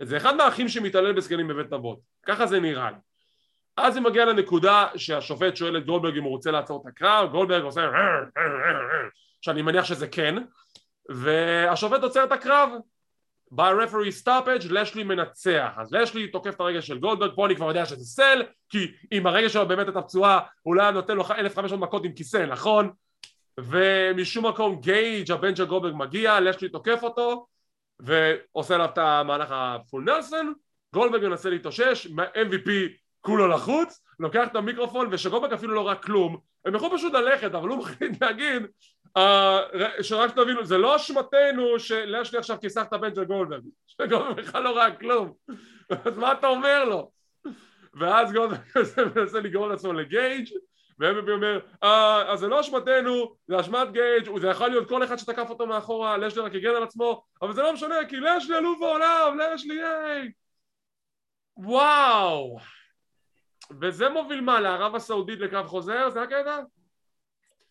זה 0.02 0.16
אחד 0.16 0.36
מהאחים 0.36 0.68
שמתעלל 0.68 1.12
בזקנים 1.12 1.48
בבית 1.48 1.72
אבות. 1.72 1.98
ככה 2.26 2.46
זה 2.46 2.60
נראה 2.60 2.90
לי. 2.90 2.96
אז 3.76 3.94
זה 3.94 4.00
מגיע 4.00 4.24
לנקודה 4.24 4.86
שהשופט 4.96 5.56
שואל 5.56 5.76
את 5.76 5.86
גולדברג 5.86 6.16
אם 6.16 6.22
הוא 6.22 6.30
רוצה 6.30 6.50
לעצור 6.50 6.82
את 6.82 6.86
הקרב, 6.86 7.30
גולדברג 7.30 7.62
עושה 7.62 7.90
שאני 9.40 9.62
מניח 9.62 9.84
שזה 9.84 10.08
כן, 10.08 10.34
והשופט 11.08 12.02
עוצר 12.02 12.24
את 12.24 12.32
הקרב 12.32 12.70
by 13.54 13.72
referee 13.84 14.24
stoppage, 14.24 14.66
לשלי 14.70 15.02
מנצח. 15.02 15.70
אז 15.76 15.92
לשלי 15.92 16.28
תוקף 16.28 16.54
את 16.54 16.60
הרגל 16.60 16.80
של 16.80 16.98
גולדברג, 16.98 17.30
פה 17.34 17.46
אני 17.46 17.56
כבר 17.56 17.68
יודע 17.68 17.86
שזה 17.86 18.04
סל, 18.04 18.42
כי 18.68 18.92
אם 19.12 19.26
הרגל 19.26 19.48
שלו 19.48 19.68
באמת 19.68 19.86
הייתה 19.86 20.02
פצועה, 20.02 20.40
אולי 20.66 20.82
היה 20.82 20.90
נותן 20.90 21.16
לו 21.16 21.24
1500 21.30 21.88
מכות 21.88 22.04
עם 22.04 22.12
כיסא, 22.12 22.46
נכון? 22.46 22.90
ומשום 23.58 24.46
מקום 24.46 24.80
גייג' 24.80 25.32
הבן 25.32 25.56
של 25.56 25.64
גולדברג 25.64 25.94
מגיע, 25.96 26.40
לשלי 26.40 26.68
תוקף 26.68 27.02
אותו, 27.02 27.46
ועושה 28.02 28.74
עליו 28.74 28.88
את 28.92 28.98
המהלך 28.98 29.48
הפול 29.52 30.04
נלסון, 30.04 30.52
גולדברג 30.94 31.26
מנסה 31.26 31.50
להתאושש, 31.50 32.06
MVP 32.16 32.70
כולו 33.20 33.48
לחוץ, 33.48 34.02
לוקח 34.20 34.48
את 34.50 34.56
המיקרופון 34.56 35.08
ושגולדברג 35.10 35.52
אפילו 35.52 35.74
לא 35.74 35.86
ראה 35.86 35.94
כלום, 35.94 36.36
הם 36.64 36.74
יכולים 36.74 36.96
פשוט 36.96 37.12
ללכת, 37.12 37.54
אבל 37.54 37.68
הוא 37.68 37.78
מחליט 37.78 38.22
להגיד 38.22 38.62
uh, 39.18 40.02
שרק 40.02 40.34
תבינו, 40.34 40.64
זה 40.64 40.78
לא 40.78 40.96
אשמתנו 40.96 41.78
שלשלי 41.78 42.38
עכשיו 42.38 42.58
כיסח 42.60 42.82
את 42.88 42.92
הבן 42.92 43.14
של 43.14 43.24
גולדברג, 43.24 43.62
שגולדברג 43.86 44.36
בכלל 44.36 44.62
לא 44.62 44.76
ראה 44.76 44.96
כלום, 44.96 45.32
אז 46.04 46.18
מה 46.18 46.32
אתה 46.32 46.46
אומר 46.46 46.84
לו? 46.84 47.10
ואז 47.94 48.32
גולדברג 48.32 48.60
מנסה 49.16 49.40
לגרום 49.40 49.70
לעצמו 49.70 49.92
לגייג' 49.92 50.48
ו-MVP 51.00 51.30
אומר, 51.30 51.60
אה, 51.82 52.32
אז 52.32 52.40
זה 52.40 52.48
לא 52.48 52.60
אשמתנו, 52.60 53.34
זה 53.48 53.60
אשמת 53.60 53.92
גייג', 53.92 54.40
זה 54.40 54.48
יכול 54.48 54.68
להיות 54.68 54.88
כל 54.88 55.04
אחד 55.04 55.16
שתקף 55.16 55.50
אותו 55.50 55.66
מאחורה, 55.66 56.16
לשלי 56.16 56.42
רק 56.42 56.54
הגן 56.54 56.74
על 56.76 56.82
עצמו, 56.82 57.22
אבל 57.42 57.52
זה 57.52 57.62
לא 57.62 57.72
משנה, 57.72 57.94
כי 58.08 58.16
לשלי 58.16 58.58
אלוף 58.58 58.82
העולם, 58.82 59.38
לשלי 59.54 59.82
היי! 59.82 60.30
וואו! 61.56 62.58
וזה 63.80 64.08
מוביל 64.08 64.40
מה, 64.40 64.60
לערב 64.60 64.94
הסעודית 64.94 65.40
לקרב 65.40 65.66
חוזר? 65.66 66.10
זה 66.10 66.22
הקטע? 66.22 66.58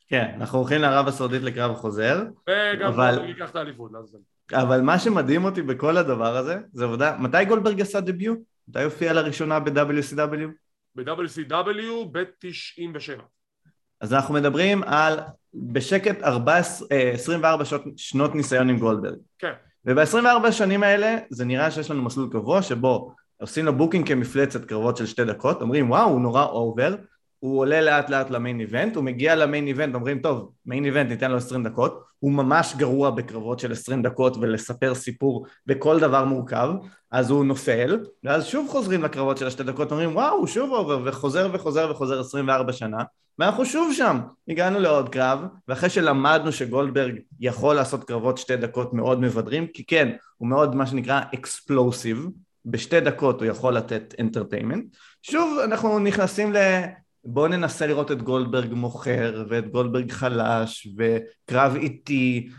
כן, 0.07 0.32
אנחנו 0.36 0.59
הולכים 0.59 0.82
לערב 0.82 1.07
הסעודית 1.07 1.41
לקרב 1.41 1.75
חוזר. 1.75 2.23
וגם 2.49 2.88
אבל... 2.88 3.05
גולדברג 3.05 3.30
ייקח 3.30 3.49
את 3.49 3.55
האליפות. 3.55 3.91
אבל 4.53 4.82
מה 4.82 4.99
שמדהים 4.99 5.45
אותי 5.45 5.61
בכל 5.61 5.97
הדבר 5.97 6.38
הזה, 6.38 6.57
זה 6.73 6.86
עובדה, 6.86 7.17
מתי 7.19 7.45
גולדברג 7.45 7.82
עשה 7.82 8.01
דביוט? 8.01 8.39
מתי 8.67 8.84
הופיע 8.84 9.13
לראשונה 9.13 9.59
ב-WCW? 9.59 10.68
ב-WCW 10.96 12.06
ב-97. 12.12 13.22
אז 14.02 14.14
אנחנו 14.14 14.34
מדברים 14.34 14.84
על 14.84 15.20
בשקט 15.54 16.24
14, 16.24 16.88
24 17.14 17.66
שנות, 17.66 17.82
שנות 17.98 18.36
ניסיון 18.36 18.70
עם 18.70 18.80
גולדברג. 18.80 19.18
כן. 19.40 19.54
וב-24 19.86 20.48
השנים 20.48 20.84
האלה 20.84 21.18
זה 21.30 21.46
נראה 21.46 21.72
שיש 21.72 21.92
לנו 21.92 22.04
מסלול 22.04 22.30
קבוע 22.32 22.62
שבו 22.62 23.14
עושים 23.38 23.66
לו 23.66 23.74
booking 23.78 24.07
כמפלצת 24.08 24.66
קרבות 24.66 24.98
של 24.98 25.06
שתי 25.06 25.26
דקות, 25.26 25.62
אומרים 25.62 25.92
וואו 25.92 26.10
הוא 26.10 26.22
נורא 26.22 26.46
over, 26.45 26.95
הוא 27.40 27.60
עולה 27.60 27.82
לאט 27.82 28.10
לאט 28.10 28.30
ל 28.30 28.36
main 28.36 28.60
event, 28.60 28.95
הוא 28.96 29.04
מגיע 29.04 29.36
ל 29.36 29.42
main 29.42 29.68
event, 29.68 29.95
אומרים 29.96 30.20
טוב, 30.20 30.52
main 30.66 30.86
event 30.86 31.10
ניתן 31.10 31.32
לו 31.32 31.38
20 31.38 31.64
דקות, 31.64 32.04
הוא 32.20 32.32
ממש 32.32 32.74
גרוע 32.78 33.10
בקרבות 33.10 33.60
של 33.60 33.72
20 33.72 34.02
דקות 34.02 34.38
ולספר 34.38 34.96
סיפור 34.96 35.46
בכל 35.66 36.00
דבר 36.00 36.26
מורכב, 36.26 36.70
אז 37.12 37.30
הוא 37.30 37.46
נופל, 37.46 38.00
ואז 38.24 38.46
שוב 38.46 38.68
חוזרים 38.70 39.04
לקרבות 39.04 39.38
של 39.38 39.48
השתי 39.48 39.64
דקות, 39.64 39.92
אומרים 39.92 40.16
וואו, 40.16 40.36
הוא 40.36 40.48
שוב 40.48 40.72
over, 40.72 41.01
וחוזר 41.06 41.50
וחוזר 41.54 41.92
וחוזר 41.92 42.20
24 42.20 42.74
שנה, 42.74 43.04
ואנחנו 43.40 43.66
שוב 43.66 43.94
שם, 43.94 44.20
הגענו 44.50 44.80
לעוד 44.80 45.10
קרב, 45.10 45.40
ואחרי 45.68 45.90
שלמדנו 45.90 46.52
שגולדברג 46.52 47.16
יכול 47.40 47.76
לעשות 47.76 48.04
קרבות 48.04 48.38
שתי 48.38 48.56
דקות 48.56 48.94
מאוד 48.94 49.22
מבדרים, 49.22 49.68
כי 49.68 49.86
כן, 49.86 50.10
הוא 50.38 50.48
מאוד 50.48 50.76
מה 50.76 50.86
שנקרא 50.88 51.22
explosive, 51.34 52.28
בשתי 52.66 53.00
דקות 53.00 53.42
הוא 53.42 53.50
יכול 53.50 53.74
לתת 53.74 54.16
entertainment, 54.20 54.86
שוב 55.22 55.60
אנחנו 55.64 56.00
נכנסים 56.00 56.54
ל... 56.54 56.58
בואו 57.26 57.47
ננסה 57.47 57.88
לראות 57.88 58.11
את 58.11 58.22
גולדברג 58.22 58.74
מוכר 58.74 59.45
ואת 59.49 59.72
גולדברג 59.72 60.11
חלש 60.11 60.88
וקרב 60.97 61.76
איטי. 61.76 62.49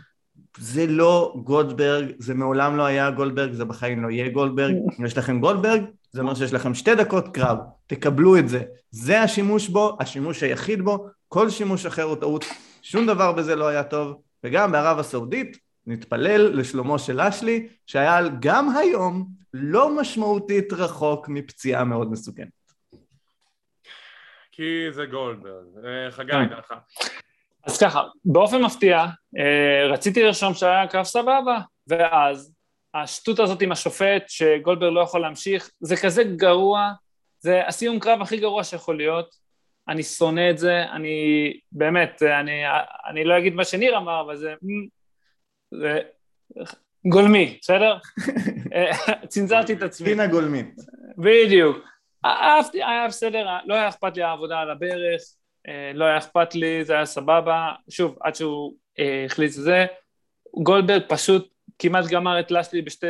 זה 0.57 0.87
לא 0.87 1.33
גולדברג, 1.43 2.11
זה 2.19 2.33
מעולם 2.33 2.77
לא 2.77 2.85
היה 2.85 3.11
גולדברג, 3.11 3.53
זה 3.53 3.65
בחיים 3.65 4.03
לא 4.03 4.09
יהיה 4.09 4.29
גולדברג. 4.29 4.75
אם 4.99 5.05
יש 5.05 5.17
לכם 5.17 5.39
גולדברג 5.39 5.83
זה 6.11 6.21
אומר 6.21 6.35
שיש 6.35 6.53
לכם 6.53 6.73
שתי 6.73 6.95
דקות 6.95 7.27
קרב, 7.27 7.57
תקבלו 7.87 8.37
את 8.37 8.49
זה. 8.49 8.63
זה 8.91 9.21
השימוש 9.21 9.69
בו, 9.69 9.97
השימוש 9.99 10.43
היחיד 10.43 10.81
בו 10.81 11.07
כל 11.27 11.49
שימוש 11.49 11.85
אחר 11.85 12.03
הוא 12.03 12.15
טעות, 12.15 12.45
שום 12.81 13.05
דבר 13.05 13.31
בזה 13.31 13.55
לא 13.55 13.67
היה 13.67 13.83
טוב. 13.83 14.21
וגם 14.43 14.71
בערב 14.71 14.99
הסעודית 14.99 15.57
נתפלל 15.87 16.59
לשלומו 16.59 16.99
של 16.99 17.21
אשלי 17.21 17.67
שהיה 17.85 18.19
גם 18.39 18.69
היום 18.77 19.27
לא 19.53 19.99
משמעותית 19.99 20.73
רחוק 20.73 21.29
מפציעה 21.29 21.83
מאוד 21.83 22.11
מסוכנת 22.11 22.60
כי 24.61 24.91
זה 24.91 25.05
גולדברג. 25.05 25.65
אה, 25.85 26.11
חגי, 26.11 26.31
כן. 26.31 26.49
דעתך. 26.49 26.73
אז 27.63 27.77
ככה, 27.77 28.03
באופן 28.25 28.61
מפתיע, 28.61 29.05
אה, 29.37 29.87
רציתי 29.87 30.23
לרשום 30.23 30.53
שהיה 30.53 30.87
קרב 30.87 31.03
סבבה, 31.03 31.59
ואז 31.87 32.53
השטות 32.93 33.39
הזאת 33.39 33.61
עם 33.61 33.71
השופט, 33.71 34.23
שגולדברג 34.27 34.93
לא 34.93 35.01
יכול 35.01 35.21
להמשיך, 35.21 35.69
זה 35.79 35.95
כזה 35.97 36.23
גרוע, 36.23 36.91
זה 37.39 37.67
הסיום 37.67 37.99
קרב 37.99 38.21
הכי 38.21 38.37
גרוע 38.37 38.63
שיכול 38.63 38.97
להיות, 38.97 39.35
אני 39.87 40.03
שונא 40.03 40.49
את 40.49 40.57
זה, 40.57 40.83
אני 40.91 41.53
באמת, 41.71 42.23
אני, 42.23 42.61
אני 43.09 43.23
לא 43.23 43.37
אגיד 43.37 43.53
מה 43.53 43.65
שניר 43.65 43.97
אמר, 43.97 44.21
אבל 44.21 44.37
זה, 44.37 44.53
זה 45.71 45.99
גולמי, 47.05 47.57
בסדר? 47.61 47.97
אה, 48.75 48.91
צנזרתי 49.27 49.73
את 49.73 49.81
עצמי. 49.81 50.07
פינה 50.07 50.27
גולמית. 50.27 50.75
בדיוק. 51.17 51.90
אהבתי, 52.25 52.83
היה 52.83 53.07
בסדר, 53.07 53.47
לא 53.65 53.73
היה 53.73 53.89
אכפת 53.89 54.17
לי 54.17 54.23
העבודה 54.23 54.59
על 54.59 54.69
הברך, 54.69 55.21
אה, 55.67 55.91
לא 55.93 56.05
היה 56.05 56.17
אכפת 56.17 56.55
לי, 56.55 56.85
זה 56.85 56.93
היה 56.93 57.05
סבבה, 57.05 57.71
שוב, 57.89 58.17
עד 58.21 58.35
שהוא 58.35 58.73
אה, 58.99 59.25
החליט 59.25 59.49
את 59.49 59.63
זה, 59.63 59.85
גולדברג 60.63 61.01
פשוט 61.07 61.47
כמעט 61.79 62.05
גמר 62.05 62.39
את 62.39 62.51
לשלי 62.51 62.81
בשתי, 62.81 63.07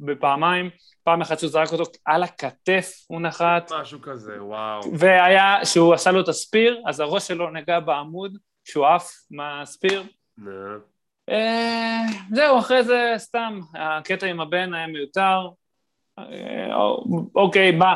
בפעמיים, 0.00 0.70
פעם 1.04 1.20
אחת 1.20 1.38
שהוא 1.38 1.50
זרק 1.50 1.72
אותו 1.72 1.84
על 2.04 2.22
הכתף, 2.22 2.92
הוא 3.08 3.20
נחת. 3.20 3.72
משהו 3.80 4.00
כזה, 4.02 4.42
וואו. 4.42 4.98
והיה, 4.98 5.64
שהוא 5.64 5.94
עשה 5.94 6.12
לו 6.12 6.20
את 6.20 6.28
הספיר, 6.28 6.82
אז 6.86 7.00
הראש 7.00 7.28
שלו 7.28 7.50
נגע 7.50 7.80
בעמוד, 7.80 8.38
שהוא 8.64 8.86
עף 8.86 9.10
מהספיר. 9.30 10.02
אה, 11.28 12.02
זהו, 12.34 12.58
אחרי 12.58 12.84
זה 12.84 13.14
סתם, 13.16 13.60
הקטע 13.74 14.26
עם 14.26 14.40
הבן 14.40 14.74
היה 14.74 14.86
מיותר, 14.86 15.48
אוקיי, 17.34 17.72
בא, 17.72 17.94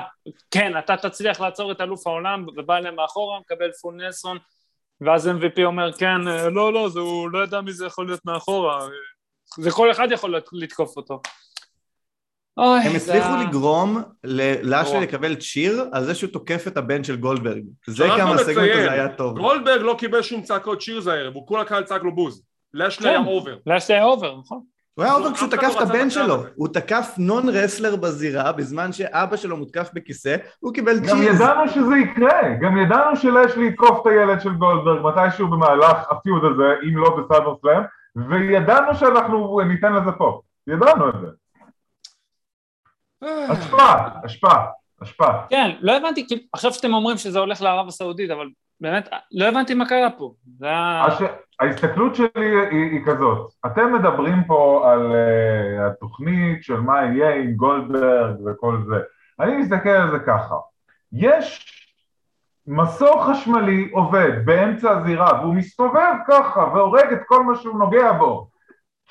כן, 0.50 0.78
אתה 0.78 0.96
תצליח 0.96 1.40
לעצור 1.40 1.72
את 1.72 1.80
אלוף 1.80 2.06
העולם, 2.06 2.46
ובא 2.56 2.76
אליהם 2.76 2.96
מאחורה, 2.96 3.40
מקבל 3.40 3.72
פול 3.72 3.94
נלסון, 3.94 4.38
ואז 5.00 5.28
MVP 5.28 5.62
אומר, 5.64 5.92
כן, 5.92 6.28
אה, 6.28 6.50
לא, 6.50 6.72
לא, 6.72 6.88
זה, 6.88 7.00
הוא 7.00 7.30
לא 7.30 7.44
ידע 7.44 7.60
מי 7.60 7.72
זה 7.72 7.86
יכול 7.86 8.06
להיות 8.06 8.20
מאחורה, 8.24 8.88
זה 9.58 9.70
כל 9.70 9.90
אחד 9.90 10.08
יכול 10.10 10.40
לתקוף 10.52 10.96
אותו. 10.96 11.20
הם 12.56 12.96
הצליחו 12.96 13.28
לגרום 13.46 14.02
ללאשלי 14.62 15.00
לקבל 15.00 15.34
cheer 15.34 15.84
על 15.92 16.04
זה 16.04 16.14
שהוא 16.14 16.30
תוקף 16.30 16.66
את 16.66 16.76
הבן 16.76 17.04
של 17.04 17.16
גולדברג. 17.16 17.62
זה 17.86 18.04
כמה 18.16 18.34
הסגמנט 18.34 18.70
הזה 18.70 18.92
היה 18.92 19.08
טוב. 19.08 19.38
גולדברג 19.38 19.80
לא 19.80 19.96
קיבל 19.98 20.22
שום 20.22 20.42
צעקות 20.42 20.80
cheer 20.80 21.00
זה 21.00 21.12
הערב, 21.12 21.34
הוא 21.34 21.46
כולה 21.46 21.64
קהל 21.64 21.84
צעק 21.84 22.02
לו 22.02 22.14
בוז. 22.14 22.42
לאשלי 22.74 23.08
היה 23.08 23.18
over. 23.18 23.56
לאשלי 23.66 23.94
היה 23.94 24.04
over, 24.04 24.36
נכון. 24.36 24.71
הוא 24.94 25.04
היה 25.04 25.14
over 25.14 25.28
אף 25.28 25.34
כשהוא 25.34 25.50
תקף 25.50 25.74
לא 25.74 25.82
את 25.82 25.88
הבן 25.88 26.10
שלו. 26.10 26.34
הוא 26.54 26.68
תקף 26.68 27.14
non 27.18 27.48
wrestler 27.48 27.96
בזירה 27.96 28.52
בזמן 28.52 28.92
שאבא 28.92 29.36
שלו 29.36 29.56
מותקף 29.56 29.90
בכיסא, 29.94 30.36
הוא 30.60 30.74
קיבל 30.74 30.98
גם 30.98 31.16
צ'יז. 31.16 31.40
ידענו 31.40 31.68
שזה 31.68 31.96
יקרה, 31.96 32.54
גם 32.60 32.76
ידענו 32.78 33.16
שלאשלי 33.16 33.66
יתקוף 33.66 34.00
את 34.02 34.06
הילד 34.06 34.40
של 34.40 34.52
גולדברג 34.54 35.02
מתישהו 35.02 35.48
במהלך 35.48 36.10
ה 36.10 36.17
feud 36.17 36.44
הזה, 36.44 36.74
אם 36.88 36.96
לא 36.96 37.16
בסאמרסלאם, 37.16 37.82
וידענו 38.30 38.94
שאנחנו 38.94 39.60
ניתן 39.60 39.92
לזה 39.92 40.12
פה, 40.18 40.40
ידענו 40.66 41.08
את 41.08 41.14
זה. 41.20 41.26
השפעה, 43.48 44.08
השפעה, 44.24 44.66
השפעה. 45.02 45.46
כן, 45.50 45.70
לא 45.80 45.96
הבנתי, 45.96 46.26
כאילו, 46.26 46.42
עכשיו 46.52 46.72
שאתם 46.72 46.94
אומרים 46.94 47.16
שזה 47.16 47.38
הולך 47.38 47.62
לערב 47.62 47.88
הסעודית, 47.88 48.30
אבל 48.30 48.48
באמת, 48.82 49.08
לא 49.32 49.44
הבנתי 49.48 49.74
מה 49.74 49.88
קרה 49.88 50.10
פה. 50.10 50.34
זה. 50.58 50.66
הש... 51.06 51.22
ההסתכלות 51.60 52.14
שלי 52.14 52.28
היא, 52.70 52.90
היא 52.92 53.00
כזאת, 53.06 53.52
אתם 53.66 53.92
מדברים 53.92 54.44
פה 54.46 54.90
על 54.92 55.12
uh, 55.12 55.90
התוכנית 55.90 56.62
של 56.62 56.80
מה 56.80 57.02
יהיה 57.02 57.34
עם 57.34 57.52
גולדברג 57.52 58.46
וכל 58.46 58.78
זה, 58.88 58.96
אני 59.40 59.56
מסתכל 59.56 59.88
על 59.88 60.10
זה 60.10 60.18
ככה, 60.18 60.54
יש 61.12 61.68
מסור 62.66 63.24
חשמלי 63.24 63.90
עובד 63.92 64.30
באמצע 64.44 64.90
הזירה 64.90 65.40
והוא 65.40 65.54
מסתובב 65.54 66.14
ככה 66.28 66.60
והורג 66.60 67.12
את 67.12 67.20
כל 67.26 67.42
מה 67.42 67.54
שהוא 67.54 67.78
נוגע 67.78 68.12
בו, 68.12 68.48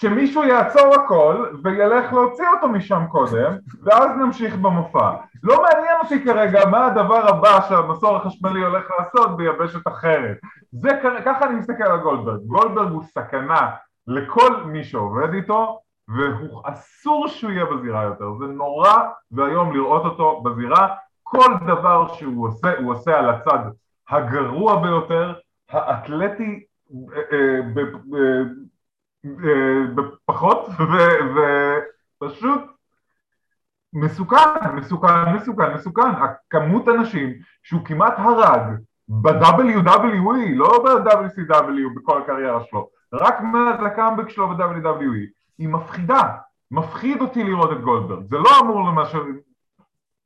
שמישהו 0.02 0.44
יעצור 0.44 0.96
הכל 0.96 1.46
וילך 1.64 2.14
להוציא 2.14 2.46
אותו 2.56 2.68
משם 2.68 3.04
קודם 3.10 3.54
ואז 3.84 4.10
נמשיך 4.18 4.56
במופע. 4.56 5.12
לא 5.44 5.64
מעניין 5.64 5.98
אותי 6.04 6.24
כרגע 6.24 6.66
מה 6.66 6.86
הדבר 6.86 7.28
הבא 7.28 7.62
שהמסור 7.70 8.18
החשמלי 8.18 8.62
הולך 8.62 8.84
לעשות 9.00 9.38
ביבשת 9.38 9.88
אחרת. 9.88 10.38
זה 10.72 10.90
ככה 11.26 11.46
אני 11.46 11.56
מסתכל 11.56 11.84
על 11.84 12.00
גולדברג. 12.00 12.40
גולדברג 12.46 12.92
הוא 12.92 13.04
סכנה 13.04 13.70
לכל 14.08 14.64
מי 14.66 14.84
שעובד 14.84 15.34
איתו 15.34 15.80
והוא 16.08 16.62
אסור 16.66 17.28
שהוא 17.28 17.52
יהיה 17.52 17.66
בזירה 17.66 18.04
יותר. 18.04 18.26
זה 18.40 18.46
נורא 18.46 18.94
ואיום 19.32 19.74
לראות 19.74 20.06
אותו 20.06 20.42
בזירה. 20.42 20.88
כל 21.24 21.54
דבר 21.68 22.14
שהוא 22.14 22.48
עושה, 22.48 22.78
הוא 22.78 22.92
עושה 22.92 23.20
על 23.20 23.30
הצד 23.30 23.60
הגרוע 24.10 24.82
ביותר, 24.82 25.34
האתלטי 25.72 26.64
בפחות, 29.96 30.68
ופשוט 32.22 32.62
מסוכן, 33.94 34.76
מסוכן, 34.76 35.36
מסוכן, 35.36 35.74
מסוכן. 35.74 36.02
הכמות 36.02 36.88
אנשים 36.88 37.34
שהוא 37.64 37.86
כמעט 37.86 38.14
הרג 38.18 38.78
ב-WWE, 39.08 40.56
לא 40.56 40.84
ב-WCW 40.84 41.96
בכל 41.96 42.22
הקריירה 42.22 42.64
שלו, 42.64 42.90
רק 43.14 43.42
מאז 43.42 43.86
הקאמבק 43.86 44.30
שלו 44.30 44.48
ב-WWE, 44.48 45.28
היא 45.58 45.70
מפחידה. 45.70 46.22
מפחיד 46.72 47.22
אותי 47.22 47.44
לראות 47.44 47.72
את 47.72 47.82
גולדברג. 47.82 48.26
זה 48.30 48.38
לא 48.38 48.50
אמור 48.62 48.90
למה 48.90 49.06
ש... 49.06 49.16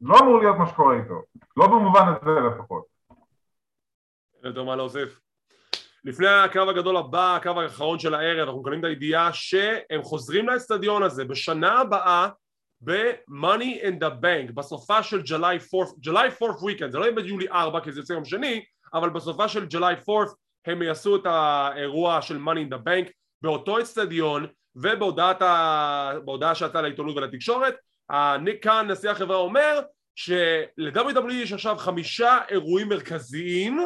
לא 0.02 0.20
אמור 0.20 0.40
להיות 0.40 0.58
מה 0.58 0.68
שקורה 0.68 0.96
איתו. 0.96 1.22
לא 1.58 1.68
במובן 1.68 2.02
הזה 2.08 2.40
לפחות. 2.40 2.84
אין 4.44 4.66
מה 4.66 4.76
להוסיף. 4.76 5.25
לפני 6.06 6.28
הקרב 6.28 6.70
הגדול 6.70 6.98
הבא, 6.98 7.36
הקרב 7.36 7.58
האחרון 7.58 8.00
של 8.00 8.14
הערב, 8.14 8.46
אנחנו 8.46 8.62
מקבלים 8.62 8.80
את 8.80 8.86
הידיעה 8.86 9.34
שהם 9.34 10.04
חוזרים 10.04 10.50
לאצטדיון 10.50 11.04
הזה 11.04 11.26
בשנה 11.26 11.80
הבאה 11.80 12.30
ב-Money 12.82 13.84
in 13.84 14.04
the 14.04 14.24
Bank, 14.24 14.52
בסופה 14.54 15.04
של 15.04 15.22
July 15.22 15.74
4th, 15.74 16.08
July 16.08 16.42
4th 16.42 16.64
weekend, 16.64 16.92
זה 16.92 16.98
לא 16.98 17.04
יהיה 17.04 17.16
ביולי 17.16 17.48
4 17.50 17.80
כי 17.80 17.92
זה 17.92 18.00
יוצא 18.00 18.14
יום 18.14 18.26
שני, 18.26 18.64
אבל 18.94 19.10
בסופה 19.10 19.48
של 19.48 19.68
July 19.74 20.10
4th 20.10 20.34
הם 20.66 20.82
יעשו 20.82 21.16
את 21.16 21.26
האירוע 21.26 22.22
של 22.22 22.38
Money 22.46 22.70
in 22.70 22.74
the 22.74 22.88
Bank 22.88 23.12
באותו 23.42 23.80
אצטדיון 23.80 24.48
ובהודעת 24.76 25.42
ה... 25.42 26.12
שיצאה 26.54 26.82
לעיתונות 26.82 27.18
ולתקשורת, 27.18 27.76
ניק 28.42 28.64
קאן, 28.64 28.92
נשיא 28.92 29.10
החברה, 29.10 29.38
אומר 29.38 29.82
של-WWE 30.16 31.34
יש 31.34 31.54
עכשיו 31.54 31.78
חמישה 31.78 32.38
אירועים 32.50 32.90
מרכזיים 32.90 33.80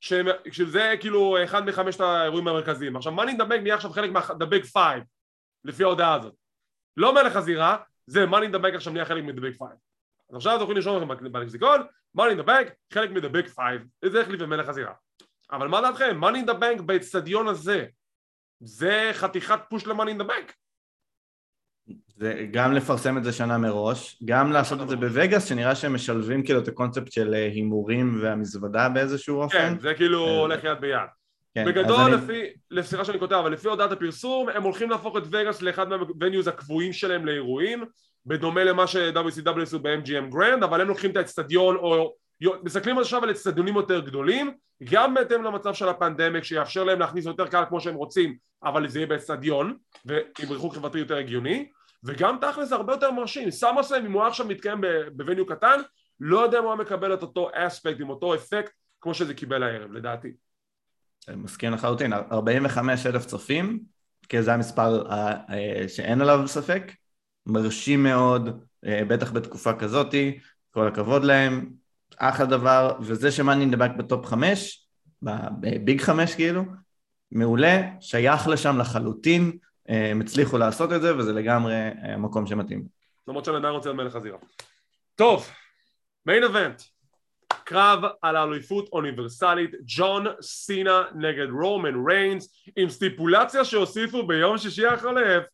שזה 0.00 0.94
כאילו 1.00 1.44
אחד 1.44 1.66
מחמשת 1.66 2.00
האירועים 2.00 2.48
המרכזיים. 2.48 2.96
עכשיו 2.96 3.12
the 3.18 3.42
bank 3.42 3.60
נהיה 3.62 3.74
עכשיו 3.74 3.90
חלק 3.90 4.10
big 4.44 4.64
five 4.76 5.04
לפי 5.64 5.84
ההודעה 5.84 6.14
הזאת. 6.14 6.34
לא 6.96 7.14
מלך 7.14 7.36
הזירה, 7.36 7.76
זה 8.06 8.24
the 8.24 8.58
bank 8.58 8.74
עכשיו 8.74 8.92
נהיה 8.92 9.04
חלק 9.04 9.24
big 9.24 9.58
five. 9.62 9.76
אז 10.30 10.36
עכשיו 10.36 10.54
אתם 10.54 10.62
יכולים 10.62 10.76
לרשום 10.76 11.12
לכם 11.12 11.32
בלקסיקון, 11.32 11.80
the 12.18 12.46
bank 12.46 12.70
חלק 12.92 13.10
big 13.10 13.48
five, 13.58 14.08
זה 14.08 14.20
החליף 14.20 14.40
במלך 14.40 14.68
הזירה. 14.68 14.92
אבל 15.52 15.68
מה 15.68 15.80
דעתכם? 15.80 16.20
the 16.24 16.54
bank 16.60 16.82
באצטדיון 16.82 17.48
הזה 17.48 17.86
זה 18.60 19.10
חתיכת 19.12 19.60
פוש 19.68 19.84
the 20.20 20.24
bank. 20.24 20.52
זה 22.16 22.46
גם 22.50 22.72
לפרסם 22.72 23.18
את 23.18 23.24
זה 23.24 23.32
שנה 23.32 23.58
מראש, 23.58 24.22
גם 24.24 24.52
לעשות 24.52 24.80
את 24.82 24.88
זה 24.88 24.96
בווגאס, 24.96 25.44
שנראה 25.48 25.74
שהם 25.74 25.94
משלבים 25.94 26.42
כאילו 26.42 26.60
את 26.60 26.68
הקונספט 26.68 27.12
של 27.12 27.34
אה, 27.34 27.44
הימורים 27.44 28.18
והמזוודה 28.22 28.88
באיזשהו 28.88 29.42
אופן. 29.42 29.58
כן, 29.58 29.78
זה 29.80 29.94
כאילו 29.94 30.26
אה, 30.26 30.38
הולך 30.38 30.64
יד 30.64 30.80
ביד. 30.80 31.00
כן, 31.54 31.64
בגדול, 31.68 32.00
אני- 32.00 32.16
לפי, 32.16 32.42
סליחה 32.82 33.04
שאני 33.04 33.18
קוטע, 33.18 33.38
אבל 33.38 33.52
לפי 33.52 33.68
הודעת 33.68 33.92
הפרסום, 33.92 34.48
הם 34.48 34.62
הולכים 34.62 34.90
להפוך 34.90 35.16
את 35.16 35.22
וגאס 35.26 35.62
לאחד 35.62 35.88
מה 35.88 36.03
venues 36.03 36.48
הקבועים 36.48 36.92
שלהם 36.92 37.26
לאירועים, 37.26 37.84
בדומה 38.26 38.64
למה 38.64 38.86
ש-WCW 38.86 39.62
עשו 39.62 39.78
ב-MGM 39.78 40.30
גרנד, 40.30 40.62
אבל 40.62 40.80
הם 40.80 40.88
לוקחים 40.88 41.10
את 41.10 41.16
האצטדיון, 41.16 41.76
או 41.76 42.14
מסתכלים 42.62 42.98
עכשיו 42.98 43.22
על 43.24 43.30
אצטדיונים 43.30 43.76
יותר 43.76 44.00
גדולים, 44.00 44.50
גם 44.84 45.14
בהתאם 45.14 45.42
למצב 45.44 45.74
של 45.74 45.88
ה 45.88 45.94
pandemic, 45.94 46.44
שיאפשר 46.44 46.84
להם 46.84 46.98
להכניס 47.00 47.26
יותר 47.26 47.46
קהל 47.46 47.64
כמו 47.68 47.80
שהם 47.80 47.94
רוצים, 47.94 48.36
אבל 48.64 48.88
זה 48.88 48.98
יהיה 48.98 49.06
באצטדיון, 49.06 49.76
ועם 50.06 50.50
ריחוק 50.50 50.74
חברתי 50.74 50.98
יותר 50.98 51.16
הגיוני, 51.16 51.68
וגם 52.06 52.38
תכל'ס 52.40 52.72
הרבה 52.72 52.92
יותר 52.92 53.10
מרשים. 53.10 53.50
סמרסלם, 53.50 54.06
אם 54.06 54.12
הוא 54.12 54.20
היה 54.22 54.28
עכשיו 54.28 54.46
מתקיים 54.46 54.80
ב 55.12 55.18
venue 55.18 55.46
קטן, 55.46 55.80
לא 56.20 56.40
יודע 56.40 56.58
אם 56.58 56.62
הוא 56.62 56.72
היה 56.72 56.80
מקבל 56.80 57.14
את 57.14 57.22
אותו 57.22 57.50
aspect, 57.54 58.00
עם 58.00 58.10
אותו 58.10 58.34
אפקט, 58.34 58.72
כמו 59.00 59.14
שזה 59.14 59.34
קיבל 59.34 59.62
הערב, 59.62 59.92
לדעתי. 59.92 60.32
מסכים 61.36 61.72
לחלוטין, 61.72 62.12
45 62.12 63.06
אלף 63.06 63.26
צופים, 63.26 63.80
כי 64.28 64.42
זה 64.42 64.54
המספר 64.54 65.10
אה, 65.10 65.32
אה, 65.50 65.88
שאין 65.88 66.20
עליו 66.20 66.48
ספק, 66.48 66.92
מרשים 67.46 68.02
מאוד, 68.02 68.62
אה, 68.86 69.02
בטח 69.08 69.32
בתקופה 69.32 69.72
כזאתי, 69.72 70.38
כל 70.70 70.88
הכבוד 70.88 71.24
להם, 71.24 71.70
אחלה 72.16 72.46
דבר, 72.46 72.98
וזה 73.00 73.32
שמאני 73.32 73.66
נדבק 73.66 73.90
בטופ 73.98 74.26
חמש, 74.26 74.86
בביג 75.22 76.00
חמש 76.00 76.34
כאילו, 76.34 76.62
מעולה, 77.32 77.82
שייך 78.00 78.48
לשם 78.48 78.78
לחלוטין, 78.78 79.58
הם 79.88 80.20
הצליחו 80.20 80.58
לעשות 80.58 80.92
את 80.92 81.02
זה 81.02 81.16
וזה 81.16 81.32
לגמרי 81.32 81.74
אה, 81.74 82.14
המקום 82.14 82.46
שמתאים. 82.46 82.84
למרות 83.28 83.44
שאני 83.44 83.56
עדיין 83.56 83.74
רוצה 83.74 83.90
על 83.90 83.96
מלך 83.96 84.16
הזירה. 84.16 84.38
טוב, 85.14 85.50
מיין 86.26 86.44
אבנט, 86.44 86.82
קרב 87.64 88.04
על 88.22 88.36
האליפות 88.36 88.88
אוניברסלית, 88.92 89.70
ג'ון 89.84 90.26
סינה 90.40 91.02
נגד 91.14 91.46
רומן 91.50 92.06
ריינס, 92.06 92.54
עם 92.76 92.88
סטיפולציה 92.88 93.64
שהוסיפו 93.64 94.26
ביום 94.26 94.58
שישי 94.58 94.86
החולף, 94.86 95.44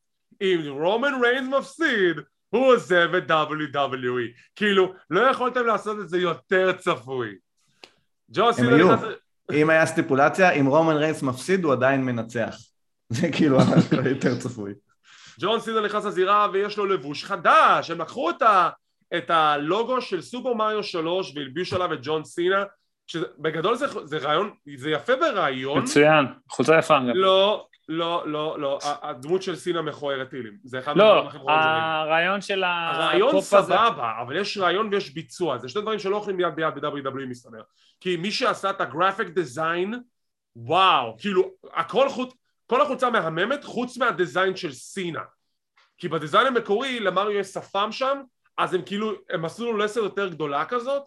אם 0.40 0.60
רומן 0.68 1.12
ריינס 1.22 1.48
מפסיד, 1.48 2.16
הוא 2.50 2.74
עוזב 2.74 3.14
את 3.14 3.30
WWE. 3.30 4.40
כאילו, 4.56 4.92
לא 5.10 5.20
יכולתם 5.20 5.66
לעשות 5.66 5.98
את 6.00 6.09
זה 6.09 6.18
יותר 6.18 6.72
צפוי. 6.72 7.34
ג'ון 8.30 8.52
סינה. 8.52 8.76
נכנס... 8.76 9.00
אם 9.52 9.70
היה 9.70 9.86
סטיפולציה, 9.86 10.50
אם 10.50 10.66
רומן 10.66 10.96
ריינס 10.96 11.22
מפסיד 11.22 11.64
הוא 11.64 11.72
עדיין 11.72 12.04
מנצח. 12.04 12.56
זה 13.12 13.32
כאילו 13.32 13.60
הכל 13.60 14.06
יותר 14.06 14.39
צפוי. 14.39 14.72
ג'ון 15.40 15.60
סינה 15.60 15.80
נכנס 15.80 16.05
לזירה 16.05 16.48
ויש 16.52 16.76
לו 16.76 16.86
לבוש 16.86 17.24
חדש, 17.24 17.90
הם 17.90 18.01
לקחו 18.01 18.30
את, 18.30 18.43
ה, 18.43 18.70
את 19.16 19.30
הלוגו 19.30 20.01
של 20.01 20.22
סופר 20.22 20.55
מריו 20.55 20.82
3 20.82 21.32
והלבישו 21.36 21.76
עליו 21.76 21.93
את 21.93 21.98
ג'ון 22.02 22.24
סינה, 22.24 22.64
שבגדול 23.06 23.74
זה, 23.76 23.86
זה 24.05 24.18
רעיון, 24.18 24.51
זה 24.76 24.90
יפה 24.90 25.16
ברעיון, 25.16 25.82
מצוין, 25.82 26.26
חולצה 26.48 26.78
יפה 26.78 26.98
גם. 26.98 27.09
לא, 27.14 27.66
לא, 27.89 28.22
לא, 28.26 28.56
לא, 28.60 28.78
ה- 28.84 29.10
הדמות 29.10 29.43
של 29.43 29.56
סינה 29.56 29.82
מכוערת 29.82 30.30
טילים, 30.30 30.52
זה 30.64 30.78
אחד 30.78 30.97
לא. 30.97 31.28
הרעיון 31.48 32.40
של 32.40 32.64
הרעיון 32.64 33.28
הפופ 33.28 33.55
הזה, 33.55 33.66
סבבה, 33.74 34.12
אבל 34.22 34.36
יש 34.36 34.59
רעיון 34.59 34.89
ויש 34.93 35.10
ביצוע, 35.14 35.59
זה 35.59 35.68
שני 35.68 35.82
דברים 35.82 35.98
שלא 35.98 36.16
הולכים 36.16 36.40
יד 36.40 36.55
ביד 36.55 36.74
ב-WWE 36.74 37.26
מסתבר. 37.28 37.60
כי 38.01 38.16
מי 38.16 38.30
שעשה 38.30 38.70
את 38.70 38.80
ה 38.80 38.86
graphic 38.86 39.28
design, 39.28 39.94
וואו, 40.56 41.16
כאילו, 41.18 41.51
הכל 41.74 42.09
חוץ, 42.09 42.34
כל 42.72 42.82
החולצה 42.82 43.10
מהממת 43.10 43.64
חוץ 43.64 43.98
מה 43.98 44.13
design 44.13 44.56
של 44.56 44.72
סינה. 44.72 45.20
כי 45.98 46.08
ב 46.09 46.14
design 46.14 46.46
המקורי 46.46 47.00
למריו 47.00 47.30
יש 47.30 47.46
שפם 47.46 47.88
שם, 47.92 48.22
אז 48.58 48.74
הם 48.74 48.82
כאילו, 48.82 49.12
הם 49.30 49.44
עשו 49.44 49.72
לו 49.72 49.78
לסת 49.78 50.00
יותר 50.00 50.28
גדולה 50.28 50.64
כזאת, 50.64 51.02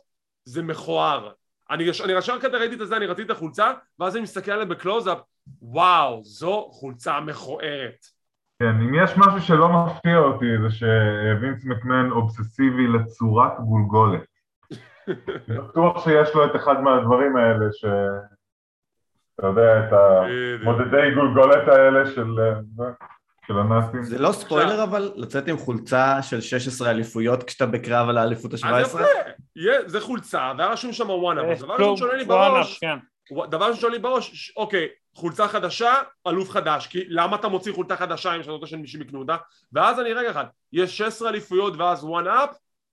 זה 0.46 0.64
מכוער. 0.64 1.32
אני, 1.70 1.84
אני 2.04 2.14
ישר 2.14 2.40
כזה 2.40 2.58
ראיתי 2.58 2.84
את 2.84 2.88
זה, 2.88 2.98
אני 2.98 3.06
רציתי 3.06 3.32
את 3.32 3.38
החולצה, 3.38 3.72
ואז 4.00 4.16
אני 4.16 4.24
מסתכל 4.24 4.52
עליהם 4.52 4.70
בקלוזאפ, 4.70 5.18
וואו, 5.62 6.22
זו 6.24 6.70
חולצה 6.72 7.20
מכוערת. 7.20 8.06
כן, 8.60 8.76
אם 8.82 8.96
יש 9.04 9.12
משהו 9.18 9.42
שלא 9.42 9.70
מפתיע 9.70 10.18
אותי 10.18 10.46
זה 10.62 10.76
שווינס 10.76 11.66
מקמן 11.66 12.12
אובססיבי 12.12 12.88
לצורת 12.88 13.52
גולגולת. 13.60 14.26
בטוח 15.70 16.04
שיש 16.04 16.36
לו 16.36 16.46
את 16.46 16.56
אחד 16.56 16.82
מהדברים 16.82 17.36
האלה 17.36 17.66
ש... 17.72 17.86
אתה 19.40 19.48
יודע, 19.48 19.80
את. 19.80 19.94
המודדי 20.62 21.12
גולגולת 21.16 21.68
האלה 21.68 22.06
של... 22.16 22.40
אה, 22.40 22.86
של 23.48 23.54
הנאצים? 23.60 24.04
זה 24.04 24.20
לא 24.20 24.32
ספוילר 24.32 24.84
אבל 24.84 25.12
לצאת 25.16 25.48
עם 25.48 25.58
חולצה 25.58 26.22
של 26.22 26.42
16 26.42 26.90
אליפויות 26.92 27.44
כשאתה 27.44 27.66
בקרב 27.66 28.10
על 28.10 28.18
האליפות 28.18 28.54
אז 28.54 28.64
ה-17? 28.64 28.82
יפה, 28.82 29.00
יהיה- 29.56 29.80
זה 29.90 30.02
חולצה, 30.02 30.52
והיה 30.58 30.70
רשום 30.72 30.94
שם 30.94 31.10
וואנה, 31.10 31.42
אבל 31.42 31.56
דבר 31.56 31.78
כלום, 31.78 31.92
ראשון 31.92 31.98
שעולה 31.98 32.16
לי 32.18 32.26
בראש, 32.26 32.80
כן. 32.80 32.98
דבר 33.50 33.66
ראשון 33.66 33.76
שעולה 33.82 33.96
לי 33.96 34.02
בראש, 34.02 34.32
ש- 34.34 34.54
אוקיי, 34.58 34.88
חולצה 35.16 35.48
חדשה, 35.48 35.94
אלוף 36.28 36.50
חדש, 36.50 36.88
כי 36.88 37.04
למה 37.08 37.36
אתה 37.36 37.48
מוציא 37.48 37.74
חולצה 37.74 37.96
חדשה 37.96 38.36
אם 38.36 38.42
שאתה 38.42 38.52
רוצה 38.52 38.68
שאנשים 38.68 39.02
יקנו 39.02 39.20
אותה? 39.20 39.36
ואז 39.74 40.00
אני 40.00 40.14
רגע 40.14 40.32
אחד, 40.32 40.46
יש 40.74 40.98
16 40.98 41.30
אליפויות 41.30 41.74
ואז 41.78 42.04
וואן 42.04 42.28
אפ, 42.28 42.50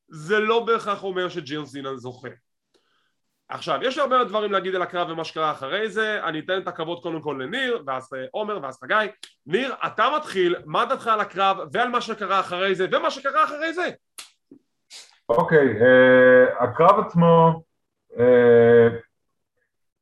זה 0.09 0.39
לא 0.39 0.61
בהכרח 0.65 1.03
אומר 1.05 1.29
שג'יון 1.29 1.67
סינה 1.67 1.97
זוכה. 1.97 2.29
עכשיו, 3.55 3.79
יש 3.83 3.97
לי 3.97 4.03
הרבה 4.03 4.25
דברים 4.25 4.53
להגיד 4.53 4.75
על 4.75 4.83
הקרב 4.83 5.11
ומה 5.11 5.25
שקרה 5.25 5.51
אחרי 5.51 5.91
זה, 5.91 6.21
אני 6.25 6.39
אתן 6.39 6.59
את 6.59 6.69
הכבוד 6.69 7.03
קודם 7.03 7.21
כל 7.21 7.39
לניר, 7.43 7.83
ואז 7.87 8.15
אה, 8.15 8.25
עומר, 8.31 8.59
ואז 8.63 8.81
חגי. 8.81 9.07
ניר, 9.47 9.75
אתה 9.87 10.09
מתחיל, 10.17 10.57
מה 10.67 10.85
דעתך 10.85 11.07
על 11.07 11.21
הקרב 11.21 11.59
ועל 11.73 11.89
מה 11.89 12.01
שקרה 12.01 12.41
אחרי 12.41 12.75
זה, 12.75 12.87
ומה 12.93 13.11
שקרה 13.11 13.45
אחרי 13.45 13.73
זה? 13.73 13.89
אוקיי, 15.29 15.69
אה, 15.83 16.65
הקרב 16.65 16.99
עצמו, 17.07 17.63
אה, 18.19 18.89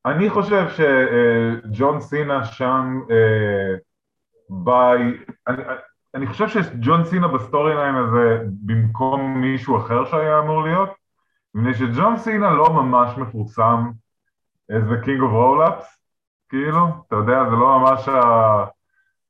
אני 0.06 0.30
חושב 0.30 0.66
שג'ון 0.68 2.00
סינה 2.00 2.44
שם 2.44 3.00
אה, 3.10 3.76
ביי, 4.48 5.00
אני, 5.48 5.62
אני 6.14 6.26
חושב 6.26 6.48
שג'ון 6.48 7.04
סינה 7.04 7.28
ב 7.28 7.74
storyline 7.74 7.94
הזה 7.94 8.38
במקום 8.66 9.40
מישהו 9.40 9.76
אחר 9.78 10.04
שהיה 10.04 10.38
אמור 10.38 10.62
להיות, 10.62 10.99
מפני 11.54 11.74
שג'ון 11.74 12.16
סינה 12.16 12.50
לא 12.50 12.72
ממש 12.72 13.18
מפורסם 13.18 13.90
as 14.72 14.84
the 14.90 15.04
king 15.04 15.20
of 15.20 15.32
roll-ups, 15.32 15.84
כאילו, 16.48 16.86
אתה 17.06 17.16
יודע, 17.16 17.44
זה 17.50 17.56
לא 17.56 17.78
ממש 17.78 18.08
ה... 18.08 18.20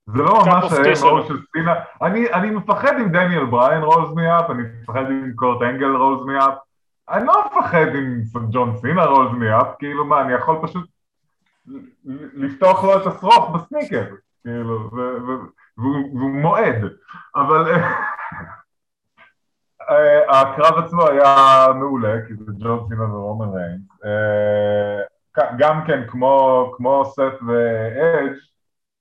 זה 0.06 0.22
לא 0.22 0.34
ממש 0.34 0.72
ה-MO. 0.72 1.28
של 1.28 1.36
סינה, 1.52 1.74
אני, 2.02 2.32
אני 2.32 2.50
מפחד 2.50 2.96
אם 3.00 3.08
דניאל 3.08 3.44
בריין 3.44 3.82
rolls 3.82 4.14
me 4.14 4.38
up, 4.38 4.50
אני 4.50 4.62
מפחד 4.82 5.04
אם 5.10 5.32
קורט 5.34 5.62
אנגל 5.62 5.96
rolls 5.96 6.26
me 6.26 6.38
up, 6.38 6.54
אני 7.10 7.26
לא 7.26 7.44
מפחד 7.46 7.86
אם 7.94 8.22
ג'ון 8.50 8.76
סינה 8.76 9.04
רולס 9.04 9.32
מי 9.32 9.58
אפ, 9.58 9.66
כאילו 9.78 10.04
מה, 10.04 10.20
אני 10.20 10.32
יכול 10.32 10.58
פשוט 10.62 10.86
לפתוח 12.34 12.84
לו 12.84 12.96
את 12.96 13.06
השרוך 13.06 13.50
בסניקר, 13.50 14.04
כאילו, 14.42 14.90
והוא, 15.76 16.30
מועד, 16.30 16.84
אבל 17.36 17.72
הקרב 20.28 20.84
עצמו 20.84 21.08
היה 21.08 21.66
מעולה, 21.74 22.16
כי 22.28 22.34
זה 22.34 22.52
ג'ון 22.58 22.86
סינה 22.88 23.14
ורומן 23.14 23.48
ריינס, 23.48 23.82
אה, 24.04 25.00
גם 25.58 25.84
כן 25.86 26.02
כמו, 26.08 26.72
כמו 26.76 27.04
סט 27.04 27.42
ואדג' 27.46 28.36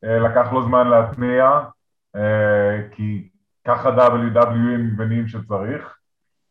אה, 0.04 0.20
לקח 0.20 0.54
לו 0.54 0.64
זמן 0.64 0.88
להתניע, 0.88 1.60
אה, 2.16 2.78
כי 2.92 3.30
ככה 3.68 4.08
WWE 4.08 4.78
מבינים 4.78 5.28
שצריך, 5.28 5.98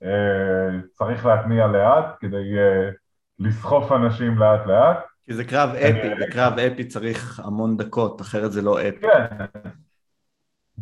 אה, 0.02 0.68
צריך 0.94 1.26
להתניע 1.26 1.66
לאט 1.66 2.16
כדי 2.20 2.58
אה, 2.58 2.90
לסחוף 3.38 3.92
אנשים 3.92 4.38
לאט 4.38 4.66
לאט. 4.66 4.98
כי 5.26 5.34
זה 5.34 5.44
קרב 5.44 5.70
אפי, 5.70 6.14
בקרב 6.20 6.58
אפי 6.58 6.84
צריך 6.84 7.40
המון 7.44 7.76
דקות, 7.76 8.20
אחרת 8.20 8.52
זה 8.52 8.62
לא 8.62 8.80
אפי. 8.80 9.00
כן, 9.00 9.44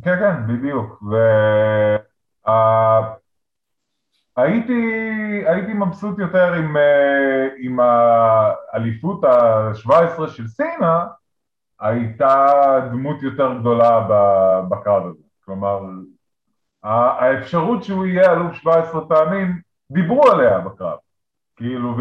כן, 0.05 0.19
כן, 0.19 0.47
בדיוק. 0.47 1.03
ו... 1.03 1.17
הייתי, 4.37 4.83
הייתי 5.47 5.73
מבסוט 5.73 6.19
יותר 6.19 6.53
עם, 6.53 6.77
אה, 6.77 7.49
עם 7.59 7.81
האליפות 7.81 9.25
ה-17 9.25 10.29
של 10.29 10.49
סינה, 10.49 11.07
הייתה 11.81 12.53
דמות 12.93 13.23
יותר 13.23 13.59
גדולה 13.59 14.07
בקרב 14.69 15.07
הזה. 15.07 15.23
כלומר, 15.45 15.81
האפשרות 16.83 17.85
שהוא 17.85 18.07
יהיה 18.07 18.33
אלוף 18.33 18.55
17 18.55 19.09
פעמים, 19.09 19.61
דיברו 19.91 20.29
עליה 20.31 20.59
בקרב. 20.59 20.99
כאילו, 21.57 21.97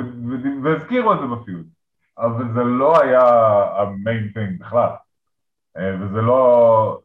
והזכירו 0.63 1.13
את 1.13 1.19
זה 1.19 1.25
בפיוד. 1.27 1.65
אבל 2.17 2.53
זה 2.53 2.63
לא 2.63 3.01
היה 3.01 3.21
המיין 3.77 4.31
טינג 4.33 4.59
בכלל. 4.59 4.89
אה, 5.77 5.95
וזה 6.01 6.21
לא... 6.21 6.99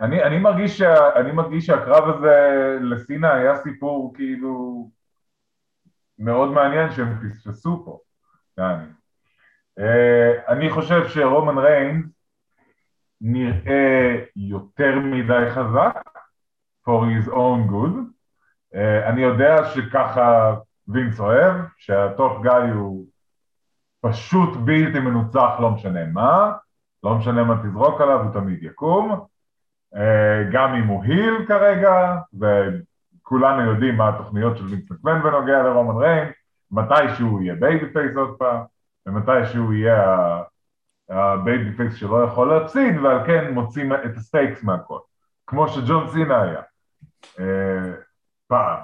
אני, 0.00 0.22
אני, 0.22 0.38
מרגיש 0.38 0.78
שה, 0.78 1.20
אני 1.20 1.32
מרגיש 1.32 1.66
שהקרב 1.66 2.08
הזה 2.08 2.78
לסינה 2.80 3.34
היה 3.34 3.56
סיפור 3.56 4.14
כאילו 4.16 4.88
מאוד 6.18 6.52
מעניין 6.52 6.90
שהם 6.90 7.30
פספסו 7.30 7.82
פה. 7.84 7.98
יעני. 8.58 8.86
אה, 9.78 10.52
אני 10.52 10.70
חושב 10.70 11.08
שרומן 11.08 11.58
ריינס 11.58 12.06
נראה 13.20 14.16
יותר 14.36 14.98
מדי 14.98 15.50
חזק 15.50 16.10
for 16.88 17.02
his 17.02 17.28
own 17.28 17.70
good. 17.70 17.96
אה, 18.74 19.08
אני 19.08 19.22
יודע 19.22 19.64
שככה 19.64 20.54
וינס 20.88 21.20
אוהב, 21.20 21.54
שה 21.76 22.09
top 22.09 22.42
guy 22.42 22.72
הוא 22.74 23.06
פשוט 24.00 24.56
בלתי 24.64 24.98
מנוצח 24.98 25.50
לא 25.60 25.70
משנה 25.70 26.06
מה, 26.06 26.52
לא 27.02 27.14
משנה 27.14 27.44
מה 27.44 27.62
תזרוק 27.62 28.00
עליו, 28.00 28.20
הוא 28.22 28.32
תמיד 28.32 28.62
יקום. 28.62 29.26
אה, 29.96 30.42
גם 30.52 30.74
אם 30.74 30.86
הוא 30.86 31.04
heel 31.04 31.46
כרגע, 31.48 32.16
וכולנו 32.34 33.70
יודעים 33.70 33.96
מה 33.96 34.08
התוכניות 34.08 34.56
של 34.56 34.64
וינס 34.64 34.90
מקמן 34.90 35.22
בנוגע 35.22 35.62
לרומן 35.62 36.02
ריין, 36.02 36.28
מתי 36.70 37.14
שהוא 37.16 37.42
יהיה 37.42 37.54
babyface 37.54 38.16
עוד 38.16 38.38
פעם, 38.38 38.60
ומתי 39.06 39.46
שהוא 39.52 39.72
יהיה 39.72 40.38
ה 41.08 41.76
babyface 41.76 41.94
שלא 41.94 42.24
יכול 42.24 42.54
להפסיד, 42.54 42.98
ועל 42.98 43.26
כן 43.26 43.52
מוצאים 43.52 43.92
את 43.92 44.16
ה 44.16 44.23
stakes 44.23 44.62
מהכל, 44.62 44.98
כמו 45.46 45.68
שג'ון 45.68 46.08
סינה 46.08 46.42
היה 46.42 46.62
אה, 47.40 47.92
פעם. 48.46 48.80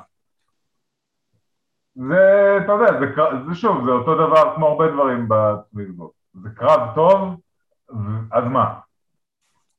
זה, 1.94 2.56
אתה 2.64 2.72
יודע, 2.72 3.00
זה, 3.00 3.06
זה 3.48 3.54
שוב, 3.54 3.84
זה 3.84 3.90
אותו 3.90 4.14
דבר 4.14 4.54
כמו 4.54 4.66
הרבה 4.66 4.88
דברים 4.90 5.28
בתוכנית 5.28 5.88
הזאת. 5.88 6.10
זה 6.34 6.48
קרב 6.54 6.94
טוב, 6.94 7.40
אז 8.32 8.44
מה? 8.44 8.74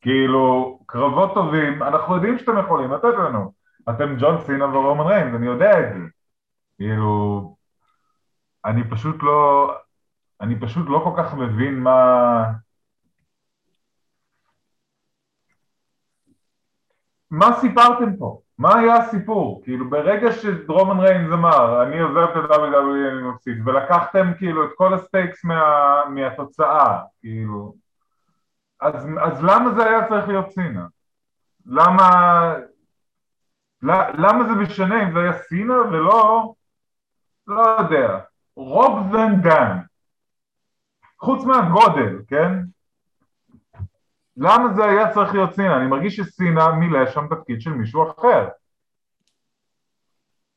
כאילו, 0.02 0.80
קרבות 0.92 1.34
טובים, 1.34 1.84
אנחנו 1.84 2.16
יודעים 2.16 2.40
שאתם 2.40 2.58
יכולים 2.58 2.92
לתת 2.92 3.14
לנו. 3.20 3.54
אתם 3.90 4.16
ג'ון 4.20 4.42
סינה 4.46 4.66
ורומן 4.66 5.06
ריינס, 5.08 5.36
אני 5.36 5.46
יודע 5.46 5.80
את 5.80 5.94
זה. 5.94 6.00
כאילו, 6.78 7.56
אני 8.66 8.90
פשוט 8.90 9.24
לא, 9.24 9.72
אני 10.42 10.60
פשוט 10.60 10.86
לא 10.90 11.02
כל 11.04 11.24
כך 11.24 11.34
מבין 11.34 11.80
מה... 11.80 12.44
מה 17.32 17.54
סיפרתם 17.60 18.18
פה? 18.18 18.42
מה 18.58 18.80
היה 18.80 18.96
הסיפור? 18.96 19.62
כאילו 19.64 19.90
ברגע 19.90 20.32
שרומן 20.32 21.00
ריינס 21.00 21.34
אמר 21.34 21.84
אני 21.84 22.00
עוזב 22.00 22.18
את 22.18 22.52
ה-WWE 22.52 23.12
אני 23.12 23.22
מפסיד 23.30 23.68
ולקחתם 23.68 24.32
כאילו 24.38 24.66
את 24.66 24.70
כל 24.76 24.94
ה 24.94 25.01
stakes 25.01 25.46
מה, 25.46 25.62
מהתוצאה 26.10 27.00
כאילו 27.22 27.81
אז, 28.82 29.08
אז 29.22 29.44
למה 29.44 29.74
זה 29.76 29.84
היה 29.90 30.08
צריך 30.08 30.28
להיות 30.28 30.52
סינה? 30.52 30.86
למה 31.66 32.56
למה 33.84 34.44
זה 34.44 34.56
משנה 34.56 35.04
אם 35.04 35.14
זה 35.14 35.20
היה 35.20 35.34
סינה 35.34 35.74
ולא 35.74 36.54
לא 37.48 37.62
יודע 37.80 38.20
רוב 38.56 39.14
ון 39.14 39.42
דן 39.42 39.78
חוץ 41.20 41.46
מהגודל, 41.46 42.22
כן? 42.28 42.52
למה 44.38 44.74
זה 44.74 44.86
היה 44.86 45.14
צריך 45.14 45.34
להיות 45.34 45.54
סינה? 45.54 45.78
אני 45.78 45.88
מרגיש 45.88 46.16
שסינה 46.16 46.72
מילא 46.72 47.06
שם 47.06 47.28
תפקיד 47.30 47.62
של 47.62 47.70
מישהו 47.70 48.12
אחר. 48.12 48.48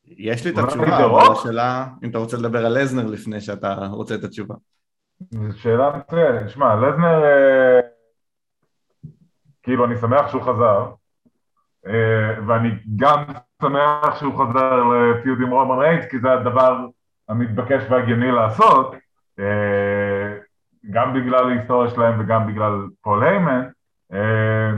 יש 0.05 0.45
לי 0.45 0.53
את 0.53 0.59
התשובה, 0.59 1.05
אבל? 1.05 1.33
השאלה 1.33 1.87
אם 2.03 2.11
אתה 2.11 2.19
רוצה 2.19 2.37
לדבר 2.37 2.67
על 2.67 2.79
לזנר 2.79 3.07
לפני 3.07 3.41
שאתה 3.41 3.75
רוצה 3.91 4.15
את 4.15 4.25
התשובה. 4.25 4.55
זו 5.31 5.59
שאלה 5.59 5.97
מצוינת. 5.97 6.51
שמע, 6.51 6.75
לזנר, 6.75 7.25
אה, 7.25 7.81
כאילו, 9.65 9.85
אני 9.85 9.97
שמח 9.97 10.29
שהוא 10.29 10.43
חזר, 10.43 10.93
אה, 11.87 12.45
ואני 12.47 12.71
גם 12.97 13.25
שמח 13.63 14.19
שהוא 14.21 14.35
חזר 14.35 14.83
ל 14.85 14.96
feud 14.96 15.39
עם 15.41 15.51
רומן 15.51 15.79
ריינס, 15.79 16.05
כי 16.11 16.19
זה 16.19 16.33
הדבר 16.33 16.87
המתבקש 17.29 17.85
והגיוני 17.91 18.31
לעשות, 18.31 18.95
אה, 19.39 20.39
גם 20.91 21.15
בגלל 21.15 21.51
ההיסטוריה 21.51 21.91
שלהם 21.91 22.21
וגם 22.21 22.47
בגלל 22.47 22.73
פול 23.03 23.25
היימן. 23.25 23.69
אה, 24.13 24.71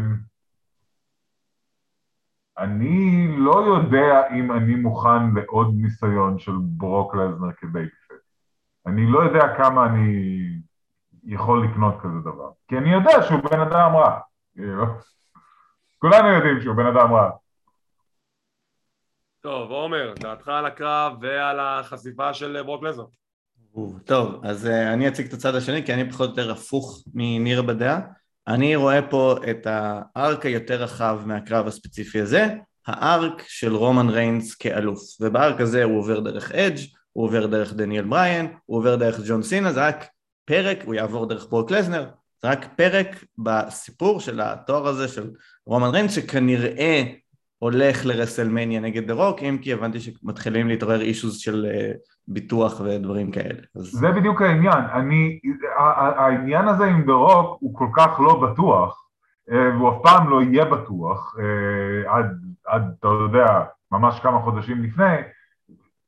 אני 2.58 3.34
לא 3.38 3.64
יודע 3.66 4.28
אם 4.30 4.52
אני 4.52 4.74
מוכן 4.74 5.34
לעוד 5.34 5.74
ניסיון 5.76 6.38
של 6.38 6.52
ברוק 6.60 7.14
לזנר 7.14 7.52
כ 7.52 7.65
babyface. 7.65 8.20
אני 8.86 9.06
לא 9.06 9.18
יודע 9.18 9.56
כמה 9.56 9.86
אני 9.86 10.48
יכול 11.24 11.64
לקנות 11.64 11.94
כזה 12.00 12.20
דבר. 12.20 12.50
כי 12.68 12.78
אני 12.78 12.92
יודע 12.92 13.22
שהוא 13.22 13.40
בן 13.50 13.60
אדם 13.60 13.96
רע. 13.96 14.18
כולנו 15.98 16.28
יודעים 16.28 16.60
שהוא 16.60 16.76
בן 16.76 16.86
אדם 16.86 17.14
רע. 17.14 17.30
טוב, 19.40 19.70
עומר, 19.70 20.14
דעתך 20.18 20.48
על 20.48 20.66
הקרב 20.66 21.12
ועל 21.20 21.60
החשיפה 21.60 22.34
של 22.34 22.62
ברוק 22.62 22.82
לזר. 22.82 23.04
טוב, 24.04 24.40
אז 24.44 24.66
uh, 24.66 24.70
אני 24.70 25.08
אציג 25.08 25.26
את 25.26 25.32
הצד 25.32 25.54
השני, 25.54 25.86
כי 25.86 25.94
אני 25.94 26.10
פחות 26.10 26.30
או 26.30 26.34
יותר 26.34 26.52
הפוך 26.52 27.02
מניר 27.14 27.62
בדעה. 27.62 28.00
אני 28.48 28.76
רואה 28.76 29.02
פה 29.02 29.36
את 29.50 29.66
הארק 29.66 30.46
היותר 30.46 30.82
רחב 30.82 31.20
מהקרב 31.26 31.66
הספציפי 31.66 32.20
הזה, 32.20 32.54
הארק 32.86 33.42
של 33.48 33.76
רומן 33.76 34.08
ריינס 34.08 34.54
כאלוף, 34.54 35.00
ובארק 35.20 35.60
הזה 35.60 35.84
הוא 35.84 35.98
עובר 35.98 36.20
דרך 36.20 36.52
אדג', 36.52 36.78
הוא 37.12 37.24
עובר 37.24 37.46
דרך 37.46 37.72
דניאל 37.72 38.04
בריין, 38.04 38.56
הוא 38.66 38.78
עובר 38.78 38.96
דרך 38.96 39.20
ג'ון 39.28 39.42
סינה, 39.42 39.72
זה 39.72 39.88
רק 39.88 40.06
פרק, 40.44 40.78
הוא 40.84 40.94
יעבור 40.94 41.26
דרך 41.26 41.46
ברוק 41.50 41.70
לזנר, 41.70 42.08
רק 42.46 42.66
פרק 42.76 43.24
בסיפור 43.38 44.20
של 44.20 44.40
התואר 44.40 44.86
הזה 44.86 45.08
של 45.08 45.30
רומן 45.66 45.88
ריינס 45.88 46.12
שכנראה 46.12 47.02
הולך 47.58 48.06
לרסלמניה 48.06 48.80
נגד 48.80 49.06
דה 49.06 49.14
רוק, 49.14 49.42
אם 49.42 49.58
כי 49.62 49.72
הבנתי 49.72 50.00
שמתחילים 50.00 50.68
להתעורר 50.68 51.00
אישוז 51.00 51.38
של 51.38 51.66
אה, 51.70 51.96
ביטוח 52.28 52.80
ודברים 52.80 53.30
כאלה. 53.30 53.60
אז... 53.76 53.82
זה 53.82 54.10
בדיוק 54.10 54.42
העניין, 54.42 54.84
אני, 54.92 55.38
העניין 56.16 56.68
הזה 56.68 56.84
עם 56.84 57.06
דה 57.06 57.12
רוק 57.12 57.56
הוא 57.60 57.74
כל 57.74 57.88
כך 57.96 58.20
לא 58.20 58.40
בטוח, 58.40 59.06
אה, 59.50 59.70
והוא 59.76 59.88
אף 59.88 59.96
פעם 60.02 60.30
לא 60.30 60.42
יהיה 60.42 60.64
בטוח, 60.64 61.36
אה, 61.38 62.14
עד, 62.14 62.40
עד, 62.66 62.94
אתה 62.98 63.08
יודע, 63.08 63.46
ממש 63.92 64.20
כמה 64.20 64.40
חודשים 64.40 64.84
לפני, 64.84 65.16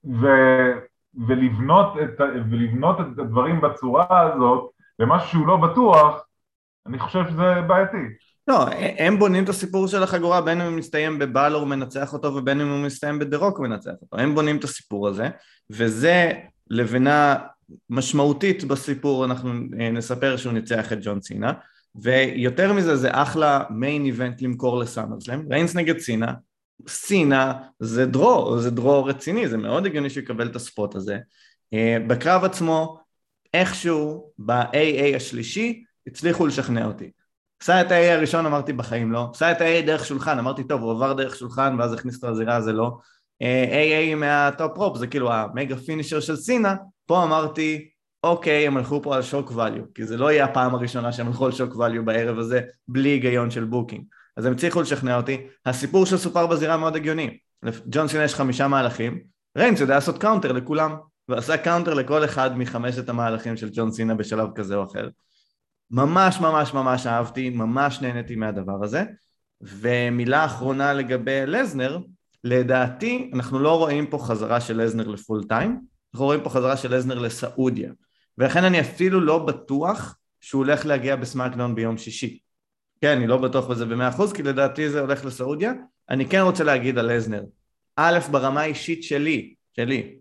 ו, 0.05 0.27
ולבנות, 1.27 1.97
את, 2.03 2.21
ולבנות 2.51 3.01
את 3.01 3.19
הדברים 3.19 3.61
בצורה 3.61 4.21
הזאת, 4.21 4.71
למשהו 4.99 5.29
שהוא 5.29 5.47
לא 5.47 5.57
בטוח, 5.57 6.28
אני 6.89 6.99
חושב 6.99 7.21
שזה 7.31 7.61
בעייתי. 7.67 7.97
לא, 8.49 8.67
הם 8.99 9.19
בונים 9.19 9.45
את 9.45 9.49
הסיפור 9.49 9.89
של 9.89 10.03
החגורה 10.03 10.41
בין 10.41 10.61
אם 10.61 10.67
הוא 10.67 10.77
מסתיים 10.77 11.19
בבלור 11.19 11.67
מנצח 11.67 12.13
אותו 12.13 12.35
ובין 12.35 12.61
אם 12.61 12.69
הוא 12.69 12.87
מסתיים 12.87 13.19
בדה-רוק 13.19 13.61
מנצח 13.61 13.93
אותו, 14.03 14.19
הם 14.19 14.35
בונים 14.35 14.57
את 14.57 14.65
הסיפור 14.65 15.09
הזה 15.09 15.29
וזה 15.71 16.33
לבנה 16.71 17.37
משמעותית 17.91 18.65
בסיפור, 18.65 19.25
אנחנו 19.25 19.51
אה, 19.81 19.91
נספר 19.91 20.37
שהוא 20.37 20.53
ניצח 20.53 20.93
את 20.93 20.99
ג'ון 21.03 21.21
סינה. 21.21 21.53
ויותר 22.03 22.73
מזה 22.73 22.97
זה 22.97 23.09
אחלה 23.13 23.65
main 23.71 24.05
event 24.05 24.43
למכור 24.43 24.79
לסאמרסלם, 24.79 25.45
ריינס 25.51 25.77
נגד 25.77 25.99
סינה, 25.99 26.33
סינה 26.89 27.53
זה 27.81 28.07
draw, 28.07 28.59
זה 28.59 28.71
draw 28.71 29.05
רציני, 29.05 29.49
זה 29.49 29.57
מאוד 29.57 29.87
הגיוני 29.87 30.11
שהוא 30.11 30.23
יקבל 30.23 30.47
את 30.47 30.57
ה 30.57 30.65
spot 30.65 30.95
הזה. 30.95 31.19
אה, 31.73 31.97
בקרב 32.07 32.45
עצמו 32.45 32.99
איכשהו 33.55 34.31
ב-AA 34.39 35.17
השלישי 35.17 35.85
הצליחו 36.09 36.47
לשכנע 36.47 36.87
אותי. 36.87 37.11
עשה 37.63 37.81
את 37.81 37.93
ה-AA 37.93 38.13
הראשון 38.13 38.47
אמרתי 38.47 38.73
בחיים 38.73 39.13
לא, 39.13 39.31
עשה 39.35 39.53
את 39.53 39.61
ה-AA 39.61 39.87
דרך 39.87 40.05
שולחן 40.05 40.39
אמרתי 40.39 40.65
טוב 40.65 40.83
הוא 40.83 40.91
עבר 40.91 41.13
דרך 41.13 41.37
שולחן 41.37 41.77
ואז 41.79 41.93
הכניס 41.93 42.15
אותו 42.15 42.31
לזירה 42.31 42.61
זה 42.61 42.73
לא. 42.73 42.99
AA 43.43 44.15
מה 44.17 44.42
top 44.42 44.79
rope 44.79 44.97
זה 44.97 45.07
כאילו 45.07 45.33
ה 45.33 45.42
mega 45.42 45.77
finisher 45.77 46.21
של 46.21 46.37
סינה. 46.37 46.75
פה 47.07 47.25
אמרתי 47.25 47.89
אוקיי 48.25 48.67
הם 48.67 48.77
הלכו 48.77 49.03
פה 49.03 49.17
על 49.17 49.23
shock 49.23 49.53
value 49.55 49.83
כי 49.95 50.07
זה 50.07 50.17
לא 50.17 50.33
יהיה 50.33 50.45
הפעם 50.45 50.75
הראשונה 50.75 51.13
שהם 51.13 51.27
הלכו 51.27 51.47
על 51.47 51.53
shock 51.53 51.77
value 51.77 52.05
בערב 52.05 52.39
הזה 52.39 52.61
בלי 52.89 53.09
היגיון 53.09 53.51
של 53.51 53.65
booking 53.65 54.05
אז 54.37 54.45
הם 54.45 54.53
הצליחו 54.53 54.83
לשכנע 54.83 55.17
אותי. 55.17 55.47
הסיפור 55.67 56.07
שסופר 56.07 56.47
בזירה 56.47 56.77
מאוד 56.77 56.97
הגיוני. 56.97 57.39
ג'ון 57.87 58.09
סינה 58.09 58.25
יש 58.25 58.35
חמישה 58.35 58.69
מהלכים. 58.69 59.21
ריינס 59.59 59.81
יודע 59.81 59.95
לעשות 59.95 60.19
counter 60.19 60.53
לכולם 60.53 60.97
ועשה 61.29 61.57
counter 61.57 61.95
לכל 61.95 62.25
אחד 62.25 62.59
מחמשת 62.59 63.09
המהלכים 63.09 63.57
של 63.57 63.69
ג'ון 63.73 63.91
סינה 63.93 64.15
בשלב 64.15 64.49
כזה 64.55 64.77
או 64.77 64.85
אחר 64.85 65.09
ממש 65.91 66.41
ממש 66.41 66.75
ממש 66.75 67.07
אהבתי, 67.07 67.51
ממש 67.51 68.01
נהניתי 68.01 68.37
מהדבר 68.37 68.85
הזה. 68.85 69.05
ומילה 69.61 70.45
אחרונה 70.45 70.93
לגבי 70.93 71.47
לזנר, 71.47 71.99
לדעתי 72.45 73.31
אנחנו 73.35 73.59
לא 73.59 73.79
רואים 73.79 74.07
פה 74.07 74.19
חזרה 74.19 74.61
של 74.61 74.83
לזנר 74.83 75.09
לפול 75.09 75.45
טיים, 75.45 75.81
אנחנו 76.15 76.27
רואים 76.27 76.41
פה 76.41 76.51
חזרה 76.51 76.77
של 76.77 76.95
לזנר 76.95 77.19
לסעודיה. 77.19 77.93
ולכן 78.39 78.65
אני 78.65 78.81
אפילו 78.81 79.21
לא 79.21 79.39
בטוח 79.39 80.17
שהוא 80.41 80.59
הולך 80.65 80.87
להגיע 80.87 81.17
בסמאקדאון 81.17 81.75
ביום 81.75 81.99
שישי. 81.99 82.39
כן, 83.01 83.17
אני 83.17 83.27
לא 83.27 83.37
בטוח 83.37 83.67
בזה 83.67 83.87
במאה 83.87 84.09
אחוז, 84.09 84.33
כי 84.33 84.43
לדעתי 84.43 84.91
זה 84.91 85.01
הולך 85.01 85.25
לסעודיה. 85.25 85.73
אני 86.11 86.27
כן 86.27 86.41
רוצה 86.41 86.65
להגיד 86.65 86.99
על 86.99 87.17
לזנר. 87.17 87.43
א', 87.97 88.19
ברמה 88.31 88.61
האישית 88.61 89.03
שלי, 89.03 89.55
שלי, 89.77 90.19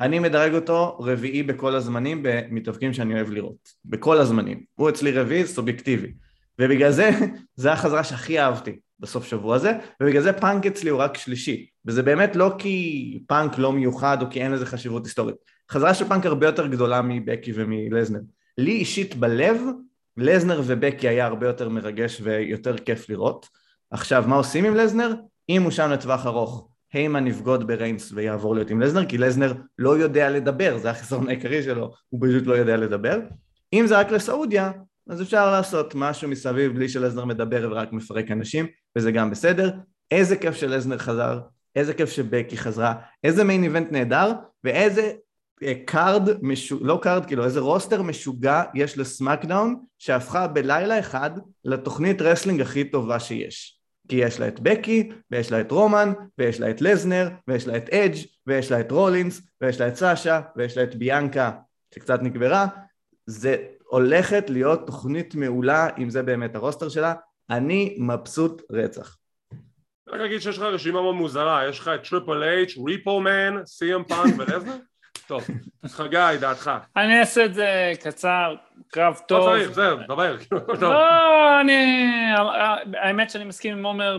אני 0.00 0.18
מדרג 0.18 0.54
אותו 0.54 0.98
רביעי 1.00 1.42
בכל 1.42 1.74
הזמנים 1.74 2.20
במתאבקים 2.22 2.92
שאני 2.92 3.14
אוהב 3.14 3.30
לראות, 3.30 3.68
בכל 3.84 4.18
הזמנים, 4.18 4.64
הוא 4.74 4.88
אצלי 4.88 5.12
רביעי 5.12 5.46
סובייקטיבי. 5.46 6.12
ובגלל 6.58 6.90
זה, 6.90 7.10
זה 7.56 7.72
החזרה 7.72 8.04
שהכי 8.04 8.40
אהבתי 8.40 8.78
בסוף 9.00 9.26
שבוע 9.26 9.56
הזה 9.56 9.72
ובגלל 10.02 10.22
זה 10.22 10.32
פאנק 10.32 10.66
אצלי 10.66 10.90
הוא 10.90 11.00
רק 11.00 11.16
שלישי. 11.16 11.66
וזה 11.86 12.02
באמת 12.02 12.36
לא 12.36 12.52
כי 12.58 13.22
פאנק 13.26 13.58
לא 13.58 13.72
מיוחד 13.72 14.22
או 14.22 14.30
כי 14.30 14.42
אין 14.42 14.52
לזה 14.52 14.66
חשיבות 14.66 15.04
היסטורית. 15.04 15.36
חזרה 15.70 15.94
של 15.94 16.04
פאנק 16.04 16.26
הרבה 16.26 16.46
יותר 16.46 16.66
גדולה 16.66 17.02
מבקי 17.02 17.52
ומלזנר. 17.54 18.20
לי 18.58 18.72
אישית 18.72 19.14
בלב 19.14 19.60
לזנר 20.16 20.62
ובקי 20.66 21.08
היה 21.08 21.26
הרבה 21.26 21.46
יותר 21.46 21.68
מרגש 21.68 22.20
ויותר 22.22 22.78
כיף 22.78 23.08
לראות. 23.08 23.46
עכשיו 23.90 24.24
מה 24.26 24.36
עושים 24.36 24.64
עם 24.64 24.74
לזנר? 24.74 25.14
אם 25.48 25.62
הוא 25.62 25.70
שם 25.70 25.90
לטווח 25.90 26.26
ארוך 26.26 26.69
היימן 26.92 27.26
יבגוד 27.26 27.66
בריינס 27.66 28.12
ויעבור 28.12 28.54
להיות 28.54 28.70
עם 28.70 28.80
לזנר, 28.80 29.04
כי 29.04 29.18
לזנר 29.18 29.52
לא 29.78 29.98
יודע 29.98 30.30
לדבר, 30.30 30.78
זה 30.78 30.90
החיסרון 30.90 31.28
העיקרי 31.28 31.62
שלו, 31.62 31.90
הוא 32.08 32.20
פשוט 32.26 32.46
לא 32.46 32.54
יודע 32.54 32.76
לדבר. 32.76 33.18
אם 33.72 33.86
זה 33.86 33.98
רק 33.98 34.10
לסעודיה, 34.10 34.72
אז 35.08 35.22
אפשר 35.22 35.50
לעשות 35.50 35.94
משהו 35.94 36.28
מסביב 36.28 36.74
בלי 36.74 36.88
שלזנר 36.88 37.24
מדבר 37.24 37.68
ורק 37.70 37.92
מפרק 37.92 38.30
אנשים, 38.30 38.66
וזה 38.96 39.12
גם 39.12 39.30
בסדר. 39.30 39.70
איזה 40.10 40.36
כיף 40.36 40.54
שלזנר 40.54 40.98
חזר, 40.98 41.40
איזה 41.76 41.94
כיף 41.94 42.10
שבקי 42.10 42.56
חזרה, 42.56 42.94
איזה 43.24 43.44
main 43.44 43.64
event 43.64 43.92
נהדר, 43.92 44.32
ואיזה 44.64 45.12
card, 45.86 46.28
אה, 46.28 46.34
משו... 46.42 46.78
לא 46.84 46.98
card, 47.02 47.26
כאילו 47.26 47.44
איזה 47.44 47.60
roster 47.60 48.02
משוגע 48.02 48.62
יש 48.74 48.98
לסמאקדאון, 48.98 49.76
שהפכה 49.98 50.46
בלילה 50.46 50.98
אחד 50.98 51.30
לתוכנית 51.64 52.22
wrestling 52.22 52.60
הכי 52.60 52.84
טובה 52.84 53.20
שיש. 53.20 53.79
כי 54.10 54.16
יש 54.16 54.40
לה 54.40 54.48
את 54.48 54.60
בקי, 54.60 55.10
ויש 55.30 55.52
לה 55.52 55.60
את 55.60 55.70
רומן, 55.70 56.12
ויש 56.38 56.60
לה 56.60 56.70
את 56.70 56.80
לזנר, 56.80 57.28
ויש 57.48 57.66
לה 57.66 57.76
את 57.76 57.88
אדג', 57.88 58.16
ויש 58.46 58.70
לה 58.70 58.80
את 58.80 58.90
רולינס, 58.90 59.42
ויש 59.60 59.80
לה 59.80 59.88
את 59.88 59.94
סאשה, 59.94 60.40
ויש 60.56 60.76
לה 60.76 60.82
את 60.82 60.94
ביאנקה 60.94 61.50
שקצת 61.94 62.22
נקברה, 62.22 62.66
זה 63.26 63.56
הולכת 63.84 64.50
להיות 64.50 64.86
תוכנית 64.86 65.34
מעולה 65.34 65.88
אם 65.98 66.10
זה 66.10 66.22
באמת 66.22 66.54
ה 66.54 66.59
roster 66.59 66.88
שלה, 66.88 67.14
אני 67.50 67.96
מבסוט 68.00 68.62
רצח. 68.72 69.16
רק 70.08 70.20
אגיד 70.20 70.40
שיש 70.40 70.58
לך 70.58 70.62
רשימה 70.62 71.02
מאוד 71.02 71.14
מוזרה, 71.14 71.68
יש 71.68 71.78
לך 71.78 71.90
את 71.94 72.08
טריפל 72.08 72.42
אייץ', 72.42 72.74
ריפו 72.86 73.20
מן, 73.20 73.54
סי.אם 73.66 74.04
פאנק 74.04 74.34
ולזנר? 74.38 74.76
טוב, 75.30 75.46
חגי, 75.86 76.36
דעתך. 76.40 76.70
אני 76.96 77.20
אעשה 77.20 77.44
את 77.44 77.54
זה 77.54 77.92
קצר, 78.02 78.54
קרב 78.88 79.14
לא 79.14 79.26
טוב. 79.26 79.48
לא 79.48 79.58
צריך, 79.58 79.72
זהו, 79.72 79.96
דבר. 80.08 80.36
לא, 80.80 81.60
אני... 81.60 82.06
האמת 82.94 83.30
שאני 83.30 83.44
מסכים 83.44 83.78
עם 83.78 83.86
עומר 83.86 84.18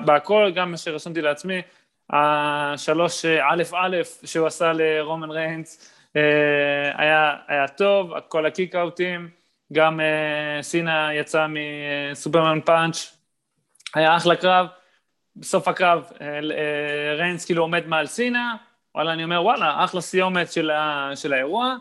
בהכל, 0.00 0.52
גם 0.54 0.70
מה 0.70 0.76
שרשמתי 0.76 1.22
לעצמי. 1.22 1.62
השלוש 2.10 3.24
א' 3.24 3.62
א' 3.74 3.96
שהוא 4.24 4.46
עשה 4.46 4.72
לרומן 4.72 5.30
ריינס 5.30 5.92
אה, 6.16 7.02
היה, 7.02 7.34
היה 7.48 7.68
טוב, 7.68 8.12
כל 8.28 8.46
הקיקאוטים, 8.46 9.28
גם 9.72 10.00
אה, 10.00 10.62
סינה 10.62 11.14
יצא 11.14 11.46
מסופרמן 11.48 12.60
פאנץ', 12.60 13.16
היה 13.94 14.16
אחלה 14.16 14.36
קרב. 14.36 14.66
בסוף 15.36 15.68
הקרב 15.68 16.10
אה, 16.20 16.40
ריינס 17.16 17.44
כאילו 17.44 17.62
עומד 17.62 17.86
מעל 17.86 18.06
סינה, 18.06 18.54
וואלה, 18.96 19.12
אני 19.12 19.24
אומר, 19.24 19.42
וואלה, 19.42 19.84
אחלה 19.84 20.00
סיומת 20.00 20.52
של, 20.52 20.70
ה, 20.70 21.10
של 21.14 21.32
האירוע, 21.32 21.76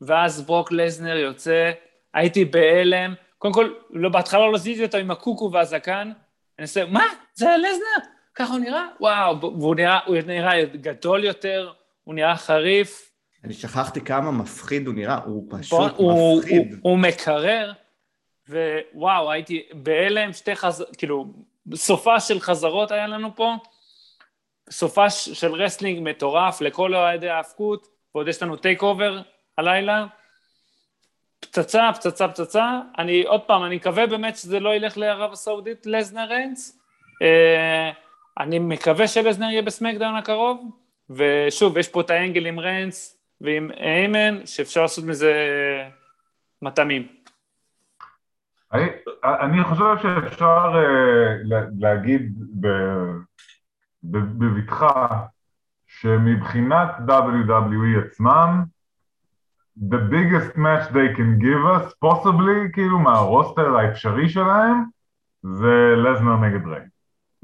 ואז 0.00 0.42
ברוק 0.42 0.72
לזנר 0.72 1.16
יוצא, 1.16 1.70
הייתי 2.14 2.44
בהלם, 2.44 3.14
קודם 3.38 3.54
כל, 3.54 3.72
לא, 3.90 4.08
בהתחלה 4.08 4.46
לא 4.46 4.58
זיזי 4.58 4.84
אותו 4.84 4.98
עם 4.98 5.10
הקוקו 5.10 5.50
והזקן, 5.52 6.12
אני 6.58 6.64
עושה, 6.64 6.84
מה? 6.84 7.04
זה 7.34 7.46
לזנר? 7.58 8.10
ככה 8.34 8.52
הוא 8.52 8.60
נראה? 8.60 8.86
וואו, 9.00 9.40
והוא 9.40 9.74
נראה, 9.74 9.98
הוא 10.06 10.16
נראה 10.26 10.64
גדול 10.64 11.24
יותר, 11.24 11.72
הוא 12.04 12.14
נראה 12.14 12.36
חריף. 12.36 13.10
אני 13.44 13.52
שכחתי 13.52 14.00
כמה 14.00 14.30
מפחיד 14.30 14.86
הוא 14.86 14.94
נראה, 14.94 15.18
הוא 15.24 15.46
פשוט 15.50 15.92
הוא, 15.96 16.38
מפחיד. 16.38 16.72
הוא, 16.72 16.78
הוא 16.82 16.98
מקרר, 16.98 17.72
ווואו, 18.48 19.30
הייתי 19.30 19.62
בהלם, 19.72 20.32
שתי 20.32 20.56
חז... 20.56 20.84
כאילו, 20.98 21.26
סופה 21.74 22.20
של 22.20 22.40
חזרות 22.40 22.90
היה 22.90 23.06
לנו 23.06 23.36
פה, 23.36 23.54
סופה 24.72 25.10
של 25.10 25.52
wrestling 25.52 26.08
מטורף 26.08 26.60
לכל 26.60 26.94
אוהדי 26.94 27.28
ההאבקות, 27.28 27.88
ועוד 28.14 28.28
יש 28.28 28.42
לנו 28.42 28.56
TakeOver 28.56 29.20
הלילה. 29.58 30.06
פצצה, 31.40 31.90
פצצה, 31.94 32.28
פצצה. 32.28 32.80
אני, 32.98 33.22
עוד 33.22 33.40
פעם, 33.40 33.64
אני 33.64 33.76
מקווה 33.76 34.06
באמת 34.06 34.36
שזה 34.36 34.60
לא 34.60 34.74
ילך 34.74 34.98
לערב 34.98 35.32
הסעודית, 35.32 35.86
לזנר 35.86 36.24
ריינס. 36.28 36.80
אה, 37.22 37.90
אני 38.38 38.58
מקווה 38.58 39.08
שלזנר 39.08 39.46
יהיה 39.46 39.62
בסמקדאון 39.62 40.16
הקרוב, 40.16 40.70
ושוב, 41.10 41.78
יש 41.78 41.88
פה 41.88 42.00
את 42.00 42.10
האנגל 42.10 42.46
עם 42.46 42.58
ריינס 42.58 43.18
ועם 43.40 43.70
איימן, 43.70 44.46
שאפשר 44.46 44.82
לעשות 44.82 45.04
מזה 45.04 45.32
מטעמים. 46.62 47.06
אני, 48.72 48.84
אני 49.24 49.64
חושב 49.64 49.84
שאפשר 50.02 50.72
uh, 50.74 51.54
להגיד 51.78 52.32
בבטחה 54.04 55.06
שמבחינת 55.86 56.88
WWE 57.08 58.06
עצמם, 58.06 58.64
the 59.78 59.98
biggest 60.10 60.56
match 60.56 60.92
they 60.92 61.16
can 61.16 61.38
give 61.38 61.64
us, 61.76 61.94
possibly, 62.04 62.72
כאילו 62.72 62.98
מהרוסטר 62.98 63.76
האפשרי 63.76 64.28
שלהם, 64.28 64.84
זה 65.42 65.94
לזנר 65.96 66.36
נגד 66.36 66.66
ריי. 66.66 66.86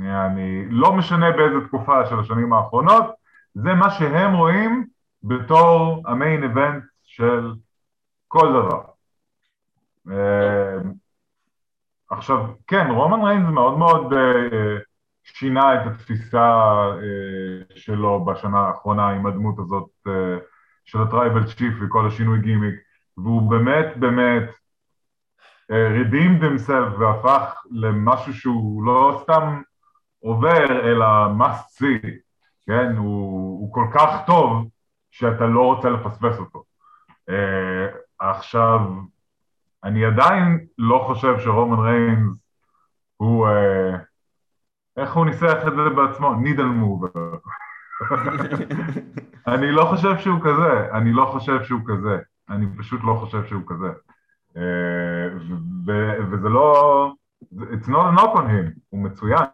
אני 0.00 0.64
לא 0.70 0.92
משנה 0.92 1.30
באיזה 1.30 1.66
תקופה 1.66 2.06
של 2.06 2.20
השנים 2.20 2.52
האחרונות, 2.52 3.14
זה 3.54 3.74
מה 3.74 3.90
שהם 3.90 4.34
רואים 4.34 4.86
בתור 5.22 6.02
ה 6.06 6.14
main 6.14 6.42
event 6.42 6.84
של 7.04 7.52
כל 8.28 8.48
דבר. 8.52 8.82
אה, 10.10 10.78
עכשיו, 12.10 12.46
כן, 12.66 12.90
רומן 12.90 13.24
ריינס 13.24 13.48
מאוד 13.50 13.78
מאוד 13.78 14.12
אה, 14.12 14.78
שינה 15.24 15.74
את 15.74 15.86
התפיסה 15.86 16.60
אה, 17.02 17.76
שלו 17.76 18.24
בשנה 18.24 18.58
האחרונה 18.58 19.08
עם 19.08 19.26
הדמות 19.26 19.58
הזאת 19.58 19.88
של 20.84 21.02
ה 21.02 21.08
Tribal 21.08 21.44
Chief 21.44 21.74
וכל 21.80 22.06
השינוי 22.06 22.40
גימיק, 22.40 22.74
והוא 23.16 23.50
באמת 23.50 23.96
באמת 23.96 24.50
redeemed 25.70 26.42
himself 26.42 27.00
והפך 27.00 27.62
למשהו 27.70 28.34
שהוא 28.34 28.84
לא 28.84 29.20
סתם 29.22 29.62
עובר 30.20 30.90
אלא 30.90 31.06
must 31.38 31.82
see, 31.82 32.08
כן? 32.66 32.96
הוא, 32.96 33.60
הוא 33.60 33.74
כל 33.74 33.86
כך 33.94 34.26
טוב 34.26 34.68
שאתה 35.10 35.46
לא 35.46 35.64
רוצה 35.64 35.90
לפספס 35.90 36.38
אותו. 36.38 36.64
עכשיו, 38.18 38.80
אני 39.84 40.04
עדיין 40.04 40.66
לא 40.78 41.04
חושב 41.06 41.38
שרומן 41.38 41.78
ריינס 41.78 42.36
הוא, 43.16 43.48
אה, 43.48 43.96
איך 44.98 45.12
הוא 45.12 45.26
ניסח 45.26 45.66
את 45.66 45.72
זה 45.76 45.90
בעצמו? 45.96 46.34
נידל 46.34 46.64
מובר. 46.64 47.08
אני 49.46 49.72
לא 49.72 49.84
חושב 49.84 50.18
שהוא 50.18 50.40
כזה, 50.40 50.92
אני 50.92 51.12
לא 51.12 51.24
חושב 51.32 51.62
שהוא 51.62 51.80
כזה, 51.86 52.18
אני 52.48 52.66
פשוט 52.78 53.00
לא 53.04 53.14
חושב 53.14 53.44
שהוא 53.44 53.62
כזה. 53.66 53.88
אה, 54.56 55.28
וזה 56.30 56.48
לא, 56.48 57.12
it's 57.54 57.88
not 57.88 58.12
a 58.12 58.18
knock 58.18 58.34
on 58.34 58.46
him, 58.46 58.78
הוא 58.88 59.02
מצוין, 59.02 59.46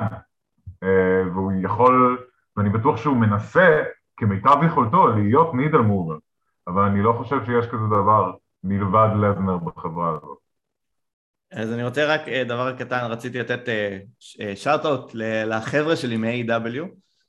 אה, 0.82 1.22
והוא 1.32 1.52
יכול, 1.62 2.24
ואני 2.56 2.70
בטוח 2.70 2.96
שהוא 2.96 3.16
מנסה 3.16 3.82
כמיטב 4.16 4.56
יכולתו 4.66 5.06
להיות 5.06 5.54
נידל 5.54 5.78
מובר, 5.78 6.16
אבל 6.66 6.82
אני 6.82 7.02
לא 7.02 7.12
חושב 7.12 7.44
שיש 7.44 7.66
כזה 7.66 7.86
דבר 7.86 8.32
מלבד 8.64 9.08
לזנר 9.20 9.56
בחברה 9.56 10.08
הזאת. 10.08 10.43
אז 11.54 11.72
אני 11.72 11.84
רוצה 11.84 12.06
רק 12.06 12.28
אה, 12.28 12.44
דבר 12.44 12.72
קטן, 12.72 13.06
רציתי 13.10 13.38
לתת 13.38 13.68
אה, 13.68 13.98
אה, 14.40 15.44
לחבר'ה 15.44 15.96
שלי 15.96 16.16
מ-AW, 16.16 16.84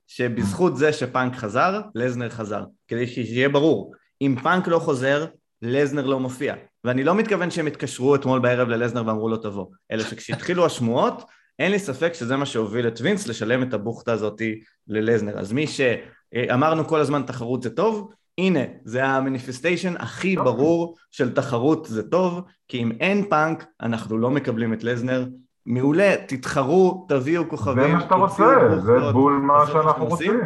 שבזכות 0.07 0.77
זה 0.77 0.93
שפאנק 0.93 1.35
חזר, 1.35 1.81
לזנר 1.95 2.29
חזר. 2.29 2.63
כדי 2.87 3.07
שיהיה 3.07 3.49
ברור, 3.49 3.93
אם 4.21 4.35
פאנק 4.43 4.67
לא 4.67 4.79
חוזר, 4.79 5.25
לזנר 5.61 6.05
לא 6.05 6.19
מופיע. 6.19 6.55
ואני 6.83 7.03
לא 7.03 7.15
מתכוון 7.15 7.51
שהם 7.51 7.67
התקשרו 7.67 8.15
אתמול 8.15 8.39
בערב 8.39 8.67
ללזנר 8.67 9.07
ואמרו 9.07 9.29
לו 9.29 9.37
תבוא, 9.37 9.65
אלא 9.91 10.03
שכשהתחילו 10.03 10.65
השמועות, 10.65 11.23
אין 11.59 11.71
לי 11.71 11.79
ספק 11.79 12.13
שזה 12.13 12.37
מה 12.37 12.45
שהוביל 12.45 12.87
את 12.87 13.01
וינס 13.01 13.27
לשלם 13.27 13.63
את 13.63 13.73
הבוכטה 13.73 14.13
הזאתי 14.13 14.59
ללזנר. 14.87 15.39
אז 15.39 15.53
מי 15.53 15.65
שאמרנו 15.67 16.87
כל 16.87 16.99
הזמן 16.99 17.23
תחרות 17.27 17.63
זה 17.63 17.69
טוב, 17.69 18.11
הנה, 18.37 18.59
זה 18.83 19.05
ה 19.05 19.11
manifestation 19.11 19.93
הכי 19.97 20.35
ברור 20.35 20.95
של 21.11 21.33
תחרות 21.33 21.85
זה 21.85 22.09
טוב, 22.09 22.41
כי 22.67 22.83
אם 22.83 22.91
אין 22.99 23.29
פאנק, 23.29 23.65
אנחנו 23.81 24.17
לא 24.17 24.29
מקבלים 24.31 24.73
את 24.73 24.83
לזנר. 24.83 25.25
מעולה, 25.65 26.15
תתחרו, 26.27 27.05
תביאו 27.09 27.49
כוכבים. 27.49 27.83
זה 27.83 27.93
מה 27.93 28.01
שאתה 28.01 28.15
רוצה, 28.15 28.79
זה 28.79 29.11
בול 29.11 29.33
מה 29.33 29.67
שאנחנו 29.67 30.05
רוצים. 30.05 30.39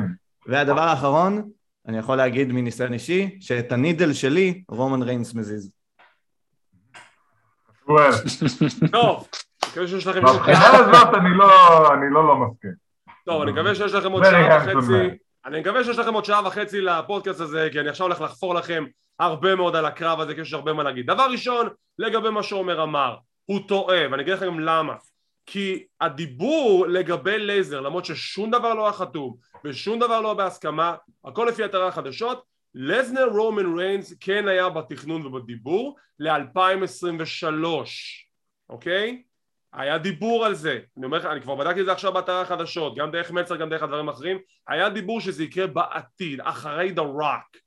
והדבר 0.47 0.81
האחרון, 0.81 1.49
אני 1.87 1.97
יכול 1.97 2.15
להגיד 2.15 2.51
מניסיון 2.51 2.93
אישי, 2.93 3.37
שאת 3.41 3.71
הנידל 3.71 4.13
שלי, 4.13 4.63
רומן 4.69 5.01
ריינס 5.01 5.35
מזיז. 5.35 5.71
טוב, 8.91 9.27
מקווה 9.69 9.87
שיש 9.87 10.07
לכם... 10.07 10.25
מבחינה 10.25 10.67
הזאת 10.67 11.07
לא- 11.37 11.93
אני 11.93 12.13
לא 12.13 12.27
לא 12.27 12.35
מסכים. 12.35 12.71
טוב, 13.25 13.41
אני 13.41 13.51
מקווה 13.51 13.75
שיש 13.75 13.93
לכם 13.93 14.11
עוד 14.11 14.23
שעה 14.23 14.57
וחצי. 14.57 15.17
אני 15.45 15.59
מקווה 15.59 15.83
שיש 15.83 15.97
לכם 15.97 16.13
עוד 16.13 16.25
שעה 16.25 16.47
וחצי 16.47 16.81
לפודקאסט 16.81 17.39
הזה, 17.39 17.69
כי 17.71 17.79
אני 17.79 17.89
עכשיו 17.89 18.05
הולך 18.05 18.21
לחפור 18.21 18.55
לכם 18.55 18.85
הרבה 19.19 19.55
מאוד 19.55 19.75
על 19.75 19.85
הקרב 19.85 20.19
הזה, 20.19 20.35
כי 20.35 20.41
יש 20.41 20.53
הרבה 20.53 20.73
מה 20.73 20.83
להגיד. 20.83 21.05
דבר 21.05 21.27
ראשון, 21.31 21.69
לגבי 21.99 22.29
מה 22.29 22.43
שעומר 22.43 22.83
אמר, 22.83 23.15
הוא 23.45 23.59
טועה, 23.67 24.11
ואני 24.11 24.23
אגיד 24.23 24.33
לכם 24.33 24.59
למה. 24.59 24.95
כי 25.45 25.85
הדיבור 26.01 26.87
לגבי 26.87 27.37
לייזר, 27.37 27.81
למרות 27.81 28.05
ששום 28.05 28.51
דבר 28.51 28.73
לא 28.73 28.83
היה 28.83 28.93
חתום 28.93 29.35
ושום 29.63 29.99
דבר 29.99 30.21
לא 30.21 30.33
בהסכמה, 30.33 30.95
הכל 31.25 31.45
לפי 31.49 31.65
אתרי 31.65 31.87
החדשות, 31.87 32.43
לזנר 32.75 33.25
רומן 33.25 33.77
ריינס 33.77 34.13
כן 34.19 34.47
היה 34.47 34.69
בתכנון 34.69 35.25
ובדיבור 35.25 35.97
ל-2023, 36.19 37.65
אוקיי? 38.69 39.23
היה 39.73 39.97
דיבור 39.97 40.45
על 40.45 40.53
זה, 40.53 40.79
אני 40.97 41.05
אומר 41.05 41.17
לך, 41.17 41.25
אני 41.25 41.41
כבר 41.41 41.55
בדקתי 41.55 41.81
את 41.81 41.85
זה 41.85 41.91
עכשיו 41.91 42.13
באתר 42.13 42.33
החדשות, 42.33 42.95
גם 42.97 43.11
דרך 43.11 43.31
מלצר, 43.31 43.55
גם 43.55 43.69
דרך 43.69 43.83
הדברים 43.83 44.09
האחרים, 44.09 44.37
היה 44.67 44.89
דיבור 44.89 45.21
שזה 45.21 45.43
יקרה 45.43 45.67
בעתיד, 45.67 46.41
אחרי 46.41 46.93
The 46.95 47.21
Rock. 47.21 47.59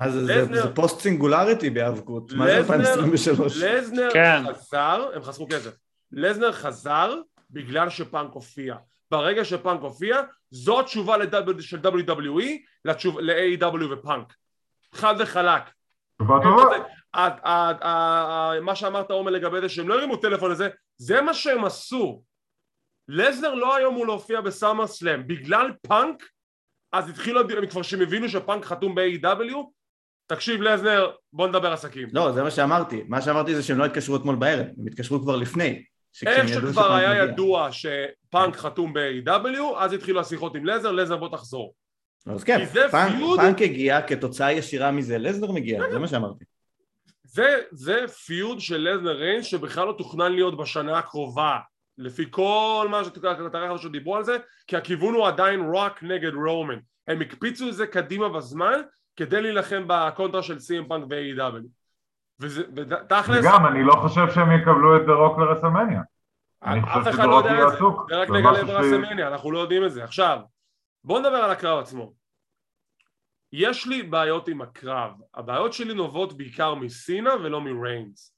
אז 0.00 0.12
זה, 0.12 0.44
זה 0.44 0.74
post 0.74 1.00
singularity 1.00 1.70
בהיאבקות, 1.70 2.32
מה 2.32 2.46
זה 2.46 2.58
2023? 2.58 3.56
לזנר 3.56 4.10
כן. 4.12 4.42
חזר, 4.48 5.08
הם 5.14 5.22
חסכו 5.22 5.46
כסף, 5.48 5.70
לזנר 6.12 6.52
חזר 6.52 7.14
בגלל 7.50 7.90
שפאנק 7.90 8.32
הופיע. 8.32 8.76
ברגע 9.10 9.44
שפאנק 9.44 9.80
הופיע, 9.80 10.20
זו 10.50 10.80
התשובה 10.80 11.16
של 11.60 11.78
WWE 11.84 12.42
ל-AEW 12.84 13.84
ופאנק. 13.90 14.32
חד 14.92 15.14
וחלק. 15.18 15.62
תשובה 16.16 16.38
טובה. 16.42 16.76
מה 18.62 18.74
שאמרת 18.74 19.10
עומר 19.10 19.30
לגבי 19.30 19.60
זה 19.60 19.68
שהם 19.68 19.88
לא 19.88 19.94
הרימו 19.94 20.16
טלפון 20.16 20.50
לזה, 20.50 20.68
זה 21.00 21.20
מה 21.20 21.34
שהם 21.34 21.64
עשו. 21.64 22.22
לזנר 23.08 23.54
לא 23.54 23.76
היה 23.76 23.86
אמור 23.86 24.06
להופיע 24.06 24.40
בסאמר 24.40 24.86
סלאם, 24.86 25.26
בגלל 25.26 25.72
פאנק, 25.82 26.22
אז 26.92 27.10
התחילו, 27.10 27.40
הם 27.40 27.66
כבר 27.66 27.82
שהם 27.82 28.00
הבינו 28.00 28.28
שפאנק 28.28 28.64
חתום 28.64 28.94
ב-AW, 28.94 29.56
תקשיב 30.26 30.62
לזנר, 30.62 31.10
בוא 31.32 31.48
נדבר 31.48 31.72
עסקים. 31.72 32.08
לא, 32.12 32.32
זה 32.32 32.42
מה 32.42 32.50
שאמרתי, 32.50 33.04
מה 33.08 33.22
שאמרתי 33.22 33.54
זה 33.54 33.62
שהם 33.62 33.78
לא 33.78 33.84
התקשרו 33.84 34.16
אתמול 34.16 34.36
בערב, 34.36 34.66
הם 34.78 34.86
התקשרו 34.86 35.20
כבר 35.20 35.36
לפני. 35.36 35.84
איך 36.26 36.48
שכבר 36.48 36.92
היה 36.92 37.24
ידוע 37.24 37.68
שפאנק 37.72 38.56
חתום 38.56 38.92
ב-AW, 38.92 39.76
אז 39.76 39.92
התחילו 39.92 40.20
השיחות 40.20 40.56
עם 40.56 40.66
לזנר, 40.66 40.92
לזנר 40.92 41.16
בוא 41.16 41.28
תחזור. 41.28 41.74
אז 42.26 42.44
כן, 42.44 42.66
פאנק, 42.90 43.12
feud... 43.16 43.40
פאנק 43.40 43.62
הגיע 43.62 44.02
כתוצאה 44.02 44.52
ישירה 44.52 44.90
מזה, 44.90 45.18
לזנר 45.18 45.52
מגיע, 45.52 45.82
זה 45.92 45.98
מה 45.98 46.08
שאמרתי. 46.08 46.44
זה, 47.32 47.60
זה 47.70 48.08
feud 48.26 48.60
של 48.60 48.88
לזנר 48.88 49.16
ריינס 49.16 49.46
שבכלל 49.46 49.86
לא 49.86 49.94
תוכנן 49.98 50.32
להיות 50.32 50.56
בשנה 50.56 50.98
הקרובה. 50.98 51.58
לפי 51.98 52.24
כל 52.30 52.86
מה 52.90 53.04
שאתרי 53.04 53.68
חדשות 53.68 53.92
דיברו 53.92 54.16
על 54.16 54.24
זה 54.24 54.36
כי 54.66 54.76
הכיוון 54.76 55.14
הוא 55.14 55.26
עדיין 55.26 55.70
רוק 55.74 56.02
נגד 56.02 56.34
רומן 56.34 56.78
הם 57.08 57.20
הקפיצו 57.20 57.68
את 57.68 57.74
זה 57.74 57.86
קדימה 57.86 58.28
בזמן 58.28 58.80
כדי 59.16 59.42
להילחם 59.42 59.84
בקונטרה 59.86 60.42
של 60.42 60.58
סי.אם 60.58 60.88
פאנק 60.88 61.04
ו-AW 61.10 61.66
ותכלס 62.40 63.44
וגם 63.44 63.66
אני 63.66 63.84
לא 63.84 63.92
חושב 63.92 64.30
שהם 64.34 64.52
יקבלו 64.52 64.96
את 64.96 65.06
דה 65.06 65.12
רוק 65.12 65.38
לרסלמניה 65.38 66.00
אף 66.64 67.08
אחד 67.08 67.24
לא 67.24 67.34
יודע 67.34 67.62
את 67.62 67.72
זה, 67.72 67.78
זה 68.08 68.16
רק 68.16 68.30
נגלה 68.30 68.64
ברסלמניה, 68.64 69.28
אנחנו 69.28 69.50
לא 69.50 69.58
יודעים 69.58 69.84
את 69.84 69.92
זה. 69.92 70.04
עכשיו 70.04 70.38
בואו 71.04 71.18
נדבר 71.18 71.36
על 71.36 71.50
הקרב 71.50 71.78
עצמו 71.78 72.12
יש 73.52 73.86
לי 73.86 74.02
בעיות 74.02 74.48
עם 74.48 74.62
הקרב, 74.62 75.12
הבעיות 75.34 75.72
שלי 75.72 75.94
נובעות 75.94 76.36
בעיקר 76.36 76.74
מסינה 76.74 77.34
ולא 77.34 77.60
מריינס. 77.60 78.34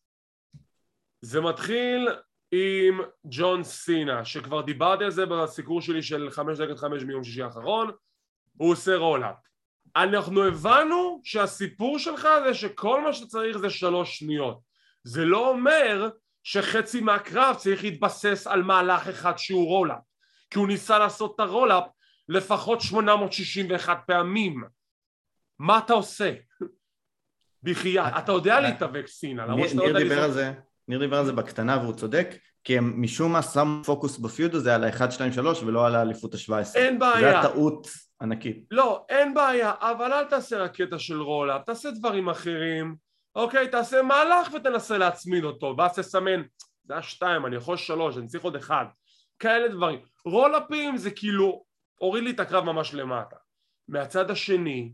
זה 1.21 1.41
מתחיל 1.41 2.09
עם 2.53 3.01
ג'ון 3.25 3.65
סינה, 3.65 4.25
שכבר 4.25 4.61
דיברתי 4.61 5.05
על 5.05 5.11
זה 5.11 5.27
בסיקור 5.27 5.81
שלי 5.81 6.03
של 6.03 6.31
חמש 6.31 6.59
דקות 6.59 6.79
חמש 6.79 7.03
מיום 7.03 7.25
שישי 7.25 7.43
האחרון, 7.43 7.91
הוא 8.57 8.73
עושה 8.73 8.97
roll-up. 8.97 9.37
אנחנו 9.97 10.45
הבנו 10.45 11.21
שהסיפור 11.25 11.99
שלך 11.99 12.29
זה 12.45 12.55
שכל 12.55 13.05
מה 13.05 13.13
שצריך 13.13 13.59
זה 13.59 13.71
שלוש 13.71 14.19
שניות. 14.19 14.61
זה 15.05 15.25
לא 15.25 15.49
אומר 15.49 16.11
שחצי 16.43 17.01
מהקרב 17.01 17.57
צריך 17.57 17.85
להתבסס 17.85 18.47
על 18.47 18.63
מהלך 18.63 19.09
אחד 19.09 19.39
שהוא 19.39 19.67
roll-up, 19.67 20.03
כי 20.51 20.59
הוא 20.59 20.69
ניסה 20.69 20.99
לעשות 20.99 21.35
את 21.35 21.41
ה 21.41 21.46
roll-up 21.46 21.85
לפחות 22.29 22.81
861 22.81 23.99
פעמים. 24.07 24.65
מה 25.59 25.79
אתה 25.79 25.93
עושה? 25.93 26.35
בחייאת, 27.63 28.13
אתה 28.19 28.33
יודע 28.33 28.61
להתאבק 28.61 29.07
סינה, 29.07 29.47
למרות 29.47 29.69
שאתה 29.69 29.81
לא 29.81 29.85
יודע... 29.85 29.99
דיבר 29.99 30.23
על 30.23 30.33
זה, 30.33 30.53
ניר 30.89 30.99
דיבר 30.99 31.19
על 31.19 31.27
זה 31.27 31.33
בקטנה 31.33 31.79
והוא 31.83 31.95
צודק, 31.95 32.29
כי 32.65 32.79
הם 32.79 33.03
משום 33.03 33.33
מה 33.33 33.43
שמו 33.43 33.85
פוקוס 33.85 34.19
ב 34.19 34.26
feud 34.26 34.55
הזה 34.55 34.75
על 34.75 34.85
ה-1, 34.85 35.11
2, 35.11 35.33
3 35.33 35.63
ולא 35.63 35.87
על 35.87 35.95
האליפות 35.95 36.35
ה-17. 36.35 36.53
אין 36.75 36.99
בעיה. 36.99 37.43
זו 37.43 37.49
טעות 37.49 37.87
ענקית. 38.23 38.67
לא, 38.71 39.07
אין 39.09 39.35
בעיה, 39.35 39.73
אבל 39.81 40.13
אל 40.13 40.25
תעשה 40.25 40.59
רק 40.59 40.81
קטע 40.81 40.99
של 40.99 41.23
roll-up, 41.23 41.65
תעשה 41.67 41.91
דברים 41.91 42.29
אחרים, 42.29 42.97
אוקיי? 43.35 43.69
תעשה 43.69 44.03
מהלך 44.03 44.49
ותנסה 44.55 44.99
להצמיד 44.99 45.45
אותו, 45.45 45.75
ואז 45.79 45.99
תסמן, 45.99 46.43
זה 46.85 46.95
היה 46.95 47.03
שתיים, 47.03 47.47
אני 47.47 47.57
יכול 47.57 47.77
שלוש, 47.77 48.17
אני 48.17 48.27
צריך 48.27 48.45
עוד 48.45 48.57
אחד. 48.57 48.85
כאלה 49.39 49.69
דברים. 49.69 50.01
roll-up 50.25 50.81
ים 50.81 50.97
זה 50.97 51.11
כאילו, 51.11 51.65
הוריד 51.95 52.25
לי 52.25 52.31
את 52.31 52.41
הקרב 52.41 52.65
ממש 52.65 52.95
למטה. 52.95 53.37
מהצד 53.89 54.31
השני, 54.31 54.93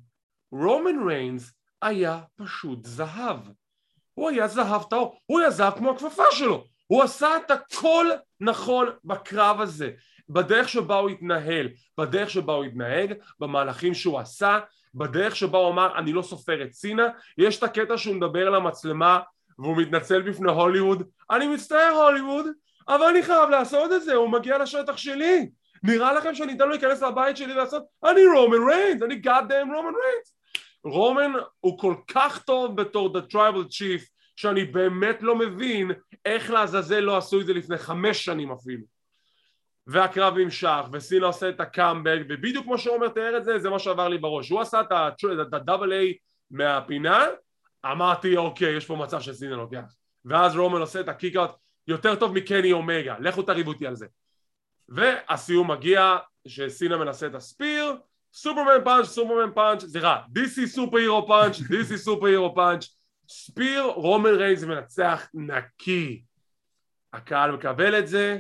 רומן 0.53 1.09
ריינס 1.09 1.53
היה 1.83 2.21
פשוט 2.37 2.85
זהב. 2.85 3.41
הוא 4.15 4.31
היה 4.31 4.49
זהב 4.49 4.83
טהור, 4.83 5.21
הוא 5.27 5.41
היה 5.41 5.51
זהב 5.51 5.75
כמו 5.79 5.91
הכפפה 5.91 6.23
שלו. 6.31 6.65
הוא 6.87 7.03
עשה 7.03 7.37
את 7.37 7.51
הכל 7.51 8.07
נכון 8.41 8.87
בקרב 9.05 9.61
הזה. 9.61 9.91
בדרך 10.29 10.69
שבה 10.69 10.95
הוא 10.95 11.11
התנהל, 11.11 11.69
בדרך 11.99 12.31
שבה 12.31 12.53
הוא 12.53 12.65
התנהג, 12.65 13.15
במהלכים 13.41 13.95
שהוא 13.95 14.19
עשה, 14.19 14.59
בדרך 14.95 15.37
שבה 15.37 15.59
הוא 15.59 15.71
אמר 15.71 15.99
אני 15.99 16.13
לא 16.13 16.23
סופר 16.23 16.63
את 16.63 16.73
סינה, 16.73 17.09
יש 17.39 17.59
את 17.59 17.63
הקטע 17.63 17.99
שהוא 17.99 18.15
מדבר 18.15 18.51
למצלמה 18.51 19.19
והוא 19.59 19.77
מתנצל 19.77 20.23
בפני 20.23 20.51
הוליווד, 20.51 21.03
אני 21.31 21.47
מצטער 21.47 21.93
הוליווד, 21.95 22.47
אבל 22.89 23.03
אני 23.03 23.23
חייב 23.23 23.51
לעשות 23.51 23.93
את 23.93 24.03
זה, 24.03 24.15
הוא 24.15 24.29
מגיע 24.29 24.59
לשטח 24.59 24.97
שלי, 24.97 25.51
נראה 25.83 26.13
לכם 26.13 26.35
שאני 26.35 26.53
אתן 26.53 26.65
לו 26.65 26.71
להיכנס 26.71 27.03
לבית 27.03 27.37
שלי 27.37 27.53
ולעשות, 27.53 27.83
אני 28.05 28.27
רומן 28.27 28.69
ריינס, 28.69 29.03
אני 29.03 29.21
God 29.25 29.49
damn 29.49 29.77
רומן 29.77 29.93
ריינס. 30.05 30.38
רומן 30.85 31.33
הוא 31.61 31.79
כל 31.79 31.95
כך 32.09 32.43
טוב 32.43 32.77
בתור 32.77 33.19
The 33.19 33.33
Tribal 33.33 33.69
Chief, 33.69 34.19
שאני 34.37 34.65
באמת 34.65 35.23
לא 35.23 35.37
מבין 35.37 35.91
איך 36.25 36.51
לעזאזל 36.51 37.01
לא 37.01 37.17
עשו 37.17 37.41
את 37.41 37.47
זה 37.47 37.53
לפני 37.53 37.79
חמש 37.79 38.25
שנים 38.25 38.53
אפילו. 38.53 38.85
והקרב 39.87 40.39
נמשך, 40.39 40.81
וסינה 40.93 41.27
עושה 41.27 41.49
את 41.49 41.61
הקאמבק, 41.61 42.21
ובדיוק 42.29 42.65
כמו 42.65 42.79
שעומר 42.79 43.09
תיאר 43.09 43.37
את 43.37 43.45
זה, 43.45 43.59
זה 43.59 43.71
מה 43.71 43.79
שעבר 43.79 44.09
לי 44.09 44.19
בראש. 44.19 44.49
הוא 44.49 44.61
עשה 44.61 44.81
את 44.81 44.93
AA 45.93 46.15
מהפינה, 46.51 47.27
אמרתי 47.85 48.37
אוקיי, 48.37 48.77
יש 48.77 48.87
פה 48.87 48.97
מצב 48.97 49.21
שסינה 49.21 49.57
לוקח. 49.57 49.95
ואז 50.25 50.57
רומן 50.57 50.81
עושה 50.81 51.01
את 51.01 51.09
ה 51.09 51.14
kickout 51.14 51.51
יותר 51.87 52.15
טוב 52.15 52.33
מקני 52.33 52.73
אומגה, 52.73 53.17
לכו 53.21 53.43
תריבו 53.43 53.71
אותי 53.71 53.87
על 53.87 53.97
זה. 53.97 54.07
והסיום 54.89 55.71
מגיע, 55.71 56.17
שסינה 56.49 56.97
מנסה 56.97 57.27
את 57.27 57.35
ה 57.35 57.41
spear, 57.41 57.78
Superman 58.43 58.85
punch, 58.85 59.07
Superman 59.07 59.53
punch, 59.55 59.85
סליחה, 59.85 60.21
DC 60.35 60.67
superhero 60.67 60.97
punch, 60.97 61.57
DC 61.57 61.97
superhero 61.97 62.27
punch, 62.27 62.97
spear, 63.29 63.83
רומן 63.83 64.35
ריינס 64.35 64.63
מנצח 64.63 65.29
נקי. 65.35 66.23
הקהל 67.13 67.53
מקבל 67.53 67.99
את 67.99 68.09
זה, 68.09 68.39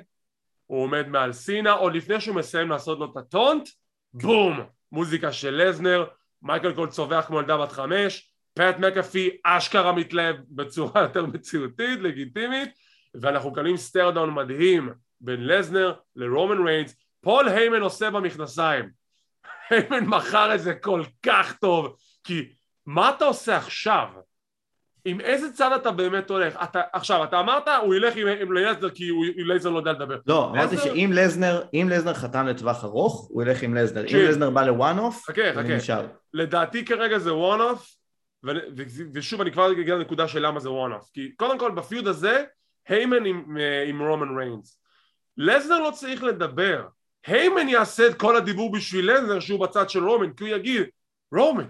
הוא 0.66 0.82
עומד 0.82 1.08
מעל 1.08 1.32
סינה, 1.32 1.72
עוד 1.72 1.94
לפני 1.94 2.20
שהוא 2.20 2.36
מסיים 2.36 2.68
לעשות 2.68 2.98
לו 2.98 3.12
את 3.12 3.16
ה 3.16 3.23
taunt, 3.23 3.68
בום! 4.12 4.60
מוזיקה 4.92 5.32
של 5.32 5.62
לזנר, 5.62 6.04
מייקל 6.42 6.72
קול 6.72 6.88
צווח 6.88 7.26
כמו 7.26 7.40
ילדה 7.40 7.56
בת 7.56 7.72
חמש, 7.72 8.32
פט 8.54 8.78
מקאפי 8.78 9.30
אשכרה 9.44 9.92
מתלהב 9.92 10.36
בצורה 10.48 11.02
יותר 11.02 11.26
מציאותית, 11.26 12.00
לגיטימית, 12.00 12.68
ואנחנו 13.14 13.50
מקבלים 13.50 13.76
staredown 13.76 14.34
מדהים 14.34 14.92
בין 15.20 15.46
לזנר 15.46 15.94
לרומן 16.16 16.66
ריינס, 16.66 16.94
פול 17.20 17.48
היימן 17.48 17.80
עושה 17.80 18.10
במכנסיים. 18.10 18.97
היימן 19.70 20.04
מכר 20.06 20.54
את 20.54 20.60
זה 20.60 20.74
כל 20.74 21.02
כך 21.22 21.56
טוב, 21.60 21.96
כי 22.24 22.48
מה 22.86 23.10
אתה 23.10 23.24
עושה 23.24 23.56
עכשיו? 23.56 24.06
עם 25.04 25.20
איזה 25.20 25.52
צד 25.52 25.72
אתה 25.72 25.90
באמת 25.90 26.30
הולך? 26.30 26.56
אתה, 26.62 26.80
עכשיו, 26.92 27.24
אתה 27.24 27.40
אמרת, 27.40 27.68
הוא 27.82 27.94
ילך 27.94 28.16
עם, 28.16 28.26
עם 28.28 28.52
לזנר 28.52 28.90
כי 28.90 29.08
הוא, 29.08 29.24
לזנר 29.36 29.72
לא 29.72 29.78
יודע 29.78 29.92
לדבר. 29.92 30.18
לא, 30.26 30.50
אמרתי 30.50 30.76
שאם 30.76 31.10
לזנר, 31.14 31.62
אם 31.74 31.88
לזנר 31.90 32.14
חתם 32.14 32.46
לטווח 32.46 32.84
ארוך, 32.84 33.28
הוא 33.30 33.42
ילך 33.42 33.62
עם 33.62 33.74
לזנר. 33.74 34.04
אם 34.08 34.16
לזנר 34.28 34.50
בא 34.50 34.62
ל 34.62 34.98
one-off, 34.98 35.30
הוא 35.54 35.62
נשאר. 35.62 36.06
לדעתי 36.34 36.84
כרגע 36.84 37.18
זה 37.18 37.34
one-off, 37.34 37.88
ושוב 39.14 39.40
אני 39.40 39.52
כבר 39.52 39.72
אגיע 39.72 39.94
לנקודה 39.94 40.28
של 40.28 40.46
למה 40.46 40.60
זה 40.60 40.70
one-off. 40.70 41.10
כי 41.14 41.32
קודם 41.36 41.58
כל 41.58 41.70
ב 41.70 41.77
feud 41.77 42.06
הזה, 42.06 42.44
היימן 42.88 43.24
עם, 43.24 43.56
עם 43.86 44.02
רומן 44.02 44.38
ריינס. 44.38 44.80
לזנר 45.36 45.80
לא 45.80 45.90
צריך 45.90 46.22
לדבר. 46.22 46.86
היימן 47.26 47.68
יעשה 47.68 48.06
את 48.06 48.14
כל 48.14 48.36
הדיבור 48.36 48.72
בשביל 48.72 49.12
לזנר 49.12 49.40
שהוא 49.40 49.60
בצד 49.60 49.90
של 49.90 50.04
רומן, 50.04 50.32
כי 50.32 50.44
הוא 50.44 50.50
יגיד, 50.50 50.82
רומן, 51.34 51.66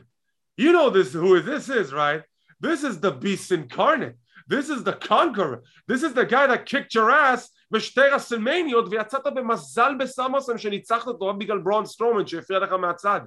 you 0.60 0.72
know 0.72 0.90
this, 0.90 1.14
who 1.14 1.40
this 1.40 1.68
is, 1.68 1.92
right? 1.92 2.22
This 2.60 2.82
is 2.82 3.00
the 3.00 3.10
beast 3.10 3.52
incarnate. 3.52 4.16
This 4.48 4.70
is 4.70 4.82
the 4.82 4.94
conqueror. 4.94 5.62
This 5.86 6.02
is 6.02 6.12
the 6.14 6.24
guy 6.24 6.46
that 6.46 6.66
kicked 6.66 6.94
your 6.94 7.10
ass 7.10 7.50
בשתי 7.70 8.00
רסלמניות 8.00 8.86
ויצאת 8.90 9.26
במזל 9.34 9.92
בסאמרסלאם 9.98 10.58
שניצחת 10.58 11.06
אותו 11.06 11.26
רק 11.26 11.36
בגלל 11.36 11.58
ברון 11.58 11.86
סטרומן 11.86 12.26
שהפריע 12.26 12.58
לך 12.58 12.72
מהצד. 12.72 13.20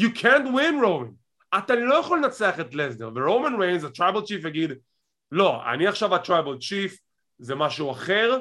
You 0.00 0.08
can't 0.14 0.46
win 0.46 0.84
רומן. 0.84 1.10
אתה 1.58 1.74
לא 1.74 1.94
יכול 1.94 2.18
לנצח 2.18 2.60
את 2.60 2.74
לסנר 2.74 3.10
ורומן 3.14 3.60
ריינס 3.60 3.84
ה 3.84 3.89
Tribal 3.89 4.20
Chief 4.22 4.44
יגיד 4.44 4.72
לא 5.32 5.62
אני 5.72 5.86
עכשיו 5.86 6.14
הטרייבל 6.14 6.58
צ'יף 6.58 6.98
זה 7.38 7.54
משהו 7.54 7.90
אחר 7.90 8.38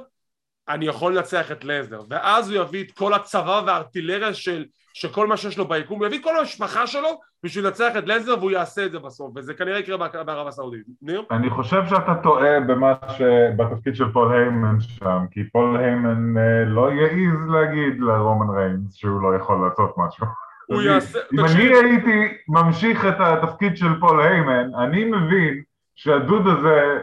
אני 0.69 0.85
יכול 0.85 1.17
לנצח 1.17 1.51
את 1.51 1.63
לסנר 1.63 2.01
ואז 2.09 2.51
הוא 2.51 2.61
יביא 2.63 2.83
את 2.83 2.91
כל 2.91 3.13
הצבא 3.13 3.61
והארטילריה 3.65 4.33
של 4.33 4.65
שכל 4.93 5.27
מה 5.27 5.37
שיש 5.37 5.57
לו 5.57 5.67
ביקום, 5.67 5.99
הוא 5.99 6.07
יביא 6.07 6.23
כל 6.23 6.39
המשפחה 6.39 6.87
שלו 6.87 7.09
בשביל 7.43 7.65
לנצח 7.65 7.91
את 7.97 8.07
לזר 8.07 8.35
והוא 8.39 8.51
יעשה 8.51 8.85
את 8.85 8.91
זה 8.91 8.99
בסוף, 8.99 9.31
וזה 9.35 9.53
כנראה 9.53 9.79
יקרה 9.79 10.23
בערב 10.23 10.47
הסעודית. 10.47 10.85
ניר? 11.01 11.23
אני 11.31 11.49
חושב 11.49 11.81
שאתה 11.89 12.15
טועה 12.23 12.59
במה 12.59 12.93
ש... 13.17 13.21
בתפקיד 13.57 13.95
של 13.95 14.11
פול 14.11 14.33
היימן 14.33 14.79
שם, 14.79 15.25
כי 15.31 15.49
פול 15.49 15.77
היימן 15.77 16.37
אה, 16.37 16.65
לא 16.65 16.91
יעז 16.91 17.49
להגיד 17.49 17.99
לרומן 17.99 18.55
ריינס 18.55 18.95
שהוא 18.95 19.21
לא 19.21 19.35
יכול 19.35 19.67
לעשות 19.67 19.93
משהו. 19.97 20.25
הוא 20.67 20.81
יעשה... 20.81 21.19
אם 21.33 21.39
אני 21.39 21.63
הייתי 21.63 22.37
ממשיך 22.47 23.05
את 23.05 23.15
התפקיד 23.19 23.77
של 23.77 23.99
פול 23.99 24.21
היימן, 24.21 24.69
אני 24.75 25.05
מבין 25.05 25.61
שהדוד 25.95 26.47
הזה 26.47 26.99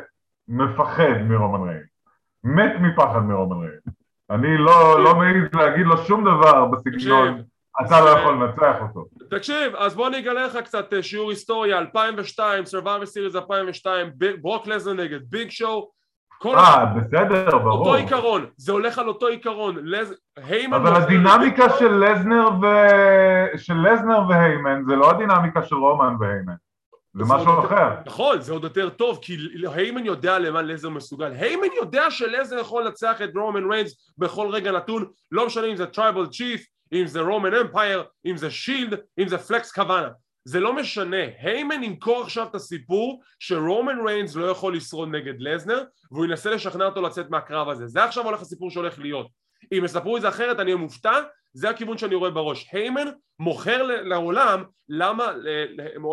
מפחד 0.48 1.22
מרומן 1.28 1.68
ריינס. 1.68 1.91
מת 2.44 2.72
מפחד 2.80 3.18
מרומן 3.18 3.56
ריינס. 3.56 3.82
אני 4.30 4.58
לא, 4.58 5.04
לא 5.04 5.14
מעז 5.14 5.54
להגיד 5.54 5.86
לו 5.86 5.96
שום 5.96 6.24
דבר 6.24 6.64
בסגנון 6.64 7.42
אתה 7.86 8.00
לא 8.00 8.10
יכול 8.10 8.34
לנצח 8.34 8.76
אותו. 8.80 9.04
תקשיב, 9.30 9.74
אז 9.76 9.94
בוא 9.94 10.08
אני 10.08 10.18
אגלה 10.18 10.46
לך 10.46 10.56
קצת 10.56 10.92
אה, 10.92 11.02
שיעור 11.02 11.30
היסטוריה, 11.30 11.78
2002, 11.78 12.64
Survivor 12.64 13.06
Series 13.06 13.36
2002, 13.36 14.10
ברוק 14.40 14.66
לזנר 14.66 14.92
נגד 14.92 15.20
ביג 15.30 15.50
שואו, 15.50 15.90
אה, 16.46 16.84
בסדר, 16.84 17.58
ברור. 17.58 17.78
אותו 17.78 17.94
עיקרון, 17.94 18.46
זה 18.56 18.72
הולך 18.72 18.98
על 18.98 19.08
אותו 19.08 19.26
עיקרון, 19.26 19.76
לז... 19.82 20.14
היימן... 20.36 20.76
אבל 20.76 21.02
הדינמיקה 21.02 21.70
של 21.70 22.04
לזנר 22.04 22.48
ו... 22.62 22.66
של 23.56 23.74
לזנר 23.74 24.28
והיימן 24.28 24.82
זה 24.88 24.96
לא 24.96 25.10
הדינמיקה 25.10 25.62
של 25.62 25.74
רומן 25.74 26.14
והיימן. 26.20 26.54
זה 27.14 27.24
משהו 27.24 27.66
אחר. 27.66 27.88
נכון, 28.06 28.40
זה 28.40 28.52
עוד 28.52 28.64
יותר 28.64 28.90
טוב, 28.90 29.18
כי 29.22 29.36
היימן 29.74 30.06
יודע 30.06 30.38
למה 30.38 30.62
לזנר 30.62 30.88
מסוגל. 30.88 31.32
היימן 31.32 31.66
יודע 31.76 32.10
שלזנר 32.10 32.58
יכול 32.58 32.84
לנצח 32.84 33.22
את 33.24 33.30
רומן 33.36 33.70
ריינס 33.70 34.12
בכל 34.18 34.48
רגע 34.52 34.72
נתון, 34.72 35.06
לא 35.32 35.46
משנה 35.46 35.66
אם 35.66 35.76
זה 35.76 35.86
Tribal 35.86 36.26
Chief, 36.26 36.66
אם 36.92 37.06
זה 37.06 37.20
Roman 37.20 37.54
Empire, 37.54 38.04
אם 38.26 38.36
זה 38.36 38.50
Shield, 38.50 38.98
אם 39.18 39.28
זה 39.28 39.38
פלקס 39.38 39.72
קוואנה 39.72 40.08
זה 40.44 40.60
לא 40.60 40.76
משנה, 40.76 41.24
היימן 41.38 41.82
ימכור 41.82 42.22
עכשיו 42.22 42.46
את 42.46 42.54
הסיפור 42.54 43.22
שרומן 43.38 44.06
ריינס 44.06 44.36
לא 44.36 44.46
יכול 44.46 44.76
לשרוד 44.76 45.08
נגד 45.08 45.34
לזנר 45.38 45.84
והוא 46.12 46.24
ינסה 46.24 46.50
לשכנע 46.50 46.84
אותו 46.84 47.02
לצאת 47.02 47.30
מהקרב 47.30 47.68
הזה 47.68 47.86
זה 47.86 48.04
עכשיו 48.04 48.24
הולך 48.24 48.40
הסיפור 48.40 48.70
שהולך 48.70 48.98
להיות 48.98 49.26
אם 49.72 49.84
יספרו 49.84 50.16
את 50.16 50.22
זה 50.22 50.28
אחרת 50.28 50.60
אני 50.60 50.72
אהיה 50.72 50.76
מופתע. 50.76 51.20
זה 51.54 51.70
הכיוון 51.70 51.98
שאני 51.98 52.14
רואה 52.14 52.30
בראש. 52.30 52.68
היימן 52.72 53.06
מוכר 53.38 53.82
לעולם 53.82 54.64
למה, 54.88 55.32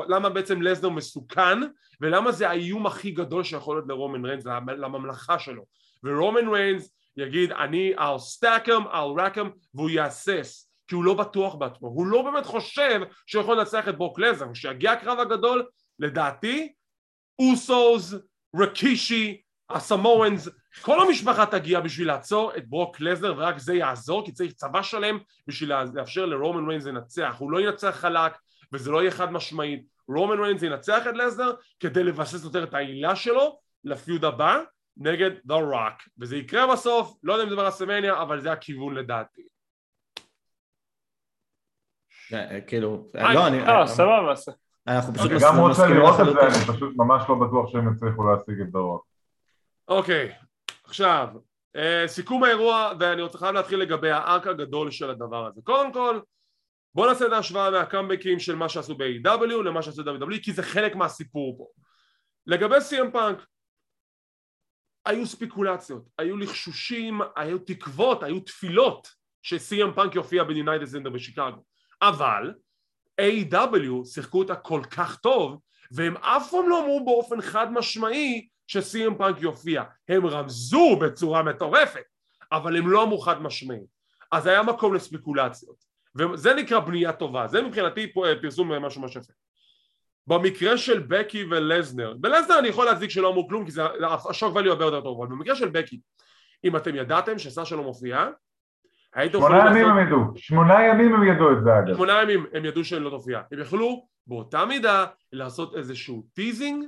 למה 0.07 0.29
בעצם 0.29 0.61
לזנר 0.61 0.89
מסוכן 0.89 1.59
ולמה 2.01 2.31
זה 2.31 2.49
האיום 2.49 2.85
הכי 2.85 3.11
גדול 3.11 3.43
שיכול 3.43 3.77
להיות 3.77 3.87
לרומן 3.87 4.25
ריינס 4.25 4.45
לממלכה 4.77 5.39
שלו. 5.39 5.65
ורומן 6.03 6.47
ריינס 6.47 6.93
יגיד 7.17 7.51
אני 7.51 7.93
I'll 7.97 8.19
stack 8.19 8.67
him, 8.67 8.83
I'll 8.91 9.17
rack 9.17 9.37
him 9.37 9.47
והוא 9.73 9.89
יהסס 9.89 10.69
כי 10.87 10.95
הוא 10.95 11.03
לא 11.03 11.13
בטוח 11.13 11.55
בעצמו, 11.55 11.87
הוא 11.87 12.07
לא 12.07 12.21
באמת 12.21 12.45
חושב 12.45 13.01
שהוא 13.25 13.41
יכול 13.41 13.59
לנצח 13.59 13.87
את 13.89 13.97
ברוק 13.97 14.19
לזר, 14.19 14.45
כשיגיע 14.53 14.91
הקרב 14.91 15.19
הגדול, 15.19 15.65
לדעתי, 15.99 16.73
אוסוס, 17.39 18.13
רקישי, 18.55 19.41
הסמואנס, 19.69 20.49
כל 20.81 21.07
המשפחה 21.07 21.45
תגיע 21.45 21.79
בשביל 21.79 22.07
לעצור 22.07 22.51
את 22.57 22.69
ברוק 22.69 22.99
לזר 22.99 23.33
ורק 23.37 23.57
זה 23.57 23.73
יעזור 23.73 24.25
כי 24.25 24.31
צריך 24.31 24.53
צבא 24.53 24.81
שלם 24.81 25.17
בשביל 25.47 25.73
לאפשר 25.93 26.25
לרומן 26.25 26.69
ריינס 26.69 26.85
לנצח, 26.85 27.35
הוא 27.37 27.51
לא 27.51 27.61
ינצח 27.61 27.95
חלק 27.99 28.31
וזה 28.73 28.91
לא 28.91 29.01
יהיה 29.01 29.11
חד 29.11 29.31
משמעית, 29.31 29.85
רומן 30.07 30.39
ריינס 30.39 30.63
ינצח 30.63 31.07
את 31.09 31.15
לזר 31.15 31.51
כדי 31.79 32.03
לבסס 32.03 32.43
יותר 32.43 32.63
את 32.63 32.73
העילה 32.73 33.15
שלו 33.15 33.59
לפיוד 33.83 34.25
הבא 34.25 34.59
נגד 34.97 35.31
The 35.31 35.73
Rock 35.73 36.09
וזה 36.19 36.37
יקרה 36.37 36.73
בסוף, 36.73 37.17
לא 37.23 37.33
יודע 37.33 37.43
אם 37.43 37.49
זה 37.49 37.55
ברסמניה 37.55 38.21
אבל 38.21 38.41
זה 38.41 38.51
הכיוון 38.51 38.93
לדעתי 38.93 39.41
אה, 42.33 42.61
כאילו, 42.61 43.09
אה, 43.15 43.33
לא, 43.33 43.47
אני... 43.47 43.59
לא, 43.59 43.85
סבבה. 43.85 44.33
אנחנו 44.87 45.13
פשוט 45.13 45.31
מסכימים. 45.31 45.53
אני 45.53 45.59
גם 45.59 45.67
רוצה 45.67 45.87
לראות 45.87 46.19
את 46.19 46.25
זה, 46.25 46.39
אני 46.41 46.75
פשוט 46.75 46.93
ממש 46.97 47.23
לא 47.29 47.35
בטוח 47.35 47.71
שהם 47.71 47.93
יצליחו 47.93 48.23
להשיג 48.23 48.61
את 48.61 48.71
דרוק. 48.71 49.08
אוקיי, 49.89 50.35
עכשיו, 50.83 51.27
אה, 51.75 52.03
סיכום 52.07 52.43
האירוע, 52.43 52.91
ואני 52.99 53.21
רוצה 53.21 53.37
חייב 53.37 53.55
להתחיל 53.55 53.79
לגבי 53.79 54.11
הארק 54.11 54.47
הגדול 54.47 54.91
של 54.91 55.09
הדבר 55.09 55.47
הזה. 55.47 55.61
קודם 55.63 55.93
כל, 55.93 56.19
בואו 56.95 57.09
נעשה 57.09 57.27
את 57.27 57.31
ההשוואה 57.31 57.71
מהקאמבקים 57.71 58.39
של 58.39 58.55
מה 58.55 58.69
שעשו 58.69 58.97
ב-AW 58.97 59.63
למה 59.65 59.81
שעשו 59.81 60.03
ב-WWE, 60.03 60.43
כי 60.43 60.53
זה 60.53 60.63
חלק 60.63 60.95
מהסיפור 60.95 61.57
פה. 61.57 61.67
לגבי 62.47 62.75
CM 62.75 63.11
פאנק, 63.13 63.45
היו 65.05 65.25
ספיקולציות, 65.25 66.09
היו 66.17 66.37
לחשושים, 66.37 67.21
היו 67.35 67.59
תקוות, 67.59 68.23
היו 68.23 68.39
תפילות 68.39 69.07
ש-CM 69.41 69.95
פאנק 69.95 70.15
יופיע 70.15 70.43
ב-United 70.43 70.95
Center 70.95 71.09
בשיקגו. 71.09 71.63
אבל 72.01 72.53
A.W. 73.21 74.05
שיחקו 74.05 74.39
אותה 74.39 74.55
כל 74.55 74.81
כך 74.91 75.19
טוב 75.19 75.61
והם 75.91 76.17
אף 76.17 76.51
פעם 76.51 76.69
לא 76.69 76.79
אמרו 76.79 77.05
באופן 77.05 77.41
חד 77.41 77.71
משמעי 77.71 78.47
שסי.אם 78.69 79.15
פאנק 79.15 79.41
יופיע, 79.41 79.83
הם 80.09 80.25
רמזו 80.25 80.95
בצורה 81.01 81.43
מטורפת, 81.43 82.03
אבל 82.51 82.77
הם 82.77 82.89
לא 82.89 83.03
אמרו 83.03 83.17
חד 83.17 83.41
משמעי, 83.41 83.79
אז 84.31 84.47
היה 84.47 84.63
מקום 84.63 84.93
לספקולציות, 84.93 85.75
וזה 86.15 86.53
נקרא 86.53 86.79
בנייה 86.79 87.13
טובה, 87.13 87.47
זה 87.47 87.61
מבחינתי 87.61 88.13
פרסום 88.41 88.71
משהו 88.71 89.01
ממש 89.01 89.15
יפה. 89.15 89.33
במקרה 90.27 90.77
של 90.77 90.99
בקי 90.99 91.43
ולזנר, 91.43 92.13
בלזנר 92.19 92.59
אני 92.59 92.67
יכול 92.67 92.85
להצדיק 92.85 93.09
שלא 93.09 93.29
אמרו 93.29 93.47
כלום 93.47 93.65
כי 93.65 93.71
זה 93.71 93.81
השוק 94.29 94.55
ואליו 94.55 94.71
הרבה 94.71 94.85
יותר 94.85 95.01
טוב, 95.01 95.21
אבל 95.21 95.35
במקרה 95.35 95.55
של 95.55 95.69
בקי, 95.69 95.99
אם 96.63 96.75
אתם 96.75 96.95
ידעתם 96.95 97.39
שסשה 97.39 97.75
לא 97.75 97.83
מופיעה, 97.83 98.29
הייתם 99.13 99.37
יכולים 99.37 99.57
לעשות... 99.57 99.73
שמונה 99.73 99.83
ימים 99.83 99.89
הם 99.89 100.07
ידעו, 100.07 100.19
שמונה 100.35 100.83
ימים 100.83 101.15
הם 101.15 101.23
ידעו 101.23 101.51
את 101.51 101.63
זה 101.63 101.69
אגב. 101.79 101.95
שמונה 101.95 102.21
ימים 102.21 102.45
הם 102.53 102.65
ידעו 102.65 102.83
שהיא 102.83 102.99
לא 102.99 103.09
תופיע, 103.09 103.41
הם 103.51 103.59
יכלו 103.59 104.07
באותה 104.27 104.65
מידה 104.65 105.05
לעשות 105.33 105.75
איזשהו 105.75 106.25
teasing 106.33 106.85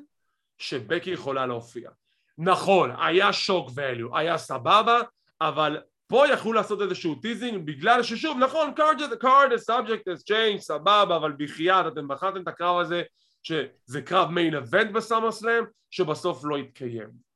שבקי 0.61 1.09
יכולה 1.09 1.45
להופיע. 1.45 1.89
נכון, 2.37 2.91
היה 2.97 3.33
shock 3.33 3.69
value, 3.75 4.17
היה 4.17 4.37
סבבה, 4.37 5.01
אבל 5.41 5.77
פה 6.07 6.27
יכלו 6.33 6.53
לעשות 6.53 6.81
איזשהו 6.81 7.15
teasing 7.15 7.65
בגלל 7.67 8.03
ששוב 8.03 8.37
נכון 8.37 8.73
card, 8.77 9.23
card 9.23 9.51
is 9.55 9.69
subject 9.69 10.03
to 10.13 10.23
change 10.29 10.59
סבבה 10.59 11.15
אבל 11.15 11.33
בחייאת 11.37 11.93
אתם 11.93 12.07
בחרתם 12.07 12.41
את 12.41 12.47
הקרב 12.47 12.79
הזה 12.79 13.03
שזה 13.43 14.01
קרב 14.05 14.29
main 14.29 14.55
event 14.55 14.91
ב 14.91 15.31
SummerSlam 15.31 15.63
שבסוף 15.91 16.41
לא 16.43 16.57
יתקיים 16.57 17.30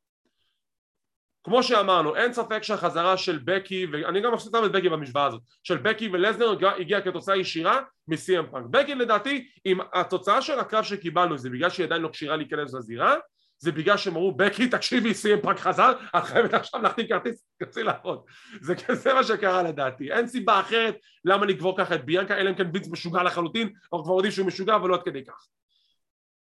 כמו 1.46 1.64
שאמרנו 1.64 2.16
אין 2.16 2.34
ספק 2.34 2.64
שהחזרה 2.64 3.18
של 3.18 3.40
בקי 3.46 3.86
ואני 3.92 4.22
גם 4.22 4.38
שם 4.38 4.66
את 4.66 4.72
בקי 4.72 4.90
במשוואה 4.90 5.26
הזאת 5.26 5.42
של 5.64 5.78
בקי 5.78 6.10
ולזנר 6.14 6.56
הגיעה 6.80 7.02
כתוצאה 7.02 7.38
ישירה 7.38 7.80
מסי.אם 8.08 8.46
פאנק 8.52 8.66
בקי 8.70 8.96
לדעתי 8.96 9.48
אם 9.66 9.78
התוצאה 9.94 10.42
של 10.42 10.60
הקרב 10.60 10.84
שקיבלנו 10.84 11.38
זה 11.38 11.50
בגלל 11.50 11.70
שהיא 11.70 11.86
עדיין 11.86 12.02
לא 12.02 12.10
כשירה 12.10 12.36
להיכנס 12.36 12.74
לזירה 12.74 13.16
זה 13.58 13.72
בגלל 13.72 13.98
שהם 13.98 14.16
אמרו 14.16 14.32
בקי 14.32 14.68
תקשיבי 14.68 15.14
סי.אם 15.14 15.42
פאנק 15.42 15.60
חזר 15.60 15.92
את 16.18 16.24
חייבת 16.24 16.54
עכשיו 16.54 16.82
להחתים 16.82 17.08
כרטיס 17.08 17.48
כרטיס 17.60 17.78
לעבוד. 17.78 18.20
זה 18.62 18.76
כזה 18.76 19.14
מה 19.14 19.24
שקרה 19.24 19.64
לדעתי. 19.64 20.12
אין 20.12 20.28
סיבה 20.28 20.60
אחרת 20.60 20.96
למה 21.26 21.46
לגבור 21.46 21.78
ככה 21.78 21.96
את 21.96 22.06
ביאנקה 22.06 22.38
אלא 22.38 22.50
אם 22.50 22.56
כן 22.56 22.72
ביץ 22.72 22.88
משוגע 22.88 23.24
לחלוטין 23.24 23.70
אנחנו 23.84 24.04
כבר 24.04 24.14
יודעים 24.14 24.32
שהוא 24.32 24.48
משוגע 24.48 24.76
אבל 24.76 24.90
לא 24.90 24.96
עד 24.96 25.04
כדי 25.04 25.26
כך. 25.26 25.48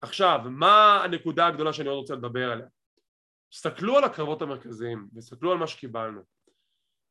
עכשיו 0.01 0.39
מה 0.45 1.03
הנקודה 1.03 1.47
הגדולה 1.47 1.73
שאני 1.73 1.89
עוד 1.89 1.97
רוצה 1.97 2.15
לדבר 2.15 2.51
עליה 2.51 2.65
תסתכלו 3.51 3.97
על 3.97 4.03
הקרבות 4.03 4.41
המרכזיים 4.41 5.07
תסתכלו 5.17 5.51
על 5.51 5.57
מה 5.57 5.67
שקיבלנו. 5.67 6.21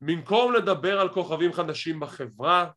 במקום 0.00 0.52
לדבר 0.52 1.00
על 1.00 1.08
כוכבים 1.08 1.52
חדשים 1.52 2.00
בחברה 2.00 2.70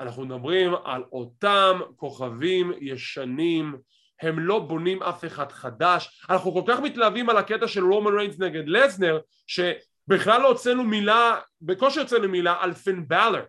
אנחנו 0.00 0.24
מדברים 0.24 0.74
על 0.84 1.04
אותם 1.12 1.80
כוכבים 1.96 2.72
ישנים. 2.80 3.76
הם 4.22 4.38
לא 4.38 4.58
בונים 4.58 5.02
אף 5.02 5.24
אחד 5.24 5.52
חדש. 5.52 6.24
אנחנו 6.30 6.52
כל 6.52 6.62
כך 6.66 6.80
מתלהבים 6.80 7.30
על 7.30 7.36
הקטע 7.36 7.68
של 7.68 7.84
רומן 7.84 8.14
ריינס 8.14 8.38
נגד 8.38 8.68
לזנר 8.68 9.20
שבכלל 9.46 10.42
לא 10.42 10.48
הוצאנו 10.48 10.84
מילה 10.84 11.40
בקושי 11.60 12.00
הוצאנו 12.00 12.28
מילה 12.28 12.56
על 12.60 12.72
פין 12.72 13.08
בלר 13.08 13.44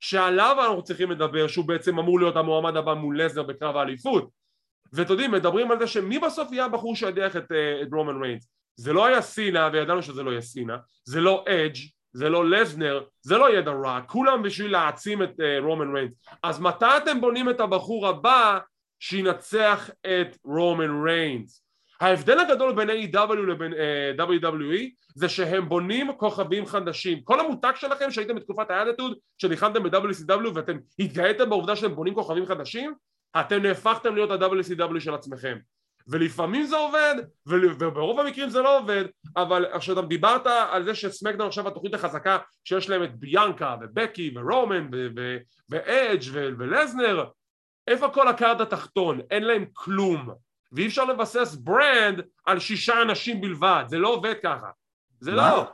שעליו 0.00 0.56
אנחנו 0.60 0.82
צריכים 0.82 1.10
לדבר 1.10 1.48
שהוא 1.48 1.68
בעצם 1.68 1.98
אמור 1.98 2.18
להיות 2.18 2.36
המועמד 2.36 2.76
הבא 2.76 2.94
מול 2.94 3.22
לזנר 3.22 3.42
בקרב 3.42 3.76
האליפות. 3.76 4.30
ואתם 4.92 5.10
יודעים 5.10 5.30
מדברים 5.30 5.70
על 5.70 5.78
זה 5.78 5.86
שמי 5.86 6.18
בסוף 6.18 6.52
יהיה 6.52 6.64
הבחור 6.64 6.96
שידיח 6.96 7.36
את, 7.36 7.52
אה, 7.52 7.82
את 7.82 7.88
רומן 7.92 8.22
ריינס 8.22 8.48
זה 8.78 8.92
לא 8.92 9.06
היה 9.06 9.22
סינה 9.22 9.68
וידענו 9.72 10.02
שזה 10.02 10.22
לא 10.22 10.30
יהיה 10.30 10.40
סינה 10.40 10.76
זה 11.04 11.20
לא 11.20 11.44
אדג' 11.48 11.76
זה 12.12 12.28
לא 12.28 12.50
לזנר, 12.50 13.04
זה 13.20 13.38
לא 13.38 13.60
דה 13.60 13.70
רוק, 13.70 14.06
כולם 14.06 14.42
בשביל 14.42 14.72
להעצים 14.72 15.22
את 15.22 15.40
רומן 15.62 15.90
אה, 15.90 15.94
ריינס. 15.94 16.12
אז 16.42 16.60
מתי 16.60 16.86
אתם 16.96 17.20
בונים 17.20 17.50
את 17.50 17.60
הבחור 17.60 18.08
הבא 18.08 18.58
שינצח 19.00 19.90
את 20.06 20.36
רומן 20.44 21.04
ריינס. 21.04 21.64
ההבדל 22.00 22.40
הגדול 22.40 22.74
בין 22.74 22.90
AEW 22.90 23.34
לבין 23.34 23.72
אה, 23.72 24.20
WWE 24.20 24.90
זה 25.14 25.28
שהם 25.28 25.68
בונים 25.68 26.12
כוכבים 26.16 26.66
חדשים 26.66 27.20
כל 27.22 27.40
המותג 27.40 27.72
שלכם 27.74 28.10
שהייתם 28.10 28.34
בתקופת 28.34 28.70
האדיטוד 28.70 29.18
שנלחמתם 29.38 29.82
ב-WCW 29.82 30.50
ואתם 30.54 30.76
התגאיתם 30.98 31.50
בעובדה 31.50 31.76
שאתם 31.76 31.94
בונים 31.94 32.14
כוכבים 32.14 32.46
חדשים 32.46 32.94
אתם 33.40 33.62
נהפכתם 33.62 34.14
להיות 34.14 34.30
ה-WCW 34.30 35.00
של 35.00 35.14
עצמכם 35.14 35.58
ולפעמים 36.08 36.66
זה 36.66 36.76
עובד 36.76 37.14
וברוב 37.46 38.20
המקרים 38.20 38.50
זה 38.50 38.62
לא 38.62 38.78
עובד 38.78 39.04
אבל 39.36 39.66
כשאתה 39.78 40.02
דיברת 40.02 40.46
על 40.46 40.84
זה 40.84 40.94
ש 40.94 41.04
SmackDown 41.04 41.48
עכשיו 41.48 41.68
התוכנית 41.68 41.94
החזקה 41.94 42.38
שיש 42.64 42.88
להם 42.88 43.02
את 43.02 43.16
ביאנקה 43.16 43.76
ובקי 43.80 44.34
ורומן 44.36 44.88
ואדג' 45.70 46.30
ולזנר 46.34 47.24
איפה 47.88 48.08
כל 48.08 48.28
ה 48.28 48.34
card 48.34 48.60
התחתון? 48.60 49.20
אין 49.30 49.44
להם 49.44 49.64
כלום. 49.72 50.28
ואי 50.72 50.86
אפשר 50.86 51.04
לבסס 51.04 51.54
brand 51.54 52.22
על 52.46 52.58
שישה 52.58 53.02
אנשים 53.02 53.40
בלבד, 53.40 53.84
זה 53.86 53.98
לא 53.98 54.08
עובד 54.08 54.34
ככה. 54.42 54.66
זה 55.20 55.30
לא. 55.30 55.70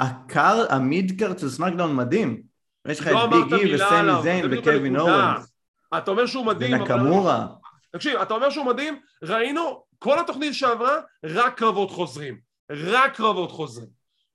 ה 0.00 0.11
card, 0.11 0.66
ה 0.70 0.82
mid 0.82 1.18
card 1.18 1.38
של 1.38 1.48
SmackDown 1.48 1.96
מדהים. 1.96 2.42
יש 2.88 3.00
לך 3.00 3.08
את 3.08 3.30
ביג 3.30 3.56
אי 3.56 3.74
וסמי 3.74 4.22
זיין 4.22 4.46
וקווין 4.50 4.96
אוונס. 4.96 5.52
אתה 5.98 6.10
אומר 6.10 6.26
שהוא 6.26 6.46
מדהים 6.46 6.80
ונקמורה 6.80 7.46
תקשיב, 7.92 8.20
אתה 8.20 8.34
אומר 8.34 8.50
שהוא 8.50 8.66
מדהים, 8.66 9.00
ראינו 9.22 9.82
כל 9.98 10.18
התוכנית 10.18 10.54
שעברה 10.54 10.96
רק 11.24 11.58
קרבות 11.58 11.90
חוזרים. 11.90 12.38
רק 12.70 13.16
קרבות 13.16 13.50
חוזרים. 13.50 13.88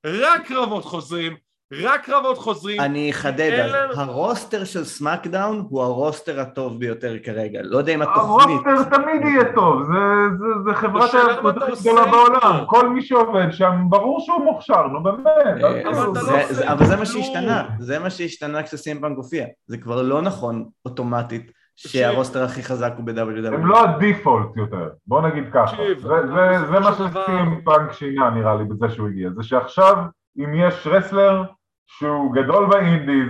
רק 0.06 0.48
קרבות 0.48 0.86
חוזרים. 0.86 1.36
רק 1.74 2.06
קרבות 2.06 2.38
חוזרים. 2.38 2.82
אני 2.82 3.12
אחדד, 3.12 3.42
אלה... 3.42 3.88
ה 3.96 4.06
roster 4.06 4.64
של 4.64 4.86
SmackDown 4.86 5.68
הוא 5.70 5.82
ה 5.82 5.90
roster 5.90 6.40
הטוב 6.40 6.80
ביותר 6.80 7.16
כרגע, 7.24 7.60
לא 7.64 7.78
יודע 7.78 7.94
אם 7.94 8.02
התוכנית... 8.02 8.60
ה 8.66 8.70
roster 8.70 8.98
תמיד 8.98 9.22
יהיה 9.26 9.54
טוב, 9.56 9.84
זה, 9.84 9.94
זה, 10.40 10.46
זה 10.66 10.74
חברת 10.76 11.14
ההיאבקות 11.14 11.56
גדולה 11.80 12.06
בעולם, 12.06 12.66
כל 12.66 12.90
מי 12.90 13.02
שעובד 13.02 13.52
שם, 13.52 13.72
ברור 13.90 14.20
שהוא 14.20 14.44
מוכשר, 14.44 14.88
נו 14.88 15.04
באמת. 15.04 15.28
אה, 15.28 15.84
לא 15.84 16.72
אבל 16.74 16.86
זה 16.86 16.96
מה 16.96 17.06
שהשתנה, 17.06 17.64
זה 17.80 18.00
מה 18.00 18.10
שהשתנה 18.10 18.64
כשסיימפנק 18.64 19.18
הופיע, 19.18 19.46
זה 19.68 19.78
כבר 19.78 20.02
לא 20.02 20.22
נכון 20.22 20.66
אוטומטית. 20.86 21.52
שהרוסטר 21.76 22.44
הכי 22.44 22.64
חזק 22.64 22.94
הוא 22.98 23.06
ב-WW. 23.06 23.54
הם 23.54 23.66
לא 23.66 23.84
הדיפולט 23.84 24.58
יותר, 24.58 24.90
בוא 25.08 25.22
נגיד 25.22 25.44
ככה. 25.54 25.78
זה 26.70 26.80
מה 26.80 26.94
שסיימפנק 26.94 27.92
שינה 27.92 28.30
נראה 28.30 28.56
לי 28.56 28.64
בזה 28.64 28.90
שהוא 28.90 29.08
הגיע, 29.08 29.30
זה 29.30 29.44
שעכשיו 29.44 29.98
אם 30.38 30.54
יש 30.54 30.88
רסלר 30.88 31.44
שהוא 31.88 32.34
גדול 32.34 32.66
באינדיז, 32.66 33.30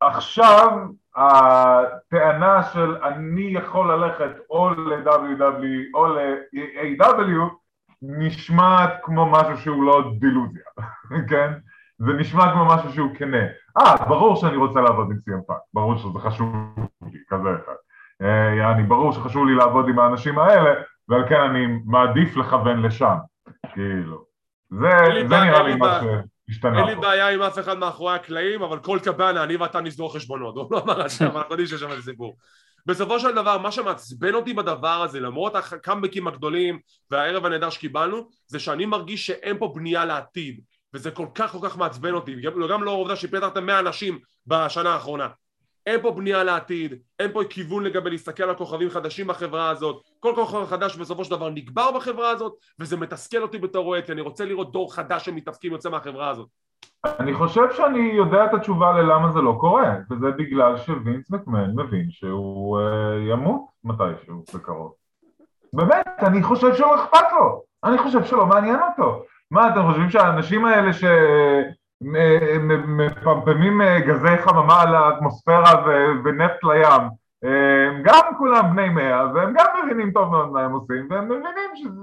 עכשיו 0.00 0.78
הטענה 1.16 2.62
של 2.62 2.96
אני 2.96 3.42
יכול 3.42 3.92
ללכת 3.92 4.30
או 4.50 4.70
ל-WW 4.70 5.94
או 5.94 6.06
ל-AW 6.06 7.54
נשמעת 8.02 8.92
כמו 9.02 9.30
משהו 9.30 9.56
שהוא 9.56 9.84
לא 9.84 10.12
דילוזיה, 10.18 10.62
כן? 11.30 11.52
זה 11.98 12.12
נשמע 12.12 12.52
כמו 12.52 12.64
משהו 12.64 12.92
שהוא 12.92 13.14
כנה. 13.14 13.46
אה, 13.80 14.06
ברור 14.08 14.36
שאני 14.36 14.56
רוצה 14.56 14.80
לעבוד 14.80 15.06
עם 15.10 15.40
פאנק, 15.46 15.56
ברור 15.74 15.96
שזה 15.96 16.18
חשוב 16.18 16.54
לי, 17.12 17.18
כזה 17.28 17.48
אחד. 17.64 17.72
אה, 18.22 18.54
יעני, 18.58 18.82
ברור 18.82 19.12
שחשוב 19.12 19.46
לי 19.46 19.54
לעבוד 19.54 19.88
עם 19.88 19.98
האנשים 19.98 20.38
האלה, 20.38 20.70
ועל 21.08 21.28
כן 21.28 21.40
אני 21.40 21.66
מעדיף 21.84 22.36
לכוון 22.36 22.82
לשם, 22.82 23.16
כאילו. 23.72 24.24
זה, 24.70 24.88
זה 25.28 25.40
נראה 25.40 25.62
לי 25.62 25.76
מה 25.76 26.00
שהשתנה 26.00 26.78
אין 26.78 26.86
לי 26.86 26.94
בעיה 26.94 27.28
עם 27.28 27.42
אף 27.42 27.58
אחד 27.58 27.78
מאחורי 27.78 28.14
הקלעים, 28.14 28.62
אבל 28.62 28.78
קולט 28.78 28.98
קבאנה, 29.04 29.44
אני 29.44 29.56
ואתה 29.56 29.80
נסגור 29.80 30.14
חשבונות, 30.14 30.56
הוא 30.56 30.66
לא 30.70 30.82
אמר 30.82 31.06
את 31.06 31.10
זה, 31.10 31.26
אבל 31.26 31.36
אנחנו 31.36 31.52
יודעים 31.52 31.66
שיש 31.66 31.80
שם 31.80 31.90
איזה 31.90 32.02
סיפור. 32.02 32.36
בסופו 32.86 33.20
של 33.20 33.34
דבר, 33.34 33.58
מה 33.58 33.72
שמעצבן 33.72 34.34
אותי 34.34 34.54
בדבר 34.54 35.02
הזה, 35.02 35.20
למרות 35.20 35.56
הקאמבקים 35.56 36.26
הגדולים 36.26 36.78
והערב 37.10 37.46
הנהדר 37.46 37.70
שקיבלנו, 37.70 38.28
זה 38.46 38.58
שאני 38.58 38.86
מרגיש 38.86 39.26
שאין 39.26 39.58
פה 39.58 39.72
בנייה 39.74 40.04
לעתיד, 40.04 40.60
וזה 40.94 41.10
כל 41.10 41.26
כך 41.34 41.52
כל 41.52 41.68
כך 41.68 41.78
מעצבן 41.78 42.14
אותי, 42.14 42.40
גם, 42.40 42.52
גם 42.70 42.82
לא 42.82 42.90
העובדה 42.90 43.16
שפתחתם 43.16 43.66
100 43.66 43.78
אנשים 43.78 44.18
בשנה 44.46 44.94
האחרונה. 44.94 45.28
אין 45.86 46.02
פה 46.02 46.10
בנייה 46.10 46.44
לעתיד, 46.44 46.94
אין 47.18 47.32
פה 47.32 47.40
כיוון 47.50 47.84
לגבי 47.84 48.10
להסתכל 48.10 48.42
על 48.42 48.54
כוכבים 48.54 48.90
חדשים 48.90 49.26
בחברה 49.26 49.70
הזאת, 49.70 50.02
כל 50.20 50.32
כוכב 50.34 50.66
חדש 50.66 50.96
בסופו 50.96 51.24
של 51.24 51.30
דבר 51.30 51.50
נגבר 51.50 51.90
בחברה 51.92 52.30
הזאת, 52.30 52.52
וזה 52.78 52.96
מתסכל 52.96 53.42
אותי 53.42 53.58
בתור 53.58 53.86
אוהד, 53.86 54.04
כי 54.04 54.12
אני 54.12 54.20
רוצה 54.20 54.44
לראות 54.44 54.72
דור 54.72 54.94
חדש 54.94 55.24
של 55.24 55.32
מתאפקים 55.32 55.72
יוצא 55.72 55.90
מהחברה 55.90 56.28
הזאת. 56.28 56.48
אני 57.20 57.34
חושב 57.34 57.72
שאני 57.76 57.98
יודע 57.98 58.44
את 58.44 58.54
התשובה 58.54 58.92
ללמה 58.92 59.32
זה 59.32 59.40
לא 59.40 59.56
קורה, 59.60 59.94
וזה 60.10 60.30
בגלל 60.30 60.76
שווינס 60.76 61.30
מקמן 61.30 61.70
מבין 61.76 62.10
שהוא 62.10 62.78
uh, 62.80 63.32
ימות 63.32 63.62
מתישהו 63.84 64.44
בקרוב. 64.54 64.94
באמת, 65.72 66.06
אני 66.22 66.42
חושב 66.42 66.74
שלא 66.74 67.04
אכפת 67.04 67.26
לו, 67.32 67.62
אני 67.84 67.98
חושב 67.98 68.24
שלא 68.24 68.46
מעניין 68.46 68.78
אותו. 68.82 69.22
מה, 69.50 69.68
אתם 69.68 69.82
חושבים 69.86 70.10
שהאנשים 70.10 70.64
האלה 70.64 70.92
ש... 70.92 71.04
מפמפמים 72.86 73.82
אה, 73.82 74.00
גזי 74.00 74.38
חממה 74.38 74.82
על 74.82 74.94
האטמוספירה 74.94 75.84
ונפט 76.24 76.64
לים 76.64 77.02
הם 77.42 78.02
גם 78.02 78.34
כולם 78.38 78.72
בני 78.72 78.88
מאה 78.88 79.34
והם 79.34 79.54
גם 79.58 79.66
מבינים 79.84 80.12
טוב 80.12 80.30
מאוד 80.30 80.52
מה 80.52 80.60
הם 80.60 80.72
עושים 80.72 81.06
והם 81.10 81.24
מבינים 81.24 81.70
שזה 81.74 82.00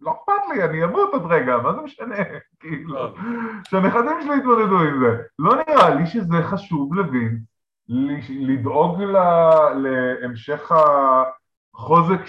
לא 0.00 0.10
אכפת 0.10 0.54
לי, 0.54 0.64
אני 0.64 0.84
אמות 0.84 1.10
עוד 1.12 1.26
רגע, 1.32 1.56
מה 1.56 1.72
זה 1.74 1.80
משנה? 1.80 2.16
כאילו, 2.60 3.06
שהנכדים 3.68 4.22
שלי 4.22 4.36
יתמודדו 4.36 4.78
עם 4.80 5.00
זה. 5.00 5.22
לא 5.38 5.54
נראה 5.54 5.94
לי 5.94 6.06
שזה 6.06 6.42
חשוב 6.42 6.94
לוין 6.94 7.38
לדאוג 8.28 9.02
להמשך 9.74 10.72
החוזק 11.74 12.26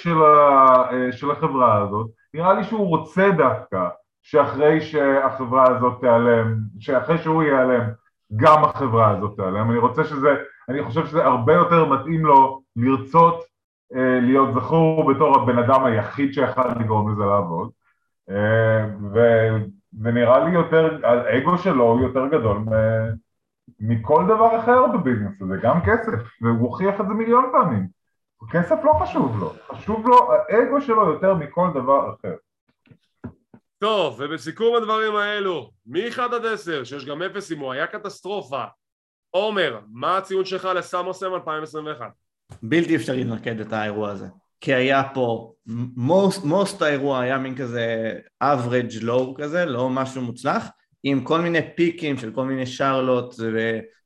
של 1.11 1.31
החברה 1.31 1.81
הזאת, 1.81 2.07
נראה 2.33 2.53
לי 2.53 2.63
שהוא 2.63 2.87
רוצה 2.87 3.31
דווקא 3.31 3.87
שאחרי 4.21 4.81
שהחברה 4.81 5.67
הזאת 5.69 5.99
תיעלם, 5.99 6.57
שאחרי 6.79 7.17
שהוא 7.17 7.43
ייעלם, 7.43 7.83
גם 8.35 8.63
החברה 8.63 9.09
הזאת 9.09 9.35
תיעלם. 9.35 9.71
אני 9.71 9.79
רוצה 9.79 10.03
שזה, 10.03 10.35
אני 10.69 10.83
חושב 10.83 11.05
שזה 11.05 11.25
הרבה 11.25 11.53
יותר 11.53 11.85
מתאים 11.85 12.25
לו 12.25 12.61
לרצות 12.75 13.43
אה, 13.95 14.19
להיות 14.21 14.53
זכור 14.53 15.13
בתור 15.13 15.37
הבן 15.37 15.57
אדם 15.57 15.85
היחיד 15.85 16.33
שיכול 16.33 16.63
לגרום 16.79 17.11
לזה 17.11 17.25
לעבוד. 17.25 17.69
אה, 18.29 18.85
ו, 19.13 19.19
ונראה 20.01 20.39
לי 20.39 20.51
יותר, 20.51 20.99
האגו 21.03 21.57
שלו 21.57 21.83
הוא 21.83 22.01
יותר 22.01 22.27
גדול 22.27 22.57
מ, 22.57 22.69
מכל 23.79 24.25
דבר 24.25 24.59
אחר 24.59 24.87
בביזנס 24.87 25.41
הזה, 25.41 25.57
גם 25.57 25.81
כסף, 25.81 26.41
והוא 26.41 26.59
הוכיח 26.59 27.01
את 27.01 27.07
זה 27.07 27.13
מיליון 27.13 27.49
פעמים. 27.51 27.87
כסף 28.51 28.75
לא 28.83 28.93
חשוב 28.93 29.39
לו, 29.39 29.53
חשוב 29.67 30.07
לו 30.07 30.17
האגו 30.49 30.81
שלו 30.81 31.09
יותר 31.09 31.33
מכל 31.35 31.69
דבר 31.73 32.13
אחר. 32.13 32.35
טוב, 33.81 34.15
ובסיכום 34.19 34.75
הדברים 34.75 35.15
האלו, 35.15 35.71
מ-1 35.85 36.21
עד 36.21 36.45
10, 36.45 36.83
שיש 36.83 37.05
גם 37.05 37.21
0 37.21 37.51
אם 37.51 37.59
הוא 37.59 37.71
היה 37.71 37.87
קטסטרופה, 37.87 38.63
עומר, 39.29 39.79
מה 39.91 40.17
הציון 40.17 40.45
שלך 40.45 40.65
לסמוסם 40.65 41.33
2021? 41.33 42.05
בלתי 42.63 42.95
אפשרי 42.95 43.23
לנקד 43.23 43.59
את 43.59 43.73
האירוע 43.73 44.11
הזה. 44.11 44.27
כי 44.59 44.73
היה 44.73 45.03
פה, 45.13 45.53
most, 45.97 46.45
most 46.45 46.83
האירוע 46.83 47.19
היה 47.19 47.37
מין 47.37 47.55
כזה 47.55 48.13
average 48.43 49.03
low 49.03 49.41
כזה, 49.41 49.65
לא 49.65 49.89
משהו 49.89 50.21
מוצלח, 50.21 50.67
עם 51.03 51.23
כל 51.23 51.41
מיני 51.41 51.59
פיקים 51.75 52.17
של 52.17 52.31
כל 52.31 52.45
מיני 52.45 52.65
שרלוט 52.65 53.35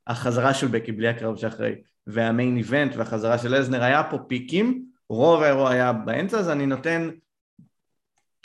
והחזרה 0.08 0.54
של 0.54 0.68
בקי 0.68 0.92
בלי 0.92 1.08
הקרב 1.08 1.38
שאחרי, 1.38 1.76
והמיין 2.08 2.58
איבנט 2.58 2.96
והחזרה 2.96 3.38
של 3.38 3.56
לזנר, 3.56 3.84
היה 3.84 4.04
פה 4.04 4.18
פיקים, 4.28 4.86
רוב 5.10 5.44
האירוע 5.44 5.72
היה 5.72 5.94
באמצע, 5.94 6.40
אז 6.40 6.50
אני 6.50 6.66
נותן 6.66 7.10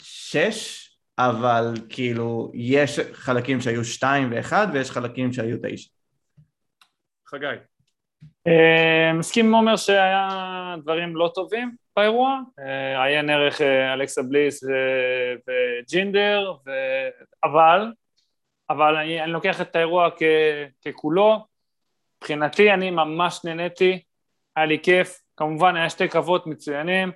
שש, 0.01 0.90
אבל 1.29 1.73
כאילו 1.89 2.51
יש 2.53 2.99
חלקים 3.13 3.61
שהיו 3.61 3.85
שתיים 3.85 4.31
ואחד 4.31 4.67
ויש 4.73 4.91
חלקים 4.91 5.33
שהיו 5.33 5.57
תשע. 5.63 5.89
חגי. 7.27 7.55
אה, 8.47 9.13
מסכים 9.13 9.45
עם 9.45 9.53
עומר 9.55 9.75
שהיה 9.75 10.75
דברים 10.83 11.15
לא 11.15 11.31
טובים 11.35 11.75
באירוע, 11.95 12.39
אה, 12.59 13.03
עיין 13.03 13.29
ערך 13.29 13.61
אה, 13.61 13.93
אלכסה 13.93 14.21
בליס 14.21 14.63
וג'ינדר, 15.47 16.53
אבל, 17.43 17.93
אבל 18.69 18.95
אני, 18.95 19.23
אני 19.23 19.31
לוקח 19.31 19.61
את 19.61 19.75
האירוע 19.75 20.09
כ, 20.17 20.23
ככולו, 20.85 21.45
מבחינתי 22.17 22.71
אני 22.71 22.91
ממש 22.91 23.41
נהניתי, 23.45 24.03
היה 24.55 24.65
לי 24.65 24.79
כיף, 24.83 25.19
כמובן 25.37 25.75
היה 25.75 25.89
שתי 25.89 26.07
קרבות 26.07 26.47
מצוינים, 26.47 27.11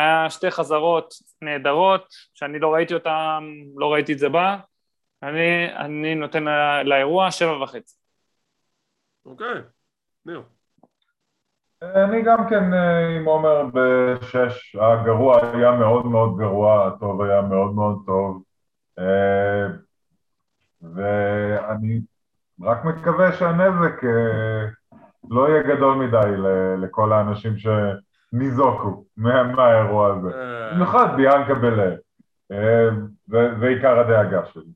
היה 0.00 0.30
שתי 0.30 0.50
חזרות 0.50 1.14
נהדרות, 1.42 2.06
שאני 2.34 2.58
לא 2.58 2.74
ראיתי 2.74 2.94
אותן, 2.94 3.44
לא 3.76 3.92
ראיתי 3.92 4.12
את 4.12 4.18
זה 4.18 4.28
בה, 4.28 4.56
אני, 5.22 5.76
אני 5.76 6.14
נותן 6.14 6.44
לאירוע 6.84 7.30
שבע 7.30 7.62
וחצי. 7.62 7.96
אוקיי, 9.26 9.54
ניר. 10.26 10.42
אני 11.82 12.22
גם 12.22 12.48
כן 12.48 12.74
אה, 12.74 13.16
עם 13.16 13.24
עומר 13.24 13.62
בשש, 13.74 14.76
הגרוע 14.80 15.40
היה 15.54 15.72
מאוד 15.72 16.06
מאוד 16.06 16.38
גרוע, 16.38 16.86
הטוב 16.86 17.22
היה 17.22 17.42
מאוד 17.42 17.74
מאוד 17.74 18.02
טוב 18.06 18.42
אה, 18.98 19.66
ואני 20.82 22.00
רק 22.62 22.84
מקווה 22.84 23.32
שהנזק 23.32 24.04
אה, 24.04 24.66
לא 25.30 25.48
יהיה 25.48 25.62
גדול 25.62 25.94
מדי 25.94 26.36
לכל 26.82 27.12
האנשים 27.12 27.58
שניזוקו 28.30 29.04
מהאירוע 29.16 30.16
הזה, 30.16 30.30
במיוחד 30.72 31.16
ביאנקה 31.16 31.54
בלב, 31.54 31.98
זה 33.60 33.66
עיקר 33.66 33.98
הדאגה 33.98 34.46
שלי. 34.52 34.72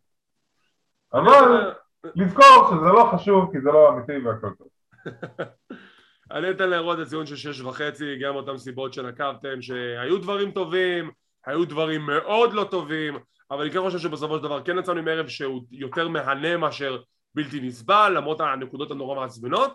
אבל 1.12 1.72
לזכור 2.14 2.70
שזה 2.70 2.92
לא 2.92 3.10
חשוב 3.14 3.52
כי 3.52 3.60
זה 3.60 3.72
לא 3.72 3.88
אמיתי 3.88 4.18
והכל 4.18 4.50
טוב. 4.58 4.68
אני 6.32 6.50
אתן 6.50 6.70
לאירוע 6.70 6.94
את 6.94 6.98
הציון 6.98 7.26
של 7.26 7.36
שש 7.36 7.60
וחצי, 7.60 8.18
גם 8.18 8.34
אותן 8.34 8.58
סיבות 8.58 8.94
שנקבתם, 8.94 9.62
שהיו 9.62 10.18
דברים 10.18 10.50
טובים, 10.50 11.10
היו 11.46 11.64
דברים 11.64 12.06
מאוד 12.06 12.52
לא 12.52 12.64
טובים, 12.70 13.18
אבל 13.50 13.60
אני 13.62 13.70
כן 13.70 13.80
חושב 13.80 13.98
שבסופו 13.98 14.36
של 14.36 14.42
דבר 14.42 14.62
כן 14.62 14.78
יצאנו 14.78 14.98
עם 14.98 15.08
ערב 15.08 15.28
שהוא 15.28 15.64
יותר 15.70 16.08
מהנה 16.08 16.56
מאשר 16.56 16.98
בלתי 17.34 17.60
נסבל, 17.60 18.12
למרות 18.16 18.40
הנקודות 18.40 18.90
הנורא 18.90 19.20
מעצבנות, 19.20 19.74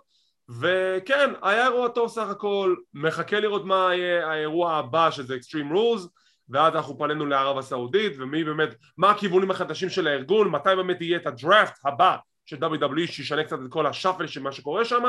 וכן, 0.49 1.33
היה 1.41 1.65
אירוע 1.65 1.87
טוב 1.87 2.09
סך 2.09 2.29
הכל, 2.29 2.75
מחכה 2.93 3.39
לראות 3.39 3.65
מה 3.65 3.89
יהיה 3.95 4.27
האירוע 4.27 4.73
הבא 4.73 5.11
שזה 5.11 5.35
Extreme 5.35 5.73
Rules, 5.73 6.07
ואז 6.49 6.75
אנחנו 6.75 6.97
פנינו 6.97 7.25
לערב 7.25 7.57
הסעודית, 7.57 8.13
ומי 8.17 8.43
באמת, 8.43 8.75
מה 8.97 9.11
הכיוונים 9.11 9.51
החדשים 9.51 9.89
של 9.89 10.07
הארגון, 10.07 10.49
מתי 10.49 10.69
באמת 10.75 11.01
יהיה 11.01 11.17
את 11.17 11.27
הדראפט 11.27 11.73
הבא 11.85 12.15
של 12.45 12.55
WWE 12.55 13.07
שישנה 13.11 13.43
קצת 13.43 13.57
את 13.65 13.71
כל 13.71 13.87
השאפל 13.87 14.27
של 14.27 14.41
מה 14.41 14.51
שקורה 14.51 14.85
שם, 14.85 15.03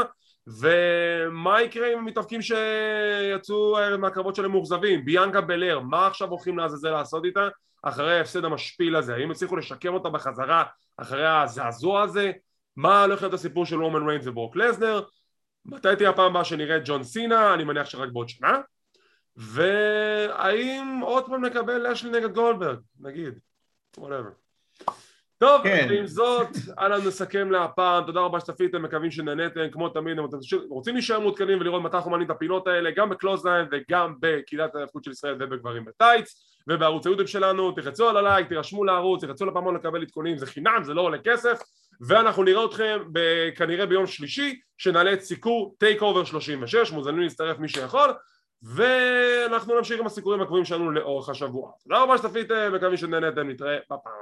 ומה 0.46 1.62
יקרה 1.62 1.92
עם 1.92 1.98
המתאבקים 1.98 2.40
שיצאו 2.42 3.76
מהקרבות 3.98 4.36
שלהם 4.36 4.50
מאוכזבים? 4.50 5.04
ביאנקה 5.04 5.40
בלר, 5.40 5.80
מה 5.80 6.06
עכשיו 6.06 6.28
הולכים 6.28 6.58
לעזאזל 6.58 6.90
לעשות 6.90 7.24
איתה 7.24 7.48
אחרי 7.82 8.18
ההפסד 8.18 8.44
המשפיל 8.44 8.96
הזה? 8.96 9.14
האם 9.14 9.30
הצליחו 9.30 9.56
לשקם 9.56 9.94
אותה 9.94 10.08
בחזרה 10.08 10.64
אחרי 10.96 11.26
הזעזוע 11.26 12.02
הזה? 12.02 12.32
מה 12.76 13.02
הולך 13.04 13.22
להיות 13.22 13.34
הסיפור 13.34 13.66
של 13.66 13.82
רומן 13.82 14.08
ריינס 14.08 14.26
וברוק 14.26 14.56
לזנר? 14.56 15.00
מתי 15.66 15.96
תהיה 15.98 16.10
הפעם 16.10 16.30
הבאה 16.30 16.44
שנראה 16.44 16.76
את 16.76 16.82
ג'ון 16.84 17.02
סינה? 17.02 17.54
אני 17.54 17.64
מניח 17.64 17.90
שרק 17.90 18.08
בעוד 18.12 18.28
שנה. 18.28 18.60
והאם 19.36 21.00
עוד 21.02 21.26
פעם 21.26 21.44
נקבל 21.44 21.86
אשלי 21.86 22.10
נגד 22.10 22.32
גולדברג? 22.32 22.78
נגיד, 23.00 23.38
whatever. 23.96 24.40
טוב, 25.38 25.62
כן. 25.62 25.86
ועם 25.90 26.06
זאת, 26.06 26.48
אנחנו 26.78 26.96
נסכם 26.96 27.50
להפעם, 27.50 28.04
תודה 28.06 28.20
רבה 28.20 28.40
שצפיתם, 28.40 28.82
מקווים 28.82 29.10
שנהניתם, 29.10 29.70
כמו 29.72 29.88
תמיד, 29.88 30.18
אם 30.18 30.24
אתם 30.24 30.36
רוצים 30.68 30.94
להישאר 30.94 31.20
מעודכנים 31.20 31.60
ולראות 31.60 31.82
מתי 31.82 31.96
אנחנו 31.96 32.10
מעלים 32.10 32.26
את 32.26 32.30
הפינות 32.30 32.66
האלה, 32.66 32.90
גם 32.90 33.08
בקלוזליין 33.08 33.66
וגם 33.70 34.14
בקהילת 34.20 34.74
ההיאבקות 34.74 35.04
של 35.04 35.10
ישראל 35.10 35.36
ובגברים 35.40 35.84
בטייץ, 35.84 36.56
ובערוץ 36.68 37.06
היוטיוב 37.06 37.28
שלנו, 37.28 37.72
תלחצו 37.72 38.08
על 38.08 38.16
הלייק, 38.16 38.48
תירשמו 38.48 38.84
לערוץ, 38.84 39.24
תלחצו 39.24 39.46
לפעמון 39.46 39.74
לקבל 39.74 40.02
עדכונים, 40.02 40.38
זה 40.38 40.46
חינם, 40.46 40.84
זה 40.84 40.94
לא 40.94 41.00
עולה 41.00 41.18
כסף, 41.18 41.58
ואנחנו 42.00 42.44
נראה 42.44 42.64
אתכם 42.64 42.98
כנראה 43.56 43.86
ביום 43.86 44.06
שלישי, 44.06 44.60
שנעלה 44.80 45.12
את 45.12 45.20
סיקור 45.20 45.74
TakeOver 45.78 46.24
36, 46.24 46.92
מוזמנים 46.92 47.20
להצטרף 47.20 47.58
מי 47.58 47.68
שיכול, 47.68 48.14
ואנחנו 48.62 49.76
נמשיך 49.78 50.00
עם 50.00 50.06
הסיקורים 50.06 50.40
הקבועים 50.40 50.64
שלנו 50.64 50.90
לאורך 50.90 51.28
השבוע. 51.28 51.72
תודה 51.82 52.02
רבה 52.02 52.18
שצפיתם, 52.18 52.72
מקווים 52.74 52.96
שנהניתם, 52.96 53.48
נתראה 53.48 53.76
בפעם 53.84 54.12